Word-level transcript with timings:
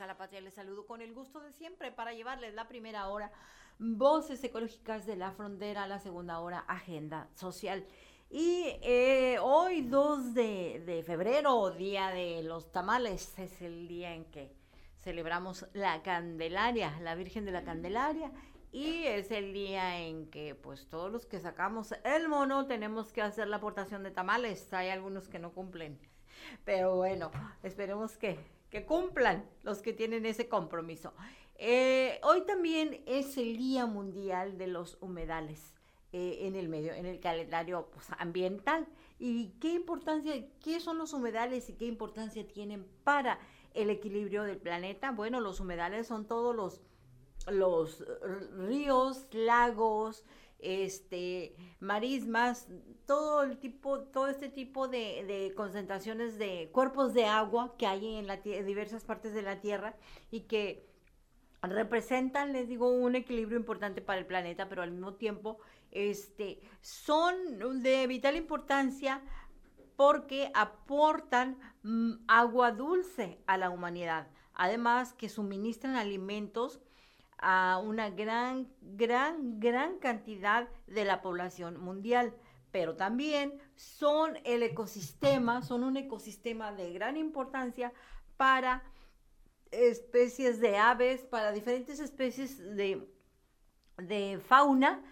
a 0.00 0.06
la 0.06 0.16
patria. 0.16 0.40
Les 0.40 0.54
saludo 0.54 0.86
con 0.86 1.00
el 1.00 1.14
gusto 1.14 1.40
de 1.40 1.52
siempre 1.52 1.90
para 1.90 2.12
llevarles 2.12 2.54
la 2.54 2.68
primera 2.68 3.08
hora 3.08 3.32
Voces 3.78 4.42
Ecológicas 4.44 5.06
de 5.06 5.16
la 5.16 5.32
Frontera, 5.32 5.86
la 5.86 5.98
segunda 5.98 6.40
hora 6.40 6.60
Agenda 6.68 7.28
Social. 7.34 7.86
Y 8.28 8.64
eh, 8.82 9.38
hoy 9.40 9.82
2 9.82 10.34
de, 10.34 10.82
de 10.84 11.02
febrero, 11.02 11.70
Día 11.70 12.08
de 12.08 12.42
los 12.42 12.72
Tamales, 12.72 13.38
es 13.38 13.62
el 13.62 13.88
día 13.88 14.14
en 14.14 14.24
que 14.26 14.52
celebramos 14.96 15.66
la 15.72 16.02
Candelaria, 16.02 16.98
la 17.00 17.14
Virgen 17.14 17.44
de 17.44 17.52
la 17.52 17.64
Candelaria. 17.64 18.32
Y 18.72 19.04
es 19.04 19.30
el 19.30 19.54
día 19.54 20.00
en 20.00 20.28
que 20.30 20.54
pues 20.54 20.88
todos 20.88 21.10
los 21.10 21.24
que 21.24 21.40
sacamos 21.40 21.94
el 22.04 22.28
mono 22.28 22.66
tenemos 22.66 23.12
que 23.12 23.22
hacer 23.22 23.48
la 23.48 23.56
aportación 23.56 24.02
de 24.02 24.10
tamales. 24.10 24.72
Hay 24.74 24.90
algunos 24.90 25.28
que 25.28 25.38
no 25.38 25.52
cumplen. 25.52 25.98
Pero 26.64 26.96
bueno, 26.96 27.30
esperemos 27.62 28.16
que, 28.18 28.38
que 28.70 28.84
cumplan 28.84 29.48
los 29.62 29.82
que 29.82 29.92
tienen 29.92 30.26
ese 30.26 30.48
compromiso. 30.48 31.12
Eh, 31.56 32.20
hoy 32.22 32.42
también 32.42 33.02
es 33.06 33.36
el 33.38 33.56
Día 33.56 33.86
Mundial 33.86 34.58
de 34.58 34.66
los 34.66 34.98
Humedales 35.00 35.74
eh, 36.12 36.46
en 36.46 36.54
el 36.54 36.68
medio, 36.68 36.92
en 36.92 37.06
el 37.06 37.20
calendario 37.20 37.88
pues, 37.92 38.06
ambiental. 38.18 38.86
¿Y 39.18 39.48
qué 39.60 39.72
importancia, 39.72 40.34
qué 40.62 40.80
son 40.80 40.98
los 40.98 41.12
humedales 41.12 41.68
y 41.70 41.74
qué 41.74 41.86
importancia 41.86 42.46
tienen 42.46 42.86
para 43.04 43.38
el 43.74 43.90
equilibrio 43.90 44.42
del 44.42 44.58
planeta? 44.58 45.10
Bueno, 45.10 45.40
los 45.40 45.60
humedales 45.60 46.06
son 46.06 46.26
todos 46.26 46.54
los, 46.54 46.82
los 47.46 48.04
ríos, 48.56 49.26
lagos, 49.32 50.24
este, 50.66 51.54
marismas, 51.80 52.68
todo 53.06 53.42
el 53.42 53.58
tipo, 53.58 54.00
todo 54.00 54.28
este 54.28 54.48
tipo 54.48 54.88
de, 54.88 55.52
concentraciones 55.56 56.38
de 56.38 56.70
cuerpos 56.72 57.14
de 57.14 57.26
agua 57.26 57.74
que 57.78 57.86
hay 57.86 58.16
en, 58.16 58.26
la, 58.26 58.36
diversas 58.38 59.04
partes 59.04 59.32
de 59.32 59.42
la 59.42 59.60
Tierra 59.60 59.96
y 60.30 60.40
que 60.40 60.86
representan, 61.62 62.52
les 62.52 62.68
digo, 62.68 62.88
un 62.88 63.14
equilibrio 63.14 63.58
importante 63.58 64.00
para 64.02 64.18
el 64.18 64.26
planeta, 64.26 64.68
pero 64.68 64.82
al 64.82 64.90
mismo 64.90 65.14
tiempo 65.14 65.58
este, 65.90 66.60
son 66.80 67.82
de 67.82 68.06
vital 68.06 68.36
importancia 68.36 69.22
porque 69.96 70.50
aportan 70.54 71.58
mm, 71.82 72.24
agua 72.28 72.72
dulce 72.72 73.38
a 73.46 73.56
la 73.56 73.70
humanidad. 73.70 74.28
Además 74.52 75.14
que 75.14 75.28
suministran 75.28 75.96
alimentos 75.96 76.80
a 77.38 77.80
una 77.82 78.10
gran, 78.10 78.68
gran, 78.80 79.60
gran 79.60 79.98
cantidad 79.98 80.68
de 80.86 81.04
la 81.04 81.22
población 81.22 81.80
mundial. 81.80 82.34
Pero 82.70 82.96
también 82.96 83.58
son 83.74 84.38
el 84.44 84.62
ecosistema, 84.62 85.62
son 85.62 85.84
un 85.84 85.96
ecosistema 85.96 86.72
de 86.72 86.92
gran 86.92 87.16
importancia 87.16 87.92
para 88.36 88.82
especies 89.70 90.60
de 90.60 90.76
aves, 90.76 91.22
para 91.22 91.52
diferentes 91.52 92.00
especies 92.00 92.58
de, 92.76 93.08
de 93.98 94.40
fauna, 94.46 95.02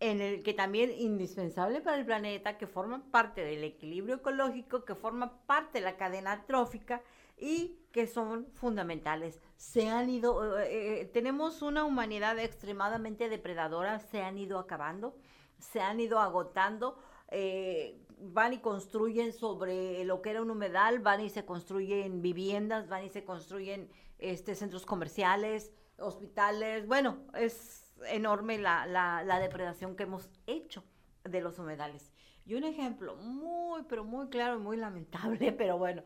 en 0.00 0.20
el 0.20 0.42
que 0.42 0.52
también 0.52 0.90
indispensable 0.90 1.80
para 1.80 1.96
el 1.96 2.04
planeta, 2.04 2.58
que 2.58 2.66
forman 2.66 3.02
parte 3.10 3.42
del 3.42 3.64
equilibrio 3.64 4.16
ecológico, 4.16 4.84
que 4.84 4.94
forman 4.94 5.32
parte 5.46 5.78
de 5.78 5.84
la 5.84 5.96
cadena 5.96 6.44
trófica 6.46 7.02
y 7.38 7.78
que 7.92 8.06
son 8.06 8.46
fundamentales. 8.54 9.40
Se 9.56 9.88
han 9.88 10.10
ido, 10.10 10.58
eh, 10.58 11.00
eh, 11.00 11.04
tenemos 11.06 11.62
una 11.62 11.84
humanidad 11.84 12.38
extremadamente 12.38 13.28
depredadora, 13.28 13.98
se 13.98 14.22
han 14.22 14.38
ido 14.38 14.58
acabando, 14.58 15.16
se 15.58 15.80
han 15.80 16.00
ido 16.00 16.18
agotando. 16.18 16.98
Eh, 17.28 18.00
van 18.18 18.52
y 18.52 18.58
construyen 18.58 19.32
sobre 19.32 20.04
lo 20.04 20.22
que 20.22 20.30
era 20.30 20.42
un 20.42 20.50
humedal, 20.50 21.00
van 21.00 21.20
y 21.20 21.30
se 21.30 21.44
construyen 21.44 22.22
viviendas, 22.22 22.88
van 22.88 23.04
y 23.04 23.08
se 23.08 23.24
construyen 23.24 23.90
este, 24.18 24.54
centros 24.54 24.86
comerciales, 24.86 25.72
hospitales. 25.98 26.86
Bueno, 26.86 27.18
es 27.34 27.92
enorme 28.08 28.58
la, 28.58 28.86
la 28.86 29.38
depredación 29.40 29.96
que 29.96 30.04
hemos 30.04 30.30
hecho 30.46 30.84
de 31.24 31.40
los 31.40 31.58
humedales. 31.58 32.12
Y 32.46 32.54
un 32.54 32.64
ejemplo 32.64 33.16
muy, 33.16 33.82
pero 33.88 34.04
muy 34.04 34.28
claro 34.28 34.56
y 34.56 34.62
muy 34.62 34.76
lamentable, 34.76 35.52
pero 35.58 35.78
bueno, 35.78 36.02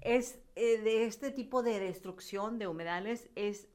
es 0.00 0.38
eh, 0.56 0.78
de 0.78 1.04
este 1.06 1.30
tipo 1.30 1.62
de 1.62 1.78
destrucción 1.80 2.58
de 2.58 2.66
humedales 2.66 3.28
es 3.34 3.68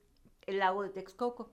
el 0.46 0.60
lago 0.60 0.84
de 0.84 0.90
Texcoco, 0.90 1.52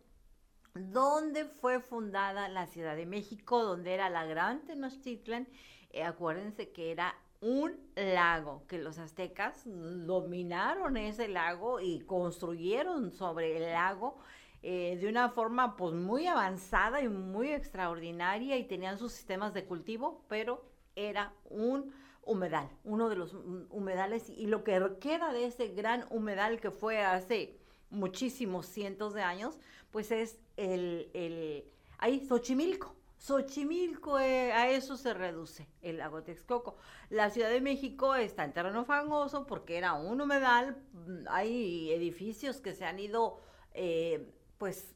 donde 0.75 1.45
fue 1.45 1.81
fundada 1.81 2.49
la 2.49 2.67
Ciudad 2.67 2.97
de 2.97 3.07
México, 3.07 3.63
donde 3.63 3.95
era 3.95 4.11
la 4.11 4.25
Gran 4.25 4.65
Tenochtitlan. 4.65 5.49
Eh, 5.91 6.03
acuérdense 6.03 6.71
que 6.71 6.93
era 6.93 7.15
un 7.41 7.79
lago, 7.97 8.67
que 8.67 8.79
los 8.79 8.99
aztecas 8.99 9.63
dominaron 9.65 10.97
ese 10.97 11.29
lago 11.29 11.81
y 11.81 12.01
construyeron 12.01 13.13
sobre 13.13 13.57
el 13.57 13.73
lago 13.73 14.19
eh, 14.63 14.99
de 15.01 15.09
una 15.09 15.31
forma 15.31 15.77
pues 15.77 15.95
muy 15.95 16.27
avanzada 16.27 17.01
y 17.01 17.09
muy 17.09 17.49
extraordinaria 17.53 18.59
y 18.59 18.69
tenían 18.69 18.99
sus 18.99 19.13
sistemas 19.13 19.55
de 19.55 19.65
cultivo, 19.65 20.23
pero 20.29 20.63
era 20.97 21.33
un 21.49 21.95
humedal, 22.23 22.69
uno 22.85 23.09
de 23.09 23.17
los 23.17 23.35
humedales, 23.71 24.29
y 24.29 24.47
lo 24.47 24.65
que 24.65 24.81
queda 25.01 25.33
de 25.33 25.47
ese 25.47 25.69
gran 25.69 26.07
humedal 26.11 26.61
que 26.61 26.71
fue 26.71 27.03
hace 27.03 27.59
muchísimos 27.91 28.67
cientos 28.67 29.15
de 29.15 29.23
años, 29.23 29.59
pues 29.91 30.11
es 30.11 30.39
el, 30.57 31.11
el 31.15 31.65
ahí 31.99 32.25
Xochimilco. 32.27 32.95
Xochimilco, 33.19 34.19
eh, 34.19 34.53
a 34.53 34.71
eso 34.71 34.97
se 34.97 35.13
reduce 35.13 35.69
el 35.83 35.99
lago 35.99 36.23
Texcoco. 36.23 36.77
La 37.11 37.29
Ciudad 37.29 37.51
de 37.51 37.61
México 37.61 38.15
está 38.15 38.45
en 38.45 38.55
terreno 38.55 38.85
fangoso 38.85 39.47
porque 39.47 39.77
era 39.77 39.93
un 39.93 40.21
humedal, 40.21 40.83
mm, 40.93 41.27
hay 41.29 41.91
edificios 41.93 42.61
que 42.61 42.73
se 42.73 42.87
han 42.87 42.99
ido, 42.99 43.39
eh, 43.75 44.33
pues, 44.57 44.95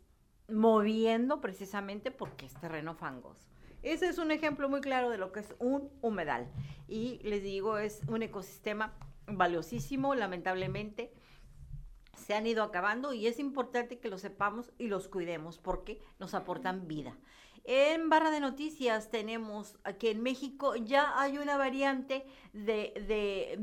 moviendo 0.49 1.41
precisamente 1.41 2.11
porque 2.11 2.47
es 2.47 2.55
terreno 2.55 2.95
fangoso. 2.95 3.54
Ese 3.85 4.09
es 4.09 4.17
un 4.17 4.31
ejemplo 4.31 4.71
muy 4.71 4.81
claro 4.81 5.11
de 5.11 5.19
lo 5.19 5.31
que 5.31 5.41
es 5.41 5.55
un 5.59 5.91
humedal. 6.01 6.51
Y 6.89 7.19
les 7.23 7.43
digo, 7.43 7.77
es 7.77 8.01
un 8.09 8.23
ecosistema 8.23 8.95
valiosísimo, 9.27 10.15
lamentablemente 10.15 11.13
se 12.17 12.35
han 12.35 12.47
ido 12.47 12.63
acabando 12.63 13.13
y 13.13 13.27
es 13.27 13.39
importante 13.39 13.99
que 13.99 14.09
lo 14.09 14.17
sepamos 14.17 14.73
y 14.79 14.87
los 14.87 15.09
cuidemos 15.09 15.59
porque 15.59 16.01
nos 16.19 16.33
aportan 16.33 16.89
vida. 16.89 17.19
En 17.65 18.09
barra 18.09 18.31
de 18.31 18.41
noticias 18.41 19.11
tenemos 19.11 19.77
que 19.99 20.13
en 20.13 20.23
México 20.23 20.77
ya 20.77 21.21
hay 21.21 21.37
una 21.37 21.59
variante 21.59 22.25
de, 22.55 22.95
de 23.07 23.59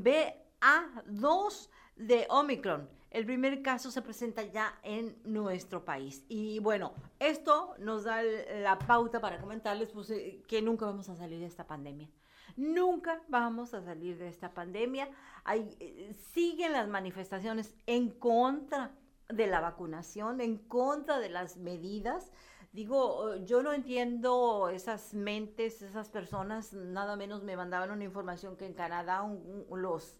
BA2 0.61 1.69
de 1.95 2.27
Omicron. 2.29 3.00
El 3.11 3.25
primer 3.25 3.61
caso 3.61 3.91
se 3.91 4.01
presenta 4.01 4.41
ya 4.43 4.79
en 4.83 5.17
nuestro 5.25 5.83
país. 5.83 6.23
Y 6.29 6.59
bueno, 6.59 6.93
esto 7.19 7.75
nos 7.77 8.05
da 8.05 8.23
la 8.23 8.79
pauta 8.79 9.19
para 9.19 9.39
comentarles 9.39 9.91
pues, 9.91 10.09
eh, 10.11 10.41
que 10.47 10.61
nunca 10.61 10.85
vamos 10.85 11.09
a 11.09 11.17
salir 11.17 11.41
de 11.41 11.45
esta 11.45 11.67
pandemia. 11.67 12.09
Nunca 12.55 13.21
vamos 13.27 13.73
a 13.73 13.83
salir 13.83 14.17
de 14.17 14.29
esta 14.29 14.53
pandemia. 14.53 15.09
Hay, 15.43 15.75
eh, 15.81 16.15
siguen 16.33 16.71
las 16.71 16.87
manifestaciones 16.87 17.75
en 17.85 18.11
contra 18.11 18.91
de 19.27 19.47
la 19.47 19.59
vacunación, 19.59 20.39
en 20.39 20.57
contra 20.57 21.19
de 21.19 21.29
las 21.29 21.57
medidas. 21.57 22.31
Digo, 22.71 23.35
yo 23.43 23.61
no 23.61 23.73
entiendo 23.73 24.69
esas 24.69 25.13
mentes, 25.13 25.81
esas 25.81 26.07
personas, 26.07 26.71
nada 26.71 27.17
menos 27.17 27.43
me 27.43 27.57
mandaban 27.57 27.91
una 27.91 28.05
información 28.05 28.55
que 28.55 28.65
en 28.65 28.73
Canadá 28.73 29.29
los... 29.69 30.17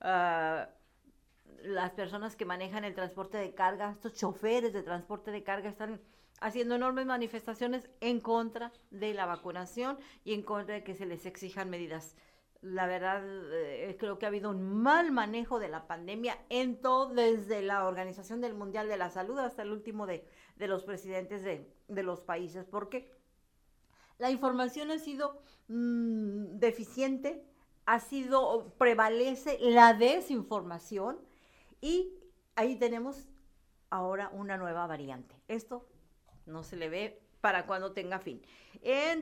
Ah, 0.00 0.70
las 1.62 1.92
personas 1.92 2.36
que 2.36 2.44
manejan 2.44 2.84
el 2.84 2.94
transporte 2.94 3.38
de 3.38 3.54
carga, 3.54 3.92
estos 3.92 4.14
choferes 4.14 4.72
de 4.72 4.82
transporte 4.82 5.30
de 5.30 5.42
carga 5.42 5.68
están 5.68 6.00
haciendo 6.40 6.74
enormes 6.74 7.06
manifestaciones 7.06 7.88
en 8.00 8.20
contra 8.20 8.72
de 8.90 9.14
la 9.14 9.26
vacunación 9.26 9.98
y 10.24 10.34
en 10.34 10.42
contra 10.42 10.74
de 10.74 10.84
que 10.84 10.94
se 10.94 11.06
les 11.06 11.26
exijan 11.26 11.70
medidas. 11.70 12.16
La 12.62 12.86
verdad, 12.86 13.22
eh, 13.24 13.96
creo 13.98 14.18
que 14.18 14.26
ha 14.26 14.28
habido 14.28 14.50
un 14.50 14.82
mal 14.82 15.12
manejo 15.12 15.58
de 15.58 15.68
la 15.68 15.86
pandemia 15.86 16.36
en 16.50 16.80
todo, 16.80 17.08
desde 17.14 17.62
la 17.62 17.86
Organización 17.86 18.40
del 18.40 18.54
Mundial 18.54 18.88
de 18.88 18.98
la 18.98 19.10
Salud 19.10 19.38
hasta 19.38 19.62
el 19.62 19.72
último 19.72 20.06
de, 20.06 20.26
los 20.56 20.84
presidentes 20.84 21.42
de, 21.42 22.02
los 22.02 22.20
países, 22.20 22.66
porque 22.66 23.10
la 24.18 24.30
información 24.30 24.90
ha 24.90 24.98
sido 24.98 25.42
mm, 25.68 26.58
deficiente, 26.58 27.46
ha 27.86 27.98
sido, 27.98 28.74
prevalece 28.76 29.58
la 29.60 29.94
desinformación, 29.94 31.18
y 31.80 32.12
ahí 32.56 32.76
tenemos 32.76 33.28
ahora 33.90 34.30
una 34.32 34.56
nueva 34.56 34.86
variante. 34.86 35.34
Esto 35.48 35.86
no 36.46 36.62
se 36.62 36.76
le 36.76 36.88
ve 36.88 37.22
para 37.40 37.66
cuando 37.66 37.92
tenga 37.92 38.18
fin. 38.18 38.42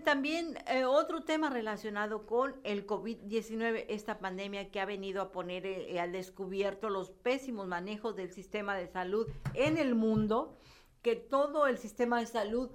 También 0.05 0.59
eh, 0.67 0.85
otro 0.85 1.23
tema 1.23 1.51
relacionado 1.51 2.27
con 2.27 2.57
el 2.65 2.87
COVID-19, 2.87 3.87
esta 3.89 4.19
pandemia 4.19 4.71
que 4.71 4.81
ha 4.81 4.85
venido 4.85 5.23
a 5.23 5.33
poner 5.33 5.67
eh, 5.67 6.01
al 6.01 6.13
descubierto 6.13 6.91
los 6.91 7.11
pésimos 7.11 7.67
manejos 7.67 8.17
del 8.17 8.31
sistema 8.31 8.77
de 8.77 8.89
salud 8.89 9.29
en 9.55 9.79
el 9.79 9.95
mundo, 9.95 10.57
que 11.03 11.17
todo 11.17 11.67
el 11.67 11.79
sistema 11.79 12.21
de 12.21 12.27
salud 12.27 12.71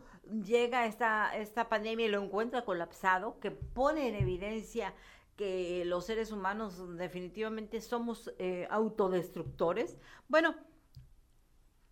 llega 0.45 0.81
a 0.81 0.85
esta, 0.85 1.35
esta 1.35 1.69
pandemia 1.69 2.05
y 2.05 2.09
lo 2.09 2.23
encuentra 2.23 2.65
colapsado, 2.65 3.39
que 3.39 3.51
pone 3.51 4.07
en 4.07 4.15
evidencia 4.15 4.93
que 5.35 5.83
los 5.85 6.05
seres 6.05 6.31
humanos 6.31 6.97
definitivamente 6.97 7.81
somos 7.81 8.31
eh, 8.37 8.67
autodestructores. 8.69 9.97
Bueno, 10.27 10.55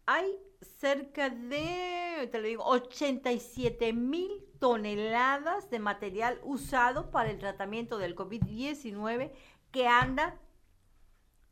hay 0.05 0.38
cerca 0.61 1.29
de, 1.29 2.29
te 2.31 2.39
lo 2.39 2.47
digo, 2.47 2.65
87 2.65 3.93
mil 3.93 4.45
toneladas 4.59 5.69
de 5.69 5.79
material 5.79 6.39
usado 6.43 7.09
para 7.09 7.31
el 7.31 7.39
tratamiento 7.39 7.97
del 7.97 8.15
COVID-19 8.15 9.31
que 9.71 9.87
anda 9.87 10.39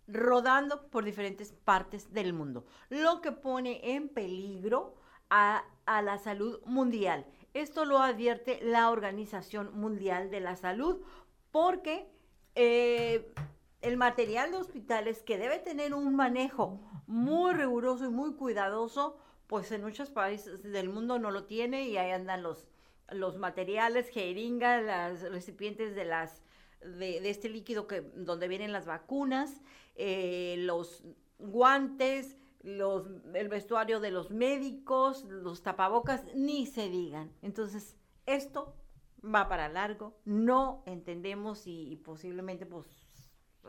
rodando 0.07 0.89
por 0.89 1.06
diferentes 1.06 1.51
partes 1.51 2.12
del 2.13 2.33
mundo, 2.33 2.65
lo 2.89 3.21
que 3.21 3.31
pone 3.31 3.95
en 3.95 4.09
peligro 4.09 4.95
a, 5.30 5.63
la 5.85 6.18
salud 6.18 6.59
mundial. 6.65 7.25
Esto 7.53 7.85
lo 7.85 8.00
advierte 8.00 8.59
la 8.62 8.92
Organización 8.92 9.71
Mundial 9.74 10.30
de 10.30 10.39
la 10.39 10.56
Salud 10.56 11.01
porque 11.51 12.07
eh, 12.56 13.31
el 13.81 13.98
material 13.98 14.51
de 14.51 14.57
hospitales 14.57 15.22
que 15.24 15.38
debe 15.38 15.60
tener 15.60 15.94
un 15.94 16.16
manejo 16.16 16.80
muy 17.07 17.54
riguroso 17.54 18.06
y 18.06 18.10
muy 18.10 18.34
cuidadoso, 18.34 19.18
pues 19.48 19.72
en 19.72 19.84
muchos 19.84 20.10
países 20.12 20.62
del 20.63 20.90
mundo 20.90 21.18
no 21.19 21.31
lo 21.31 21.46
tiene 21.46 21.88
y 21.88 21.98
ahí 21.98 22.12
andan 22.12 22.44
los, 22.44 22.68
los 23.10 23.38
materiales, 23.38 24.10
jeringas, 24.10 24.84
las 24.84 25.22
recipientes 25.22 25.96
de 25.96 26.06
las 26.06 26.44
de, 26.81 27.30
este 27.30 27.50
líquido 27.50 27.88
que 27.88 28.02
donde 28.02 28.48
vienen 28.48 28.72
las 28.72 28.86
vacunas, 28.86 29.62
eh, 29.95 30.56
los 30.60 31.04
guantes, 31.40 32.38
los, 32.62 33.07
el 33.34 33.48
vestuario 33.48 34.00
de 34.00 34.12
los 34.12 34.31
médicos, 34.31 35.24
los 35.25 35.62
tapabocas, 35.62 36.24
ni 36.36 36.66
se 36.66 36.90
digan. 36.90 37.31
Entonces, 37.42 37.95
esto 38.25 38.75
va 39.24 39.48
para 39.48 39.69
largo, 39.69 40.18
no 40.25 40.83
entendemos 40.86 41.63
y, 41.66 41.95
posiblemente 42.04 42.66
pues 42.66 42.88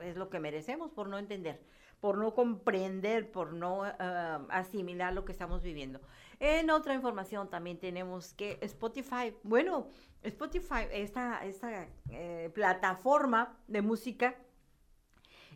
es 0.03 0.17
lo 0.17 0.31
que 0.31 0.41
merecemos 0.41 0.91
por 0.91 1.09
no 1.09 1.19
entender, 1.19 1.61
por 2.01 2.17
no 2.17 2.35
comprender, 2.35 3.31
por 3.31 3.53
no 3.53 3.83
ah, 3.85 4.47
asimilar 4.51 5.13
lo 5.13 5.25
que 5.25 5.33
estamos 5.33 5.63
viviendo. 5.63 6.01
En 6.39 6.71
otra 6.71 6.95
información 6.95 7.51
también 7.51 7.79
tenemos 7.79 8.33
que 8.33 8.59
Spotify, 8.63 9.35
bueno, 9.43 9.89
Spotify, 10.23 10.87
esta, 10.93 11.45
esta 11.45 11.87
eh, 12.11 12.51
plataforma 12.55 13.59
de 13.69 13.83
música, 13.83 14.37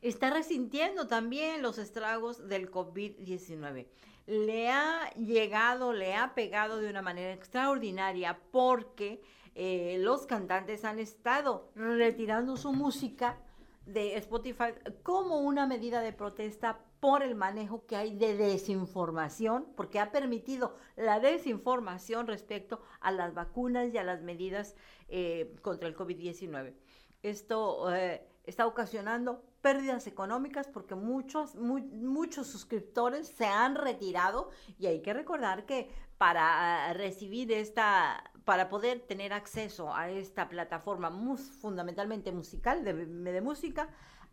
está 0.03 0.29
resintiendo 0.31 1.09
también 1.09 1.63
los 1.63 1.79
estragos 1.79 2.49
del 2.49 2.71
COVID-19. 2.71 3.87
Le 4.27 4.71
ha 4.71 5.11
llegado, 5.15 5.93
le 5.93 6.15
ha 6.15 6.35
pegado 6.35 6.79
de 6.79 6.91
una 6.91 7.03
manera 7.03 7.33
extraordinaria 7.33 8.39
porque 8.51 9.23
eh, 9.55 9.99
los 10.01 10.27
cantantes 10.27 10.85
han 10.85 10.99
estado 10.99 11.71
retirando 11.75 12.57
su 12.57 12.73
música 12.73 13.39
de 13.87 14.17
Spotify 14.17 14.73
como 15.03 15.41
una 15.41 15.67
medida 15.67 16.01
de 16.01 16.13
protesta 16.13 16.81
por 17.01 17.23
el 17.23 17.35
manejo 17.35 17.85
que 17.87 17.97
hay 17.97 18.17
de 18.17 18.35
desinformación, 18.35 19.67
porque 19.77 20.01
ha 20.01 20.11
permitido 20.11 20.75
la 20.97 21.21
desinformación 21.21 22.27
respecto 22.27 22.81
a 23.01 23.13
las 23.13 23.35
vacunas 23.35 23.93
y 23.93 23.99
a 23.99 24.05
las 24.05 24.23
medidas 24.23 24.75
eh, 25.09 25.55
contra 25.61 25.87
el 25.87 25.95
COVID-19. 25.95 26.75
Esto 27.23 27.95
eh, 27.95 28.27
está 28.45 28.67
ocasionando 28.67 29.45
pérdidas 29.61 30.07
económicas 30.07 30.69
porque 30.69 30.95
muchos, 30.95 31.55
muchos 31.57 32.47
suscriptores 32.47 33.29
se 33.29 33.47
han 33.47 33.75
retirado 33.75 34.51
y 34.79 34.87
hay 34.87 35.01
que 35.01 35.13
recordar 35.13 35.67
que 35.67 35.91
para 36.19 36.93
recibir 36.95 37.53
esta, 37.53 38.31
para 38.45 38.69
poder 38.69 39.01
tener 39.01 39.33
acceso 39.33 39.95
a 39.95 40.11
esta 40.11 40.49
plataforma 40.49 41.11
fundamentalmente 41.61 42.31
musical, 42.33 42.85
de, 42.85 42.93
de 43.07 43.41
música, 43.41 43.89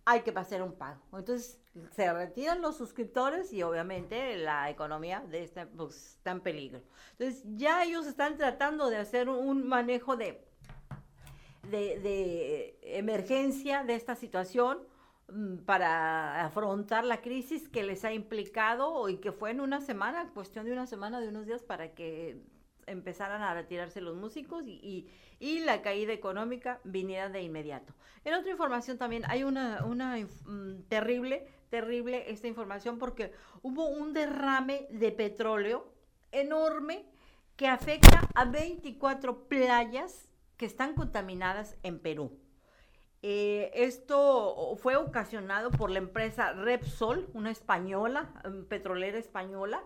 hay 0.05 0.21
que 0.21 0.31
pasar 0.31 0.61
un 0.61 0.73
pago. 0.73 1.01
Entonces 1.13 1.59
se 1.91 2.11
retiran 2.11 2.61
los 2.61 2.77
suscriptores 2.77 3.53
y 3.53 3.63
obviamente 3.63 4.37
la 4.37 4.69
economía 4.69 5.21
de 5.29 5.43
esta 5.43 5.67
pues, 5.67 6.15
está 6.17 6.31
en 6.31 6.41
peligro. 6.41 6.81
Entonces 7.11 7.43
ya 7.55 7.83
ellos 7.83 8.07
están 8.07 8.37
tratando 8.37 8.89
de 8.89 8.97
hacer 8.97 9.29
un 9.29 9.67
manejo 9.67 10.17
de, 10.17 10.45
de, 11.69 12.77
emergencia 12.81 13.83
de 13.83 13.95
esta 13.95 14.15
situación 14.15 14.79
mm, 15.29 15.57
para 15.59 16.45
afrontar 16.45 17.05
la 17.05 17.21
crisis 17.21 17.69
que 17.69 17.83
les 17.83 18.03
ha 18.03 18.11
implicado 18.11 19.07
y 19.07 19.17
que 19.17 19.31
fue 19.31 19.51
en 19.51 19.61
una 19.61 19.79
semana, 19.81 20.31
cuestión 20.33 20.65
de 20.65 20.73
una 20.73 20.87
semana, 20.87 21.21
de 21.21 21.29
unos 21.29 21.45
días, 21.45 21.63
para 21.63 21.93
que 21.93 22.41
empezaran 22.91 23.41
a 23.41 23.53
retirarse 23.53 24.01
los 24.01 24.15
músicos 24.15 24.63
y, 24.65 25.07
la 25.65 25.81
caída 25.81 26.13
económica 26.13 26.79
viniera 26.83 27.29
de 27.29 27.41
inmediato. 27.41 27.93
En 28.23 28.33
otra 28.35 28.51
información 28.51 28.97
también 28.97 29.23
hay 29.27 29.43
una, 29.43 29.83
una 29.85 30.17
mm, 30.17 30.83
terrible, 30.87 31.47
terrible 31.69 32.31
esta 32.31 32.47
información 32.47 32.99
porque 32.99 33.33
hubo 33.63 33.87
un 33.87 34.13
derrame 34.13 34.87
de 34.91 35.11
petróleo 35.11 35.91
enorme 36.31 37.05
que 37.55 37.67
afecta 37.67 38.27
a 38.35 38.45
24 38.45 39.47
playas 39.47 40.29
que 40.57 40.65
están 40.65 40.93
contaminadas 40.93 41.75
en 41.83 41.99
Perú. 41.99 42.39
Eh, 43.23 43.71
esto 43.75 44.75
fue 44.77 44.95
ocasionado 44.95 45.69
por 45.69 45.91
la 45.91 45.99
empresa 45.99 46.53
Repsol, 46.53 47.29
una 47.33 47.51
española, 47.51 48.33
mm, 48.43 48.63
petrolera 48.63 49.19
española, 49.19 49.83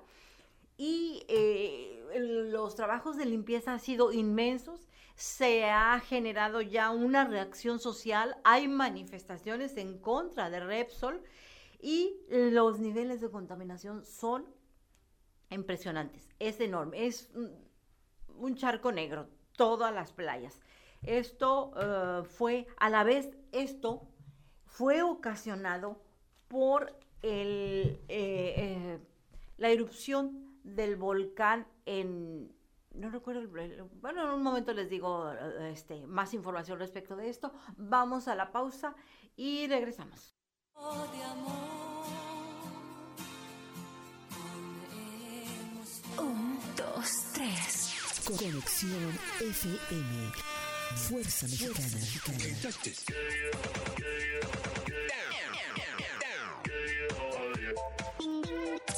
y 0.78 1.24
eh, 1.28 2.04
los 2.20 2.76
trabajos 2.76 3.18
de 3.18 3.26
limpieza 3.26 3.74
han 3.74 3.80
sido 3.80 4.12
inmensos. 4.12 4.88
Se 5.16 5.66
ha 5.66 6.00
generado 6.02 6.62
ya 6.62 6.92
una 6.92 7.26
reacción 7.26 7.80
social, 7.80 8.36
hay 8.44 8.68
manifestaciones 8.68 9.78
en 9.78 9.98
contra 9.98 10.50
de 10.50 10.60
Repsol 10.60 11.24
y 11.80 12.18
los 12.30 12.80
niveles 12.80 13.22
de 13.22 13.32
contaminación 13.32 14.04
son 14.04 14.46
impresionantes. 15.50 16.28
Es 16.40 16.60
enorme, 16.60 17.06
es 17.06 17.32
un 18.28 18.56
charco 18.56 18.92
negro, 18.92 19.30
todas 19.56 19.94
las 19.94 20.12
playas. 20.12 20.60
Esto 21.02 21.72
eh, 21.78 22.24
fue, 22.26 22.68
a 22.78 22.90
la 22.90 23.04
vez, 23.04 23.38
esto 23.52 24.08
fue 24.66 25.02
ocasionado 25.04 26.02
por 26.48 26.98
el, 27.22 28.02
eh, 28.10 29.00
la 29.58 29.70
erupción 29.70 30.45
del 30.66 30.96
volcán 30.96 31.68
en 31.86 32.52
no 32.94 33.10
recuerdo 33.10 33.42
el, 33.42 33.84
bueno 34.02 34.24
en 34.24 34.30
un 34.30 34.42
momento 34.42 34.74
les 34.74 34.90
digo 34.90 35.32
este 35.62 36.08
más 36.08 36.34
información 36.34 36.80
respecto 36.80 37.16
de 37.16 37.30
esto. 37.30 37.54
Vamos 37.78 38.28
a 38.28 38.36
la 38.36 38.52
pausa 38.52 38.96
y 39.36 39.68
regresamos. 39.68 40.34
Un 46.18 46.60
dos 46.76 47.32
tres. 47.34 48.24
Conexión 48.26 49.20
FM 49.40 50.32
fuerza 50.96 51.46
mexicana 51.48 52.38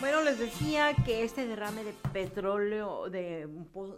Bueno, 0.00 0.22
les 0.22 0.38
decía 0.38 0.94
que 1.04 1.24
este 1.24 1.46
derrame 1.46 1.84
de 1.84 1.92
petróleo, 1.92 3.10
de, 3.10 3.46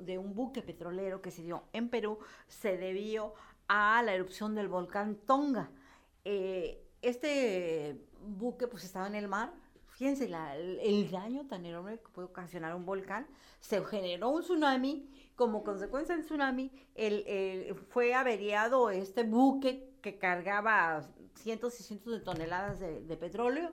de, 0.01 0.19
un 0.19 0.35
buque 0.35 0.61
petrolero 0.61 1.23
que 1.23 1.31
se 1.31 1.43
dio 1.43 1.63
en 1.73 1.91
Perú, 1.91 2.19
se 2.49 2.77
debió 2.77 3.35
a 3.69 4.03
la 4.03 4.13
erupción 4.13 4.57
del 4.57 4.67
volcán 4.67 5.15
Tonga. 5.15 5.71
Eh, 6.25 6.83
este 7.03 8.05
buque 8.21 8.67
pues 8.67 8.83
estaba 8.83 9.07
en 9.07 9.15
el 9.15 9.29
mar. 9.29 9.53
Fíjense 9.91 10.25
el, 10.25 11.09
daño 11.09 11.47
tan 11.47 11.65
enorme 11.67 12.01
que 12.01 12.09
puede 12.09 12.27
ocasionar 12.27 12.75
un 12.75 12.85
volcán. 12.85 13.29
Se 13.61 13.85
generó 13.85 14.31
un 14.31 14.43
tsunami. 14.43 15.09
Como 15.37 15.63
consecuencia 15.63 16.17
del 16.17 16.25
tsunami, 16.25 16.73
el, 16.97 17.77
fue 17.91 18.13
averiado 18.13 18.91
este 18.91 19.23
buque 19.23 19.89
que 20.03 20.19
cargaba 20.19 21.09
cientos 21.37 21.79
y 21.79 21.85
cientos 21.85 22.13
de 22.13 22.21
toneladas 22.21 22.81
de 22.81 23.17
petróleo 23.17 23.71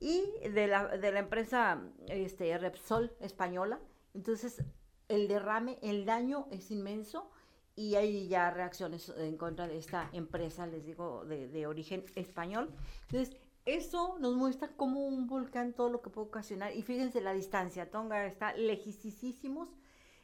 y 0.00 0.22
de 0.48 0.66
la, 0.66 0.96
de 0.96 1.12
la 1.12 1.20
empresa 1.20 1.82
este, 2.08 2.56
Repsol 2.58 3.12
española. 3.20 3.80
Entonces, 4.14 4.62
el 5.08 5.28
derrame, 5.28 5.78
el 5.82 6.04
daño 6.04 6.48
es 6.50 6.70
inmenso 6.70 7.30
y 7.76 7.94
hay 7.94 8.28
ya 8.28 8.50
reacciones 8.50 9.08
en 9.16 9.36
contra 9.36 9.66
de 9.66 9.78
esta 9.78 10.08
empresa, 10.12 10.66
les 10.66 10.84
digo, 10.84 11.24
de, 11.24 11.48
de 11.48 11.66
origen 11.66 12.04
español. 12.16 12.74
Entonces, 13.02 13.36
eso 13.64 14.18
nos 14.18 14.34
muestra 14.34 14.68
cómo 14.76 15.06
un 15.06 15.26
volcán 15.28 15.72
todo 15.72 15.88
lo 15.88 16.02
que 16.02 16.10
puede 16.10 16.28
ocasionar. 16.28 16.74
Y 16.74 16.82
fíjense 16.82 17.20
la 17.20 17.32
distancia, 17.32 17.90
Tonga 17.90 18.26
está 18.26 18.54
lejísimos 18.54 19.68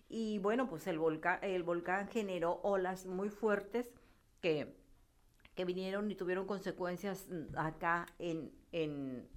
y 0.09 0.39
bueno, 0.39 0.69
pues 0.69 0.87
el 0.87 0.99
volcán, 0.99 1.39
el 1.43 1.63
volcán 1.63 2.09
generó 2.09 2.61
olas 2.63 3.07
muy 3.07 3.29
fuertes 3.29 3.93
que, 4.41 4.75
que 5.55 5.65
vinieron 5.65 6.11
y 6.11 6.15
tuvieron 6.15 6.47
consecuencias 6.47 7.29
mm, 7.29 7.57
acá 7.59 8.07
en, 8.19 8.51
en, 8.73 9.29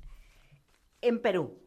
en 1.02 1.22
Perú. 1.22 1.58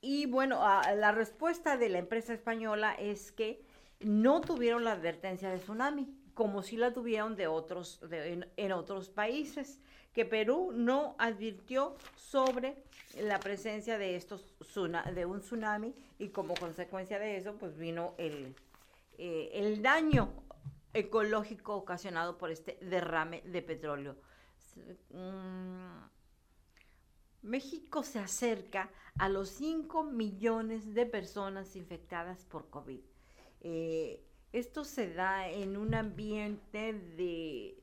Y 0.00 0.26
bueno, 0.26 0.60
la 0.96 1.12
respuesta 1.12 1.76
de 1.76 1.88
la 1.88 1.98
empresa 1.98 2.32
española 2.32 2.94
es 2.94 3.32
que 3.32 3.62
no 4.00 4.40
tuvieron 4.40 4.84
la 4.84 4.92
advertencia 4.92 5.50
de 5.50 5.58
tsunami, 5.58 6.08
como 6.34 6.62
si 6.62 6.76
la 6.76 6.92
tuvieron 6.92 7.36
de 7.36 7.46
otros, 7.46 8.00
en, 8.10 8.72
otros 8.72 9.10
países, 9.10 9.78
que 10.14 10.24
Perú 10.24 10.72
no 10.72 11.14
advirtió 11.18 11.96
sobre 12.16 12.82
la 13.20 13.38
presencia 13.40 13.98
de 13.98 14.16
estos 14.16 14.54
de 15.14 15.26
un 15.26 15.40
tsunami 15.40 15.94
y 16.18 16.28
como 16.28 16.54
consecuencia 16.54 17.18
de 17.18 17.36
eso, 17.36 17.54
pues 17.54 17.76
vino 17.76 18.14
el, 18.16 18.54
eh, 19.18 19.50
el 19.52 19.82
daño 19.82 20.30
ecológico 20.94 21.74
ocasionado 21.76 22.38
por 22.38 22.50
este 22.50 22.78
derrame 22.80 23.42
de 23.42 23.62
petróleo. 23.62 24.16
Mm, 25.10 26.19
México 27.42 28.02
se 28.02 28.18
acerca 28.18 28.90
a 29.18 29.28
los 29.28 29.48
5 29.50 30.04
millones 30.04 30.94
de 30.94 31.06
personas 31.06 31.76
infectadas 31.76 32.44
por 32.44 32.68
COVID. 32.70 33.00
Eh, 33.62 34.24
esto 34.52 34.84
se 34.84 35.12
da 35.12 35.48
en 35.48 35.76
un 35.76 35.94
ambiente 35.94 36.92
de, 36.92 37.82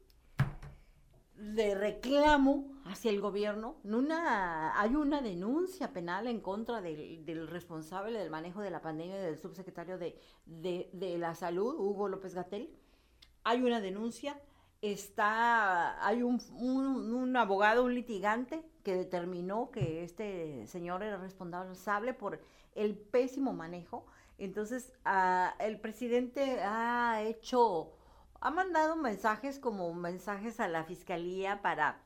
de 1.36 1.76
reclamo 1.76 2.82
hacia 2.86 3.10
el 3.12 3.22
gobierno. 3.22 3.78
Una, 3.84 4.80
hay 4.80 4.96
una 4.96 5.22
denuncia 5.22 5.94
penal 5.94 6.28
en 6.28 6.42
contra 6.42 6.82
del, 6.82 7.48
responsable 7.48 8.20
del 8.20 8.30
manejo 8.30 8.62
de 8.62 8.72
la 8.72 8.82
pandemia, 8.82 9.18
del 9.18 9.38
subsecretario 9.38 9.98
de, 9.98 10.20
de 10.46 11.18
la 11.18 11.36
Salud, 11.36 11.76
Hugo 11.78 12.10
López 12.10 12.34
Gatel. 12.34 12.70
Hay 13.44 13.62
una 13.62 13.80
denuncia 13.80 14.40
está, 14.82 16.06
hay 16.06 16.24
un, 16.24 16.40
un, 16.52 17.36
abogado, 17.36 17.84
un 17.84 17.96
litigante 17.96 18.64
que 18.88 18.96
determinó 18.96 19.70
que 19.70 20.06
este 20.06 20.66
señor 20.66 21.04
era 21.04 21.18
responsable 21.18 22.14
por 22.14 22.40
el 22.74 22.98
pésimo 22.98 23.52
manejo. 23.52 24.06
Entonces, 24.38 24.94
el 25.60 25.82
presidente 25.82 26.62
ha 26.62 27.22
hecho, 27.22 27.92
ha 28.40 28.50
mandado 28.50 28.96
mensajes 28.96 29.60
como 29.60 29.94
mensajes 29.94 30.62
a 30.62 30.70
la 30.70 30.86
fiscalía 30.86 31.62
para, 31.62 32.02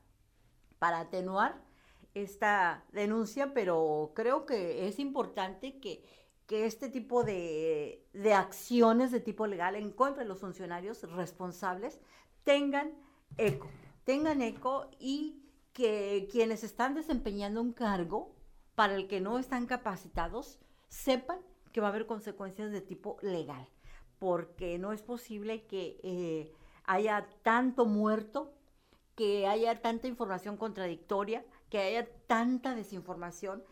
para 0.80 1.02
atenuar 1.02 1.62
esta 2.16 2.84
denuncia, 2.94 3.54
pero 3.54 4.14
creo 4.16 4.48
que 4.48 4.88
es 4.88 4.98
importante 4.98 5.80
que, 5.80 6.04
que 6.48 6.66
este 6.66 6.90
tipo 6.90 7.24
de, 7.24 8.08
de 8.12 8.34
acciones 8.34 9.12
de 9.12 9.20
tipo 9.20 9.46
legal 9.46 9.76
en 9.76 9.92
contra 9.92 10.24
de 10.24 10.30
los 10.30 10.40
funcionarios 10.40 11.04
responsables 11.12 12.02
tengan 12.44 12.92
eco, 13.38 13.68
tengan 14.04 14.42
eco 14.42 14.90
y 14.98 15.41
que 15.74 16.28
quienes 16.32 16.64
están 16.64 16.96
desempeñando 16.96 17.62
un 17.62 17.74
cargo 17.74 18.36
para 18.76 18.96
el 18.96 19.08
que 19.08 19.22
no 19.22 19.40
están 19.40 19.66
capacitados 19.66 20.60
sepan 20.90 21.40
que 21.72 21.82
va 21.82 21.88
a 21.88 21.90
haber 21.92 22.06
consecuencias 22.06 22.72
de 22.72 22.82
tipo 22.82 23.18
legal, 23.22 23.68
porque 24.20 24.78
no 24.78 24.92
es 24.92 25.02
posible 25.02 25.66
que 25.66 26.00
eh, 26.04 26.52
haya 26.84 27.30
tanto 27.44 27.86
muerto, 27.86 28.54
que 29.16 29.48
haya 29.48 29.82
tanta 29.82 30.08
información 30.08 30.58
contradictoria, 30.58 31.46
que 31.70 31.80
haya 31.80 32.08
tanta 32.28 32.76
desinformación 32.76 33.64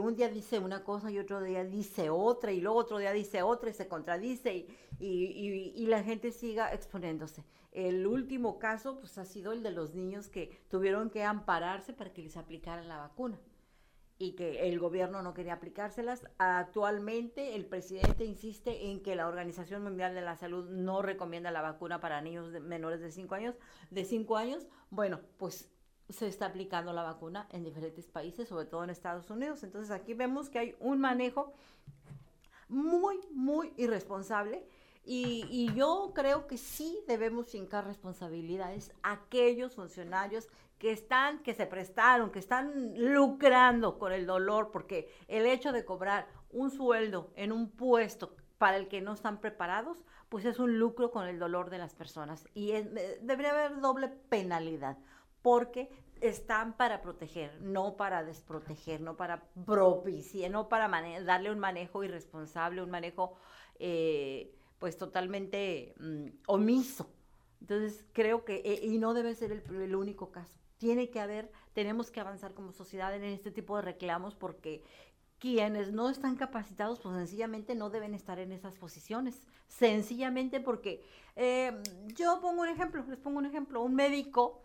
un 0.00 0.16
día 0.16 0.28
dice 0.28 0.58
una 0.58 0.82
cosa 0.82 1.10
y 1.10 1.18
otro 1.18 1.40
día 1.42 1.64
dice 1.64 2.10
otra 2.10 2.52
y 2.52 2.60
luego 2.60 2.78
otro 2.78 2.98
día 2.98 3.12
dice 3.12 3.42
otra 3.42 3.70
y 3.70 3.74
se 3.74 3.86
contradice 3.88 4.66
y, 4.98 5.86
la 5.86 6.02
gente 6.02 6.32
siga 6.32 6.72
exponiéndose. 6.72 7.44
El 7.70 8.06
último 8.06 8.58
caso 8.58 8.98
pues 8.98 9.18
ha 9.18 9.24
sido 9.24 9.52
el 9.52 9.62
de 9.62 9.70
los 9.70 9.94
niños 9.94 10.28
que 10.28 10.62
tuvieron 10.68 11.10
que 11.10 11.22
ampararse 11.22 11.92
para 11.92 12.12
que 12.12 12.22
les 12.22 12.36
aplicaran 12.36 12.88
la 12.88 12.98
vacuna 12.98 13.38
y 14.18 14.32
que 14.32 14.68
el 14.68 14.78
gobierno 14.78 15.22
no 15.22 15.34
quería 15.34 15.54
aplicárselas. 15.54 16.24
Actualmente 16.38 17.54
el 17.54 17.66
presidente 17.66 18.24
insiste 18.24 18.90
en 18.90 19.02
que 19.02 19.16
la 19.16 19.26
Organización 19.26 19.82
Mundial 19.82 20.14
de 20.14 20.20
la 20.20 20.36
Salud 20.36 20.70
no 20.70 21.02
recomienda 21.02 21.50
la 21.50 21.62
vacuna 21.62 22.00
para 22.00 22.20
niños 22.20 22.50
menores 22.62 23.00
de 23.00 23.10
5 23.10 23.34
años, 23.34 23.56
de 23.90 24.04
5 24.04 24.36
años. 24.36 24.66
Bueno, 24.90 25.20
pues 25.38 25.71
se 26.12 26.28
está 26.28 26.46
aplicando 26.46 26.92
la 26.92 27.02
vacuna 27.02 27.48
en 27.50 27.64
diferentes 27.64 28.06
países, 28.06 28.48
sobre 28.48 28.66
todo 28.66 28.84
en 28.84 28.90
Estados 28.90 29.30
Unidos. 29.30 29.62
Entonces 29.62 29.90
aquí 29.90 30.14
vemos 30.14 30.50
que 30.50 30.58
hay 30.58 30.76
un 30.80 31.00
manejo 31.00 31.52
muy, 32.68 33.18
muy 33.32 33.72
irresponsable 33.76 34.66
y, 35.04 35.72
yo 35.74 36.12
creo 36.14 36.46
que 36.46 36.56
sí 36.56 37.00
debemos 37.08 37.54
hincar 37.54 37.86
responsabilidades 37.86 38.92
a 39.02 39.12
aquellos 39.12 39.74
funcionarios 39.74 40.48
que 40.78 40.92
están, 40.92 41.42
que 41.42 41.54
se 41.54 41.66
prestaron, 41.66 42.30
que 42.30 42.38
están 42.38 42.94
lucrando 42.96 43.98
con 43.98 44.12
el 44.12 44.26
dolor, 44.26 44.70
porque 44.70 45.12
el 45.28 45.46
hecho 45.46 45.72
de 45.72 45.84
cobrar 45.84 46.28
un 46.50 46.70
sueldo 46.70 47.32
en 47.34 47.52
un 47.52 47.70
puesto 47.70 48.36
para 48.58 48.76
el 48.76 48.88
que 48.88 49.00
no 49.00 49.12
están 49.12 49.40
preparados, 49.40 49.98
pues 50.28 50.44
es 50.44 50.58
un 50.58 50.78
lucro 50.78 51.10
con 51.10 51.26
el 51.26 51.38
dolor 51.38 51.68
de 51.68 51.78
las 51.78 51.94
personas. 51.94 52.46
Y 52.54 52.72
eh, 52.72 53.18
debería 53.22 53.50
haber 53.50 53.80
doble 53.80 54.08
penalidad 54.08 54.98
porque 55.42 55.90
están 56.22 56.76
para 56.76 57.02
proteger, 57.02 57.60
no 57.60 57.96
para 57.96 58.22
desproteger, 58.22 59.00
no 59.00 59.16
para 59.16 59.42
propiciar, 59.66 60.50
no 60.50 60.68
para 60.68 60.88
darle 61.24 61.50
un 61.50 61.58
manejo 61.58 62.04
irresponsable, 62.04 62.80
un 62.80 62.90
manejo 62.90 63.34
eh, 63.80 64.54
pues 64.78 64.96
totalmente 64.96 65.94
mm, 65.98 66.26
omiso. 66.46 67.10
Entonces 67.60 68.04
creo 68.12 68.44
que, 68.44 68.62
eh, 68.64 68.80
y 68.84 68.98
no 68.98 69.14
debe 69.14 69.34
ser 69.34 69.64
el, 69.68 69.94
único 69.96 70.30
caso, 70.30 70.58
tiene 70.78 71.10
que 71.10 71.20
haber, 71.20 71.50
tenemos 71.72 72.10
que 72.10 72.20
avanzar 72.20 72.54
como 72.54 72.72
sociedad 72.72 73.14
en 73.14 73.24
este 73.24 73.50
tipo 73.50 73.76
de 73.76 73.82
reclamos 73.82 74.34
porque 74.36 74.84
quienes 75.40 75.92
no 75.92 76.08
están 76.08 76.36
capacitados, 76.36 77.00
pues 77.00 77.16
sencillamente 77.16 77.74
no 77.74 77.90
deben 77.90 78.14
estar 78.14 78.38
en 78.38 78.52
esas 78.52 78.76
posiciones. 78.76 79.42
Sencillamente 79.66 80.60
porque, 80.60 81.04
eh, 81.34 81.72
yo 82.14 82.40
pongo 82.40 82.62
un 82.62 82.68
ejemplo, 82.68 83.04
les 83.08 83.18
pongo 83.18 83.38
un 83.38 83.46
ejemplo, 83.46 83.82
un 83.82 83.96
médico 83.96 84.62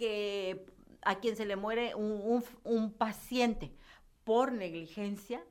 que 0.00 0.64
a 1.02 1.16
quien 1.16 1.36
se 1.36 1.44
le 1.44 1.56
muere 1.56 1.94
un, 1.94 2.94
paciente 2.96 3.70
por 4.24 4.50
negligencia 4.50 5.44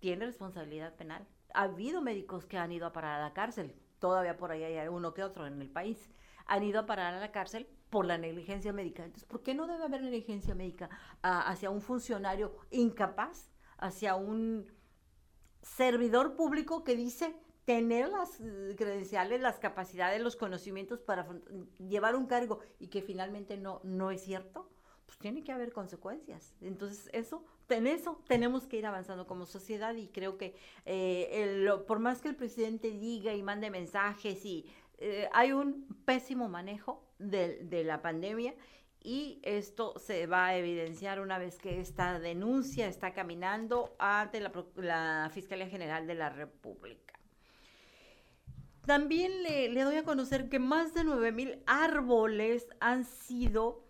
tiene 0.00 0.26
responsabilidad 0.26 0.96
penal. 0.96 1.24
Ha 1.54 1.62
habido 1.62 2.02
médicos 2.02 2.44
que 2.44 2.58
han 2.58 2.72
ido 2.72 2.86
a 2.86 2.92
parar 2.92 3.20
a 3.20 3.22
la 3.22 3.32
cárcel, 3.32 3.76
todavía 4.00 4.36
por 4.36 4.50
ahí 4.50 4.64
hay 4.64 4.88
uno 4.88 5.14
que 5.14 5.22
otro 5.22 5.46
en 5.46 5.62
el 5.62 5.70
país, 5.70 6.10
han 6.46 6.64
ido 6.64 6.80
a 6.80 6.86
parar 6.86 7.14
a 7.14 7.20
la 7.20 7.30
cárcel 7.30 7.68
por 7.90 8.04
la 8.04 8.18
negligencia 8.18 8.72
médica. 8.72 9.04
Entonces, 9.04 9.28
¿por 9.28 9.44
qué 9.44 9.54
no 9.54 9.68
debe 9.68 9.84
haber 9.84 10.02
negligencia 10.02 10.56
médica 10.56 10.90
hacia 11.22 11.70
un 11.70 11.80
funcionario 11.80 12.56
incapaz, 12.72 13.52
hacia 13.78 14.16
un 14.16 14.66
servidor 15.62 16.34
público 16.34 16.82
que 16.82 16.96
dice 16.96 17.36
tener 17.64 18.08
las 18.08 18.40
eh, 18.40 18.74
credenciales, 18.76 19.40
las 19.40 19.58
capacidades, 19.58 20.20
los 20.20 20.36
conocimientos 20.36 21.00
para 21.00 21.26
llevar 21.78 22.16
un 22.16 22.26
cargo 22.26 22.60
y 22.78 22.88
que 22.88 23.02
finalmente 23.02 23.56
no, 23.56 23.80
no 23.84 24.10
es 24.10 24.22
cierto, 24.22 24.68
pues 25.06 25.18
tiene 25.18 25.44
que 25.44 25.52
haber 25.52 25.72
consecuencias. 25.72 26.54
Entonces, 26.60 27.08
eso, 27.12 27.44
en 27.68 27.86
eso 27.86 28.20
tenemos 28.26 28.66
que 28.66 28.78
ir 28.78 28.86
avanzando 28.86 29.26
como 29.26 29.46
sociedad 29.46 29.94
y 29.94 30.08
creo 30.08 30.38
que 30.38 30.56
eh, 30.86 31.68
por 31.86 32.00
más 32.00 32.20
que 32.20 32.28
el 32.28 32.36
presidente 32.36 32.90
diga 32.90 33.34
y 33.34 33.42
mande 33.42 33.70
mensajes 33.70 34.44
y 34.44 34.66
eh, 34.98 35.28
hay 35.32 35.52
un 35.52 35.86
pésimo 36.04 36.48
manejo 36.48 37.04
de, 37.18 37.64
de 37.64 37.84
la 37.84 38.02
pandemia 38.02 38.54
y 39.04 39.40
esto 39.42 39.98
se 39.98 40.26
va 40.26 40.46
a 40.46 40.56
evidenciar 40.56 41.20
una 41.20 41.38
vez 41.38 41.58
que 41.58 41.80
esta 41.80 42.20
denuncia 42.20 42.86
está 42.86 43.12
caminando 43.12 43.96
ante 43.98 44.40
la, 44.40 44.52
la 44.76 45.30
Fiscalía 45.32 45.68
General 45.68 46.06
de 46.06 46.14
la 46.14 46.30
República. 46.30 47.21
También 48.86 49.42
le, 49.44 49.84
doy 49.84 49.96
a 49.96 50.04
conocer 50.04 50.48
que 50.48 50.58
más 50.58 50.92
de 50.92 51.04
9000 51.04 51.62
árboles 51.66 52.66
han 52.80 53.04
sido, 53.04 53.84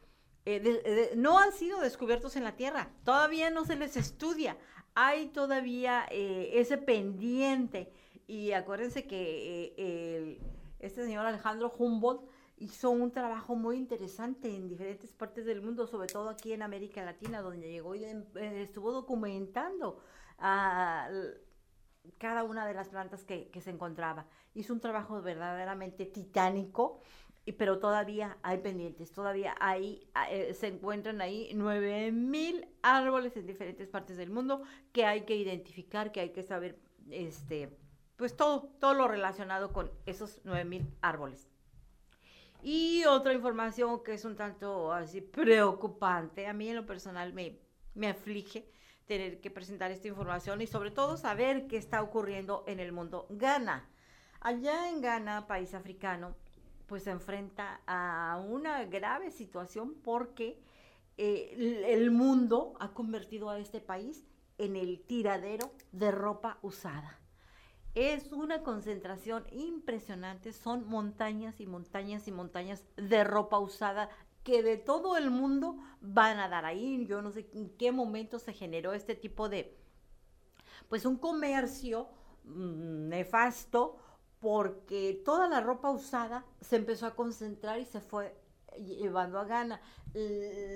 eh, 0.44 1.12
no 1.16 1.38
han 1.38 1.52
sido 1.52 1.80
descubiertos 1.80 2.37
en 2.37 2.44
la 2.44 2.56
Tierra. 2.56 2.90
Todavía 3.04 3.50
no 3.50 3.64
se 3.64 3.76
les 3.76 3.96
estudia. 3.96 4.58
Hay 4.94 5.28
todavía 5.28 6.06
eh, 6.11 6.50
ese 6.54 6.76
pendiente. 6.76 7.90
Y 8.26 8.52
acuérdense 8.52 9.06
que 9.06 9.75
eh, 9.78 10.40
este 10.78 11.04
señor 11.04 11.25
Alejandro 11.25 11.72
Humboldt 11.76 12.28
hizo 12.58 12.90
un 12.90 13.11
trabajo 13.11 13.56
muy 13.56 13.78
interesante 13.78 14.54
en 14.54 14.68
diferentes 14.68 15.12
partes 15.12 15.46
del 15.46 15.62
mundo, 15.62 15.87
sobre 15.87 16.06
todo 16.06 16.28
aquí 16.28 16.52
en 16.52 16.62
América 16.62 17.02
Latina, 17.04 17.40
donde 17.40 17.70
llegó 17.70 17.94
y 17.94 18.04
estuvo 18.04 18.92
documentando 18.92 20.00
a 20.38 21.08
cada 22.18 22.44
una 22.44 22.66
de 22.66 22.75
las 22.75 22.88
plantas 22.88 23.25
que, 23.25 23.50
se 23.61 23.71
encontraba. 23.71 24.26
Hizo 24.54 24.73
un 24.73 24.80
trabajo 24.80 25.21
verdaderamente 25.23 26.06
titánico, 26.06 27.00
pero 27.59 27.78
todavía 27.78 28.38
hay 28.42 28.59
pendientes, 28.59 29.12
todavía 29.12 29.54
hay, 29.61 30.09
eh, 30.30 30.54
se 30.54 30.68
encuentran 30.68 31.21
ahí 31.21 31.52
9000 31.54 32.68
árboles 32.82 33.37
en 33.37 33.47
diferentes 33.47 33.88
partes 33.88 34.16
del 34.16 34.30
mundo 34.30 34.62
que 34.92 35.04
hay 35.04 35.23
que 35.23 35.37
identificar, 35.37 36.12
que 36.12 36.21
hay 36.21 36.30
que 36.30 36.42
saber 36.42 36.78
este, 37.11 37.76
pues 38.16 38.37
todo, 38.37 38.73
todo 38.78 38.94
lo 38.94 39.09
relacionado 39.09 39.73
con 39.73 39.90
esos 40.06 40.44
9000 40.44 40.88
árboles. 41.00 41.49
Y 42.62 43.04
otra 43.06 43.32
información 43.32 44.04
que 44.04 44.14
es 44.14 44.25
un 44.25 44.37
tanto 44.37 44.92
así 44.92 45.21
preocupante, 45.21 46.47
a 46.47 46.52
mí 46.52 46.68
en 46.68 46.76
lo 46.76 46.87
personal 46.87 47.32
me, 47.32 47.59
me 47.94 48.09
aflige 48.09 48.71
tener 49.12 49.40
que 49.42 49.50
presentar 49.50 49.90
esta 49.90 50.09
información 50.09 50.62
y 50.62 50.66
sobre 50.66 50.90
todo 50.90 51.19
saber 51.19 51.66
qué 51.66 51.76
está 51.76 52.02
ocurriendo 52.02 52.64
en 52.66 52.81
el 52.81 52.92
mundo. 52.92 53.26
Ghana, 53.28 53.87
allá 54.40 54.88
en 54.88 55.02
Ghana, 55.02 55.47
país 55.47 55.75
africano, 55.75 56.35
pues 56.87 57.02
se 57.02 57.11
enfrenta 57.11 57.83
a 57.87 58.42
una 58.42 58.85
grave 58.85 59.31
situación 59.31 59.95
porque 60.02 60.59
eh, 61.19 61.85
el 61.88 62.11
mundo 62.11 62.73
ha 62.81 62.95
convertido 62.95 63.50
a 63.50 63.59
este 63.59 63.81
país 63.83 64.25
en 64.57 64.76
el 64.76 65.02
tiradero 65.02 65.73
de 65.92 66.11
ropa 66.11 66.59
usada. 66.62 67.21
Es 67.95 68.33
una 68.33 68.62
concentración 68.62 69.45
impresionante, 69.52 70.54
son 70.54 70.88
montañas 70.88 71.61
y 71.61 71.66
montañas 71.66 72.26
y 72.28 72.33
montañas 72.33 72.83
de 72.97 73.25
ropa 73.25 73.59
usada 73.59 74.09
que 74.42 74.62
de 74.62 74.76
todo 74.76 75.16
el 75.16 75.30
mundo 75.30 75.78
van 76.00 76.38
a 76.38 76.49
dar 76.49 76.64
ahí. 76.64 77.06
Yo 77.06 77.22
no 77.22 77.30
sé 77.30 77.49
en 77.54 77.70
qué 77.76 77.92
momento 77.92 78.38
se 78.38 78.52
generó 78.52 78.92
este 78.92 79.14
tipo 79.14 79.49
de, 79.49 79.78
pues 80.88 81.04
un 81.04 81.16
comercio 81.16 82.08
mm, 82.44 83.08
nefasto, 83.08 83.99
porque 84.40 85.22
toda 85.25 85.49
la 85.49 85.61
ropa 85.61 85.90
usada 85.90 86.44
se 86.61 86.76
empezó 86.76 87.06
a 87.06 87.14
concentrar 87.14 87.78
y 87.78 87.84
se 87.84 88.00
fue 88.00 88.37
llevando 88.76 89.38
a 89.38 89.44
Ghana. 89.44 89.80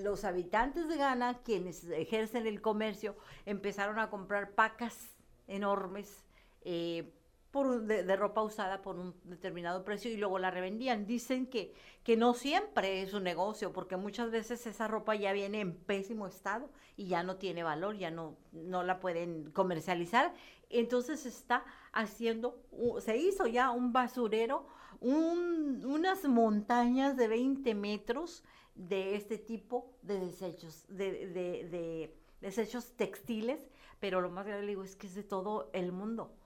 Los 0.03 0.25
habitantes 0.25 0.89
de 0.89 0.97
Ghana, 0.97 1.41
quienes 1.43 1.85
ejercen 1.85 2.47
el 2.47 2.63
comercio, 2.63 3.17
empezaron 3.45 3.99
a 3.99 4.09
comprar 4.09 4.53
pacas 4.53 5.17
enormes 5.49 6.25
eh, 6.63 7.13
por 7.57 7.87
de, 7.87 8.17
ropa 8.17 8.43
usada 8.43 8.83
por 8.83 8.99
un 8.99 9.15
determinado 9.25 9.83
precio 9.83 10.11
y 10.11 10.19
luego 10.19 10.39
la 10.39 10.51
revendían. 10.51 11.07
Dicen 11.07 11.47
que, 11.47 11.73
que 12.03 12.15
no 12.15 12.35
siempre 12.35 13.01
es 13.01 13.15
un 13.15 13.25
negocio, 13.25 13.73
porque 13.73 13.97
muchas 13.97 14.31
veces 14.31 14.67
esa 14.67 14.89
ropa 14.89 15.15
ya 15.15 15.33
viene 15.33 15.61
en 15.61 15.75
pésimo 15.75 16.27
estado 16.27 16.69
y 16.99 17.07
ya 17.07 17.23
no 17.23 17.37
tiene 17.37 17.63
valor, 17.63 17.97
ya 17.97 18.11
no, 18.11 18.37
no 18.53 18.83
la 18.83 19.01
pueden 19.01 19.51
comercializar. 19.53 20.35
Entonces 20.69 21.25
está 21.25 21.65
haciendo, 21.93 22.63
se 22.99 23.17
hizo 23.17 23.47
ya 23.47 23.71
un 23.71 23.91
basurero, 23.91 24.67
unas 25.01 26.25
montañas 26.25 27.17
de 27.17 27.29
20 27.29 27.75
metros 27.75 28.45
de 28.75 29.17
este 29.17 29.39
tipo 29.39 29.97
de 30.03 30.21
desechos, 30.21 30.85
de, 30.89 31.27
de, 31.29 31.69
de 31.71 32.15
desechos 32.43 32.93
textiles, 32.97 33.67
pero 33.99 34.21
lo 34.21 34.29
más 34.29 34.45
grave 34.45 34.67
digo 34.67 34.85
es 34.85 34.95
que 34.95 35.07
es 35.07 35.15
de 35.15 35.23
todo 35.23 35.71
el 35.73 35.91
mundo 35.91 36.37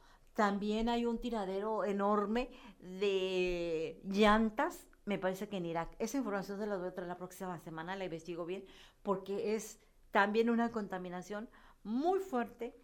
también 0.41 0.89
hay 0.89 1.05
un 1.05 1.19
tiradero 1.19 1.85
enorme 1.85 2.49
de 2.79 4.01
llantas, 4.05 4.89
me 5.05 5.19
parece 5.19 5.51
que 5.51 5.59
en 5.59 5.67
Irak. 5.67 5.95
Esa 5.99 6.17
información 6.17 6.59
se 6.59 6.67
la 6.67 6.79
voy 6.79 6.89
a 6.89 6.95
traer 6.95 7.09
la 7.09 7.19
próxima 7.19 7.59
semana, 7.59 7.95
la 7.95 8.07
investigo 8.07 8.47
bien, 8.47 8.65
porque 9.03 9.55
es 9.55 9.79
también 10.13 10.49
una 10.49 10.73
contaminación 10.73 11.51
muy 11.85 12.21
fuerte 12.21 12.75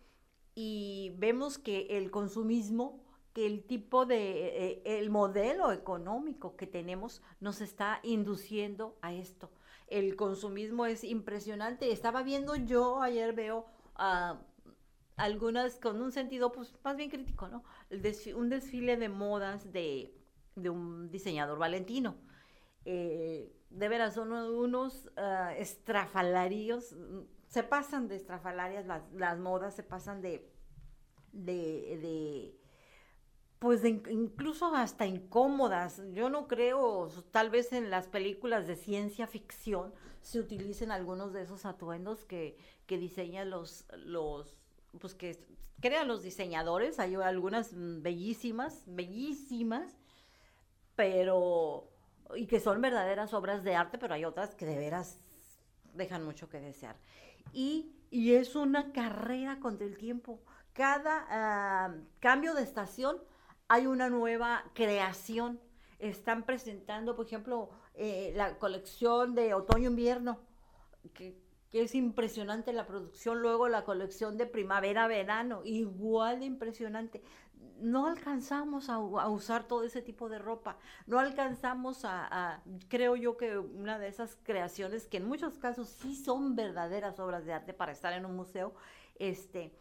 y 0.54 1.14
vemos 1.16 1.56
que 1.56 1.86
el 1.96 2.10
consumismo, 2.10 3.02
que 3.32 3.46
el 3.46 3.64
tipo 3.64 4.04
de, 4.04 4.48
eh, 4.82 4.82
el 4.84 5.08
modelo 5.08 5.72
económico 5.72 6.56
que 6.56 6.66
tenemos 6.66 7.22
nos 7.40 7.62
está 7.62 8.00
induciendo 8.02 8.98
a 9.00 9.14
esto. 9.14 9.50
El 9.86 10.14
consumismo 10.14 10.84
es 10.84 11.04
impresionante. 11.04 11.90
Estaba 11.90 12.22
viendo 12.22 12.54
yo, 12.54 13.00
ayer 13.00 13.32
veo 13.32 13.64
a 13.94 14.42
algunas 15.16 15.76
con 15.76 16.00
un 16.00 16.12
sentido 16.12 16.52
pues 16.52 16.74
más 16.84 16.96
bien 16.96 17.10
crítico, 17.10 17.48
¿no? 17.48 17.64
un 18.36 18.48
desfile 18.48 18.96
de 18.96 19.08
modas 19.08 19.72
de, 19.72 20.14
un 20.56 21.10
diseñador 21.10 21.58
valentino. 21.58 22.16
Eh, 22.84 23.52
de 23.70 23.88
veras, 23.88 24.14
son 24.14 24.32
unos 24.32 25.10
uh, 25.16 25.50
estrafalarios, 25.56 26.94
se 27.48 27.62
pasan 27.62 28.06
de 28.08 28.16
estrafalarias 28.16 28.86
las, 28.86 29.38
modas, 29.38 29.74
se 29.74 29.82
pasan 29.82 30.22
de, 30.22 30.48
de, 31.32 31.98
de 32.00 32.60
pues 33.58 33.84
incluso 33.84 34.74
hasta 34.74 35.06
incómodas. 35.06 36.02
Yo 36.12 36.30
no 36.30 36.46
creo, 36.46 37.08
tal 37.32 37.50
vez 37.50 37.72
en 37.72 37.90
las 37.90 38.06
películas 38.06 38.66
de 38.66 38.76
ciencia 38.76 39.26
ficción 39.26 39.92
se 40.20 40.38
utilicen 40.38 40.90
algunos 40.90 41.32
de 41.32 41.42
esos 41.42 41.64
atuendos 41.64 42.24
que, 42.24 42.56
que 42.86 42.98
diseñan 42.98 43.50
los, 43.50 43.86
los 43.96 44.56
pues 44.98 45.14
que 45.14 45.38
crean 45.80 46.08
los 46.08 46.22
diseñadores, 46.22 46.98
hay 46.98 47.14
algunas 47.16 47.70
bellísimas, 47.74 48.82
bellísimas, 48.86 49.96
pero, 50.94 51.88
y 52.34 52.46
que 52.46 52.60
son 52.60 52.80
verdaderas 52.80 53.34
obras 53.34 53.62
de 53.62 53.74
arte, 53.74 53.98
pero 53.98 54.14
hay 54.14 54.24
otras 54.24 54.54
que 54.54 54.66
de 54.66 54.76
veras 54.78 55.18
dejan 55.94 56.24
mucho 56.24 56.48
que 56.48 56.60
desear. 56.60 56.96
Y, 57.52 57.92
y 58.10 58.34
es 58.34 58.56
una 58.56 58.92
carrera 58.92 59.60
contra 59.60 59.86
el 59.86 59.96
tiempo. 59.96 60.40
Cada 60.72 61.26
ah, 61.30 61.94
cambio 62.20 62.54
de 62.54 62.62
estación 62.62 63.18
hay 63.68 63.86
una 63.86 64.10
nueva 64.10 64.64
creación. 64.74 65.60
Están 65.98 66.44
presentando, 66.44 67.16
por 67.16 67.26
ejemplo, 67.26 67.70
eh, 67.94 68.32
la 68.36 68.58
colección 68.58 69.34
de 69.34 69.54
otoño-invierno, 69.54 70.38
que 71.14 71.45
que 71.70 71.82
es 71.82 71.94
impresionante 71.94 72.72
la 72.72 72.86
producción, 72.86 73.40
luego 73.40 73.68
la 73.68 73.84
colección 73.84 74.36
de 74.36 74.46
primavera-verano, 74.46 75.62
igual 75.64 76.40
de 76.40 76.46
impresionante. 76.46 77.22
No 77.80 78.06
alcanzamos 78.06 78.88
a, 78.88 78.98
usar 78.98 79.66
todo 79.66 79.84
ese 79.84 80.00
tipo 80.00 80.28
de 80.28 80.38
ropa, 80.38 80.78
no 81.06 81.18
alcanzamos 81.18 82.04
a, 82.04 82.62
creo 82.88 83.16
yo 83.16 83.36
que 83.36 83.58
una 83.58 83.98
de 83.98 84.08
esas 84.08 84.36
creaciones 84.42 85.06
que 85.06 85.18
en 85.18 85.26
muchos 85.26 85.58
casos 85.58 85.88
sí 85.88 86.16
son 86.16 86.56
verdaderas 86.56 87.18
obras 87.18 87.44
de 87.44 87.52
arte 87.52 87.74
para 87.74 87.92
estar 87.92 88.12
en 88.12 88.24
un 88.24 88.36
museo, 88.36 88.74
este, 89.18 89.74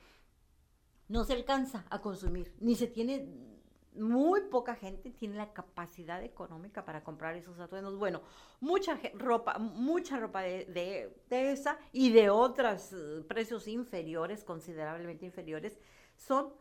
no 1.08 1.24
se 1.24 1.34
alcanza 1.34 1.86
a 1.90 2.02
consumir, 2.02 2.54
ni 2.60 2.76
se 2.76 2.88
tiene 2.88 3.55
muy 3.96 4.42
poca 4.42 4.76
gente 4.76 5.12
tiene 5.12 5.36
la 5.36 5.54
capacidad 5.54 6.24
económica 6.24 6.86
para 6.86 7.04
comprar 7.04 7.36
esos 7.36 7.60
atuendos. 7.60 7.98
Bueno, 7.98 8.22
mucha 8.60 9.00
ropa, 9.14 9.58
mucha 9.58 10.18
ropa 10.18 10.42
de, 10.42 11.14
esa 11.30 11.78
y 11.92 12.12
de 12.12 12.30
otros 12.30 12.94
eh, 12.94 13.24
precios 13.28 13.68
inferiores, 13.68 14.44
considerablemente 14.44 15.26
inferiores, 15.26 15.80
son 16.16 16.54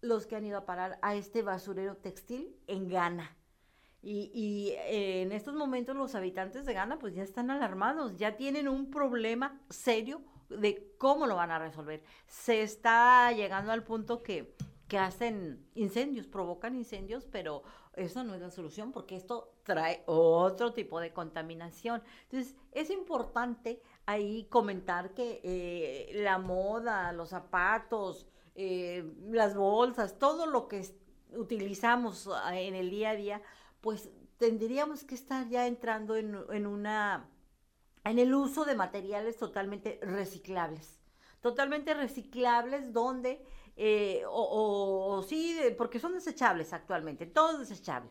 los 0.00 0.26
que 0.26 0.36
han 0.36 0.44
ido 0.44 0.58
a 0.58 0.66
parar 0.66 0.98
a 1.02 1.14
este 1.14 1.42
basurero 1.42 1.96
textil 1.96 2.56
en 2.66 2.88
Ghana. 2.88 3.36
Y, 4.00 4.74
eh, 4.76 5.22
en 5.22 5.32
estos 5.32 5.54
momentos 5.54 5.96
los 5.96 6.14
habitantes 6.14 6.64
de 6.64 6.72
Ghana 6.72 6.98
pues 6.98 7.14
ya 7.14 7.22
están 7.22 7.50
alarmados, 7.50 8.16
ya 8.16 8.36
tienen 8.36 8.68
un 8.68 8.90
problema 8.90 9.60
serio 9.70 10.22
de 10.48 10.94
cómo 10.98 11.26
lo 11.26 11.36
van 11.36 11.50
a 11.50 11.58
resolver. 11.58 12.02
Se 12.26 12.62
está 12.62 13.32
llegando 13.32 13.72
al 13.72 13.82
punto 13.82 14.22
que 14.22 14.54
que 14.88 14.98
hacen 14.98 15.68
incendios, 15.74 16.26
provocan 16.26 16.74
incendios, 16.74 17.26
pero 17.30 17.62
eso 17.94 18.24
no 18.24 18.34
es 18.34 18.40
la 18.40 18.50
solución 18.50 18.90
porque 18.90 19.16
esto 19.16 19.52
trae 19.62 20.02
otro 20.06 20.72
tipo 20.72 20.98
de 20.98 21.12
contaminación. 21.12 22.02
Entonces, 22.24 22.56
es 22.72 22.90
importante 22.90 23.82
ahí 24.06 24.46
comentar 24.50 25.12
que 25.14 25.40
eh, 25.44 26.22
la 26.22 26.38
moda, 26.38 27.12
los 27.12 27.28
zapatos, 27.28 28.26
eh, 28.54 29.12
las 29.28 29.54
bolsas, 29.54 30.18
todo 30.18 30.46
lo 30.46 30.68
que 30.68 30.84
utilizamos 31.36 32.28
ah, 32.32 32.58
en 32.58 32.74
el 32.74 32.90
día 32.90 33.10
a 33.10 33.16
día, 33.16 33.42
pues 33.80 34.10
tendríamos 34.38 35.04
que 35.04 35.14
estar 35.14 35.48
ya 35.48 35.66
entrando 35.66 36.16
en, 36.16 36.38
en 36.50 36.66
una 36.66 37.28
en 38.04 38.18
el 38.18 38.32
uso 38.32 38.64
de 38.64 38.74
materiales 38.74 39.36
totalmente 39.36 40.00
reciclables. 40.02 40.98
Totalmente 41.42 41.92
reciclables 41.92 42.92
donde 42.92 43.44
eh, 43.80 44.24
o, 44.28 45.24
sí, 45.26 45.56
porque 45.78 46.00
son 46.00 46.12
desechables 46.12 46.72
actualmente, 46.72 47.26
todo 47.26 47.52
es 47.52 47.68
desechable. 47.68 48.10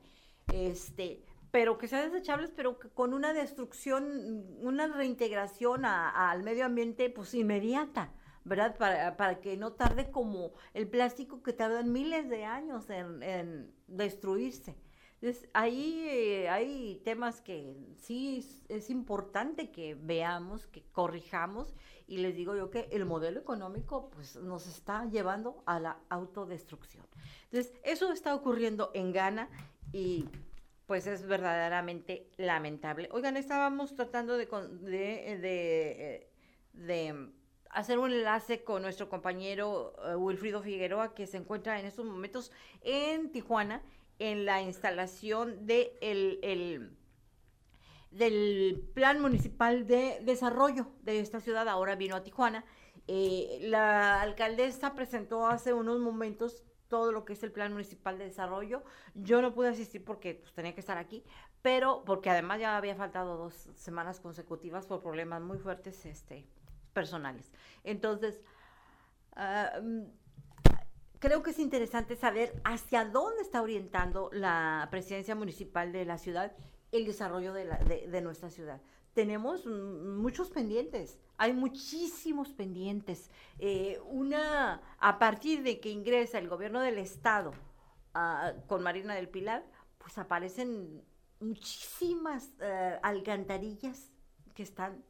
Este, 0.54 1.26
pero 1.52 1.78
que 1.78 1.90
sean 1.90 2.10
desechables, 2.10 2.52
pero 2.56 2.80
con 2.94 3.14
una 3.14 3.34
destrucción, 3.34 4.46
una 4.62 4.88
reintegración 4.88 5.84
al 5.84 6.42
medio 6.44 6.66
ambiente, 6.66 7.10
pues 7.10 7.34
inmediata, 7.34 8.14
¿verdad? 8.46 8.78
Para, 8.78 9.18
para, 9.18 9.42
que 9.42 9.58
no 9.58 9.74
tarde 9.74 10.10
como 10.10 10.54
el 10.74 10.88
plástico 10.88 11.44
que 11.44 11.52
tarda 11.52 11.84
miles 11.84 12.30
de 12.30 12.46
años 12.46 12.90
en 12.90 13.74
destruirse. 13.88 14.78
Entonces, 15.20 15.50
ahí 15.54 16.08
eh, 16.10 16.50
hay 16.50 17.02
temas 17.04 17.42
que 17.42 17.76
sí 17.98 18.46
es, 18.70 18.90
importante 18.92 19.72
que 19.72 19.96
veamos, 19.96 20.68
que 20.68 20.84
corrijamos, 20.92 21.74
y 22.08 22.18
les 22.18 22.36
digo 22.36 22.56
yo 22.56 22.70
que 22.70 22.88
el 22.92 23.06
modelo 23.06 23.40
económico 23.40 24.12
pues, 24.12 24.36
nos 24.36 24.68
está 24.68 25.06
llevando 25.06 25.64
a 25.66 25.80
la 25.80 25.98
autodestrucción. 26.10 27.06
Entonces, 27.46 27.74
eso 27.84 28.12
está 28.12 28.36
ocurriendo 28.36 28.92
en 28.94 29.12
Ghana 29.12 29.50
y 29.92 30.26
pues 30.86 31.08
es 31.08 31.26
verdaderamente 31.26 32.30
lamentable. 32.38 33.10
Oigan, 33.12 33.38
estábamos 33.38 33.96
tratando 33.96 34.38
de, 34.38 34.46
de, 34.46 35.38
de, 35.42 36.30
de 36.74 37.32
hacer 37.72 38.00
un 38.00 38.12
enlace 38.12 38.64
con 38.64 38.82
nuestro 38.82 39.10
compañero 39.10 39.94
eh, 40.06 40.16
Wilfrido 40.16 40.62
Figueroa, 40.62 41.14
que 41.14 41.28
se 41.28 41.38
encuentra 41.38 41.80
en 41.80 41.86
estos 41.86 42.06
momentos 42.06 42.52
en 42.82 43.32
Tijuana, 43.32 43.82
en 44.20 44.46
la 44.46 44.62
instalación 44.62 45.66
de 45.66 45.98
el, 46.02 46.98
del 48.12 48.90
Plan 48.94 49.22
Municipal 49.22 49.86
de 49.88 50.20
Desarrollo 50.24 50.88
de 51.04 51.20
esta 51.20 51.40
ciudad. 51.40 51.68
Ahora 51.68 51.96
vino 51.96 52.16
a 52.16 52.24
Tijuana. 52.24 52.66
Eh, 53.08 53.60
la 53.62 54.22
alcaldesa 54.22 54.96
presentó 54.96 55.48
hace 55.48 55.74
unos 55.74 56.00
momentos 56.00 56.64
todo 56.88 57.12
lo 57.12 57.26
que 57.26 57.34
es 57.34 57.44
el 57.44 57.52
Plan 57.52 57.72
Municipal 57.72 58.18
de 58.18 58.26
Desarrollo. 58.26 58.84
Yo 59.14 59.42
no 59.42 59.54
pude 59.54 59.70
asistir 59.70 60.04
porque 60.04 60.36
pues, 60.36 60.54
tenía 60.54 60.74
que 60.74 60.80
estar 60.80 60.98
aquí, 60.98 61.24
pero 61.62 62.04
porque 62.06 62.30
además 62.30 62.60
ya 62.60 62.78
había 62.78 62.96
faltado 62.96 63.38
dos 63.38 63.70
semanas 63.76 64.20
consecutivas 64.20 64.86
por 64.86 65.02
problemas 65.02 65.42
muy 65.42 65.58
fuertes 65.58 66.06
este, 66.06 66.46
personales. 66.94 67.52
Entonces, 67.84 68.42
ah, 69.36 69.80
creo 71.20 71.44
que 71.44 71.52
es 71.52 71.60
interesante 71.60 72.16
saber 72.16 72.60
hacia 72.64 73.06
dónde 73.06 73.42
está 73.42 73.62
orientando 73.62 74.30
la 74.34 74.88
presidencia 74.92 75.36
municipal 75.36 75.92
de 75.92 76.06
la 76.06 76.18
ciudad 76.18 76.56
el 76.92 77.06
desarrollo 77.06 77.54
de, 77.54 78.22
nuestra 78.22 78.50
ciudad. 78.50 78.82
Tenemos 79.14 79.66
muchos 79.66 80.50
pendientes, 80.52 81.20
hay 81.38 81.54
muchísimos 81.54 82.50
pendientes. 82.50 83.30
Eh, 83.60 84.00
una, 84.06 84.82
a 85.00 85.20
partir 85.20 85.64
de 85.64 85.80
que 85.80 85.90
ingresa 85.90 86.38
el 86.38 86.48
gobierno 86.48 86.82
del 86.82 86.98
estado 86.98 87.52
ah, 88.14 88.54
con 88.68 88.84
Marina 88.84 89.16
del 89.16 89.28
Pilar, 89.28 89.66
pues 89.98 90.18
aparecen 90.18 91.04
muchísimas 91.40 92.52
eh, 92.62 93.00
alcantarillas 93.02 94.12
que 94.54 94.64
están 94.64 95.04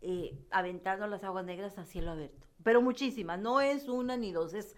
eh, 0.00 0.38
aventando 0.50 1.06
las 1.06 1.22
aguas 1.22 1.44
negras 1.44 1.78
a 1.78 1.84
cielo 1.84 2.12
abierto. 2.12 2.46
Pero 2.62 2.82
muchísimas, 2.82 3.38
no 3.38 3.60
es 3.60 3.88
una 3.88 4.16
ni 4.16 4.32
dos, 4.32 4.52
es 4.54 4.74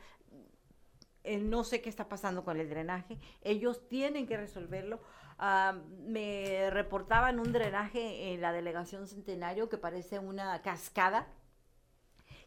eh, 1.24 1.38
no 1.38 1.64
sé 1.64 1.80
qué 1.80 1.88
está 1.88 2.08
pasando 2.08 2.44
con 2.44 2.58
el 2.58 2.68
drenaje, 2.68 3.18
ellos 3.42 3.88
tienen 3.88 4.26
que 4.26 4.36
resolverlo. 4.36 5.00
Me 6.04 6.70
reportaban 6.70 7.40
un 7.40 7.52
drenaje 7.52 8.32
en 8.32 8.40
la 8.40 8.52
delegación 8.52 9.08
Centenario 9.08 9.68
que 9.68 9.76
parece 9.76 10.20
una 10.20 10.62
cascada, 10.62 11.26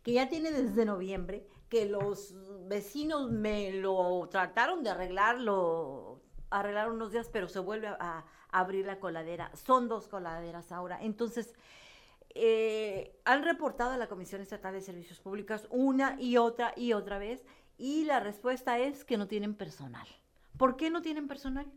que 0.01 0.13
ya 0.13 0.29
tiene 0.29 0.51
desde 0.51 0.85
noviembre, 0.85 1.45
que 1.67 1.85
los 1.85 2.35
vecinos 2.69 3.31
me 3.31 3.71
lo 3.71 4.29
trataron 4.31 4.83
de 4.83 4.91
arreglar 4.91 5.39
unos 6.89 7.11
días, 7.11 7.29
pero 7.33 7.49
se 7.49 7.59
vuelve 7.59 7.87
a 7.87 8.23
abrir 8.49 8.85
la 8.85 8.99
coladera. 8.99 9.51
Son 9.55 9.89
dos 9.89 10.07
coladeras 10.07 10.71
ahora. 10.71 10.97
Entonces, 11.01 11.53
eh, 12.37 13.19
han 13.23 13.43
reportado 13.43 13.91
a 13.91 13.97
la 13.97 14.07
Comisión 14.07 14.41
Estatal 14.41 14.73
de 14.73 14.81
Servicios 14.81 15.19
Públicos 15.19 15.67
una 15.69 16.17
y 16.19 16.37
otra 16.37 16.73
y 16.75 16.93
otra 16.93 17.17
vez 17.17 17.45
y 17.77 18.05
la 18.05 18.19
respuesta 18.19 18.79
es 18.79 19.03
que 19.03 19.17
no 19.17 19.27
tienen 19.27 19.55
personal. 19.55 20.07
¿Por 20.57 20.77
qué 20.77 20.89
no 20.89 21.01
tienen 21.01 21.27
personal? 21.27 21.71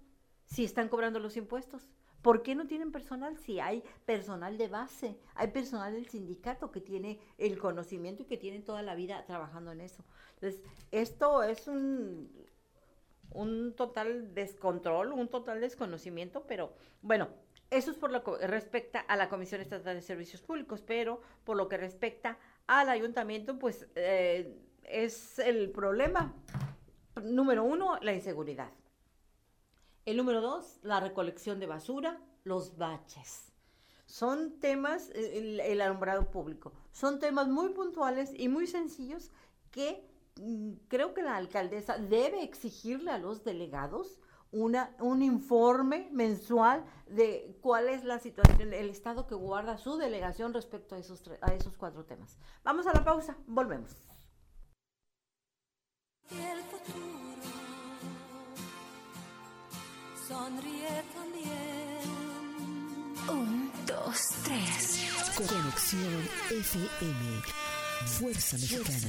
Si 0.47 0.65
están 0.65 0.89
cobrando 0.89 1.19
los 1.19 1.37
impuestos. 1.37 1.89
¿Por 2.23 2.43
qué 2.43 2.55
no 2.55 2.67
tienen 2.67 2.91
personal 2.91 3.37
si 3.39 3.61
hay 3.61 3.85
personal 4.05 4.59
de 4.59 4.69
base? 4.69 5.19
Hay 5.35 5.49
personal 5.49 5.93
del 5.93 6.09
sindicato 6.09 6.73
que 6.73 6.81
tiene 6.81 7.21
el 7.39 7.59
conocimiento 7.59 8.23
y 8.23 8.27
que 8.27 8.37
tiene 8.37 8.61
toda 8.61 8.83
la 8.83 8.95
vida 8.95 9.25
trabajando 9.27 9.71
en 9.71 9.81
eso. 9.81 10.05
Entonces, 10.35 10.61
esto 10.91 11.45
es 11.45 11.69
un, 11.69 12.29
un 13.31 13.75
total 13.75 14.35
descontrol, 14.35 15.13
un 15.13 15.29
total 15.29 15.61
desconocimiento, 15.61 16.45
pero 16.47 16.73
bueno, 17.03 17.29
eso 17.71 17.91
es 17.91 17.97
por 17.97 18.11
lo 18.11 18.25
que 18.25 18.47
respecta 18.47 19.01
a 19.01 19.17
la 19.17 19.29
Comisión 19.29 19.61
Estatal 19.61 19.95
de 19.95 20.03
Servicios 20.03 20.43
Públicos, 20.43 20.83
pero 20.83 21.21
por 21.45 21.57
lo 21.57 21.69
que 21.69 21.77
respecta 21.77 22.39
al 22.67 22.89
ayuntamiento, 22.89 23.59
pues 23.59 23.87
eh, 23.95 24.57
es 24.91 25.39
el 25.39 25.71
problema. 25.71 26.35
Número 27.23 27.65
uno, 27.65 27.99
la 28.01 28.13
inseguridad. 28.13 28.71
El 30.05 30.17
número 30.17 30.41
dos, 30.41 30.79
la 30.83 31.01
recolección 31.01 31.61
de 31.61 31.67
basura, 31.67 32.21
los 32.45 32.77
baches. 32.77 33.53
Son 34.07 34.59
temas, 34.59 35.11
el, 35.11 35.81
alumbrado 35.83 36.31
público, 36.31 36.73
son 36.93 37.19
temas 37.19 37.47
muy 37.49 37.69
puntuales 37.71 38.33
y 38.35 38.49
muy 38.49 38.67
sencillos 38.67 39.31
que 39.71 40.03
mm, 40.41 40.73
creo 40.89 41.13
que 41.13 41.21
la 41.21 41.37
alcaldesa 41.37 41.99
debe 41.99 42.43
exigirle 42.43 43.11
a 43.11 43.19
los 43.19 43.45
delegados 43.45 44.19
una, 44.51 44.97
un 44.99 45.21
informe 45.21 46.09
mensual 46.11 46.87
de 47.07 47.59
cuál 47.61 47.91
es 47.91 48.03
la 48.05 48.19
situación, 48.19 48.73
el 48.73 48.89
estado 48.89 49.27
que 49.27 49.35
guarda 49.35 49.77
su 49.77 49.99
delegación 49.99 50.55
respecto 50.55 50.95
a 50.95 50.99
esos, 50.99 51.23
a 51.43 51.53
esos 51.53 51.77
cuatro 51.77 52.07
temas. 52.07 52.39
Vamos 52.65 52.87
a 52.87 52.95
la 52.95 53.05
pausa, 53.05 53.37
volvemos. 53.47 53.95
El 56.31 56.63
futuro 56.71 57.19
sonríe 60.27 61.05
también. 61.15 61.99
Un, 63.29 63.73
dos, 63.87 64.29
tres. 64.45 65.09
Conexión 65.37 66.29
FM. 66.51 67.43
Fuerza 68.07 68.57
Mexicana. 68.57 69.09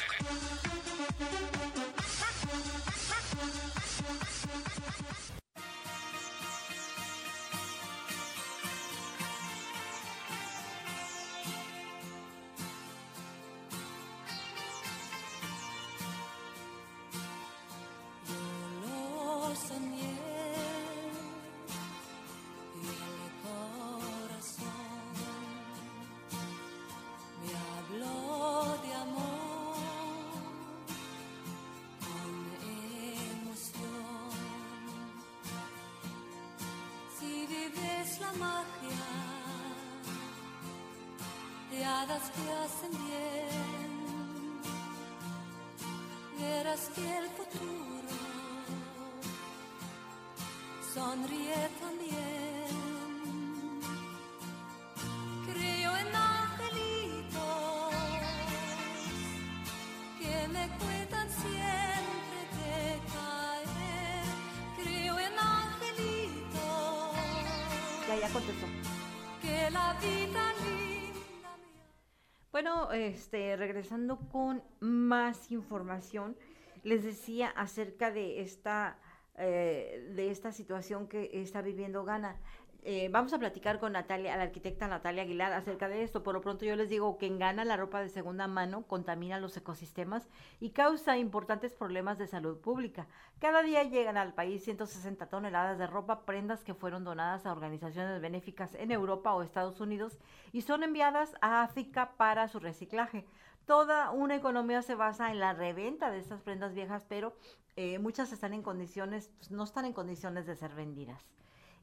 Este, 72.93 73.55
regresando 73.55 74.17
con 74.31 74.63
más 74.79 75.51
información, 75.51 76.35
les 76.83 77.03
decía 77.03 77.49
acerca 77.49 78.11
de 78.11 78.41
esta, 78.41 78.97
eh, 79.37 80.11
de 80.15 80.31
esta 80.31 80.51
situación 80.51 81.07
que 81.07 81.29
está 81.33 81.61
viviendo 81.61 82.03
Ghana. 82.03 82.37
Eh, 82.83 83.09
vamos 83.11 83.31
a 83.31 83.37
platicar 83.37 83.79
con 83.79 83.91
Natalia, 83.91 84.35
la 84.35 84.43
arquitecta 84.43 84.87
Natalia 84.87 85.21
Aguilar, 85.21 85.53
acerca 85.53 85.87
de 85.87 86.01
esto. 86.01 86.23
Por 86.23 86.33
lo 86.33 86.41
pronto 86.41 86.65
yo 86.65 86.75
les 86.75 86.89
digo 86.89 87.19
que 87.19 87.27
en 87.27 87.37
Ghana 87.37 87.63
la 87.63 87.77
ropa 87.77 88.01
de 88.01 88.09
segunda 88.09 88.47
mano 88.47 88.87
contamina 88.87 89.39
los 89.39 89.55
ecosistemas 89.55 90.27
y 90.59 90.71
causa 90.71 91.19
importantes 91.19 91.75
problemas 91.75 92.17
de 92.17 92.25
salud 92.25 92.57
pública. 92.57 93.05
Cada 93.39 93.61
día 93.61 93.83
llegan 93.83 94.17
al 94.17 94.33
país 94.33 94.63
160 94.63 95.27
toneladas 95.27 95.77
de 95.77 95.85
ropa, 95.85 96.25
prendas 96.25 96.63
que 96.63 96.73
fueron 96.73 97.03
donadas 97.03 97.45
a 97.45 97.51
organizaciones 97.51 98.19
benéficas 98.19 98.73
en 98.73 98.91
Europa 98.91 99.35
o 99.35 99.43
Estados 99.43 99.79
Unidos 99.79 100.17
y 100.51 100.61
son 100.61 100.81
enviadas 100.81 101.35
a 101.41 101.61
África 101.61 102.13
para 102.17 102.47
su 102.47 102.59
reciclaje. 102.59 103.27
Toda 103.67 104.09
una 104.09 104.35
economía 104.35 104.81
se 104.81 104.95
basa 104.95 105.31
en 105.31 105.39
la 105.39 105.53
reventa 105.53 106.09
de 106.09 106.17
estas 106.17 106.41
prendas 106.41 106.73
viejas, 106.73 107.05
pero 107.07 107.35
eh, 107.75 107.99
muchas 107.99 108.31
están 108.31 108.53
en 108.53 108.63
condiciones, 108.63 109.29
pues, 109.37 109.51
no 109.51 109.65
están 109.65 109.85
en 109.85 109.93
condiciones 109.93 110.47
de 110.47 110.55
ser 110.55 110.73
vendidas. 110.73 111.23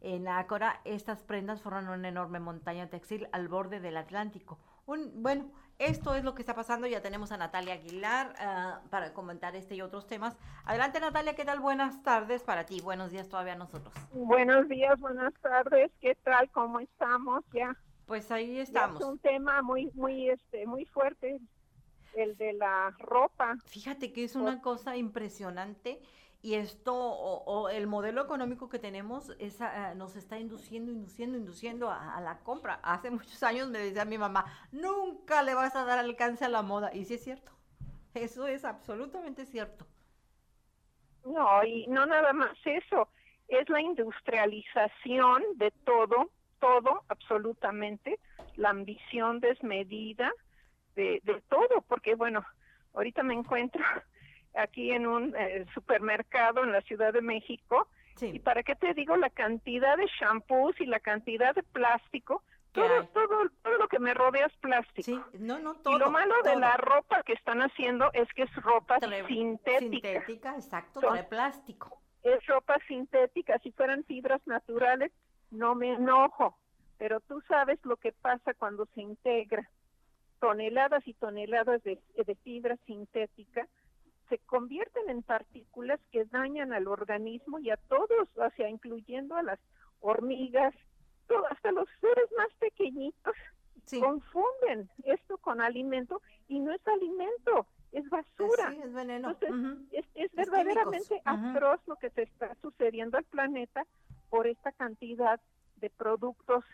En 0.00 0.28
Ácora, 0.28 0.80
estas 0.84 1.22
prendas 1.22 1.60
forman 1.60 1.88
una 1.88 2.08
enorme 2.08 2.38
montaña 2.38 2.88
textil 2.88 3.28
al 3.32 3.48
borde 3.48 3.80
del 3.80 3.96
Atlántico. 3.96 4.58
Un, 4.86 5.22
bueno, 5.22 5.50
esto 5.78 6.14
es 6.14 6.24
lo 6.24 6.34
que 6.34 6.42
está 6.42 6.54
pasando. 6.54 6.86
Ya 6.86 7.02
tenemos 7.02 7.32
a 7.32 7.36
Natalia 7.36 7.74
Aguilar 7.74 8.34
ah, 8.38 8.80
para 8.90 9.12
comentar 9.12 9.56
este 9.56 9.74
y 9.74 9.80
otros 9.80 10.06
temas. 10.06 10.36
Adelante, 10.64 11.00
Natalia, 11.00 11.34
¿qué 11.34 11.44
tal? 11.44 11.60
Buenas 11.60 12.02
tardes 12.02 12.42
para 12.42 12.64
ti. 12.64 12.80
Buenos 12.80 13.10
días 13.10 13.28
todavía 13.28 13.54
a 13.54 13.56
nosotros. 13.56 13.92
Buenos 14.12 14.68
días, 14.68 14.98
buenas 15.00 15.34
tardes. 15.42 15.90
¿Qué 16.00 16.14
tal? 16.16 16.48
¿Cómo 16.50 16.80
estamos? 16.80 17.44
Ya, 17.52 17.76
Pues 18.06 18.30
ahí 18.30 18.56
ya 18.56 18.62
estamos. 18.62 19.00
es 19.00 19.06
un 19.06 19.18
tema 19.18 19.62
muy, 19.62 19.90
muy, 19.94 20.30
este, 20.30 20.66
muy 20.66 20.84
fuerte, 20.86 21.40
el 22.14 22.36
de 22.36 22.52
la 22.54 22.94
ropa. 22.98 23.56
Fíjate 23.66 24.12
que 24.12 24.24
es 24.24 24.36
una 24.36 24.60
cosa 24.62 24.96
impresionante 24.96 26.00
y 26.40 26.54
esto, 26.54 26.94
o, 26.94 27.68
el 27.68 27.86
modelo 27.88 28.22
económico 28.22 28.68
que 28.68 28.78
tenemos, 28.78 29.34
es, 29.40 29.60
ah, 29.60 29.94
nos 29.96 30.14
está 30.14 30.38
induciendo, 30.38 30.92
induciendo, 30.92 31.36
induciendo 31.36 31.90
a, 31.90 32.16
a 32.16 32.20
la 32.20 32.38
compra. 32.38 32.78
Hace 32.82 33.10
muchos 33.10 33.42
años 33.42 33.68
me 33.70 33.78
decía 33.78 34.04
mi 34.04 34.18
mamá, 34.18 34.44
nunca 34.70 35.42
le 35.42 35.54
vas 35.54 35.74
a 35.74 35.84
dar 35.84 35.98
alcance 35.98 36.44
a 36.44 36.48
la 36.48 36.62
moda. 36.62 36.94
Y 36.94 37.04
sí 37.04 37.14
es 37.14 37.24
cierto, 37.24 37.52
eso 38.14 38.46
es 38.46 38.64
absolutamente 38.64 39.46
cierto. 39.46 39.84
No, 41.24 41.64
y 41.64 41.86
no 41.88 42.06
nada 42.06 42.32
más 42.32 42.56
eso, 42.64 43.08
es 43.48 43.68
la 43.68 43.80
industrialización 43.80 45.42
de 45.56 45.72
todo, 45.84 46.30
todo, 46.60 47.02
absolutamente, 47.08 48.20
la 48.56 48.70
ambición 48.70 49.40
desmedida 49.40 50.30
de, 50.94 51.20
de 51.24 51.40
todo, 51.48 51.82
porque 51.88 52.14
bueno, 52.14 52.44
ahorita 52.94 53.22
me 53.24 53.34
encuentro 53.34 53.82
aquí 54.54 54.90
en 54.92 55.06
un 55.06 55.34
eh, 55.36 55.66
supermercado 55.74 56.64
en 56.64 56.72
la 56.72 56.80
Ciudad 56.82 57.12
de 57.12 57.22
México, 57.22 57.88
y 58.20 58.40
para 58.40 58.64
qué 58.64 58.74
te 58.74 58.94
digo 58.94 59.16
la 59.16 59.30
cantidad 59.30 59.96
de 59.96 60.06
shampoos 60.20 60.80
y 60.80 60.86
la 60.86 60.98
cantidad 60.98 61.54
de 61.54 61.62
plástico, 61.62 62.42
¿Qué 62.72 62.80
todo, 62.80 63.06
todo, 63.14 63.50
todo 63.62 63.78
lo 63.78 63.86
que 63.88 64.00
me 64.00 64.12
rodea 64.12 64.46
es 64.46 64.56
plástico. 64.56 65.02
sí, 65.04 65.38
no, 65.38 65.58
no, 65.60 65.74
y 65.74 65.82
todo. 65.84 65.98
lo 65.98 66.10
malo 66.10 66.34
de 66.42 66.56
la 66.56 66.76
ropa 66.76 67.22
que 67.22 67.32
están 67.34 67.62
haciendo 67.62 68.10
es 68.12 68.28
que 68.34 68.42
es 68.42 68.54
ropa 68.56 68.98
sintética. 69.28 70.08
Sintética, 70.08 70.54
exacto, 70.56 71.00
Son- 71.00 71.12
trae 71.12 71.24
plástico. 71.24 72.00
Es 72.24 72.44
ropa 72.46 72.76
sintética. 72.88 73.58
Si 73.60 73.70
fueran 73.70 74.02
fibras 74.04 74.44
naturales, 74.46 75.12
no 75.50 75.74
me 75.76 75.92
enojo. 75.94 76.58
Pero 76.98 77.20
tú 77.20 77.40
sabes 77.48 77.78
lo 77.84 77.96
que 77.96 78.10
pasa 78.12 78.52
cuando 78.54 78.86
se 78.94 79.00
integra 79.00 79.68
toneladas 80.40 81.06
y 81.06 81.14
toneladas 81.14 81.82
de, 81.84 82.00
de 82.16 82.34
fibra 82.36 82.76
sintética 82.86 83.66
se 84.28 84.38
convierten 84.38 85.08
en 85.10 85.22
partículas 85.22 86.00
que 86.12 86.24
dañan 86.26 86.72
al 86.72 86.88
organismo 86.88 87.58
y 87.58 87.70
a 87.70 87.76
todos, 87.76 88.28
o 88.36 88.50
sea, 88.56 88.68
incluyendo 88.68 89.36
a 89.36 89.42
las 89.42 89.58
hormigas, 90.00 90.74
todo- 91.26 91.46
hasta 91.50 91.72
los 91.72 91.88
seres 92.00 92.30
más 92.36 92.48
pequeñitos 92.58 93.34
Sí, 93.84 94.00
confunden 94.00 94.90
esto 95.04 95.38
con 95.38 95.60
alimento 95.62 96.20
y 96.46 96.60
no 96.60 96.72
es 96.72 96.86
alimento, 96.86 97.66
es 97.92 98.06
basura. 98.10 98.70
sí, 98.70 98.80
es 98.84 98.92
veneno. 98.92 99.30
Entonces. 99.30 99.86
Es, 99.92 100.04
es 100.14 100.24
Es 100.26 100.36
verdaderamente 100.36 101.22
atroz 101.24 101.80
lo 101.86 101.96
que 101.96 102.10
se 102.10 102.22
está 102.24 102.54
sucediendo 102.60 103.16
al 103.16 103.24
planeta 103.24 103.86
por 104.28 104.46
esta 104.46 104.72
cantidad 104.72 105.40
de 105.76 105.88
productos 105.88 106.64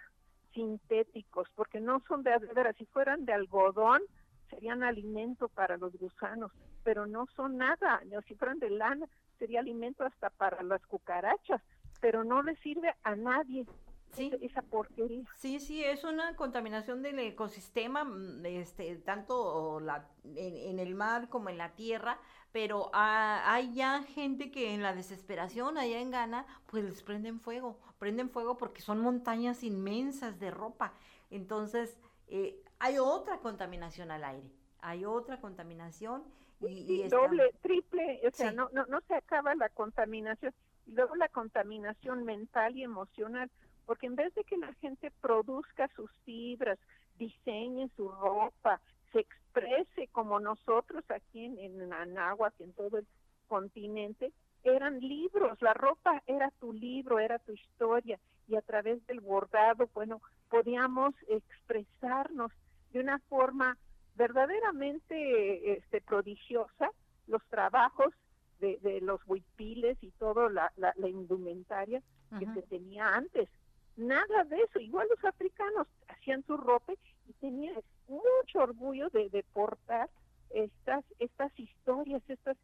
sintéticos, 0.54 1.48
porque 1.54 1.80
no 1.80 2.00
son 2.08 2.22
de 2.22 2.32
adevera, 2.32 2.72
si 2.74 2.84
fueran 2.86 3.24
de 3.24 3.32
algodón 3.32 4.02
serían 4.50 4.82
alimento 4.82 5.48
para 5.48 5.76
los 5.76 5.96
gusanos, 5.98 6.52
pero 6.82 7.06
no 7.06 7.26
son 7.36 7.56
nada, 7.56 8.02
no, 8.06 8.20
si 8.22 8.34
fueran 8.34 8.58
de 8.58 8.70
lana 8.70 9.06
sería 9.38 9.60
alimento 9.60 10.04
hasta 10.04 10.30
para 10.30 10.62
las 10.62 10.84
cucarachas, 10.86 11.60
pero 12.00 12.24
no 12.24 12.42
le 12.42 12.56
sirve 12.56 12.94
a 13.02 13.16
nadie 13.16 13.66
Sí. 14.14 14.30
esa, 14.42 14.62
porquería. 14.62 15.24
Sí, 15.34 15.58
sí, 15.58 15.82
es 15.82 16.04
una 16.04 16.36
contaminación 16.36 17.02
del 17.02 17.18
ecosistema, 17.18 18.04
mm, 18.04 18.46
este, 18.46 18.94
tanto 18.96 19.80
la, 19.80 20.08
en, 20.36 20.56
en 20.56 20.78
el 20.78 20.94
mar 20.94 21.28
como 21.28 21.48
en 21.48 21.58
la 21.58 21.74
tierra, 21.74 22.18
pero 22.52 22.90
ah, 22.92 23.42
hay 23.44 23.74
ya 23.74 24.04
gente 24.04 24.52
que 24.52 24.72
en 24.72 24.82
la 24.82 24.94
desesperación 24.94 25.78
allá 25.78 25.98
en 25.98 26.12
Ghana, 26.12 26.46
pues 26.66 26.84
les 26.84 27.02
prenden 27.02 27.40
fuego, 27.40 27.80
prenden 27.98 28.30
fuego 28.30 28.56
porque 28.56 28.82
son 28.82 29.00
montañas 29.00 29.64
inmensas 29.64 30.38
de 30.38 30.52
ropa. 30.52 30.92
Entonces, 31.30 31.98
eh, 32.28 32.62
hay 32.84 32.98
otra 32.98 33.38
contaminación 33.38 34.10
al 34.10 34.24
aire, 34.24 34.46
hay 34.80 35.06
otra 35.06 35.40
contaminación 35.40 36.22
y, 36.60 36.66
y 36.66 36.86
Sí, 36.86 37.02
está- 37.04 37.16
doble, 37.16 37.50
triple, 37.62 38.20
o 38.26 38.30
sea, 38.30 38.50
Sí. 38.50 38.56
no, 38.56 38.68
no, 38.72 38.84
no 38.86 39.00
se 39.02 39.14
acaba 39.14 39.54
la 39.54 39.70
contaminación. 39.70 40.52
Y 40.86 40.92
luego 40.92 41.16
la 41.16 41.28
contaminación 41.28 42.24
mental 42.24 42.76
y 42.76 42.82
emocional, 42.82 43.50
porque 43.86 44.06
en 44.06 44.16
vez 44.16 44.34
de 44.34 44.44
que 44.44 44.58
la 44.58 44.72
gente 44.74 45.10
produzca 45.22 45.88
sus 45.96 46.10
fibras, 46.26 46.78
diseñe 47.18 47.88
su 47.96 48.08
ropa, 48.10 48.80
se 49.12 49.20
exprese 49.20 50.08
como 50.08 50.38
nosotros 50.40 51.04
aquí 51.10 51.46
en, 51.46 51.58
en 51.58 51.90
Anáhuac, 51.92 52.52
en 52.60 52.74
todo 52.74 52.98
el 52.98 53.06
continente, 53.48 54.30
eran 54.62 55.00
libros, 55.00 55.60
la 55.62 55.72
ropa 55.72 56.22
era 56.26 56.50
tu 56.60 56.72
libro, 56.74 57.18
era 57.18 57.38
tu 57.38 57.52
historia, 57.52 58.18
y 58.46 58.56
a 58.56 58.62
través 58.62 59.06
del 59.06 59.20
bordado, 59.20 59.88
bueno, 59.94 60.20
podíamos 60.50 61.14
expresarnos 61.28 62.52
de 62.94 63.00
una 63.00 63.18
forma 63.28 63.76
verdaderamente 64.14 65.72
este, 65.72 66.00
prodigiosa 66.00 66.90
los 67.26 67.44
trabajos 67.50 68.14
de, 68.60 68.78
de 68.82 69.00
los 69.00 69.20
huipiles 69.26 69.98
y 70.00 70.12
toda 70.12 70.48
la, 70.48 70.72
la, 70.76 70.94
la 70.96 71.08
indumentaria 71.08 72.00
que 72.38 72.46
se 72.54 72.62
tenía 72.62 73.08
antes. 73.08 73.48
Nada 73.96 74.44
de 74.44 74.56
eso. 74.62 74.78
Igual 74.78 75.08
los 75.10 75.24
africanos 75.24 75.88
hacían 76.08 76.44
su 76.44 76.56
ropa 76.56 76.92
y 77.28 77.32
tenían 77.34 77.74
mucho 78.08 78.60
orgullo 78.60 79.10
de, 79.10 79.28
de 79.28 79.42
portar 79.52 80.08
estas, 80.50 81.04
estas 81.18 81.52
historias, 81.58 82.22
estas 82.28 82.56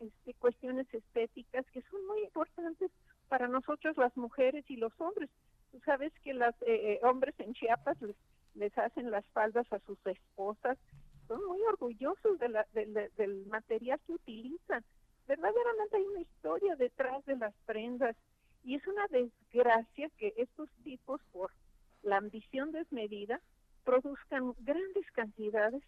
este, 0.00 0.34
cuestiones 0.34 0.86
estéticas 0.92 1.64
que 1.70 1.82
son 1.90 2.06
muy 2.06 2.22
importantes 2.24 2.90
para 3.28 3.48
nosotros 3.48 3.96
las 3.96 4.14
mujeres 4.16 4.64
y 4.68 4.76
los 4.76 4.92
hombres. 5.00 5.30
Tú 5.72 5.80
sabes 5.86 6.12
que 6.22 6.34
los 6.34 6.54
hombres 7.02 7.34
en 7.38 7.54
Chiapas 7.54 8.00
les, 8.02 8.16
les 8.54 8.76
hacen 8.78 9.10
las 9.10 9.24
faldas 9.28 9.70
a 9.72 9.78
sus 9.80 9.98
esposas, 10.06 10.78
son 11.28 11.44
muy 11.46 11.60
orgullosos 11.62 12.38
de 12.38 12.48
la, 12.48 12.66
de 12.72 13.10
del 13.16 13.46
material 13.46 14.00
que 14.06 14.12
utilizan. 14.12 14.84
Verdaderamente 15.28 15.96
hay 15.96 16.02
una 16.02 16.20
historia 16.20 16.76
detrás 16.76 17.24
de 17.26 17.36
las 17.36 17.54
prendas 17.66 18.16
y 18.64 18.74
es 18.74 18.86
una 18.86 19.06
desgracia 19.08 20.10
que 20.18 20.34
estos 20.36 20.68
tipos, 20.82 21.20
por 21.32 21.52
la 22.02 22.16
ambición 22.16 22.72
desmedida, 22.72 23.40
produzcan 23.84 24.54
grandes 24.60 25.10
cantidades 25.12 25.82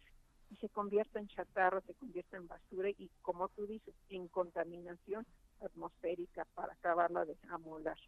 y 0.50 0.56
se 0.56 0.68
convierta 0.68 1.18
en 1.18 1.28
chatarra, 1.28 1.80
se 1.82 1.94
convierta 1.94 2.36
en 2.36 2.46
basura 2.46 2.90
y, 2.90 3.10
como 3.22 3.48
tú 3.48 3.66
dices, 3.66 3.94
en 4.10 4.28
contaminación 4.28 5.26
atmosférica 5.60 6.46
para 6.54 6.74
acabarla 6.74 7.24
de 7.24 7.36
amolar. 7.48 7.98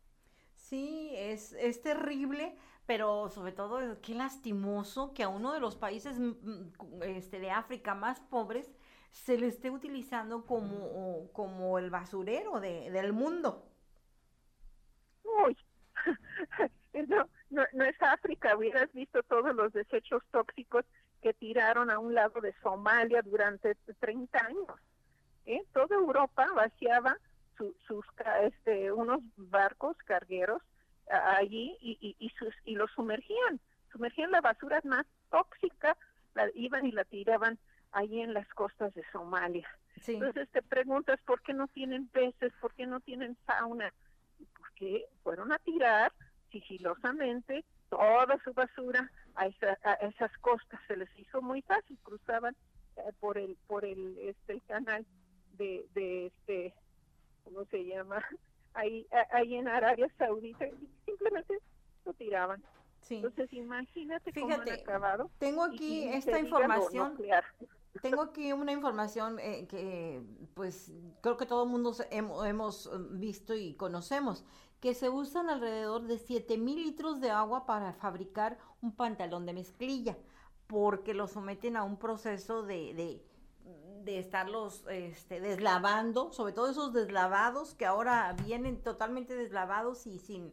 Sí, 0.75 1.13
es, 1.15 1.53
es 1.53 1.83
terrible, 1.83 2.57
pero 2.85 3.29
sobre 3.29 3.53
todo 3.53 3.81
eh, 3.81 3.97
qué 4.03 4.13
lastimoso 4.13 5.15
que 5.15 5.23
a 5.23 5.29
uno 5.29 5.53
de 5.53 5.61
los 5.61 5.77
países 5.77 6.19
mm, 6.19 6.33
mm, 6.43 7.03
este, 7.05 7.39
de 7.39 7.53
África 7.53 7.95
más 7.95 8.19
pobres 8.23 8.69
se 9.13 9.39
le 9.39 9.47
esté 9.47 9.71
utilizando 9.71 10.45
como, 10.45 11.31
como 11.33 11.79
el 11.79 11.91
basurero 11.91 12.59
de, 12.59 12.91
del 12.91 13.13
mundo. 13.13 13.69
Uy, 15.23 15.57
no, 17.07 17.29
no, 17.51 17.63
no 17.73 17.85
es 17.85 18.03
África, 18.03 18.57
hubieras 18.57 18.93
visto 18.93 19.23
todos 19.23 19.55
los 19.55 19.73
desechos 19.73 20.25
tóxicos 20.33 20.85
que 21.23 21.35
tiraron 21.35 21.89
a 21.89 22.01
un 22.01 22.15
lado 22.15 22.41
de 22.41 22.53
Somalia 22.65 23.23
durante 23.23 23.77
30 24.01 24.39
años. 24.45 24.81
¿eh? 25.47 25.63
Toda 25.73 25.95
Europa 25.95 26.49
vaciaba 26.53 27.17
su- 27.57 27.75
sus 27.87 28.05
este, 28.43 28.91
unos 28.93 29.21
barcos 29.37 29.97
cargueros 30.05 30.63
allí 31.09 31.77
y, 31.81 31.99
y, 32.01 32.17
y, 32.19 32.31
sus, 32.31 32.55
y 32.65 32.75
los 32.77 32.91
sumergían, 32.93 33.61
sumergían 33.93 34.31
la 34.31 34.41
basura 34.41 34.81
más 34.85 35.07
tóxica, 35.31 35.97
la 36.35 36.49
iban 36.55 36.87
y 36.87 36.93
la 36.93 37.05
tiraban 37.05 37.59
allí 37.93 38.21
en 38.21 38.33
las 38.35 38.49
costas 38.55 38.93
de 38.95 39.05
Somalia. 39.13 39.69
Sí, 40.03 40.15
Entonces 40.15 40.49
te 40.51 40.63
preguntas 40.63 41.21
por 41.27 41.41
qué 41.43 41.53
no 41.53 41.69
tienen 41.69 42.09
peces, 42.09 42.53
por 42.61 42.73
qué 42.75 42.87
no 42.87 43.01
tienen 43.01 43.37
fauna, 43.47 43.93
porque 44.57 45.05
fueron 45.23 45.53
a 45.53 45.59
tirar 45.59 46.13
sigilosamente 46.51 47.65
toda 47.89 48.39
su 48.43 48.53
basura 48.53 49.11
a, 49.37 49.47
esa- 49.47 49.79
a 49.85 49.93
esas 49.95 50.37
costas. 50.39 50.81
Se 50.89 50.97
les 50.97 51.09
hizo 51.19 51.41
muy 51.43 51.63
fácil, 51.63 51.99
cruzaban 52.03 52.57
eh, 52.97 53.13
por 53.21 53.39
el 53.39 53.57
por 53.67 53.85
el 53.85 54.17
este 54.19 54.55
el 54.55 54.63
canal 54.63 55.07
de, 55.59 55.87
de 55.95 56.27
este 56.27 56.75
¿cómo 57.45 57.65
se 57.67 57.85
llama? 57.85 58.17
Ahí 58.77 59.07
ahí 59.31 59.55
en 59.55 59.69
Arabia 59.69 60.13
Saudita 60.19 60.67
y 60.67 60.89
simplemente 61.05 61.61
lo 62.05 62.13
tiraban. 62.15 62.61
sí. 63.03 63.17
Entonces 63.17 63.53
imagínate 63.53 64.33
cómo 64.33 64.49
Fíjate, 64.49 64.73
han 64.73 64.81
acabado. 64.81 65.31
Tengo 65.39 65.63
aquí 65.63 66.09
esta 66.09 66.41
información. 66.41 67.17
tengo 68.03 68.23
aquí 68.23 68.53
una 68.53 68.73
información 68.73 69.39
eh, 69.39 69.67
que 69.69 70.23
pues 70.55 70.93
creo 71.21 71.37
que 71.37 71.47
todo 71.47 71.65
el 71.65 71.71
mundo 71.71 71.95
hemos, 72.11 72.87
eh, 72.87 72.91
visto 73.11 73.55
y 73.55 73.75
conocemos, 73.75 74.45
que 74.81 74.95
se 74.95 75.09
usan 75.09 75.49
alrededor 75.49 76.03
de 76.03 76.19
7 76.19 76.59
mil 76.59 76.83
litros 76.83 77.21
de 77.21 77.31
agua 77.31 77.67
para 77.67 77.93
fabricar 77.93 78.59
un 78.83 78.95
pantalón 78.95 79.47
de 79.47 79.55
mezclilla, 79.55 80.19
porque 80.67 81.15
lo 81.15 81.29
someten 81.29 81.77
a 81.77 81.85
un 81.85 81.99
proceso 81.99 82.63
de, 82.63 82.93
de, 82.95 83.25
de 84.05 84.19
estarlos 84.19 84.85
este, 84.89 85.41
deslavando, 85.41 86.33
sobre 86.33 86.53
todo 86.53 86.71
esos 86.71 86.93
deslavados 86.93 87.75
que 87.75 87.87
ahora 87.87 88.35
vienen 88.45 88.83
totalmente 88.83 89.35
deslavados 89.35 90.07
y 90.07 90.19
sin 90.19 90.53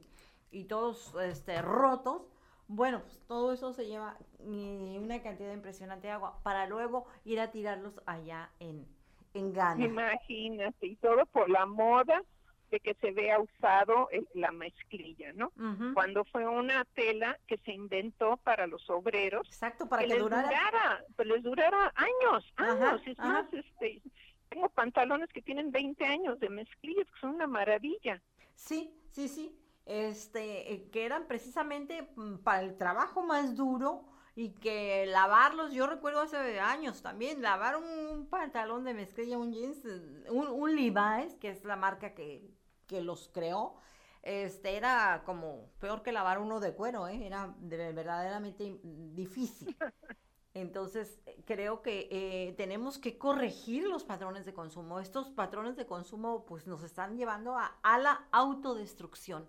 y 0.52 0.66
todos 0.66 1.14
este, 1.24 1.62
rotos. 1.62 2.24
Bueno, 2.68 3.02
pues 3.02 3.20
todo 3.28 3.54
eso 3.54 3.74
se 3.74 3.86
lleva 3.86 4.18
eh, 4.40 5.00
una 5.02 5.22
cantidad 5.22 5.54
impresionante 5.54 6.08
de 6.08 6.14
agua 6.14 6.40
para 6.44 6.68
luego 6.68 7.06
ir 7.26 7.40
a 7.40 7.52
tirarlos 7.52 8.00
allá 8.06 8.50
en, 8.60 8.86
en 9.34 9.54
Ghana. 9.54 9.86
Imagínate, 9.86 10.88
y 10.88 10.96
todo 10.98 11.26
por 11.28 11.50
la 11.50 11.66
moda 11.66 12.24
de 12.71 12.79
que 12.79 12.93
se 12.95 13.12
vea 13.12 13.39
usado 13.39 14.10
el- 14.12 14.27
la 14.34 14.51
mezclilla, 14.51 15.34
¿no? 15.34 15.51
Cuando 15.93 16.23
fue 16.25 16.47
una 16.47 16.86
tela 16.86 17.38
que 17.47 17.57
se 17.57 17.73
inventó 17.73 18.38
para 18.38 18.65
los 18.65 18.89
obreros, 18.89 19.47
Exacto, 19.47 19.88
para 19.88 20.01
que, 20.01 20.07
que 20.07 20.13
les 20.15 20.23
durara. 20.23 20.47
durara, 20.47 21.03
pues 21.15 21.27
les 21.27 21.43
durara 21.43 21.93
años, 21.95 22.53
Ajá, 22.55 22.71
años, 22.91 23.01
es 23.05 23.19
ajá. 23.19 23.29
más, 23.43 23.53
este, 23.53 24.01
tengo 24.49 24.69
pantalones 24.69 25.29
que 25.34 25.41
tienen 25.41 25.71
20 25.71 26.03
años 26.05 26.39
de 26.39 26.49
mezclilla, 26.49 27.03
que 27.03 27.19
son 27.19 27.36
una 27.36 27.47
maravilla. 27.47 28.21
Sí, 28.55 28.93
sí, 29.12 29.27
sí. 29.27 29.57
Este, 29.86 30.71
eh, 30.73 30.89
que 30.91 31.05
eran 31.05 31.27
precisamente 31.27 32.07
mm, 32.15 32.38
para 32.43 32.62
el 32.62 32.77
trabajo 32.77 33.23
más 33.23 33.55
duro 33.55 34.05
y 34.36 34.51
que 34.53 35.05
lavarlos, 35.07 35.73
yo 35.73 35.88
recuerdo 35.88 36.21
hace 36.21 36.60
años 36.60 37.01
también, 37.01 37.41
lavar 37.41 37.75
un, 37.75 38.27
pantalón 38.29 38.84
de 38.86 38.93
mezclilla, 38.93 39.38
un 39.38 39.51
jeans, 39.51 39.84
un, 40.29 40.47
un 40.47 40.75
Levi's, 40.75 41.36
que 41.36 41.49
es 41.49 41.65
la 41.65 41.75
marca 41.75 42.13
que, 42.13 42.49
que 42.91 43.01
los 43.01 43.30
creó, 43.34 43.77
este, 44.23 44.77
era 44.77 45.23
como 45.25 45.71
peor 45.80 46.04
que 46.04 46.13
lavar 46.13 46.39
uno 46.39 46.60
de 46.62 46.75
cuero, 46.75 47.08
¿eh? 47.10 47.25
Era 47.27 47.56
de- 47.60 47.93
verdaderamente 47.93 48.80
difícil. 48.84 49.77
Entonces, 50.54 51.21
creo 51.45 51.82
que 51.84 52.10
eh, 52.12 52.54
tenemos 52.58 52.97
que 52.99 53.17
corregir 53.17 53.86
los 53.88 54.04
patrones 54.06 54.45
de 54.45 54.54
consumo. 54.54 54.99
Estos 54.99 55.30
patrones 55.32 55.77
de 55.77 55.88
consumo, 55.88 56.45
pues, 56.45 56.67
nos 56.67 56.84
están 56.84 57.17
llevando 57.17 57.58
a, 57.58 57.80
a 57.84 57.99
la 57.99 58.27
autodestrucción 58.34 59.47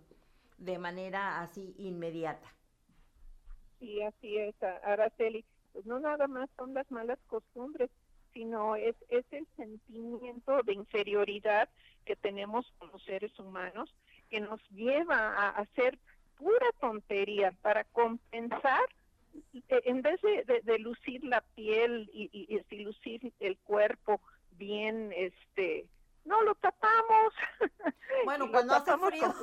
de 0.59 0.79
manera 0.79 1.43
así 1.43 1.75
inmediata. 1.79 2.49
Sí, 3.79 4.01
así 4.03 4.39
es, 4.39 4.55
Araceli. 4.63 5.45
Pues 5.73 5.85
no 5.87 5.99
nada 6.01 6.29
más 6.29 6.49
son 6.57 6.75
las 6.75 6.91
malas 6.91 7.19
costumbres, 7.27 7.91
sino 8.33 8.77
es, 8.77 8.97
es 9.09 9.25
el 9.33 9.47
sentimiento 9.57 10.63
de 10.65 10.73
inferioridad 10.75 11.69
que 12.05 12.17
tenemos 12.17 12.67
como 12.79 12.99
seres 13.01 13.37
humanos 13.39 13.95
que 14.31 14.41
nos 14.41 14.61
lleva 14.71 15.35
a 15.37 15.49
hacer 15.51 15.99
pura 16.37 16.67
tontería 16.81 17.53
para 17.63 17.85
compensar, 17.85 18.83
eh, 19.69 19.83
en 19.85 20.03
vez 20.03 20.21
de, 20.23 20.45
de- 20.45 20.61
de 20.63 20.79
lucir 20.79 21.23
la 21.25 21.41
piel 21.55 22.11
y, 22.13 22.31
y- 22.33 22.83
lucir 22.83 23.33
el 23.39 23.59
cuerpo 23.59 24.21
bien, 24.53 25.13
este, 25.15 25.87
no 26.25 26.43
lo 26.43 26.55
tapamos. 26.57 27.33
Bueno, 28.25 28.51
cuando 28.51 28.75
hace 28.75 28.93
frío. 28.99 29.35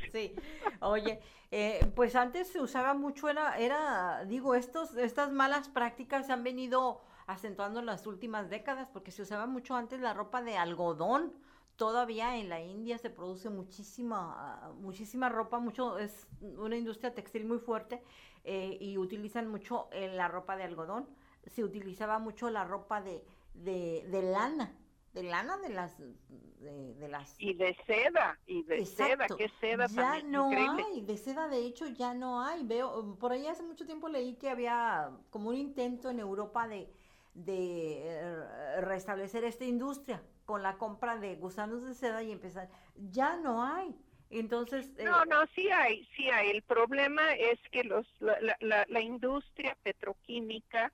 sí. 0.12 0.34
Oye, 0.80 1.20
eh, 1.50 1.80
pues 1.94 2.16
antes 2.16 2.48
se 2.48 2.60
usaba 2.60 2.92
mucho, 2.94 3.28
era, 3.28 3.56
era, 3.58 4.24
digo, 4.26 4.54
estos, 4.54 4.96
estas 4.96 5.30
malas 5.32 5.68
prácticas 5.68 6.26
se 6.26 6.32
han 6.32 6.42
venido 6.44 7.00
acentuando 7.28 7.78
en 7.78 7.86
las 7.86 8.06
últimas 8.06 8.48
décadas, 8.48 8.88
porque 8.88 9.12
se 9.12 9.22
usaba 9.22 9.46
mucho 9.46 9.76
antes 9.76 10.00
la 10.00 10.14
ropa 10.14 10.42
de 10.42 10.56
algodón. 10.56 11.32
Todavía 11.76 12.36
en 12.38 12.48
la 12.48 12.60
India 12.60 12.98
se 12.98 13.10
produce 13.10 13.50
muchísima, 13.50 14.72
muchísima 14.80 15.28
ropa, 15.28 15.60
mucho, 15.60 15.98
es 15.98 16.26
una 16.40 16.76
industria 16.76 17.14
textil 17.14 17.44
muy 17.44 17.58
fuerte 17.58 18.02
eh, 18.44 18.78
y 18.80 18.96
utilizan 18.98 19.48
mucho 19.48 19.88
eh, 19.92 20.08
la 20.08 20.26
ropa 20.26 20.56
de 20.56 20.64
algodón. 20.64 21.06
Se 21.46 21.62
utilizaba 21.62 22.18
mucho 22.18 22.48
la 22.50 22.64
ropa 22.64 23.02
de, 23.02 23.22
de, 23.52 24.06
de 24.10 24.22
lana, 24.22 24.74
de 25.12 25.22
lana 25.22 25.58
de 25.58 25.68
las, 25.68 25.98
de, 25.98 26.94
de 26.94 27.08
las 27.08 27.36
y 27.38 27.54
de 27.54 27.76
seda, 27.86 28.38
y 28.46 28.62
de 28.64 28.86
seda, 28.86 29.26
que 29.36 29.50
seda 29.60 29.86
ya 29.86 29.94
también 29.96 30.30
no 30.32 30.50
increíble. 30.50 30.82
hay, 30.82 31.00
de 31.02 31.16
seda 31.18 31.46
de 31.48 31.58
hecho 31.58 31.86
ya 31.88 32.14
no 32.14 32.42
hay. 32.42 32.64
Veo, 32.64 33.16
por 33.20 33.32
ahí 33.32 33.46
hace 33.46 33.62
mucho 33.62 33.84
tiempo 33.84 34.08
leí 34.08 34.34
que 34.36 34.48
había 34.48 35.10
como 35.30 35.50
un 35.50 35.56
intento 35.56 36.10
en 36.10 36.20
Europa 36.20 36.66
de, 36.66 36.90
de 37.34 38.02
eh, 38.04 38.80
restablecer 38.80 39.44
esta 39.44 39.64
industria 39.64 40.22
con 40.44 40.62
la 40.62 40.76
compra 40.78 41.18
de 41.18 41.36
gusanos 41.36 41.84
de 41.84 41.94
seda 41.94 42.22
y 42.22 42.32
empezar. 42.32 42.68
Ya 42.96 43.36
no 43.36 43.62
hay. 43.64 43.94
Entonces, 44.30 44.90
eh, 44.98 45.04
No, 45.04 45.24
no, 45.24 45.46
sí 45.54 45.70
hay, 45.70 46.04
sí 46.16 46.28
hay. 46.28 46.50
El 46.50 46.62
problema 46.62 47.32
es 47.34 47.58
que 47.70 47.84
los, 47.84 48.06
la, 48.20 48.38
la- 48.40 48.56
la- 48.60 48.86
la 48.88 49.00
industria 49.00 49.76
petroquímica 49.82 50.92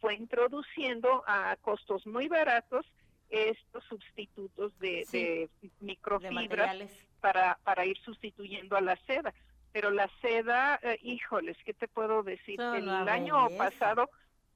fue 0.00 0.14
introduciendo 0.14 1.22
a 1.26 1.56
costos 1.60 2.06
muy 2.06 2.28
baratos 2.28 2.86
estos 3.28 3.84
sustitutos 3.84 4.76
de, 4.78 5.04
Sí. 5.06 5.18
de 5.24 5.50
microfibras 5.80 6.76
para, 7.20 7.58
para 7.64 7.84
ir 7.86 7.96
sustituyendo 7.98 8.76
a 8.76 8.80
la 8.80 8.96
seda. 9.06 9.32
Pero 9.72 9.90
la 9.90 10.10
seda, 10.20 10.80
eh, 10.82 10.98
híjoles, 11.02 11.56
¿qué 11.64 11.74
te 11.74 11.86
puedo 11.86 12.22
decir? 12.24 12.56
Son 12.56 12.74
El 12.76 12.88
año 13.08 13.44
belleza. 13.44 13.64
pasado 13.70 14.10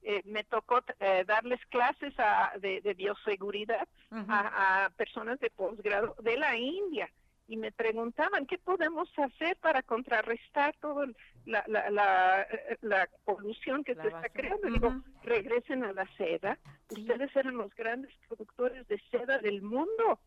eh, 0.04 0.22
me 0.24 0.44
tocó 0.44 0.80
eh, 1.00 1.24
darles 1.26 1.60
clases 1.66 2.14
a- 2.18 2.52
de, 2.60 2.80
de 2.80 2.94
bioseguridad 2.94 3.88
a, 4.10 4.84
a 4.84 4.90
personas 4.90 5.40
de 5.40 5.50
posgrado 5.50 6.14
de 6.22 6.36
la 6.36 6.56
India 6.56 7.08
y 7.46 7.56
me 7.58 7.72
preguntaban 7.72 8.46
qué 8.46 8.56
podemos 8.58 9.08
hacer 9.18 9.56
para 9.58 9.82
contrarrestar 9.82 10.74
toda 10.80 11.06
la, 11.44 11.62
la, 11.66 11.90
la, 11.90 12.42
eh, 12.42 12.78
la 12.80 13.08
polución 13.24 13.84
que 13.84 13.94
se 13.94 14.06
está 14.06 14.28
creando. 14.30 14.66
Digo, 14.68 14.88
Ujú. 14.88 15.02
regresen 15.24 15.84
a 15.84 15.92
la 15.92 16.06
seda. 16.16 16.58
Sí. 16.88 17.02
Ustedes 17.02 17.34
eran 17.36 17.56
los 17.58 17.74
grandes 17.74 18.10
productores 18.28 18.86
de 18.88 18.98
seda 19.10 19.38
del 19.38 19.60
mundo. 19.60 20.20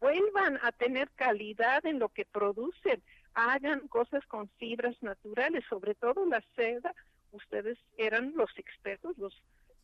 Vuelvan 0.00 0.58
a 0.62 0.72
tener 0.72 1.10
calidad 1.10 1.84
en 1.86 1.98
lo 1.98 2.08
que 2.08 2.24
producen. 2.24 3.02
Hagan 3.34 3.86
cosas 3.88 4.24
con 4.26 4.48
fibras 4.58 4.96
naturales, 5.02 5.64
sobre 5.68 5.94
todo 5.94 6.24
la 6.26 6.42
seda. 6.56 6.94
Ustedes 7.32 7.78
eran 7.96 8.32
los 8.36 8.50
expertos, 8.58 9.16
los 9.18 9.34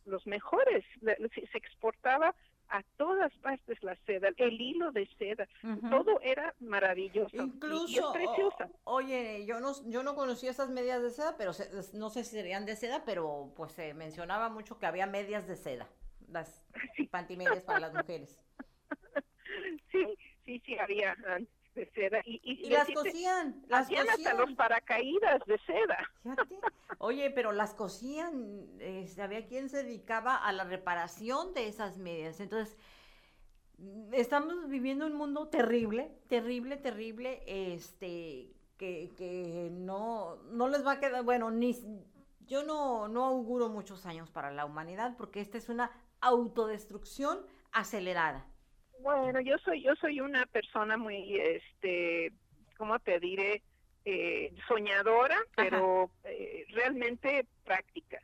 los 0.05 0.25
mejores. 0.25 0.83
Se 1.03 1.57
exportaba 1.57 2.33
a 2.69 2.83
todas 2.97 3.31
partes 3.39 3.77
la 3.83 3.95
seda, 4.07 4.29
el 4.37 4.59
hilo 4.59 4.91
de 4.91 5.07
seda, 5.19 5.47
todo 5.89 6.19
era 6.21 6.55
maravilloso. 6.59 7.29
y 7.35 7.39
es 7.39 7.45
Incluso, 7.45 8.13
preciosa. 8.13 8.69
o- 8.85 8.95
oye, 8.95 9.45
yo 9.45 9.59
no, 9.59 9.71
yo 9.89 10.01
no 10.01 10.15
conocía 10.15 10.49
esas 10.51 10.69
medias 10.69 11.01
de 11.03 11.09
seda, 11.11 11.35
pero 11.37 11.53
se- 11.53 11.69
no 11.97 12.09
sé 12.09 12.23
si 12.23 12.31
serían 12.37 12.65
de 12.65 12.75
seda, 12.75 13.03
pero 13.05 13.51
pues 13.55 13.73
se 13.73 13.93
mencionaba 13.93 14.49
mucho 14.49 14.79
que 14.79 14.85
había 14.87 15.05
medias 15.05 15.47
de 15.47 15.55
seda, 15.57 15.87
las 16.27 16.63
pantimedias 17.11 17.63
para 17.63 17.79
las 17.79 17.93
mujeres. 17.93 18.43
Sí, 19.91 20.05
sí, 20.45 20.61
sí, 20.65 20.77
había 20.77 21.15
antes 21.27 21.58
de 21.79 21.91
seda. 21.91 22.21
Y, 22.25 22.39
y, 22.43 22.65
Y 22.65 22.69
las 22.69 22.87
decirte, 22.87 23.11
cosían, 23.11 23.63
las 23.67 23.85
hacían 23.85 24.09
hasta 24.09 24.31
los 24.33 24.41
cosían. 24.41 24.55
paracaídas 24.55 25.45
de 25.45 25.57
seda. 25.59 25.97
Fíjate. 26.23 26.55
Oye, 26.99 27.29
pero 27.31 27.51
las 27.51 27.73
cosían, 27.73 28.67
este, 28.79 29.21
había 29.21 29.47
quien 29.47 29.69
se 29.69 29.83
dedicaba 29.83 30.35
a 30.35 30.51
la 30.51 30.63
reparación 30.65 31.53
de 31.53 31.67
esas 31.67 31.97
medias. 31.97 32.39
Entonces, 32.39 32.77
estamos 34.11 34.67
viviendo 34.67 35.05
un 35.05 35.13
mundo 35.15 35.47
terrible, 35.47 36.11
terrible, 36.27 36.77
terrible, 36.77 37.43
este, 37.47 38.53
que, 38.77 39.13
que 39.17 39.69
no, 39.71 40.35
no 40.51 40.67
les 40.67 40.85
va 40.85 40.93
a 40.93 40.99
quedar, 40.99 41.23
bueno, 41.23 41.49
ni, 41.51 41.75
yo 42.45 42.63
no, 42.63 43.07
no 43.07 43.25
auguro 43.25 43.69
muchos 43.69 44.05
años 44.05 44.29
para 44.31 44.51
la 44.51 44.65
humanidad 44.65 45.15
porque 45.17 45.39
esta 45.39 45.57
es 45.57 45.69
una 45.69 45.91
autodestrucción 46.19 47.39
acelerada. 47.71 48.45
Bueno, 49.01 49.39
yo 49.39 49.57
soy 49.59 49.81
yo 49.81 49.95
soy 49.95 50.19
una 50.19 50.45
persona 50.45 50.97
muy, 50.97 51.39
este, 51.39 52.33
¿cómo 52.77 52.99
te 52.99 53.19
diré? 53.19 53.61
Eh, 54.05 54.53
soñadora, 54.67 55.37
pero 55.55 56.09
eh, 56.23 56.65
realmente 56.69 57.45
práctica. 57.63 58.21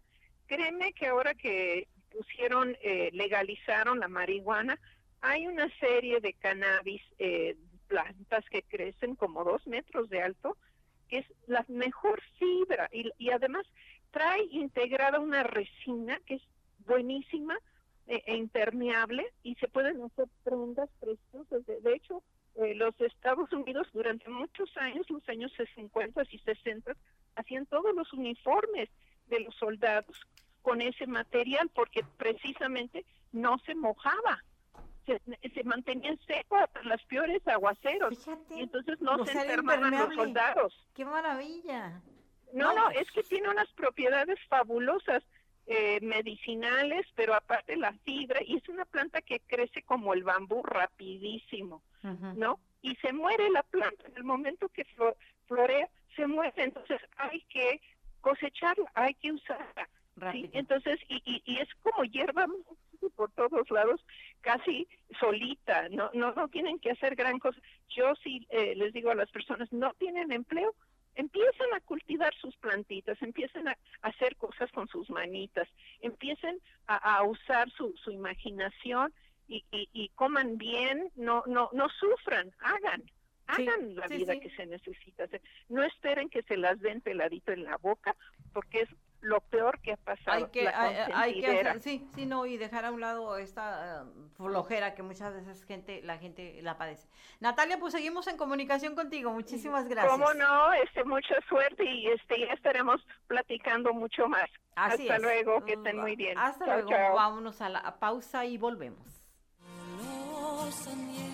Créeme 0.48 0.94
que 0.94 1.08
ahora 1.08 1.34
que 1.34 1.88
pusieron, 2.10 2.76
eh, 2.82 3.10
legalizaron 3.14 4.00
la 4.00 4.08
marihuana, 4.08 4.80
hay 5.22 5.48
una 5.48 5.70
serie 5.80 6.20
de 6.22 6.34
cannabis, 6.34 7.02
eh, 7.20 7.56
plantas 7.88 8.44
que 8.50 8.64
crecen 8.64 9.16
como 9.16 9.44
dos 9.44 9.66
metros 9.68 10.10
de 10.10 10.22
alto, 10.22 10.58
que 11.08 11.20
es 11.20 11.26
la 11.48 11.64
mejor 11.68 12.22
fibra 12.40 12.90
y, 12.92 13.12
y 13.18 13.30
además 13.32 13.66
trae 14.12 14.44
integrada 14.52 15.20
una 15.20 15.44
resina 15.44 16.20
que 16.26 16.36
es 16.36 16.42
buenísima 16.80 17.58
e, 18.08 18.24
e 18.26 18.36
impermeable 18.36 19.26
y 19.44 19.56
se 19.56 19.68
pueden 19.68 20.02
hacer 20.04 20.28
prendas 20.44 20.90
preciosas. 21.00 21.66
De, 21.66 21.82
de 21.82 21.94
hecho, 21.96 22.22
eh, 22.56 22.76
los 22.76 23.00
Estados 23.02 23.52
Unidos 23.52 23.88
durante 23.94 24.30
muchos 24.30 24.76
años, 24.78 25.10
los 25.10 25.28
años 25.30 25.52
50 25.76 26.24
y 26.30 26.40
60, 26.40 26.94
hacían 27.36 27.66
todos 27.66 27.94
los 27.96 28.12
uniformes 28.14 28.90
de 29.28 29.40
los 29.42 29.56
soldados 29.56 30.18
con 30.62 30.82
ese 30.82 31.08
material 31.08 31.70
porque 31.74 32.04
precisamente 32.18 33.06
no 33.32 33.58
se 33.60 33.76
mojaba. 33.76 34.44
Se, 35.06 35.22
se 35.54 35.64
mantenía 35.64 36.16
seco 36.26 36.56
hasta 36.58 36.82
los 36.82 37.04
peores 37.04 37.48
aguaceros. 37.48 38.18
Fíjate. 38.18 38.56
Y 38.56 38.62
entonces 38.62 39.00
no 39.02 39.24
se 39.26 39.34
enfermaban 39.34 39.92
los 39.92 40.16
soldados. 40.16 40.88
¡Qué 40.96 41.06
maravilla! 41.06 42.02
No, 42.54 42.74
No, 42.74 42.76
no, 42.76 42.86
pues- 42.86 43.02
es 43.02 43.12
que 43.12 43.24
tiene 43.24 43.50
unas 43.50 43.72
propiedades 43.74 44.40
fabulosas 44.48 45.24
eh, 45.68 46.00
medicinales, 46.02 47.06
pero 47.16 47.34
aparte 47.34 47.76
la 47.76 47.94
fibra, 48.04 48.40
y 48.46 48.58
es 48.58 48.70
una 48.70 48.86
planta 48.86 49.22
que 49.22 49.40
crece 49.42 49.82
como 49.84 50.14
el 50.14 50.24
bambú 50.24 50.62
rapidísimo. 50.64 51.82
¿no? 52.38 52.60
Y 52.82 52.96
se 52.98 53.12
muere 53.14 53.50
la 53.50 53.64
planta 53.64 54.06
en 54.08 54.16
el 54.18 54.24
momento 54.24 54.70
que 54.70 54.86
flo- 54.96 55.16
florea, 55.48 55.90
se 56.16 56.28
muere, 56.28 56.54
entonces 56.58 57.02
hay 57.18 57.42
que 57.50 57.82
cosecharla, 58.22 58.92
hay 58.94 59.14
que 59.16 59.32
usarla. 59.32 59.90
¿sí? 60.32 60.50
Entonces, 60.54 61.00
y, 61.10 61.22
y, 61.26 61.42
y 61.46 61.58
es 61.60 61.68
como 61.82 62.04
hierba 62.06 62.46
por 63.16 63.32
todos 63.32 63.70
lados, 63.70 64.04
casi 64.42 64.88
solita, 65.20 65.90
no, 65.90 66.10
no, 66.14 66.32
no 66.34 66.48
tienen 66.48 66.80
que 66.80 66.92
hacer 66.92 67.16
gran 67.16 67.38
cosa. 67.40 67.60
Yo 67.90 68.16
sí 68.24 68.46
eh, 68.50 68.74
les 68.76 68.94
digo 68.94 69.12
a 69.12 69.16
las 69.16 69.30
personas, 69.32 69.72
no 69.74 69.94
tienen 69.96 70.32
empleo, 70.32 70.74
empiecen 71.16 71.74
a 71.74 71.80
cultivar 71.82 72.34
sus 72.36 72.56
plantitas, 72.58 73.22
empiecen 73.22 73.68
a, 73.68 73.78
hacer 74.02 74.36
cosas 74.36 74.72
con 74.72 74.88
sus 74.88 75.10
manitas, 75.10 75.68
empiecen 76.02 76.60
a, 76.88 77.18
a 77.18 77.24
usar 77.24 77.70
su, 77.72 77.94
su 78.04 78.12
imaginación 78.12 79.14
y, 79.48 79.64
y, 79.72 79.90
y 79.94 80.10
coman 80.10 80.58
bien, 80.58 81.12
no, 81.16 81.44
no, 81.48 81.70
no 81.74 81.90
sufran, 81.90 82.52
hagan. 82.60 83.04
Sí, 83.56 83.68
Hagan 83.68 83.96
la 83.96 84.08
sí, 84.08 84.18
vida 84.18 84.34
sí. 84.34 84.40
que 84.40 84.50
se 84.56 84.66
necesita. 84.66 85.28
No 85.70 85.84
esperen 85.84 86.30
que 86.30 86.42
se 86.42 86.58
las 86.58 86.80
den 86.80 87.00
peladito 87.02 87.52
en 87.52 87.64
la 87.64 87.78
boca, 87.78 88.16
porque 88.54 88.82
es 88.82 88.90
lo 89.26 89.42
peor 89.42 89.80
que 89.82 89.94
ha 89.94 89.98
pasado. 89.98 90.38
hay 90.38 90.46
que, 90.52 90.64
la 90.64 90.82
hay, 90.82 90.96
hay 91.14 91.42
que 91.42 91.48
hacer, 91.48 91.82
sí, 91.82 92.08
sí, 92.14 92.26
no, 92.26 92.46
y 92.46 92.58
dejar 92.58 92.86
a 92.86 92.92
un 92.92 93.02
lado 93.02 93.38
esta 93.38 94.04
eh, 94.04 94.06
flojera 94.38 94.94
que 94.94 95.02
muchas 95.04 95.34
veces 95.34 95.64
gente, 95.66 96.02
la 96.04 96.18
gente 96.18 96.60
la 96.62 96.78
padece. 96.78 97.08
Natalia, 97.40 97.80
pues 97.80 97.94
seguimos 97.94 98.28
en 98.28 98.38
comunicación 98.38 98.96
contigo, 98.96 99.32
muchísimas 99.32 99.88
gracias. 99.88 100.12
¿Cómo 100.14 100.34
no? 100.36 100.74
Este, 100.74 101.04
mucha 101.04 101.36
suerte 101.50 101.84
y 101.84 102.08
este, 102.08 102.40
ya 102.40 102.54
estaremos 102.54 103.02
platicando 103.28 103.94
mucho 103.94 104.28
más. 104.28 104.50
Así 104.76 105.04
Hasta 105.04 105.16
es. 105.16 105.22
luego, 105.22 105.66
que 105.66 105.74
estén 105.74 105.98
muy 105.98 106.16
bien. 106.16 106.38
Hasta 106.38 106.66
Chao, 106.66 106.74
luego, 106.76 106.90
chao. 106.90 107.16
vámonos 107.16 107.62
a 107.62 107.70
la 107.70 107.98
pausa 108.00 108.46
y 108.46 108.58
volvemos. 108.58 109.24
Lo 109.60 110.72
soñé 110.72 111.32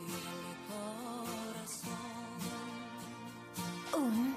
y 0.00 0.12
el 0.12 0.56
corazón 0.68 2.14
Un, 3.96 4.36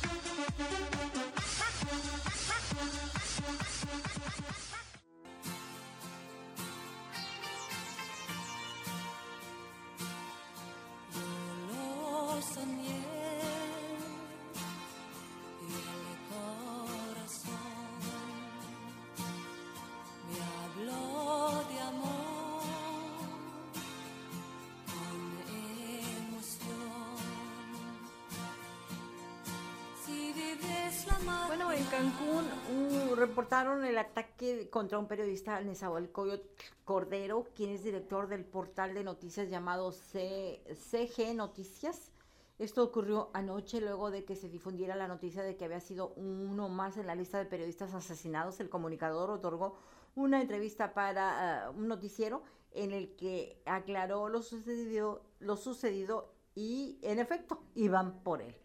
El 33.83 33.97
ataque 33.97 34.69
contra 34.69 34.99
un 34.99 35.07
periodista, 35.07 35.59
Nezahualcóyotl 35.61 36.47
Cordero, 36.85 37.47
quien 37.55 37.71
es 37.71 37.83
director 37.83 38.27
del 38.27 38.45
portal 38.45 38.93
de 38.93 39.03
noticias 39.03 39.49
llamado 39.49 39.91
C- 39.91 40.61
CG 40.73 41.33
Noticias. 41.35 42.11
Esto 42.59 42.83
ocurrió 42.83 43.29
anoche 43.33 43.81
luego 43.81 44.11
de 44.11 44.23
que 44.23 44.35
se 44.35 44.47
difundiera 44.49 44.95
la 44.95 45.07
noticia 45.07 45.41
de 45.41 45.57
que 45.57 45.65
había 45.65 45.79
sido 45.79 46.13
uno 46.15 46.69
más 46.69 46.97
en 46.97 47.07
la 47.07 47.15
lista 47.15 47.39
de 47.39 47.45
periodistas 47.45 47.93
asesinados. 47.93 48.59
El 48.59 48.69
comunicador 48.69 49.31
otorgó 49.31 49.77
una 50.15 50.41
entrevista 50.41 50.93
para 50.93 51.65
ah, 51.65 51.71
un 51.71 51.87
noticiero 51.87 52.43
en 52.73 52.91
el 52.91 53.15
que 53.15 53.61
aclaró 53.65 54.29
lo 54.29 54.41
sucedido, 54.43 55.23
lo 55.39 55.57
sucedido 55.57 56.33
y 56.53 56.99
en 57.01 57.19
efecto 57.19 57.63
iban 57.75 58.21
por 58.23 58.41
él. 58.41 58.55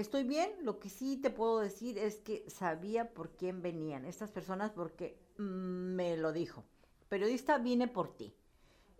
Estoy 0.00 0.24
bien, 0.24 0.50
lo 0.62 0.78
que 0.80 0.88
sí 0.88 1.18
te 1.18 1.28
puedo 1.28 1.60
decir 1.60 1.98
es 1.98 2.20
que 2.20 2.48
sabía 2.48 3.12
por 3.12 3.36
quién 3.36 3.60
venían 3.60 4.06
estas 4.06 4.30
personas 4.30 4.70
porque 4.70 5.20
mm, 5.36 5.42
me 5.42 6.16
lo 6.16 6.32
dijo. 6.32 6.64
Periodista, 7.10 7.58
vine 7.58 7.86
por 7.86 8.16
ti. 8.16 8.34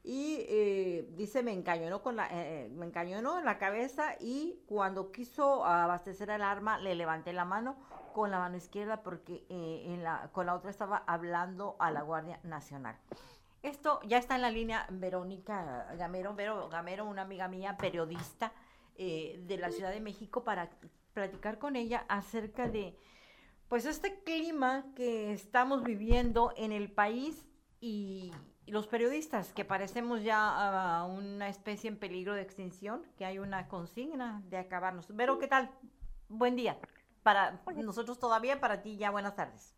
Y 0.05 0.44
eh, 0.46 1.09
dice, 1.16 1.42
me 1.42 1.55
encañonó, 1.55 2.03
con 2.03 2.16
la, 2.16 2.28
eh, 2.30 2.68
me 2.74 2.84
encañonó 2.84 3.38
en 3.38 3.46
la 3.46 3.57
cabeza 3.57 4.14
y 4.20 4.62
cuando 4.66 5.11
quiso 5.11 5.64
abastecer 5.64 6.28
el 6.28 6.42
arma 6.42 6.76
le 6.76 6.94
levanté 6.94 7.32
la 7.32 7.46
mano 7.46 7.76
con 8.12 8.30
la 8.30 8.38
mano 8.38 8.59
izquierda 8.59 9.03
porque 9.03 9.46
eh, 9.48 10.05
con 10.32 10.44
la 10.44 10.55
otra 10.55 10.70
estaba 10.70 10.98
hablando 11.07 11.76
a 11.78 11.90
la 11.90 12.03
Guardia 12.03 12.40
Nacional. 12.42 12.98
Esto 13.62 14.01
ya 14.03 14.18
está 14.18 14.34
en 14.34 14.42
la 14.42 14.51
línea 14.51 14.86
Verónica 14.90 15.94
Gamero, 15.96 16.34
Vero 16.34 16.68
Gamero, 16.68 17.07
una 17.07 17.22
amiga 17.22 17.48
mía, 17.48 17.78
periodista 17.78 18.53
eh, 19.03 19.40
de 19.46 19.57
la 19.57 19.70
Ciudad 19.70 19.90
de 19.90 20.01
México, 20.01 20.44
para 20.44 20.68
platicar 21.14 21.59
con 21.59 21.74
ella 21.74 22.05
acerca 22.09 22.68
de, 22.68 22.96
pues, 23.68 23.86
este 23.86 24.22
clima 24.22 24.84
que 24.94 25.32
estamos 25.32 25.82
viviendo 25.82 26.53
en 26.57 26.70
el 26.70 26.92
país 26.92 27.48
y, 27.80 28.30
y 28.66 28.72
los 28.72 28.86
periodistas, 28.86 29.55
que 29.55 29.64
parecemos 29.64 30.22
ya 30.22 31.07
una 31.09 31.48
especie 31.48 31.88
en 31.88 31.98
peligro 31.98 32.34
de 32.34 32.42
extinción, 32.42 33.03
que 33.16 33.24
hay 33.24 33.38
una 33.38 33.68
consigna 33.68 34.42
de 34.51 34.59
acabarnos. 34.59 35.09
Vero, 35.16 35.38
¿qué 35.38 35.48
tal? 35.48 35.70
Buen 36.28 36.55
día. 36.55 36.78
Para 37.22 37.61
nosotros 37.76 38.18
todavía, 38.18 38.61
para 38.61 38.82
ti 38.82 38.96
ya 38.98 39.11
buenas 39.11 39.34
tardes. 39.34 39.74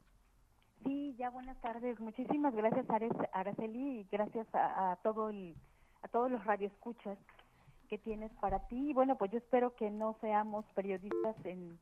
Sí, 0.84 1.14
ya 1.16 1.30
buenas 1.30 1.60
tardes. 1.60 2.00
Muchísimas 2.00 2.54
gracias, 2.54 2.90
Ares- 2.90 3.28
Araceli, 3.32 4.00
y 4.00 4.08
gracias 4.10 4.52
a, 4.52 4.92
a 4.92 4.96
todo 4.96 5.30
el, 5.30 5.54
a 6.02 6.08
todos 6.08 6.28
los 6.28 6.44
radioescuchas 6.44 7.18
que 7.92 7.98
tienes 7.98 8.32
para 8.40 8.58
ti. 8.68 8.88
Y 8.88 8.94
bueno, 8.94 9.18
pues 9.18 9.30
yo 9.32 9.36
espero 9.36 9.74
que 9.74 9.90
no 9.90 10.16
seamos 10.22 10.64
periodistas 10.74 11.36
en, 11.44 11.78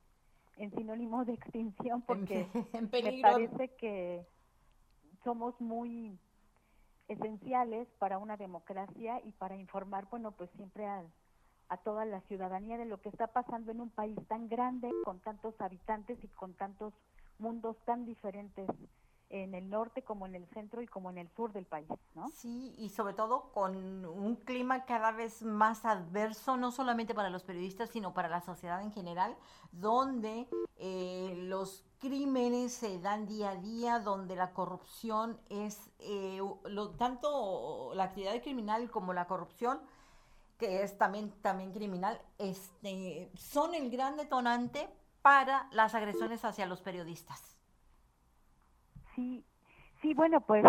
en 0.56 0.72
sinónimo 0.72 1.24
de 1.24 1.34
extinción, 1.34 2.02
porque 2.02 2.48
en 2.72 2.90
me 2.90 3.22
parece 3.22 3.68
que 3.76 4.26
somos 5.22 5.54
muy 5.60 6.18
esenciales 7.06 7.86
para 8.00 8.18
una 8.18 8.36
democracia 8.36 9.20
y 9.24 9.30
para 9.30 9.56
informar, 9.56 10.08
bueno, 10.10 10.32
pues 10.32 10.50
siempre 10.56 10.84
a, 10.84 11.04
a 11.68 11.76
toda 11.76 12.04
la 12.04 12.22
ciudadanía 12.22 12.76
de 12.76 12.86
lo 12.86 13.00
que 13.00 13.08
está 13.08 13.28
pasando 13.28 13.70
en 13.70 13.80
un 13.80 13.90
país 13.90 14.18
tan 14.26 14.48
grande, 14.48 14.90
con 15.04 15.20
tantos 15.20 15.54
habitantes 15.60 16.18
y 16.24 16.26
con 16.26 16.54
tantos 16.54 16.92
mundos 17.38 17.76
tan 17.84 18.04
diferentes 18.04 18.66
en 19.30 19.54
el 19.54 19.70
norte 19.70 20.02
como 20.02 20.26
en 20.26 20.34
el 20.34 20.46
centro 20.48 20.82
y 20.82 20.86
como 20.86 21.08
en 21.08 21.18
el 21.18 21.28
sur 21.30 21.52
del 21.52 21.64
país, 21.64 21.88
¿no? 22.14 22.28
Sí, 22.30 22.74
y 22.76 22.90
sobre 22.90 23.14
todo 23.14 23.52
con 23.52 23.76
un 24.04 24.36
clima 24.36 24.84
cada 24.84 25.12
vez 25.12 25.42
más 25.42 25.84
adverso, 25.84 26.56
no 26.56 26.72
solamente 26.72 27.14
para 27.14 27.30
los 27.30 27.44
periodistas, 27.44 27.90
sino 27.90 28.12
para 28.12 28.28
la 28.28 28.40
sociedad 28.40 28.82
en 28.82 28.92
general, 28.92 29.36
donde 29.72 30.48
eh, 30.76 31.34
los 31.36 31.84
crímenes 32.00 32.72
se 32.72 32.98
dan 32.98 33.26
día 33.26 33.50
a 33.50 33.56
día, 33.56 34.00
donde 34.00 34.34
la 34.34 34.52
corrupción 34.52 35.40
es, 35.48 35.90
eh, 36.00 36.40
lo, 36.64 36.90
tanto 36.90 37.92
la 37.94 38.04
actividad 38.04 38.42
criminal 38.42 38.90
como 38.90 39.12
la 39.12 39.26
corrupción, 39.26 39.80
que 40.58 40.82
es 40.82 40.98
también, 40.98 41.30
también 41.40 41.72
criminal, 41.72 42.20
este, 42.38 43.30
son 43.36 43.74
el 43.74 43.90
gran 43.90 44.16
detonante 44.16 44.88
para 45.22 45.68
las 45.72 45.94
agresiones 45.94 46.44
hacia 46.44 46.66
los 46.66 46.80
periodistas. 46.82 47.59
Sí, 49.14 49.44
sí, 50.02 50.14
bueno, 50.14 50.40
pues 50.40 50.64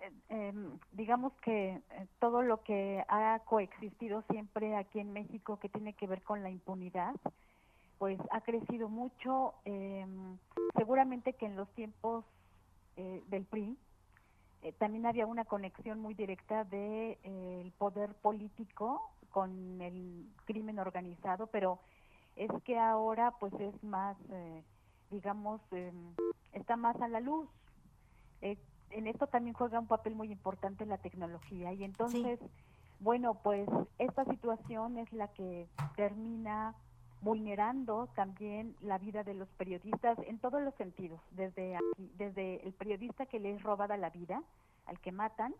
eh, 0.00 0.12
em, 0.28 0.78
digamos 0.92 1.32
que 1.42 1.70
eh, 1.70 2.06
todo 2.18 2.42
lo 2.42 2.62
que 2.62 3.04
ha 3.08 3.40
coexistido 3.44 4.22
siempre 4.30 4.76
aquí 4.76 5.00
en 5.00 5.12
México 5.12 5.58
que 5.58 5.68
tiene 5.68 5.94
que 5.94 6.06
ver 6.06 6.22
con 6.22 6.42
la 6.42 6.50
impunidad, 6.50 7.14
pues 7.98 8.18
ha 8.30 8.40
crecido 8.40 8.88
mucho. 8.88 9.54
em, 9.64 10.38
seguramente 10.76 11.34
que 11.34 11.46
en 11.46 11.56
los 11.56 11.68
tiempos 11.74 12.24
eh, 12.96 13.22
del 13.28 13.44
PRI, 13.44 13.76
eh, 14.62 14.72
también 14.78 15.06
había 15.06 15.26
una 15.26 15.44
conexión 15.44 15.98
muy 16.00 16.14
directa 16.14 16.64
de 16.64 17.18
eh, 17.24 17.62
el 17.64 17.72
poder 17.72 18.14
político 18.14 19.10
con 19.30 19.80
el 19.80 20.26
crimen 20.44 20.78
organizado, 20.78 21.48
pero 21.48 21.80
es 22.36 22.50
que 22.64 22.78
ahora 22.78 23.32
pues 23.40 23.52
es 23.54 23.82
más, 23.82 24.16
eh, 24.30 24.62
digamos, 25.10 25.60
em, 25.72 26.14
está 26.52 26.76
más 26.76 27.00
a 27.00 27.08
la 27.08 27.20
luz. 27.20 27.48
Eh, 28.42 28.58
en 28.90 29.06
esto 29.06 29.26
también 29.26 29.54
juega 29.54 29.80
un 29.80 29.86
papel 29.86 30.14
muy 30.14 30.30
importante 30.30 30.84
la 30.84 30.98
tecnología 30.98 31.72
y 31.72 31.82
entonces, 31.82 32.38
bueno, 33.00 33.34
pues 33.42 33.68
esta 33.98 34.24
situación 34.26 34.98
es 34.98 35.10
la 35.12 35.28
que 35.28 35.66
termina 35.96 36.74
vulnerando 37.22 38.08
también 38.14 38.76
la 38.80 38.98
vida 38.98 39.22
de 39.22 39.34
los 39.34 39.48
periodistas 39.50 40.18
en 40.26 40.38
todos 40.38 40.60
los 40.60 40.74
sentidos, 40.74 41.20
desde 41.30 41.76
aquí, 41.76 42.10
desde 42.16 42.66
el 42.66 42.74
periodista 42.74 43.26
que 43.26 43.38
le 43.38 43.54
es 43.54 43.62
robada 43.62 43.96
la 43.96 44.10
vida, 44.10 44.42
al 44.86 44.98
que 45.00 45.12
matan, 45.12 45.54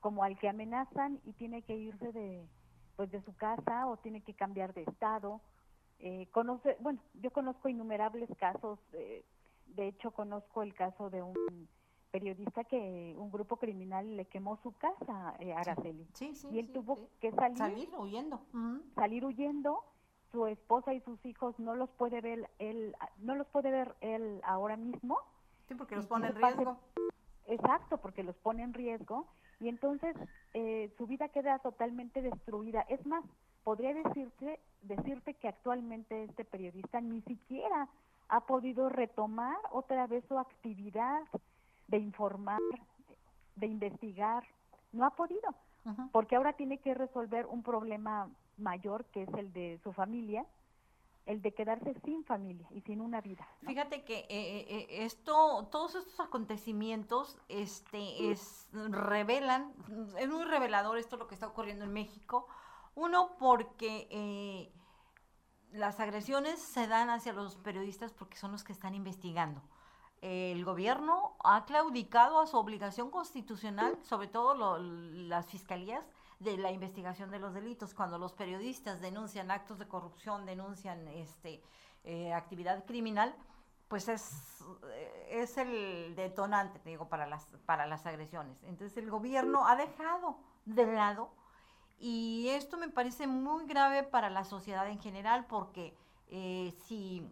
como 0.00 0.22
al 0.22 0.38
que 0.38 0.48
amenazan 0.48 1.18
y 1.24 1.32
tiene 1.32 1.62
que 1.62 1.74
irse 1.74 2.12
de 2.12 2.46
pues 2.96 3.10
de 3.10 3.22
su 3.22 3.34
casa 3.36 3.86
o 3.86 3.96
tiene 3.98 4.22
que 4.22 4.34
cambiar 4.34 4.72
de 4.72 4.82
estado. 4.82 5.40
Eh, 5.98 6.28
conoce, 6.32 6.76
bueno, 6.80 7.00
yo 7.14 7.30
conozco 7.30 7.68
innumerables 7.68 8.28
casos, 8.38 8.78
eh, 8.92 9.24
de 9.66 9.88
hecho 9.88 10.10
conozco 10.10 10.62
el 10.62 10.74
caso 10.74 11.10
de 11.10 11.22
un 11.22 11.34
periodista 12.20 12.64
que 12.64 13.14
un 13.18 13.30
grupo 13.30 13.56
criminal 13.58 14.16
le 14.16 14.24
quemó 14.24 14.56
su 14.62 14.72
casa, 14.72 15.34
eh, 15.38 15.52
Araceli, 15.52 16.06
Sí, 16.14 16.34
sí. 16.34 16.48
y 16.50 16.60
él 16.60 16.66
sí, 16.68 16.72
tuvo 16.72 16.96
que 17.20 17.30
salir, 17.32 17.58
salir 17.58 17.90
huyendo. 17.98 18.40
Salir 18.94 19.24
huyendo. 19.24 19.84
Su 20.32 20.46
esposa 20.46 20.92
y 20.94 21.00
sus 21.00 21.24
hijos 21.26 21.58
no 21.58 21.74
los 21.74 21.90
puede 21.90 22.20
ver 22.20 22.50
él, 22.58 22.96
no 23.18 23.34
los 23.34 23.46
puede 23.48 23.70
ver 23.70 23.94
él 24.00 24.40
ahora 24.44 24.76
mismo. 24.76 25.18
Sí, 25.68 25.74
porque 25.74 25.94
los 25.96 26.06
pone 26.06 26.28
en 26.28 26.34
riesgo. 26.34 26.78
Exacto, 27.46 27.98
porque 27.98 28.22
los 28.22 28.36
pone 28.36 28.62
en 28.62 28.72
riesgo 28.74 29.26
y 29.60 29.68
entonces 29.68 30.16
eh, 30.54 30.92
su 30.96 31.06
vida 31.06 31.28
queda 31.28 31.58
totalmente 31.60 32.22
destruida. 32.22 32.80
Es 32.88 33.04
más, 33.06 33.24
podría 33.62 33.94
decirte, 33.94 34.58
decirte 34.82 35.34
que 35.34 35.48
actualmente 35.48 36.24
este 36.24 36.44
periodista 36.44 37.00
ni 37.00 37.20
siquiera 37.22 37.88
ha 38.28 38.40
podido 38.46 38.88
retomar 38.88 39.56
otra 39.70 40.06
vez 40.06 40.24
su 40.26 40.38
actividad 40.38 41.22
de 41.88 41.98
informar, 41.98 42.60
de 43.54 43.66
investigar. 43.66 44.44
No 44.92 45.04
ha 45.04 45.10
podido, 45.10 45.54
porque 46.12 46.36
ahora 46.36 46.54
tiene 46.54 46.78
que 46.78 46.94
resolver 46.94 47.46
un 47.46 47.62
problema 47.62 48.28
mayor 48.56 49.04
que 49.06 49.22
es 49.22 49.28
el 49.34 49.52
de 49.52 49.78
su 49.82 49.92
familia, 49.92 50.46
el 51.26 51.42
de 51.42 51.52
quedarse 51.52 51.94
sin 52.04 52.24
familia 52.24 52.66
y 52.70 52.80
sin 52.82 53.00
una 53.00 53.20
vida. 53.20 53.46
¿no? 53.60 53.68
Fíjate 53.68 54.04
que 54.04 54.20
eh, 54.20 54.26
eh, 54.30 54.66
eh, 54.68 54.86
esto, 55.04 55.68
todos 55.70 55.96
estos 55.96 56.18
acontecimientos, 56.20 57.38
este, 57.48 58.30
es 58.30 58.68
revelan, 58.72 59.72
es 60.18 60.28
muy 60.28 60.44
revelador 60.44 60.98
esto 60.98 61.16
lo 61.16 61.26
que 61.26 61.34
está 61.34 61.48
ocurriendo 61.48 61.84
en 61.84 61.92
México. 61.92 62.46
Uno 62.94 63.36
porque 63.38 64.08
eh, 64.10 64.72
las 65.72 66.00
agresiones 66.00 66.60
se 66.60 66.86
dan 66.86 67.10
hacia 67.10 67.32
los 67.32 67.56
periodistas 67.56 68.12
porque 68.12 68.36
son 68.36 68.52
los 68.52 68.64
que 68.64 68.72
están 68.72 68.94
investigando. 68.94 69.60
El 70.22 70.64
gobierno 70.64 71.36
ha 71.44 71.64
claudicado 71.66 72.40
a 72.40 72.46
su 72.46 72.56
obligación 72.56 73.10
constitucional, 73.10 73.98
sobre 74.02 74.28
todo 74.28 74.54
lo- 74.54 74.78
las 74.78 75.46
fiscalías, 75.46 76.04
de 76.40 76.56
la 76.58 76.70
investigación 76.70 77.30
de 77.30 77.38
los 77.38 77.54
delitos. 77.54 77.94
Cuando 77.94 78.18
los 78.18 78.32
periodistas 78.32 79.00
denuncian 79.00 79.50
actos 79.50 79.78
de 79.78 79.86
corrupción, 79.88 80.44
denuncian 80.46 81.06
este, 81.08 81.62
eh, 82.04 82.32
actividad 82.32 82.84
criminal, 82.84 83.34
pues 83.88 84.08
es, 84.08 84.62
eh, 84.90 85.28
es 85.30 85.56
el 85.58 86.14
detonante, 86.16 86.78
te 86.80 86.90
digo, 86.90 87.08
para 87.08 87.26
las, 87.26 87.46
para 87.66 87.86
las 87.86 88.04
agresiones. 88.06 88.62
Entonces 88.64 88.96
el 88.98 89.10
gobierno 89.10 89.66
ha 89.66 89.76
dejado 89.76 90.38
de 90.64 90.86
lado 90.92 91.30
y 91.98 92.48
esto 92.48 92.76
me 92.76 92.88
parece 92.88 93.26
muy 93.26 93.64
grave 93.66 94.02
para 94.02 94.28
la 94.28 94.44
sociedad 94.44 94.88
en 94.88 94.98
general 94.98 95.46
porque 95.46 95.96
eh, 96.28 96.74
si, 96.86 97.26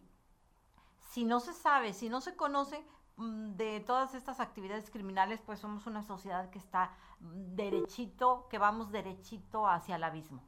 si 1.14 1.24
no 1.24 1.38
se 1.38 1.52
sabe, 1.52 1.92
si 1.92 2.08
no 2.08 2.20
se 2.20 2.34
conoce 2.34 2.84
mm, 3.16 3.52
de 3.52 3.78
todas 3.78 4.16
estas 4.16 4.40
actividades 4.40 4.90
criminales, 4.90 5.40
pues 5.46 5.60
somos 5.60 5.86
una 5.86 6.02
sociedad 6.02 6.50
que 6.50 6.58
está 6.58 6.90
mm, 7.20 7.54
derechito, 7.54 8.48
que 8.50 8.58
vamos 8.58 8.90
derechito 8.90 9.68
hacia 9.68 9.94
el 9.94 10.02
abismo. 10.02 10.42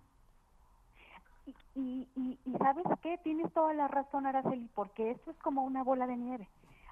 Y, 1.77 2.09
y, 2.17 2.41
y 2.45 2.53
sabes 2.59 2.85
qué, 3.01 3.17
tienes 3.19 3.53
toda 3.53 3.75
la 3.75 3.87
razón, 3.87 4.27
Araceli, 4.27 4.69
porque 4.75 5.13
esto 5.13 5.31
es 5.31 5.39
como 5.39 5.63
una 5.63 5.85
bola 5.85 6.09
de 6.09 6.17
nieve. 6.17 6.49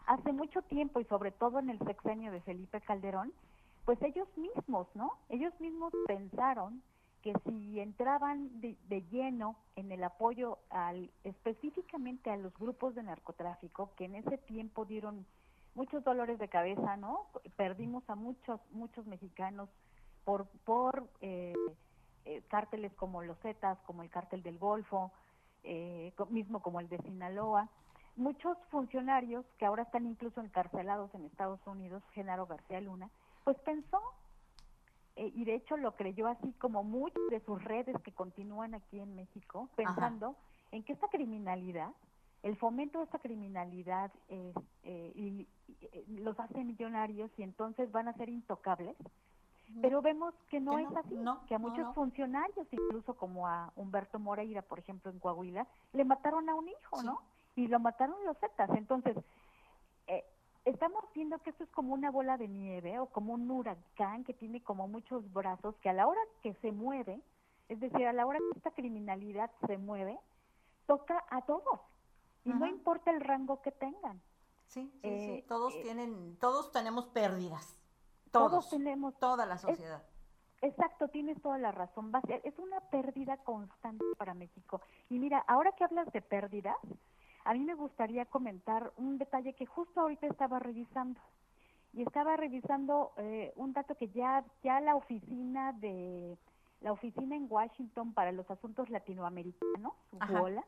Hace 0.07 0.33
mucho 0.33 0.63
tiempo, 0.63 1.01
y 1.01 1.05
sobre 1.07 1.33
todo 1.33 1.59
en 1.59 1.69
el 1.69 1.81
sexenio 1.81 2.31
de 2.31 2.43
Felipe 2.43 2.81
Calderón, 2.81 3.33
pues 3.85 4.01
ellos 4.03 4.29
mismos, 4.37 4.87
¿no? 4.95 5.11
Ellos 5.29 5.53
mismos 5.59 5.93
pensaron 6.07 6.81
que 7.25 7.33
si 7.47 7.81
entraban 7.81 8.61
de, 8.61 8.77
de 8.89 9.01
lleno 9.11 9.57
en 9.77 9.91
el 9.91 10.05
apoyo 10.05 10.59
al, 10.69 11.11
específicamente 11.25 12.29
a 12.29 12.37
los 12.37 12.53
grupos 12.59 12.95
de 12.95 13.03
narcotráfico, 13.03 13.95
que 13.97 14.05
en 14.05 14.17
ese 14.17 14.37
tiempo 14.37 14.85
dieron 14.85 15.25
muchos 15.75 16.05
dolores 16.05 16.39
de 16.39 16.49
cabeza, 16.49 16.99
¿no? 16.99 17.27
Perdimos 17.57 18.05
a 18.11 18.15
muchos, 18.15 18.61
muchos 18.73 19.07
mexicanos 19.07 19.71
por, 20.27 20.47
por 20.67 21.09
eh, 21.23 21.55
eh, 22.27 22.43
cárteles 22.49 22.93
como 22.93 23.23
los 23.23 23.39
Zetas, 23.39 23.79
como 23.87 24.03
el 24.03 24.11
cártel 24.11 24.43
del 24.43 24.59
Golfo, 24.59 25.11
eh, 25.63 26.13
mismo 26.29 26.61
como 26.61 26.79
el 26.79 26.91
de 26.91 26.99
Sinaloa. 26.99 27.71
Muchos 28.17 28.59
funcionarios 28.71 29.47
que 29.59 29.65
ahora 29.65 29.85
están 29.85 30.07
incluso 30.07 30.43
encarcelados 30.43 31.15
en 31.15 31.25
Estados 31.25 31.61
Unidos, 31.67 32.03
Genaro 32.13 32.47
García 32.47 32.83
Luna, 32.83 33.09
pues 33.45 33.57
pensó, 33.61 34.03
eh, 35.17 35.31
y 35.35 35.45
de 35.45 35.55
hecho 35.55 35.77
lo 35.77 35.95
creyó 35.97 36.27
así 36.29 36.53
como 36.55 36.83
muchas 36.83 37.23
de 37.31 37.41
sus 37.41 37.63
redes 37.63 37.97
que 38.03 38.13
continúan 38.13 38.75
aquí 38.75 39.01
en 39.01 39.15
México, 39.15 39.69
pensando 39.77 40.35
en 40.73 40.83
que 40.83 40.93
esta 40.93 41.09
criminalidad, 41.09 41.91
el 42.43 42.57
fomento 42.57 42.99
de 42.99 43.05
esta 43.05 43.19
criminalidad 43.19 44.11
eh, 44.29 44.53
eh, 44.83 45.13
y, 45.15 45.23
y, 45.23 45.49
eh, 45.93 46.05
los 46.09 46.39
hace 46.39 46.63
millonarios 46.65 47.31
y 47.39 47.43
entonces 47.43 47.91
van 47.93 48.09
a 48.09 48.13
ser 48.15 48.29
intocables. 48.29 48.97
Pero 49.81 50.03
vemos 50.03 50.35
que 50.51 50.61
no 50.61 50.77
Que 50.77 50.83
es 50.83 50.91
no, 50.91 50.99
así, 50.99 51.15
no, 51.15 51.47
que 51.47 51.55
a 51.55 51.59
muchos 51.59 51.95
funcionarios, 51.95 52.67
incluso 52.71 53.15
como 53.15 53.49
a 53.49 53.73
Humberto 53.77 54.19
Moreira, 54.19 54.63
por 54.63 54.79
ejemplo, 54.79 55.11
en 55.11 55.19
Coahuila, 55.19 55.67
le 55.95 56.05
mataron 56.05 56.49
a 56.49 56.55
un 56.55 56.69
hijo, 56.69 57.01
Sí. 57.01 57.07
¿no? 57.07 57.21
Y 57.57 57.67
lo 57.69 57.81
mataron 57.81 58.17
los 58.27 58.37
Zetas. 58.39 58.71
Entonces, 58.71 59.17
eh, 60.07 60.25
estamos 60.65 61.05
viendo 61.15 61.39
que 61.41 61.51
esto 61.51 61.65
es 61.65 61.71
como 61.71 61.95
una 61.95 62.11
bola 62.11 62.37
de 62.37 62.49
nieve 62.49 62.99
o 62.99 63.07
como 63.07 63.35
un 63.35 63.51
huracán 63.51 64.25
que 64.25 64.35
tiene 64.35 64.63
como 64.63 64.89
muchos 64.89 65.31
brazos, 65.33 65.77
que 65.77 65.89
a 65.89 65.93
la 65.93 66.07
hora 66.07 66.21
que 66.43 66.55
se 66.55 66.73
mueve, 66.73 67.21
es 67.69 67.81
decir, 67.81 68.07
a 68.07 68.13
la 68.13 68.27
hora 68.27 68.39
que 68.39 68.59
esta 68.59 68.71
criminalidad 68.71 69.51
se 69.67 69.79
mueve, 69.79 70.19
toca 70.87 71.25
a 71.31 71.43
todos. 71.43 71.81
Y 72.45 72.51
no 72.51 72.67
importa 72.67 73.11
el 73.11 73.21
rango 73.21 73.63
que 73.63 73.73
tengan. 73.73 74.21
Sí, 74.67 74.91
sí, 74.93 75.01
Eh, 75.03 75.37
sí. 75.41 75.49
Todos 75.49 75.75
eh, 75.75 75.81
tienen, 75.83 76.37
todos 76.39 76.73
tenemos 76.73 77.07
pérdidas. 77.07 77.79
Todos, 78.31 78.51
Todos. 78.51 78.71
tenemos 78.71 79.19
Toda 79.19 79.47
la 79.47 79.57
sociedad. 79.57 80.03
Exacto, 80.61 81.09
tienes 81.09 81.41
toda 81.43 81.59
la 81.59 81.73
razón. 81.73 82.11
Va 82.15 82.19
a 82.19 82.23
ser, 82.23 82.41
es 82.45 82.59
una 82.59 82.81
pérdida 82.91 83.37
constante 83.39 84.05
para 84.17 84.35
México. 84.35 84.81
Y 85.11 85.19
mira, 85.19 85.39
ahora 85.47 85.73
que 85.73 85.85
hablas 85.85 86.11
de 86.13 86.23
pérdidas, 86.23 86.77
a 87.45 87.53
mí 87.53 87.61
me 87.61 87.75
gustaría 87.75 88.25
comentar 88.25 88.93
un 88.97 89.19
detalle 89.19 89.53
que 89.53 89.67
justo 89.67 90.01
ahorita 90.01 90.27
estaba 90.27 90.59
revisando. 90.59 91.21
Y 91.93 92.03
estaba 92.03 92.37
revisando 92.37 93.13
eh, 93.19 93.53
un 93.57 93.73
dato 93.73 93.95
que 93.95 94.09
ya, 94.09 94.45
ya 94.65 94.81
la 94.81 94.97
oficina 94.97 95.73
de 95.73 96.37
la 96.81 96.93
oficina 96.93 97.37
en 97.37 97.47
Washington 97.49 98.13
para 98.13 98.33
los 98.33 98.51
asuntos 98.51 98.91
latinoamericanos. 98.91 99.93
WOLA, 100.31 100.65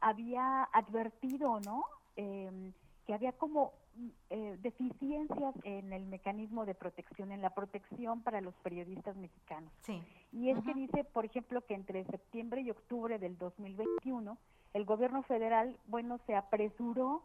había 0.00 0.64
advertido, 0.64 1.60
¿no? 1.60 1.84
Em, 2.16 2.72
que 3.06 3.14
había 3.14 3.32
como 3.32 3.72
mm, 3.94 4.08
eh, 4.30 4.58
deficiencias 4.60 5.54
en 5.62 5.92
el 5.92 6.06
mecanismo 6.06 6.66
de 6.66 6.74
protección, 6.74 7.30
en 7.30 7.42
la 7.42 7.50
protección 7.50 8.22
para 8.22 8.40
los 8.40 8.54
periodistas 8.56 9.16
mexicanos. 9.16 9.72
Sí. 9.82 10.02
Y 10.32 10.50
es 10.50 10.58
que 10.64 10.74
dice, 10.74 11.04
por 11.04 11.24
ejemplo, 11.24 11.64
que 11.64 11.74
entre 11.74 12.04
septiembre 12.06 12.62
y 12.62 12.70
octubre 12.70 13.18
del 13.18 13.38
2021, 13.38 14.36
el 14.76 14.84
gobierno 14.84 15.22
federal, 15.22 15.74
bueno, 15.86 16.18
se 16.26 16.36
apresuró 16.36 17.22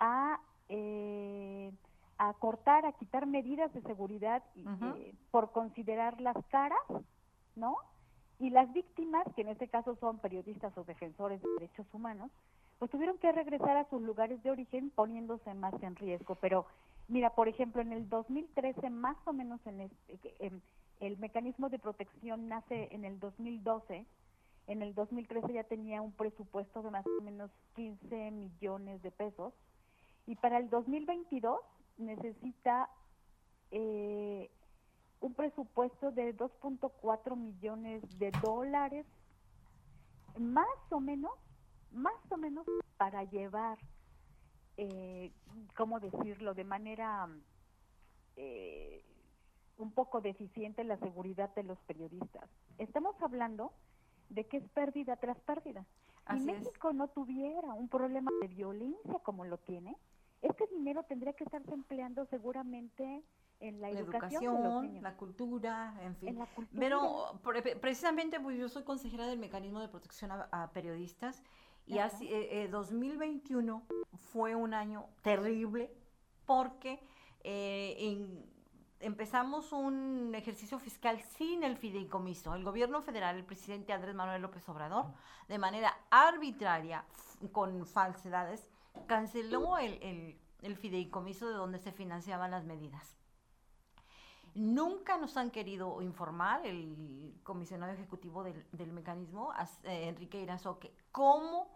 a, 0.00 0.40
eh, 0.68 1.72
a 2.18 2.34
cortar, 2.34 2.84
a 2.84 2.92
quitar 2.92 3.26
medidas 3.26 3.72
de 3.72 3.82
seguridad 3.82 4.42
y, 4.56 4.66
Ujú. 4.66 4.86
eh, 4.96 5.14
por 5.30 5.52
considerar 5.52 6.20
las 6.20 6.36
caras, 6.46 6.80
¿no? 7.54 7.76
Y 8.40 8.50
las 8.50 8.72
víctimas, 8.72 9.24
que 9.36 9.42
en 9.42 9.48
este 9.48 9.68
caso 9.68 9.94
son 10.00 10.18
periodistas 10.18 10.76
o 10.76 10.82
defensores 10.82 11.40
de 11.40 11.48
derechos 11.60 11.86
humanos, 11.92 12.32
pues 12.80 12.90
tuvieron 12.90 13.18
que 13.18 13.30
regresar 13.30 13.76
a 13.76 13.88
sus 13.88 14.02
lugares 14.02 14.42
de 14.42 14.50
origen 14.50 14.90
poniéndose 14.90 15.54
más 15.54 15.80
en 15.80 15.94
riesgo. 15.94 16.34
Pero 16.34 16.66
mira, 17.06 17.30
por 17.30 17.46
ejemplo, 17.46 17.82
en 17.82 17.92
el 17.92 18.08
2013, 18.08 18.90
más 18.90 19.16
o 19.26 19.32
menos 19.32 19.64
en 19.64 19.82
este, 19.82 20.34
em, 20.44 20.60
el 20.98 21.18
mecanismo 21.18 21.68
de 21.68 21.78
protección 21.78 22.48
nace 22.48 22.88
en 22.90 23.04
el 23.04 23.20
2012. 23.20 24.06
En 24.66 24.82
el 24.82 24.94
2013 24.94 25.52
ya 25.52 25.64
tenía 25.64 26.00
un 26.00 26.12
presupuesto 26.12 26.82
de 26.82 26.90
más 26.90 27.06
o 27.06 27.22
menos 27.22 27.50
15 27.74 28.30
millones 28.30 29.02
de 29.02 29.10
pesos. 29.10 29.52
Y 30.26 30.36
para 30.36 30.58
el 30.58 30.70
2022 30.70 31.60
necesita 31.98 32.88
eh, 33.70 34.50
un 35.20 35.34
presupuesto 35.34 36.10
de 36.12 36.36
2.4 36.36 37.36
millones 37.36 38.02
de 38.18 38.30
dólares, 38.42 39.06
más 40.38 40.66
o 40.90 41.00
menos, 41.00 41.32
más 41.92 42.14
o 42.30 42.36
menos 42.36 42.66
para 42.96 43.24
llevar, 43.24 43.78
eh, 44.76 45.30
¿cómo 45.76 46.00
decirlo?, 46.00 46.54
de 46.54 46.64
manera 46.64 47.28
eh, 48.36 49.04
un 49.78 49.92
poco 49.92 50.20
deficiente 50.20 50.84
la 50.84 50.96
seguridad 50.98 51.54
de 51.54 51.64
los 51.64 51.78
periodistas. 51.80 52.48
Estamos 52.78 53.14
hablando 53.20 53.72
de 54.34 54.44
que 54.46 54.58
es 54.58 54.68
pérdida 54.70 55.16
tras 55.16 55.38
pérdida. 55.40 55.86
Así 56.26 56.42
si 56.44 56.50
es. 56.50 56.62
México 56.64 56.92
no 56.92 57.08
tuviera 57.08 57.72
un 57.74 57.88
problema 57.88 58.30
de 58.40 58.48
violencia 58.48 59.18
como 59.22 59.44
lo 59.44 59.58
tiene, 59.58 59.96
este 60.42 60.66
dinero 60.66 61.02
tendría 61.04 61.32
que 61.34 61.44
estarse 61.44 61.72
empleando 61.72 62.24
seguramente 62.26 63.22
en 63.60 63.80
la, 63.80 63.90
La 63.90 64.00
educación, 64.00 65.00
la 65.02 65.16
cultura, 65.16 65.94
en 66.02 66.16
fin. 66.16 66.28
en 66.30 66.38
la 66.38 66.46
cultura. 66.46 66.80
Pero 66.80 67.40
pre- 67.42 67.76
precisamente 67.76 68.40
pues 68.40 68.58
yo 68.58 68.68
soy 68.68 68.82
consejera 68.82 69.26
del 69.26 69.38
mecanismo 69.38 69.80
de 69.80 69.88
protección 69.88 70.32
a, 70.32 70.48
a 70.50 70.70
periodistas 70.72 71.42
y 71.86 71.98
Ajá. 71.98 72.06
así, 72.08 72.26
eh, 72.26 72.64
eh, 72.64 72.68
2021 72.68 73.86
fue 74.32 74.54
un 74.54 74.74
año 74.74 75.06
terrible 75.22 75.90
porque 76.46 76.98
eh, 77.42 77.96
en- 77.98 78.53
empezamos 79.04 79.72
un 79.72 80.34
ejercicio 80.34 80.78
fiscal 80.78 81.20
sin 81.20 81.62
el 81.62 81.76
fideicomiso. 81.76 82.54
El 82.54 82.64
gobierno 82.64 83.02
federal, 83.02 83.36
el 83.36 83.44
presidente 83.44 83.92
Andrés 83.92 84.14
Manuel 84.14 84.42
López 84.42 84.68
Obrador, 84.68 85.06
de 85.48 85.58
manera 85.58 85.96
arbitraria, 86.10 87.04
con 87.52 87.86
falsedades, 87.86 88.68
canceló 89.06 89.78
el, 89.78 89.94
el- 90.62 90.76
fideicomiso 90.76 91.46
de 91.48 91.54
donde 91.54 91.78
se 91.78 91.92
financiaban 91.92 92.50
las 92.50 92.64
medidas. 92.64 93.18
Nunca 94.54 95.18
nos 95.18 95.36
han 95.36 95.50
querido 95.50 96.00
informar 96.00 96.64
el 96.64 97.34
comisionado 97.42 97.92
ejecutivo 97.92 98.42
del, 98.44 98.64
del 98.72 98.92
mecanismo, 98.92 99.52
eh, 99.82 100.08
Enrique 100.08 100.40
Irazoque, 100.40 100.94
cómo 101.12 101.68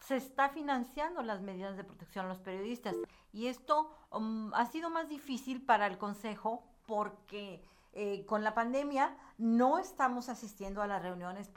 se 0.00 0.16
está 0.16 0.48
financiando 0.48 1.22
las 1.22 1.42
medidas 1.42 1.76
de 1.76 1.84
protección 1.84 2.24
a 2.26 2.28
los 2.30 2.38
periodistas. 2.40 2.96
Y 3.32 3.46
esto 3.46 3.94
um, 4.10 4.52
ha 4.54 4.66
sido 4.66 4.90
más 4.90 5.08
difícil 5.08 5.64
para 5.64 5.86
el 5.86 5.98
Consejo 5.98 6.64
porque 6.86 7.62
eh, 7.92 8.24
con 8.26 8.42
la 8.42 8.54
pandemia 8.54 9.16
no 9.38 9.78
estamos 9.78 10.28
asistiendo 10.28 10.82
a 10.82 10.86
las 10.86 11.02
reuniones 11.02 11.50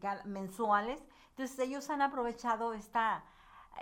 ca- 0.00 0.22
mensuales. 0.24 1.02
Entonces 1.30 1.58
ellos 1.58 1.90
han 1.90 2.02
aprovechado 2.02 2.72
esta, 2.74 3.24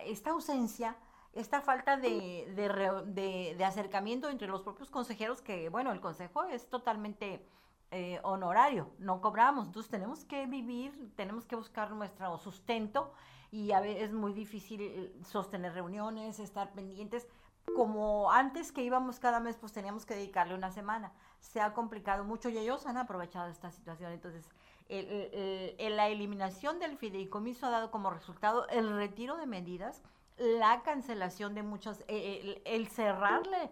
esta 0.04 0.30
ausencia 0.30 0.96
esta 1.32 1.60
falta 1.60 1.98
de, 1.98 3.54
de 3.58 3.64
acercamiento 3.64 4.30
entre 4.30 4.48
los 4.48 4.62
propios 4.62 4.88
consejeros, 4.88 5.42
que 5.42 5.68
bueno, 5.68 5.92
el 5.92 6.00
consejo 6.00 6.44
es 6.44 6.66
totalmente 6.70 7.46
eh, 7.90 8.20
honorario, 8.22 8.90
no 8.98 9.20
cobramos, 9.20 9.66
entonces 9.66 9.90
tenemos 9.90 10.24
que 10.24 10.46
vivir, 10.46 11.12
tenemos 11.14 11.44
que 11.44 11.54
buscar 11.54 11.90
nuestro 11.90 12.38
sustento 12.38 13.12
y 13.52 13.70
es 13.72 14.12
muy 14.12 14.32
difícil 14.32 14.80
eh, 14.80 15.12
sostener 15.24 15.74
reuniones, 15.74 16.38
estar 16.40 16.72
pendientes. 16.72 17.28
Como 17.74 18.30
antes 18.30 18.72
que 18.72 18.82
íbamos 18.82 19.18
cada 19.18 19.40
mes, 19.40 19.56
pues 19.56 19.72
teníamos 19.72 20.06
que 20.06 20.14
dedicarle 20.14 20.54
una 20.54 20.70
semana. 20.70 21.12
Se 21.40 21.60
ha 21.60 21.74
complicado 21.74 22.24
mucho 22.24 22.48
y 22.48 22.58
ellos 22.58 22.86
han 22.86 22.96
aprovechado 22.96 23.48
esta 23.48 23.70
situación. 23.70 24.12
Entonces, 24.12 24.48
el- 24.88 25.96
la 25.96 26.08
eliminación 26.08 26.78
del 26.78 26.96
fideicomiso 26.96 27.66
ha 27.66 27.70
dado 27.70 27.90
como 27.90 28.10
resultado 28.10 28.68
el 28.68 28.94
retiro 28.96 29.36
de 29.36 29.46
medidas, 29.46 30.02
la 30.38 30.82
cancelación 30.82 31.54
de 31.54 31.62
muchos, 31.62 32.04
eh, 32.08 32.62
el, 32.64 32.88
cerrarle, 32.88 33.70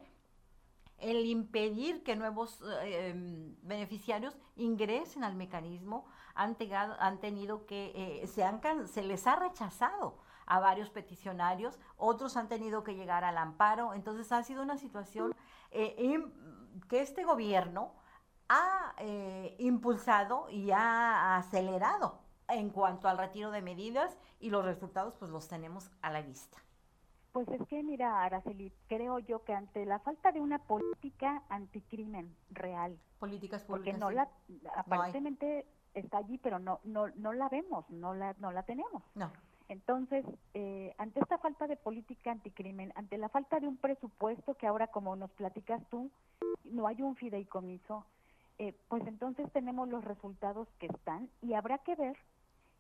el 0.98 1.24
impedir 1.26 2.02
que 2.02 2.16
nuevos 2.16 2.60
eh, 2.82 3.08
em, 3.10 3.54
beneficiarios 3.62 4.36
ingresen 4.56 5.24
al 5.24 5.34
mecanismo, 5.34 6.04
han, 6.34 6.56
tegado- 6.56 6.96
han 6.98 7.20
tenido 7.20 7.64
que, 7.66 7.92
eh, 8.22 8.26
se, 8.26 8.42
han, 8.44 8.60
se 8.88 9.02
les 9.02 9.26
ha 9.26 9.36
rechazado 9.36 10.16
a 10.46 10.60
varios 10.60 10.90
peticionarios, 10.90 11.78
otros 11.96 12.36
han 12.36 12.48
tenido 12.48 12.84
que 12.84 12.94
llegar 12.94 13.24
al 13.24 13.38
amparo, 13.38 13.94
entonces 13.94 14.30
ha 14.32 14.42
sido 14.42 14.62
una 14.62 14.76
situación 14.76 15.34
eh, 15.70 16.22
que 16.88 17.00
este 17.00 17.24
gobierno 17.24 17.92
ha 18.48 18.94
eh, 18.98 19.56
impulsado 19.58 20.48
y 20.50 20.70
ha 20.70 21.36
acelerado 21.36 22.20
en 22.48 22.70
cuanto 22.70 23.08
al 23.08 23.18
retiro 23.18 23.50
de 23.50 23.62
medidas 23.62 24.16
y 24.38 24.50
los 24.50 24.64
resultados 24.64 25.14
pues 25.14 25.30
los 25.30 25.48
tenemos 25.48 25.90
a 26.02 26.10
la 26.10 26.22
vista. 26.22 26.58
Pues 27.32 27.48
es 27.48 27.66
que, 27.66 27.82
mira, 27.82 28.22
Araceli, 28.22 28.72
creo 28.86 29.18
yo 29.18 29.42
que 29.42 29.54
ante 29.54 29.84
la 29.86 29.98
falta 29.98 30.30
de 30.30 30.40
una 30.40 30.60
política 30.60 31.42
anticrimen 31.48 32.36
real, 32.50 32.96
Políticas 33.18 33.64
porque 33.64 33.92
públicas. 33.92 34.00
no 34.00 34.10
sí. 34.46 34.60
la, 34.62 34.70
aparentemente 34.76 35.66
está 35.94 36.18
allí, 36.18 36.38
pero 36.38 36.60
no, 36.60 36.80
no, 36.84 37.08
no 37.16 37.32
la 37.32 37.48
vemos, 37.48 37.88
no 37.90 38.14
la, 38.14 38.34
no 38.38 38.52
la 38.52 38.62
tenemos. 38.62 39.02
No, 39.16 39.32
Entonces, 39.68 40.24
eh, 40.52 40.94
ante 40.98 41.20
esta 41.20 41.38
falta 41.38 41.66
de 41.66 41.76
política 41.76 42.30
anticrimen, 42.30 42.92
ante 42.96 43.16
la 43.18 43.28
falta 43.28 43.60
de 43.60 43.68
un 43.68 43.76
presupuesto 43.76 44.54
que 44.54 44.66
ahora, 44.66 44.88
como 44.88 45.16
nos 45.16 45.30
platicas 45.32 45.82
tú, 45.88 46.10
no 46.64 46.86
hay 46.86 47.00
un 47.02 47.16
fideicomiso, 47.16 48.04
eh, 48.58 48.74
pues 48.88 49.06
entonces 49.06 49.50
tenemos 49.52 49.88
los 49.88 50.04
resultados 50.04 50.68
que 50.78 50.86
están 50.86 51.28
y 51.42 51.54
habrá 51.54 51.78
que 51.78 51.94
ver 51.96 52.16